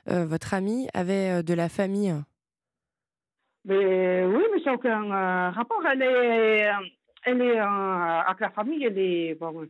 votre 0.07 0.53
amie 0.53 0.88
avait 0.94 1.44
de 1.44 1.53
la 1.53 1.69
famille. 1.69 2.14
Mais 3.65 4.26
oui, 4.26 4.44
mais 4.53 4.64
ça 4.64 4.72
n'a 4.72 4.76
aucun 4.76 5.52
rapport. 5.52 5.84
Elle 5.91 6.02
est, 6.02 6.69
elle 7.23 7.41
est 7.41 7.60
avec 7.60 8.39
la 8.39 8.49
famille. 8.49 8.84
Elle 8.84 8.98
est 8.98 9.35
bon, 9.35 9.68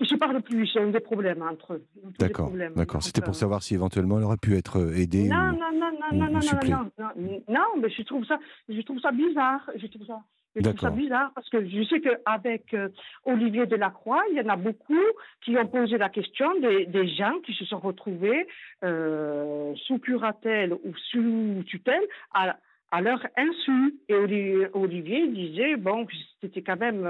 je 0.00 0.14
parle 0.14 0.42
plus, 0.42 0.66
j'ai 0.66 0.82
eu 0.82 0.90
des 0.90 1.00
problèmes 1.00 1.42
entre 1.42 1.74
eux. 1.74 1.86
D'accord, 2.18 2.52
d'accord. 2.74 3.02
C'était 3.02 3.22
pour 3.22 3.30
euh, 3.30 3.32
savoir 3.32 3.62
si 3.62 3.74
éventuellement 3.74 4.18
elle 4.18 4.24
aurait 4.24 4.36
pu 4.36 4.54
être 4.56 4.78
euh, 4.78 4.92
aidée. 4.94 5.28
Non, 5.28 5.36
ou, 5.36 5.58
non, 5.58 5.72
non, 5.72 5.90
non, 6.12 6.12
non, 6.12 6.32
non, 6.32 6.40
non, 6.68 6.90
non, 6.98 7.42
non, 7.48 7.80
mais 7.80 7.88
je 7.88 8.02
trouve 8.02 8.24
ça, 8.26 8.38
je 8.68 8.80
trouve 8.82 9.00
ça 9.00 9.10
bizarre. 9.10 9.70
Je 9.74 9.86
trouve 9.86 10.06
ça, 10.06 10.90
bizarre 10.90 11.32
parce 11.34 11.48
que 11.48 11.66
je 11.66 11.82
sais 11.84 12.00
qu'avec 12.00 12.74
euh, 12.74 12.88
Olivier 13.24 13.66
Delacroix, 13.66 14.22
il 14.30 14.36
y 14.36 14.40
en 14.40 14.48
a 14.48 14.56
beaucoup 14.56 14.94
qui 15.42 15.56
ont 15.56 15.66
posé 15.66 15.96
la 15.96 16.10
question 16.10 16.48
des, 16.60 17.08
gens 17.08 17.40
qui 17.44 17.54
se 17.54 17.64
sont 17.64 17.78
retrouvés 17.78 18.46
euh, 18.84 19.74
sous 19.86 19.98
curatelle 19.98 20.74
ou 20.74 20.94
sous 21.10 21.62
tutelle 21.66 22.04
à, 22.34 22.56
leur 23.00 23.26
insu. 23.36 23.94
Et 24.08 24.66
Olivier, 24.74 25.28
disait, 25.28 25.76
bon, 25.76 26.06
c'était 26.40 26.62
quand 26.62 26.78
même 26.78 27.06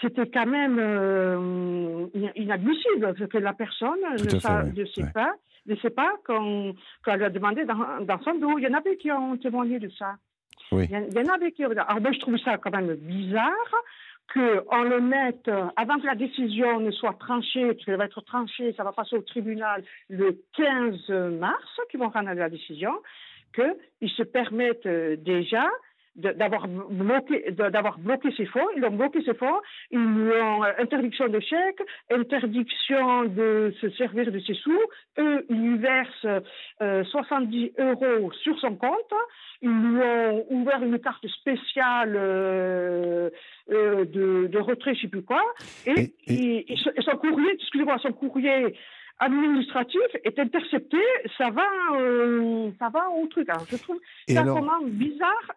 c'était 0.00 0.28
quand 0.28 0.46
même 0.46 0.78
euh, 0.78 2.06
inadmissible 2.34 3.14
que 3.28 3.38
la 3.38 3.52
personne 3.52 4.00
ne, 4.12 4.28
sait 4.86 5.10
pas, 5.12 5.34
ne 5.66 5.76
sait 5.76 5.90
pas 5.90 6.12
qu'on 6.26 6.74
lui 7.06 7.24
a 7.24 7.30
demandé 7.30 7.64
dans, 7.64 8.00
dans, 8.00 8.20
son 8.22 8.34
dos. 8.34 8.58
Il 8.58 8.64
y 8.64 8.68
en 8.68 8.74
avait 8.74 8.96
qui 8.96 9.10
ont 9.12 9.36
témoigné 9.36 9.78
de 9.78 9.88
ça. 9.90 10.16
Il, 10.72 10.90
y 10.90 10.96
en, 10.96 11.32
avait 11.32 11.52
qui. 11.52 11.64
Alors 11.64 12.00
moi, 12.00 12.12
je 12.12 12.18
trouve 12.18 12.36
ça 12.38 12.58
quand 12.58 12.70
même 12.70 12.94
bizarre 12.94 13.52
qu'on 14.32 14.82
le 14.82 15.00
mette 15.00 15.50
avant 15.76 15.98
que 15.98 16.06
la 16.06 16.14
décision 16.14 16.80
ne 16.80 16.90
soit 16.90 17.16
tranchée, 17.18 17.66
parce 17.66 17.84
qu'elle 17.84 17.96
va 17.96 18.06
être 18.06 18.22
tranchée, 18.22 18.72
ça 18.72 18.82
va 18.82 18.92
passer 18.92 19.16
au 19.16 19.22
tribunal 19.22 19.84
le 20.08 20.42
15 20.56 21.08
mars, 21.38 21.80
qui 21.90 21.98
vont 21.98 22.08
rendre 22.08 22.32
la 22.32 22.48
décision, 22.48 22.92
qu'ils 23.54 24.10
se 24.10 24.22
permettent 24.22 24.86
euh, 24.86 25.16
déjà 25.16 25.68
d'avoir 26.16 26.68
bloqué, 26.68 27.50
d'avoir 27.50 27.98
bloqué 27.98 28.30
ses 28.36 28.46
fonds. 28.46 28.66
Ils 28.76 28.84
ont 28.84 28.90
bloqué 28.90 29.22
ses 29.22 29.34
fonds. 29.34 29.60
Ils 29.90 29.98
ont 29.98 30.64
euh, 30.64 30.72
interdiction 30.78 31.28
de 31.28 31.40
chèque, 31.40 31.80
interdiction 32.10 33.24
de 33.24 33.74
se 33.80 33.90
servir 33.90 34.30
de 34.30 34.38
ses 34.40 34.54
sous. 34.54 34.80
Eux, 35.18 35.44
ils 35.48 35.70
lui 35.70 35.78
versent 35.78 36.26
70 36.80 37.72
euh, 37.78 37.94
euros 37.94 38.32
sur 38.42 38.58
son 38.60 38.76
compte. 38.76 39.12
Ils 39.62 39.70
lui 39.70 40.00
ont 40.02 40.46
ouvert 40.50 40.82
une 40.82 40.98
carte 40.98 41.26
spéciale 41.26 42.12
de, 42.12 43.32
de, 43.68 44.58
retrait, 44.58 44.94
je 44.94 44.98
ne 44.98 45.02
sais 45.02 45.08
plus 45.08 45.22
quoi. 45.22 45.42
Et, 45.86 46.14
et 46.26 46.76
son 47.02 47.16
courrier, 47.16 47.52
excusez-moi, 47.54 47.98
son 47.98 48.12
courrier 48.12 48.74
administratif 49.18 50.00
est 50.24 50.38
intercepté, 50.38 50.98
ça 51.38 51.50
va, 51.50 51.66
euh, 51.94 52.70
ça 52.78 52.88
va 52.88 53.08
au 53.10 53.26
truc. 53.26 53.48
Alors, 53.48 53.64
je 53.68 53.76
trouve 53.76 53.98
ça 54.28 54.42
vraiment 54.42 54.82
bizarre. 54.82 55.52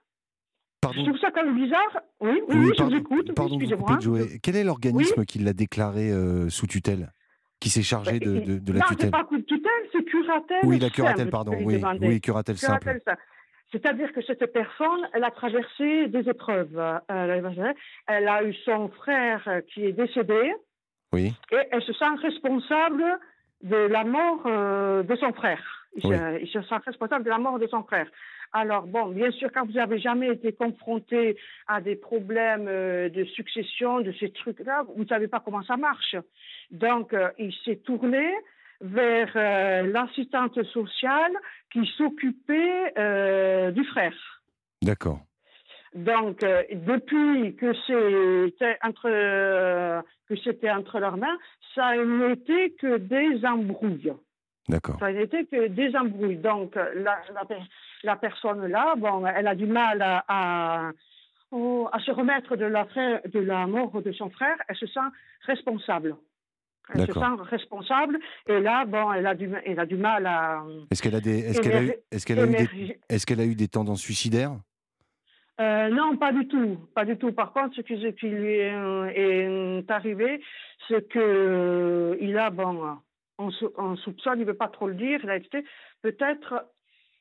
Pardon. 0.88 1.02
Je 1.02 1.10
trouve 1.10 1.20
ça 1.20 1.32
quand 1.32 1.44
même 1.44 1.56
bizarre. 1.56 2.02
Oui, 2.20 2.42
oui, 2.48 2.56
oui, 2.58 2.72
je 2.78 2.84
vous 2.84 2.96
écoute. 2.96 3.34
Pardon, 3.36 3.60
excusez-moi. 3.60 4.00
Quel 4.42 4.56
est 4.56 4.64
l'organisme 4.64 5.26
qui 5.26 5.40
l'a 5.40 5.54
déclaré 5.54 6.12
euh, 6.12 6.50
sous 6.50 6.68
tutelle 6.68 7.12
Qui 7.60 7.70
s'est 7.70 7.84
chargé 7.84 8.20
de, 8.20 8.40
de, 8.40 8.60
de 8.60 8.74
la 8.74 8.80
non, 8.80 8.86
tutelle 8.88 9.12
Non, 9.12 9.18
c'est 9.18 9.24
pas 9.24 9.28
sous 9.30 9.42
tutelle, 9.42 9.72
c'est 9.92 10.04
curatelle. 10.06 10.60
Oui, 10.64 10.80
la 10.80 10.90
curatelle, 10.90 11.30
pardon. 11.30 11.54
Oui, 11.62 11.82
oui, 12.02 12.22
curatelle 12.22 12.58
simple. 12.58 13.00
C'est-à-dire 13.72 14.14
que 14.14 14.22
cette 14.22 14.46
personne, 14.54 15.10
elle 15.14 15.26
a 15.26 15.32
traversé 15.32 16.08
des 16.08 16.30
épreuves. 16.30 16.78
Euh, 16.78 17.52
elle 18.08 18.28
a 18.30 18.44
eu 18.44 18.54
son 18.64 18.88
frère 18.90 19.44
qui 19.74 19.84
est 19.84 19.92
décédé. 19.92 20.54
Oui. 21.12 21.34
Et 21.52 21.58
elle 21.72 21.82
se 21.82 21.92
sent 21.94 22.06
responsable 22.22 23.04
de 23.64 23.76
la 23.76 24.04
mort 24.04 24.42
euh, 24.46 25.04
de 25.04 25.16
son 25.18 25.34
frère. 25.34 25.62
Il, 25.96 26.48
se, 26.48 26.62
sent 26.62 26.76
responsable 26.86 27.26
de 27.26 27.30
la 27.30 27.40
mort 27.40 27.60
de 27.60 27.68
son 27.68 27.84
frère. 27.84 28.08
Alors, 28.54 28.88
bon, 28.88 29.08
bien 29.08 29.32
sûr, 29.32 29.50
quand 29.54 29.66
vous 29.66 29.74
n'avez 29.74 30.00
jamais 30.00 30.30
été 30.30 30.54
confronté 30.54 31.38
à 31.68 31.82
des 31.82 31.96
problèmes 31.96 32.68
euh, 32.68 33.10
de 33.10 33.26
succession, 33.26 34.02
de 34.02 34.12
ces 34.14 34.32
trucs-là, 34.32 34.86
vous 34.96 35.04
ne 35.04 35.08
savez 35.08 35.28
pas 35.28 35.40
comment 35.40 35.64
ça 35.64 35.78
marche. 35.78 36.16
Donc, 36.72 37.14
euh, 37.14 37.30
il 37.38 37.54
s'est 37.66 37.78
tourné 37.78 38.26
vers 38.80 39.34
l'assistante 39.88 40.62
sociale 40.66 41.32
qui 41.74 41.84
s'occupait 41.98 42.94
du 43.72 43.84
frère. 43.86 44.14
D'accord. 44.84 45.22
Donc, 45.96 46.42
depuis 46.42 47.56
que 47.56 47.74
c'était 47.88 48.78
entre, 48.84 50.04
entre 50.70 51.00
leurs 51.00 51.18
mains, 51.18 51.38
ça 51.74 51.96
n'était 51.96 52.72
que 52.80 52.98
des 52.98 53.44
embrouilles. 53.46 54.14
D'accord. 54.68 54.98
Ça 55.00 55.12
n'était 55.12 55.46
que 55.46 55.68
des 55.68 55.96
embrouilles. 55.96 56.38
Donc, 56.38 56.76
la, 56.76 57.20
la, 57.34 57.44
personne 58.22 58.68
là, 58.68 58.96
bon, 58.98 59.26
elle 59.26 59.48
a 59.48 59.56
du 59.56 59.66
mal 59.66 60.02
à, 60.02 60.24
à, 60.28 60.92
à, 61.52 62.00
se 62.00 62.12
remettre 62.12 62.56
de 62.56 62.66
la, 62.66 62.86
de 63.26 63.40
la 63.40 63.68
mort 63.68 64.02
de 64.02 64.12
son 64.12 64.30
frère. 64.30 64.58
Elle 64.68 64.76
se 64.76 64.88
sent 64.88 65.00
responsable. 65.46 66.16
Elle 66.94 67.06
se 67.06 67.14
sent 67.14 67.20
responsable. 67.42 68.18
Et 68.48 68.60
là, 68.60 68.86
bon, 68.86 69.12
elle 69.12 69.28
a 69.28 69.36
du, 69.36 69.50
elle 69.66 69.80
a 69.80 69.86
du 69.86 69.98
mal 69.98 70.26
à. 70.26 70.64
Est-ce 70.90 71.02
qu'elle 71.02 71.16
a 71.16 71.20
des, 71.20 71.40
est-ce 71.40 71.62
qu'elle 71.62 71.76
a 71.76 71.84
eu, 71.84 71.94
est-ce 72.12 72.26
qu'elle 72.26 72.40
a 72.40 72.46
eu 72.46 72.56
des, 72.56 73.00
est-ce 73.10 73.26
qu'elle 73.26 73.42
a 73.42 73.46
eu 73.46 73.56
des 73.56 73.68
tendances 73.68 74.02
suicidaires? 74.02 74.56
Euh, 75.60 75.90
non, 75.90 76.16
pas 76.18 76.32
du 76.32 76.48
tout, 76.48 76.78
pas 76.94 77.04
du 77.04 77.18
tout. 77.18 77.32
Par 77.32 77.52
contre, 77.52 77.76
ce 77.76 77.82
qui, 77.82 77.96
lui 78.28 78.54
est, 78.54 78.74
euh, 78.74 79.82
arrivé, 79.90 80.40
c'est 80.88 81.10
que 81.10 81.20
euh, 81.20 82.18
il 82.22 82.38
a, 82.38 82.52
bon, 82.52 83.00
on, 83.40 83.50
on 83.78 83.96
soupçonne, 83.98 84.40
il 84.40 84.42
ne 84.42 84.52
veut 84.52 84.54
pas 84.54 84.68
trop 84.68 84.88
le 84.88 84.94
dire, 84.94 85.20
il 85.24 85.30
a 85.30 85.36
été 85.36 85.66
peut-être 86.04 86.68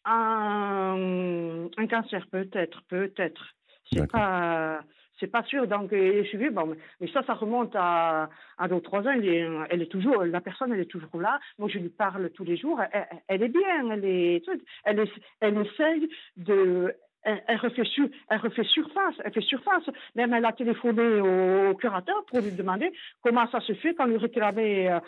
un, 0.07 1.69
un 1.77 1.87
cancer, 1.87 2.27
peut-être, 2.31 2.83
peut-être. 2.89 3.55
C'est 3.93 4.11
pas, 4.11 4.81
c'est 5.21 5.27
pas 5.27 5.43
sûr. 5.45 5.67
Donc, 5.67 5.91
il 5.93 5.99
est 5.99 6.25
suivi. 6.25 6.51
Bon, 6.51 6.75
mais 7.01 7.09
ça, 7.13 7.23
ça 7.25 7.35
remonte 7.35 7.75
à, 7.75 8.29
à 8.59 8.69
deux 8.69 8.77
ou 8.77 8.81
trois 8.81 9.01
ans. 9.01 9.13
Elle 9.15 9.29
est, 9.29 9.49
elle 9.71 9.83
est, 9.83 9.91
toujours, 9.91 10.25
la 10.25 10.41
personne, 10.41 10.73
elle 10.73 10.81
est 10.81 10.91
toujours 10.91 11.21
là. 11.21 11.39
Moi, 11.59 11.69
je 11.69 11.79
lui 11.79 11.89
parle 11.89 12.31
tous 12.31 12.45
les 12.45 12.57
jours. 12.57 12.81
Elle, 12.93 13.07
elle 13.29 13.43
est 13.43 13.49
bien. 13.49 13.91
Elle 13.91 14.05
est, 14.05 14.43
elle, 14.85 15.01
est, 15.01 15.13
elle 15.41 15.59
essaye 15.59 16.09
de, 16.37 16.95
elle, 17.27 17.59
refait 17.59 17.83
elle, 18.31 18.39
refait 18.39 18.65
surface, 18.65 19.15
elle 19.25 19.33
fait 19.33 19.41
surface. 19.41 19.85
Même 20.15 20.33
elle 20.33 20.45
a 20.45 20.53
téléphoné 20.53 21.21
au, 21.21 21.75
curateur 21.75 22.25
pour 22.27 22.39
lui 22.39 22.53
demander 22.53 22.93
comment 23.23 23.49
ça 23.51 23.61
se 23.61 23.75
fait 23.75 23.95
quand 23.95 24.07
lui 24.07 24.17
réclamait 24.17 24.91
euh, 24.91 25.01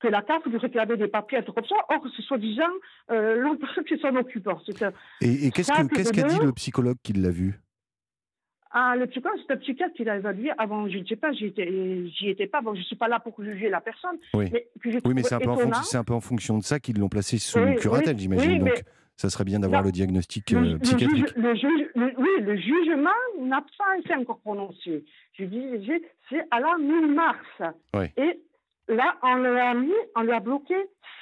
que 0.00 0.08
la 0.08 0.22
CAF 0.22 0.44
lui 0.46 0.56
réclamait 0.56 0.96
des 0.96 1.08
papiers, 1.08 1.42
tout 1.44 1.52
comme 1.52 1.64
ça. 1.64 1.76
Or, 1.88 2.04
c'est 2.16 2.22
soi-disant 2.22 2.62
euh, 3.10 3.36
l'autre 3.36 3.82
qui 3.88 3.98
s'en 3.98 4.14
occupe. 4.16 4.48
Et, 5.20 5.46
et 5.46 5.50
qu'est-ce 5.50 6.12
qu'a 6.12 6.22
dit 6.22 6.38
le 6.38 6.52
psychologue 6.52 6.96
qui 7.02 7.12
l'a 7.12 7.30
vu? 7.30 7.60
Ah, 8.72 8.94
le 8.96 9.06
psychologue, 9.08 9.38
c'est 9.46 9.52
un 9.52 9.56
psychiatre 9.56 9.94
qui 9.94 10.04
l'a 10.04 10.16
évalué. 10.16 10.52
Avant, 10.56 10.88
je 10.88 10.98
ne 10.98 11.04
sais 11.04 11.16
pas, 11.16 11.32
j'y 11.32 11.46
étais, 11.46 11.68
étais 12.22 12.46
pas. 12.46 12.60
Bon, 12.60 12.72
je 12.74 12.80
ne 12.80 12.84
suis 12.84 12.96
pas 12.96 13.08
là 13.08 13.18
pour 13.18 13.34
juger 13.42 13.68
la 13.68 13.80
personne. 13.80 14.16
Oui, 14.32 14.48
mais, 14.52 14.68
oui, 15.04 15.12
mais 15.12 15.22
c'est 15.24 15.34
un, 15.34 15.38
un, 15.38 16.04
peu 16.04 16.14
en 16.14 16.20
fonction 16.20 16.56
de 16.56 16.62
ça 16.62 16.78
qu'ils 16.78 16.98
l'ont 16.98 17.08
placé 17.08 17.38
sous 17.38 17.58
curatelle, 17.80 18.18
j'imagine. 18.18 18.60
donc 18.60 18.82
ça 19.16 19.28
serait 19.28 19.44
bien 19.44 19.60
d'avoir 19.60 19.82
le 19.82 19.92
diagnostic 19.92 20.54
euh, 20.54 20.78
psychiatrique. 20.78 21.34
oui, 21.36 22.30
le 22.40 22.56
jugement 22.56 23.10
n'a 23.38 23.60
pas 23.76 23.98
été 23.98 24.14
encore 24.14 24.38
prononcé. 24.38 25.04
Je 25.34 25.44
dis, 25.44 25.66
c'est 26.30 26.40
à 26.50 26.60
la 26.60 26.78
mi-mars. 26.78 27.74
Et 28.16 28.40
là, 28.90 29.16
on 29.22 29.36
lui 29.36 29.58
a 29.58 29.74
mis, 29.74 29.92
on 30.16 30.22
lui 30.22 30.32
a 30.32 30.40
bloqué 30.40 30.76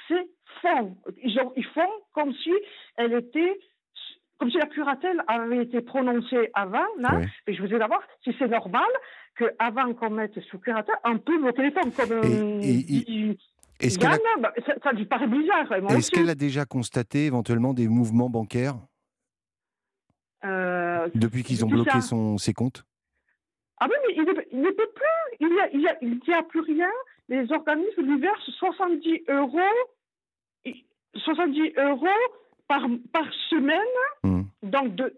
ses 0.07 0.29
fonds. 0.61 0.97
Ils, 1.23 1.39
ils 1.55 1.65
font 1.65 1.89
comme 2.13 2.33
si 2.33 2.53
elle 2.97 3.13
était 3.13 3.59
comme 4.39 4.49
si 4.51 4.57
la 4.57 4.67
curatelle 4.67 5.21
avait 5.27 5.63
été 5.63 5.81
prononcée 5.81 6.49
avant, 6.53 6.85
là, 6.97 7.19
et 7.45 7.53
je 7.53 7.61
voudrais 7.61 7.79
savoir 7.79 7.99
si 8.23 8.33
c'est 8.39 8.47
normal 8.47 8.87
qu'avant 9.37 9.93
qu'on 9.93 10.11
mette 10.11 10.39
sous 10.49 10.59
curatelle, 10.59 10.95
on 11.03 11.19
peut 11.19 11.37
bloquer 11.37 11.63
les 11.63 11.71
fonds. 11.71 11.91
Comme, 11.91 12.21
qu'elle 13.79 14.09
bah, 14.39 14.53
ça, 14.83 14.91
lui 14.93 15.05
paraît 15.05 15.27
bizarre. 15.27 15.71
Est-ce 15.89 16.11
qu'elle 16.11 16.29
a 16.29 16.35
déjà 16.35 16.65
constaté 16.65 17.25
éventuellement 17.25 17.73
des 17.73 17.87
mouvements 17.87 18.29
bancaires 18.29 18.75
euh, 20.45 21.07
depuis 21.15 21.43
qu'ils 21.43 21.65
ont 21.65 21.69
bloqué 21.69 21.99
son, 22.01 22.37
ses 22.37 22.53
comptes? 22.53 22.85
Ah 23.79 23.87
oui, 23.89 23.95
mais 24.07 24.13
il 24.15 24.23
ne, 24.23 24.69
peut 24.71 24.89
plus. 24.93 25.05
Il 25.39 25.79
n'y 25.79 26.33
a, 26.33 26.43
plus 26.43 26.61
rien. 26.61 26.89
Les 27.29 27.51
organismes 27.51 28.01
lui 28.01 28.19
versent 28.19 28.49
70 28.49 29.23
euros, 29.29 29.59
70 31.15 31.73
euros 31.77 32.07
par, 32.67 32.85
par 33.13 33.31
semaine. 33.49 33.79
Mmh. 34.23 34.41
Donc, 34.63 34.95
de, 34.95 35.13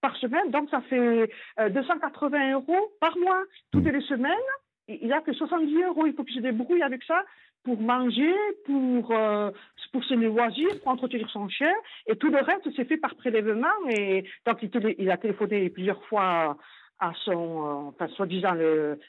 par 0.00 0.16
semaine, 0.16 0.50
donc 0.50 0.68
ça 0.70 0.80
fait 0.82 1.30
280 1.70 2.38
euh, 2.38 2.52
euros 2.54 2.92
par 3.00 3.16
mois, 3.18 3.42
toutes 3.70 3.84
mmh. 3.84 3.90
les 3.90 4.00
semaines. 4.02 4.50
Il 4.88 5.06
n'y 5.06 5.12
a 5.12 5.20
que 5.20 5.32
70 5.32 5.82
euros. 5.82 6.06
Il 6.06 6.14
faut 6.14 6.24
qu'il 6.24 6.36
se 6.36 6.40
débrouille 6.40 6.82
avec 6.82 7.02
ça 7.04 7.24
pour 7.64 7.80
manger, 7.80 8.34
pour, 8.64 9.12
euh, 9.12 9.50
pour 9.92 10.04
se 10.04 10.14
loisir, 10.14 10.68
pour 10.80 10.88
entretenir 10.88 11.30
son 11.30 11.48
chien, 11.48 11.72
et 12.06 12.16
tout 12.16 12.28
le 12.28 12.38
reste 12.38 12.68
c'est 12.74 12.84
fait 12.84 12.96
par 12.96 13.14
prélèvement. 13.14 13.68
Et 13.90 14.24
donc 14.46 14.58
il, 14.62 14.70
il 14.98 15.10
a 15.10 15.16
téléphoné 15.16 15.70
plusieurs 15.70 16.04
fois 16.06 16.56
à 17.02 17.12
son, 17.24 17.32
euh, 17.32 17.88
enfin 17.88 18.06
soi-disant 18.14 18.54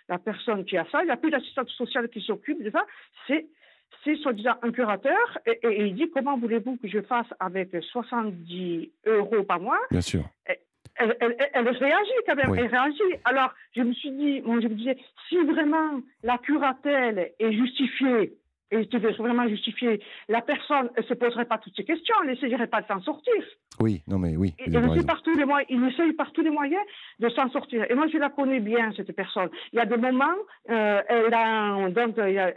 la 0.09 0.17
personne 0.17 0.65
qui 0.65 0.77
a 0.77 0.85
ça. 0.91 1.03
Il 1.03 1.05
n'y 1.05 1.11
a 1.11 1.17
plus 1.17 1.29
d'assistante 1.29 1.69
sociale 1.69 2.09
qui 2.09 2.21
s'occupe 2.21 2.61
de 2.63 2.71
ça. 2.71 2.85
C'est 3.27 3.45
c'est 4.03 4.15
soi-disant 4.17 4.55
un 4.63 4.71
curateur 4.71 5.37
et, 5.45 5.85
il 5.85 5.93
dit 5.93 6.09
comment 6.09 6.37
voulez-vous 6.37 6.77
que 6.77 6.87
je 6.87 7.01
fasse 7.01 7.27
avec 7.39 7.69
70 7.79 8.91
euros 9.05 9.43
par 9.43 9.59
mois? 9.59 9.79
Bien 9.91 10.01
sûr. 10.01 10.23
elle, 10.45 10.57
elle, 11.53 11.69
réagit 11.69 12.11
quand 12.25 12.35
même, 12.35 12.53
elle 12.57 12.67
réagit. 12.67 13.13
Alors, 13.23 13.53
je 13.75 13.83
me 13.83 13.93
suis 13.93 14.11
dit, 14.11 14.41
moi, 14.41 14.59
je 14.59 14.67
me 14.67 14.73
disais, 14.73 14.97
si 15.29 15.37
vraiment 15.37 16.01
la 16.23 16.37
curatelle 16.39 17.31
est 17.39 17.53
justifiée, 17.53 18.33
et 18.73 18.89
c'était 18.91 19.11
vraiment 19.11 19.47
justifié, 19.47 20.01
la 20.27 20.41
personne 20.41 20.89
ne 20.97 21.03
se 21.03 21.13
poserait 21.13 21.45
pas 21.45 21.57
toutes 21.57 21.75
ces 21.75 21.83
questions, 21.83 22.15
elle 22.23 22.31
n'essayerait 22.31 22.67
pas 22.67 22.81
de 22.81 22.87
s'en 22.87 23.01
sortir. 23.01 23.33
Oui, 23.79 24.03
non 24.07 24.19
mais 24.19 24.35
oui. 24.35 24.53
Il, 24.65 24.75
essaye 24.75 25.05
par 25.05 25.21
tous 25.21 25.35
les 25.35 25.45
moyens, 25.45 25.67
il 25.69 25.83
essaye 25.85 26.13
par 26.13 26.31
tous 26.31 26.41
les 26.41 26.49
moyens 26.49 26.83
de 27.19 27.29
s'en 27.29 27.49
sortir. 27.49 27.85
Et 27.89 27.95
moi, 27.95 28.07
je 28.07 28.17
la 28.17 28.29
connais 28.29 28.59
bien, 28.59 28.91
cette 28.95 29.15
personne. 29.15 29.49
Il 29.71 29.77
y 29.77 29.79
a 29.79 29.85
des 29.85 29.97
moments, 29.97 30.35
euh, 30.69 31.01
elle 31.07 31.33
a, 31.33 31.89
donc, 31.89 32.15
il 32.17 32.33
y 32.33 32.39
a, 32.39 32.53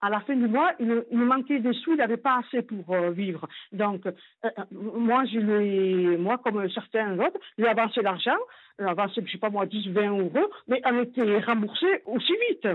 à 0.00 0.10
la 0.10 0.20
fin 0.20 0.36
du 0.36 0.46
mois, 0.46 0.72
il, 0.80 0.86
me 0.86 1.24
manquait 1.24 1.60
des 1.60 1.72
sous, 1.72 1.92
il 1.92 1.96
n'avait 1.96 2.18
pas 2.18 2.40
assez 2.40 2.62
pour 2.62 2.94
euh, 2.94 3.10
vivre. 3.10 3.48
Donc, 3.72 4.06
euh, 4.06 4.12
euh, 4.44 4.48
moi, 4.70 5.24
je 5.24 5.38
lui, 5.38 6.16
moi, 6.18 6.38
comme 6.38 6.68
certains 6.70 7.18
autres, 7.18 7.38
lui 7.56 7.66
avancé 7.66 8.02
l'argent, 8.02 8.36
avancé, 8.78 9.14
je 9.16 9.20
ne 9.22 9.28
sais 9.28 9.38
pas 9.38 9.50
moi, 9.50 9.64
10, 9.66 9.88
20 9.88 10.18
euros, 10.18 10.50
mais 10.68 10.82
on 10.84 11.02
était 11.02 11.38
remboursé 11.40 11.86
aussi 12.06 12.32
vite. 12.50 12.68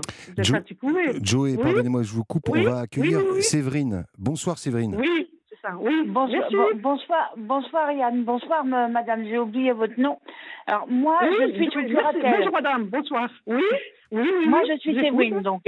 Joe, 1.22 1.56
pardonnez-moi, 1.56 2.02
je 2.02 2.12
vous 2.12 2.24
coupe, 2.24 2.48
on 2.48 2.62
va 2.62 2.80
accueillir 2.80 3.20
Séverine. 3.40 4.04
Bonsoir 4.18 4.58
Séverine. 4.58 4.96
Oui. 4.98 5.28
Ça. 5.62 5.76
Oui, 5.78 6.04
bonsoir, 6.06 6.48
bonsoir, 6.76 7.34
bonsoir 7.36 7.92
Yann, 7.92 8.24
bonsoir 8.24 8.64
madame, 8.64 9.24
j'ai 9.24 9.36
oublié 9.36 9.72
votre 9.72 10.00
nom. 10.00 10.18
Alors 10.66 10.88
moi, 10.88 11.18
je 11.22 11.52
suis 11.52 11.70
sous 11.70 11.82
Bonjour 11.82 12.52
madame, 12.52 12.84
bonsoir. 12.84 13.28
Oui, 13.46 13.62
oui, 14.10 14.22
oui. 14.22 14.48
Moi, 14.48 14.62
je 14.66 14.78
suis 14.78 14.94
Séverine, 14.94 15.42
donc 15.42 15.60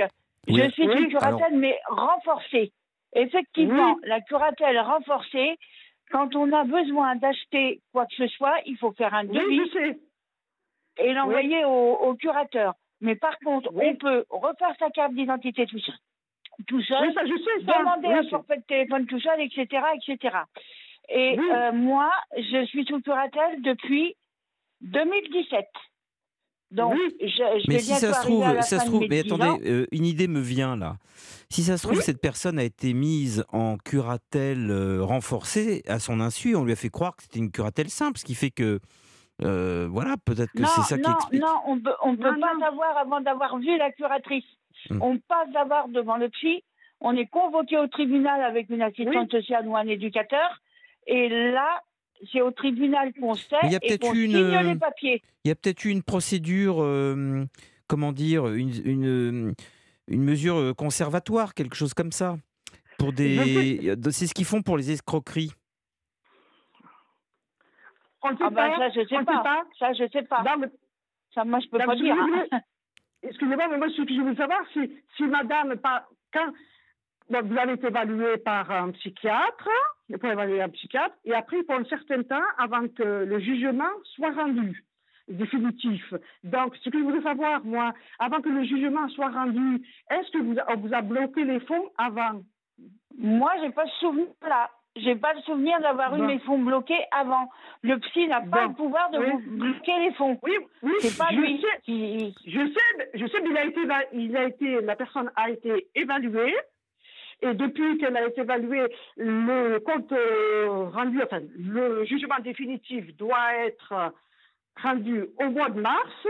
je 0.49 0.71
suis 0.71 0.85
une 0.85 1.09
curatelle, 1.09 1.57
mais 1.57 1.79
renforcée. 1.89 2.73
Effectivement, 3.15 3.97
la 4.05 4.21
curatelle 4.21 4.79
renforcée, 4.81 5.59
quand 6.11 6.35
on 6.35 6.53
a 6.53 6.65
besoin 6.65 7.17
d'acheter 7.17 7.81
quoi 7.93 8.07
que 8.07 8.15
ce 8.17 8.27
soit, 8.29 8.57
il 8.67 8.77
faut 8.79 8.93
faire 8.93 9.15
un 9.15 9.25
devis 9.25 9.97
et 10.99 11.13
l'envoyer 11.13 11.65
au, 11.65 12.15
curateur. 12.15 12.75
Mais 13.01 13.17
par 13.17 13.39
contre, 13.41 13.71
on 13.75 13.97
peut 13.97 14.25
refaire 14.31 14.75
sa 14.79 14.91
carte 14.91 15.15
d'identité 15.15 15.67
tout 15.67 15.79
seul, 15.81 15.95
tout 16.69 16.83
seul 16.83 17.13
ça, 17.13 17.25
je 17.25 17.37
sais, 17.37 17.67
ça. 17.67 17.79
demander 17.79 18.09
un 18.09 18.29
forfait 18.29 18.59
de 18.59 18.63
téléphone 18.63 19.07
tout 19.07 19.19
seul, 19.21 19.41
etc., 19.41 19.67
etc. 19.95 20.37
Et 21.09 21.39
euh, 21.39 21.73
moi, 21.73 22.13
je 22.37 22.65
suis 22.67 22.85
sous 22.85 23.01
curatelle 23.01 23.61
depuis 23.63 24.15
2017. 24.83 25.67
Donc, 26.73 26.95
je, 27.21 27.69
mais 27.69 27.79
si 27.81 27.93
ça 27.93 28.15
se 28.15 28.23
trouve, 28.23 28.45
ça 28.63 28.79
se 28.81 28.87
trouve, 28.87 29.05
mais 29.09 29.21
attendez, 29.21 29.69
euh, 29.69 29.87
une 29.93 30.07
idée 30.07 30.27
me 30.27 30.41
vient 30.41 30.75
là. 30.77 30.97
Si 31.51 31.63
ça 31.63 31.77
se 31.77 31.87
trouve, 31.87 32.01
cette 32.01 32.21
personne 32.21 32.59
a 32.59 32.65
été 32.65 32.95
mise 32.95 33.45
en 33.53 33.77
curatelle 33.77 34.71
euh, 34.71 35.05
renforcée 35.05 35.83
à 35.87 35.99
son 35.99 36.21
insu, 36.21 36.57
on 36.57 36.65
lui 36.65 36.73
a 36.73 36.77
fait 36.77 36.89
croire 36.89 37.15
que 37.15 37.25
c'était 37.25 37.41
une 37.41 37.51
curatelle 37.51 37.91
simple, 37.91 38.19
ce 38.19 38.25
qui 38.25 38.35
fait 38.35 38.51
que, 38.51 38.81
euh, 39.43 39.87
voilà, 39.91 40.17
peut-être 40.25 40.53
que 40.53 40.65
c'est 40.65 40.81
ça 40.83 40.99
qui 40.99 41.11
explique. 41.11 41.43
Non, 41.43 41.61
on 41.67 41.79
peut, 41.79 41.95
on 42.03 42.17
peut 42.17 42.41
pas 42.41 42.59
savoir 42.59 42.97
avant 42.97 43.21
d'avoir 43.21 43.59
vu 43.59 43.77
la 43.77 43.93
curatrice. 43.93 44.45
Hum. 44.91 44.99
On 45.03 45.19
passe 45.19 45.51
d'avoir 45.53 45.89
devant 45.89 46.17
le 46.17 46.31
psy, 46.31 46.65
on 47.01 47.15
est 47.15 47.27
convoqué 47.27 47.77
au 47.77 47.87
tribunal 47.87 48.43
avec 48.43 48.71
une 48.71 48.81
assistante 48.81 49.31
sociale 49.31 49.69
ou 49.69 49.77
un 49.77 49.87
éducateur, 49.87 50.63
et 51.07 51.29
là, 51.29 51.83
c'est 52.31 52.41
au 52.41 52.51
tribunal 52.51 53.13
qu'on 53.15 53.35
sait 53.35 53.57
il 53.65 53.73
y 53.73 53.77
a 53.77 53.79
et 53.83 53.99
qu'on 53.99 54.13
signe 54.13 54.37
les 54.37 54.77
papiers. 54.77 55.23
Il 55.45 55.49
y 55.49 55.51
a 55.51 55.55
peut-être 55.55 55.85
une 55.85 56.03
procédure, 56.03 56.83
euh, 56.83 57.45
comment 57.89 58.13
dire, 58.13 58.47
une, 58.49 58.71
une, 58.85 59.55
une, 60.09 60.23
mesure 60.23 60.57
euh, 60.57 60.75
conservatoire, 60.75 61.55
quelque 61.55 61.75
chose 61.75 61.95
comme 61.95 62.13
ça. 62.13 62.37
Pour 62.99 63.13
des, 63.13 63.97
c'est 64.11 64.27
ce 64.27 64.35
qu'ils 64.35 64.45
font 64.45 64.63
pour 64.63 64.77
les 64.77 64.93
escroqueries. 64.93 65.53
ah 68.23 68.31
ben 68.51 68.77
ça 68.79 68.91
je 68.91 69.09
sais 69.09 69.25
pas. 69.25 69.65
Ça 69.79 69.93
je 69.95 70.09
sais 70.13 70.23
pas. 70.23 70.45
Ça 71.35 71.45
moi 71.45 71.59
je 71.61 71.69
peux 71.69 71.79
pas 71.79 71.97
dire. 71.97 72.15
Hein. 72.15 72.61
Excusez-moi, 73.25 73.69
mais 73.69 73.79
moi 73.79 73.89
ce 73.89 74.03
que 74.03 74.15
je 74.15 74.21
veux 74.21 74.37
savoir, 74.37 74.61
c'est 74.75 74.91
si 75.17 75.25
Madame, 75.25 75.75
quand 76.33 76.53
donc, 77.31 77.45
vous 77.45 77.59
allez 77.59 77.73
être 77.75 77.85
évalué 77.85 78.37
par 78.39 78.71
un 78.71 78.91
psychiatre, 78.91 79.69
pour 80.19 80.31
évaluer 80.31 80.63
un 80.63 80.69
psychiatre, 80.69 81.15
et 81.25 81.35
après, 81.35 81.63
pour 81.63 81.75
un 81.77 81.85
certain 81.85 82.23
temps, 82.23 82.45
avant 82.59 82.87
que 82.89 83.25
le 83.25 83.39
jugement 83.41 83.91
soit 84.17 84.33
rendu 84.33 84.85
définitif. 85.29 86.15
Donc, 86.45 86.77
ce 86.83 86.91
que 86.91 86.99
je 86.99 87.05
voudrais 87.05 87.23
savoir, 87.23 87.65
moi, 87.65 87.93
avant 88.19 88.41
que 88.41 88.49
le 88.49 88.65
jugement 88.65 89.09
soit 89.11 89.31
rendu, 89.31 89.83
est-ce 90.11 90.31
que 90.31 90.39
vous, 90.39 90.57
on 90.69 90.77
vous 90.77 90.95
a 90.95 91.01
bloqué 91.01 91.45
les 91.45 91.61
fonds 91.61 91.91
avant? 91.97 92.43
Moi, 93.19 93.53
j'ai 93.63 93.71
pas 93.71 93.85
le 93.85 93.91
souvenir 94.01 94.27
là. 94.43 94.71
J'ai 94.95 95.17
pas 95.17 95.33
le 95.33 95.41
souvenir 95.41 95.81
d'avoir 95.81 96.15
eu 96.17 96.21
mes 96.21 96.39
fonds 96.41 96.59
bloqués 96.59 97.03
avant. 97.13 97.49
Le 97.83 97.99
psy 97.99 98.27
n'a 98.29 98.43
pas 98.43 98.67
le 98.67 98.75
pouvoir 98.75 99.09
de 99.11 99.19
vous 99.19 99.57
bloquer 99.57 99.99
les 100.01 100.13
fonds. 100.13 100.39
Oui, 100.43 100.53
oui. 100.83 100.93
C'est 101.01 101.17
pas 101.17 101.29
je 101.31 101.37
lui. 101.37 101.63
Sais, 101.63 102.35
Je 102.45 102.67
sais, 102.67 103.11
je 103.15 103.27
sais, 103.27 103.39
il 103.43 103.57
a 103.57 103.65
été, 103.65 103.81
il 104.13 104.37
a 104.37 104.45
été, 104.45 104.83
la 104.83 104.95
personne 104.95 105.31
a 105.35 105.49
été 105.49 105.89
évaluée. 105.95 106.55
Et 107.43 107.55
depuis 107.55 107.99
qu'elle 107.99 108.17
a 108.17 108.27
été 108.27 108.41
évaluée, 108.43 108.87
le 109.17 109.79
compte 109.81 110.13
euh, 110.13 110.89
rendu, 110.91 111.21
enfin, 111.23 111.41
le 111.57 112.05
jugement 112.05 112.39
définitif 112.39 113.17
doit 113.17 113.57
être 113.67 114.13
rendu 114.81 115.27
au 115.41 115.51
mois 115.51 115.69
de 115.71 115.81
mars. 115.81 116.27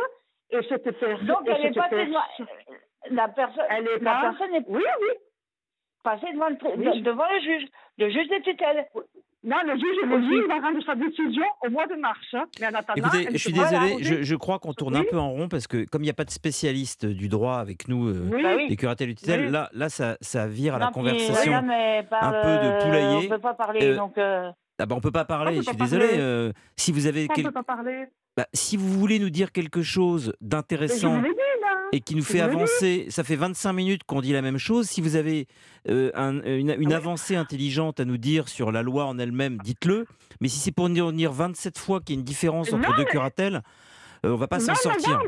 Et 0.50 0.60
cette 0.68 0.84
personne. 0.84 1.26
Donc, 1.26 1.40
elle 1.46 1.62
n'est 1.62 1.72
pas 1.72 1.88
devant. 1.88 2.20
La 3.10 3.28
personne. 3.28 3.64
Elle 3.70 3.88
est 3.88 3.98
la 4.00 4.20
personne 4.20 4.54
est. 4.54 4.64
Oui, 4.68 4.82
oui. 5.00 5.08
Passée 6.02 6.32
devant 6.32 6.48
le, 6.48 7.00
devant 7.00 7.30
le 7.32 7.40
juge. 7.40 7.68
Le 7.98 8.10
juge 8.10 8.28
de 8.28 8.42
tutelle. 8.42 8.86
Non, 9.44 9.56
le 9.66 9.74
juge, 9.74 9.96
le 10.04 10.22
juge 10.22 10.46
va 10.46 10.60
rendre 10.60 10.84
sa 10.84 10.94
décision 10.94 11.44
au 11.66 11.70
mois 11.70 11.86
de 11.88 11.96
mars. 11.96 12.18
Hein. 12.32 12.44
Mais 12.60 12.68
en 12.68 12.74
attendant, 12.74 13.08
Écoutez, 13.08 13.28
je 13.32 13.38
suis 13.38 13.52
désolé, 13.52 13.96
je, 14.00 14.22
je, 14.22 14.36
crois 14.36 14.60
qu'on 14.60 14.72
tourne 14.72 14.94
un 14.94 15.02
peu 15.02 15.18
en 15.18 15.30
rond 15.30 15.48
parce 15.48 15.66
que 15.66 15.84
comme 15.84 16.02
il 16.02 16.06
n'y 16.06 16.10
a 16.10 16.14
pas 16.14 16.24
de 16.24 16.30
spécialiste 16.30 17.06
du 17.06 17.28
droit 17.28 17.56
avec 17.56 17.88
nous, 17.88 18.08
euh, 18.08 18.30
bah 18.30 18.56
des 18.68 18.76
curatelles 18.76 19.08
du 19.08 19.14
tutelle, 19.16 19.50
là, 19.50 19.68
là 19.72 19.88
ça, 19.88 20.16
ça 20.20 20.46
vire 20.46 20.76
à 20.76 20.78
la 20.78 20.90
conversation 20.92 21.54
un 21.54 21.62
peu 21.62 21.68
de 21.68 22.84
poulailler. 22.84 23.16
On 23.16 23.22
ne 23.22 23.28
peut 23.28 23.38
pas 23.38 23.54
parler, 23.54 23.80
euh, 23.82 23.96
donc... 23.96 24.16
Euh... 24.16 24.50
Ah 24.78 24.86
bah 24.86 24.94
on 24.96 25.00
peut 25.00 25.12
pas 25.12 25.24
parler, 25.24 25.56
je 25.56 25.62
suis 25.62 25.76
désolé. 25.76 26.08
Euh, 26.14 26.52
si 26.76 26.92
vous 26.92 27.06
avez... 27.06 27.26
On 27.30 27.34
quel... 27.34 27.44
peut 27.44 27.52
pas 27.52 27.62
parler. 27.62 28.06
Bah, 28.36 28.46
si 28.52 28.76
vous 28.76 28.88
voulez 28.88 29.18
nous 29.18 29.30
dire 29.30 29.52
quelque 29.52 29.82
chose 29.82 30.34
d'intéressant 30.40 31.20
et 31.92 32.00
qui 32.00 32.16
nous 32.16 32.24
fait 32.24 32.40
avancer. 32.40 33.06
Ça 33.10 33.22
fait 33.22 33.36
25 33.36 33.72
minutes 33.72 34.02
qu'on 34.04 34.20
dit 34.20 34.32
la 34.32 34.42
même 34.42 34.58
chose. 34.58 34.86
Si 34.88 35.00
vous 35.00 35.16
avez 35.16 35.46
euh, 35.88 36.10
une, 36.44 36.92
avancée 36.92 37.36
intelligente 37.36 38.00
à 38.00 38.04
nous 38.04 38.16
dire 38.16 38.48
sur 38.48 38.72
la 38.72 38.82
loi 38.82 39.04
en 39.04 39.18
elle-même, 39.18 39.58
dites-le. 39.58 40.06
Mais 40.40 40.48
si 40.48 40.58
c'est 40.58 40.72
pour 40.72 40.88
nous 40.88 41.12
dire 41.12 41.32
27 41.32 41.78
fois 41.78 42.00
qu'il 42.00 42.16
y 42.16 42.18
a 42.18 42.20
une 42.20 42.24
différence 42.24 42.72
entre 42.72 42.96
deux 42.96 43.04
curatelles, 43.04 43.62
euh, 44.24 44.32
on 44.32 44.36
va 44.36 44.48
pas 44.48 44.58
s'en 44.58 44.74
sortir. 44.74 45.20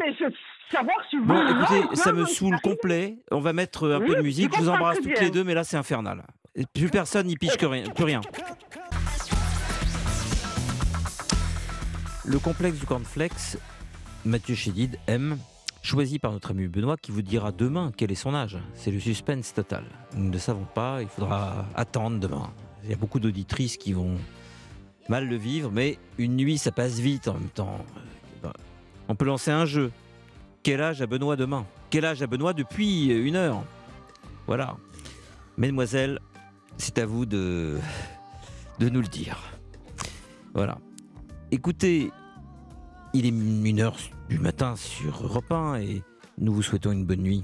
bon, 1.23 1.47
écoutez, 1.47 1.97
ça 1.97 2.13
me 2.13 2.25
saoule 2.25 2.59
complet. 2.63 3.19
On 3.31 3.41
va 3.41 3.53
mettre 3.53 3.93
un 3.93 4.01
peu 4.01 4.17
de 4.17 4.23
musique. 4.23 4.55
Je 4.57 4.63
vous 4.63 4.69
embrasse 4.71 4.99
toutes 5.01 5.21
les 5.21 5.31
deux, 5.31 5.45
mais 5.45 5.55
là, 5.55 5.65
c'est 5.65 5.77
infernal. 5.77 6.25
plus 6.75 6.89
personne 6.89 7.27
n'y 7.27 7.37
piche 7.37 7.57
que 7.59 7.67
rien, 7.67 7.85
plus 7.85 8.05
rien. 8.05 8.23
Le 12.27 12.39
complexe 12.39 12.79
du 12.79 12.87
cornflex, 12.87 13.59
Mathieu 14.25 14.55
Chédid 14.55 14.99
aime 15.07 15.37
choisi 15.85 16.19
par 16.19 16.33
notre 16.33 16.53
ami 16.53 16.67
Benoît 16.67 16.97
qui 16.97 17.13
vous 17.13 17.21
dira 17.21 17.53
demain 17.53 17.93
quel 17.95 18.11
est 18.11 18.17
son 18.17 18.35
âge. 18.35 18.59
C'est 18.75 18.91
le 18.91 18.99
suspense 18.99 19.53
total. 19.53 19.85
Nous 20.17 20.31
ne 20.31 20.39
savons 20.39 20.65
pas, 20.65 21.03
il 21.03 21.09
faudra 21.09 21.67
attendre 21.77 22.19
demain. 22.19 22.51
Il 22.83 22.91
y 22.91 22.95
a 22.95 22.97
beaucoup 22.97 23.21
d'auditrices 23.21 23.77
qui 23.77 23.93
vont 23.93 24.17
mal 25.11 25.29
le 25.29 25.37
vivre, 25.37 25.71
mais 25.71 25.99
une 26.17 26.37
nuit 26.37 26.57
ça 26.57 26.73
passe 26.73 26.99
vite 26.99 27.29
en 27.29 27.35
même 27.35 27.51
temps. 27.51 27.85
On 29.09 29.15
peut 29.15 29.27
lancer 29.27 29.51
un 29.51 29.67
jeu. 29.67 29.93
Quel 30.63 30.81
âge 30.81 31.03
a 31.03 31.07
Benoît 31.07 31.37
demain? 31.37 31.67
Quel 31.91 32.07
âge 32.07 32.23
a 32.23 32.27
Benoît 32.27 32.55
depuis 32.55 33.09
une 33.09 33.37
heure? 33.37 33.63
Voilà. 34.47 34.79
Mesdemoiselles, 35.59 36.19
c'est 36.79 36.97
à 36.97 37.05
vous 37.05 37.27
de, 37.27 37.77
de 38.79 38.89
nous 38.89 39.03
le 39.03 39.07
dire. 39.07 39.39
Voilà. 40.55 40.79
Écoutez, 41.51 42.11
il 43.15 43.27
est 43.27 43.29
une 43.29 43.81
heure 43.81 43.97
du 44.29 44.39
matin 44.39 44.77
sur 44.77 45.25
Europe 45.25 45.51
1 45.51 45.77
et 45.77 46.03
nous 46.39 46.53
vous 46.53 46.63
souhaitons 46.63 46.93
une 46.93 47.05
bonne 47.07 47.23
nuit. 47.23 47.43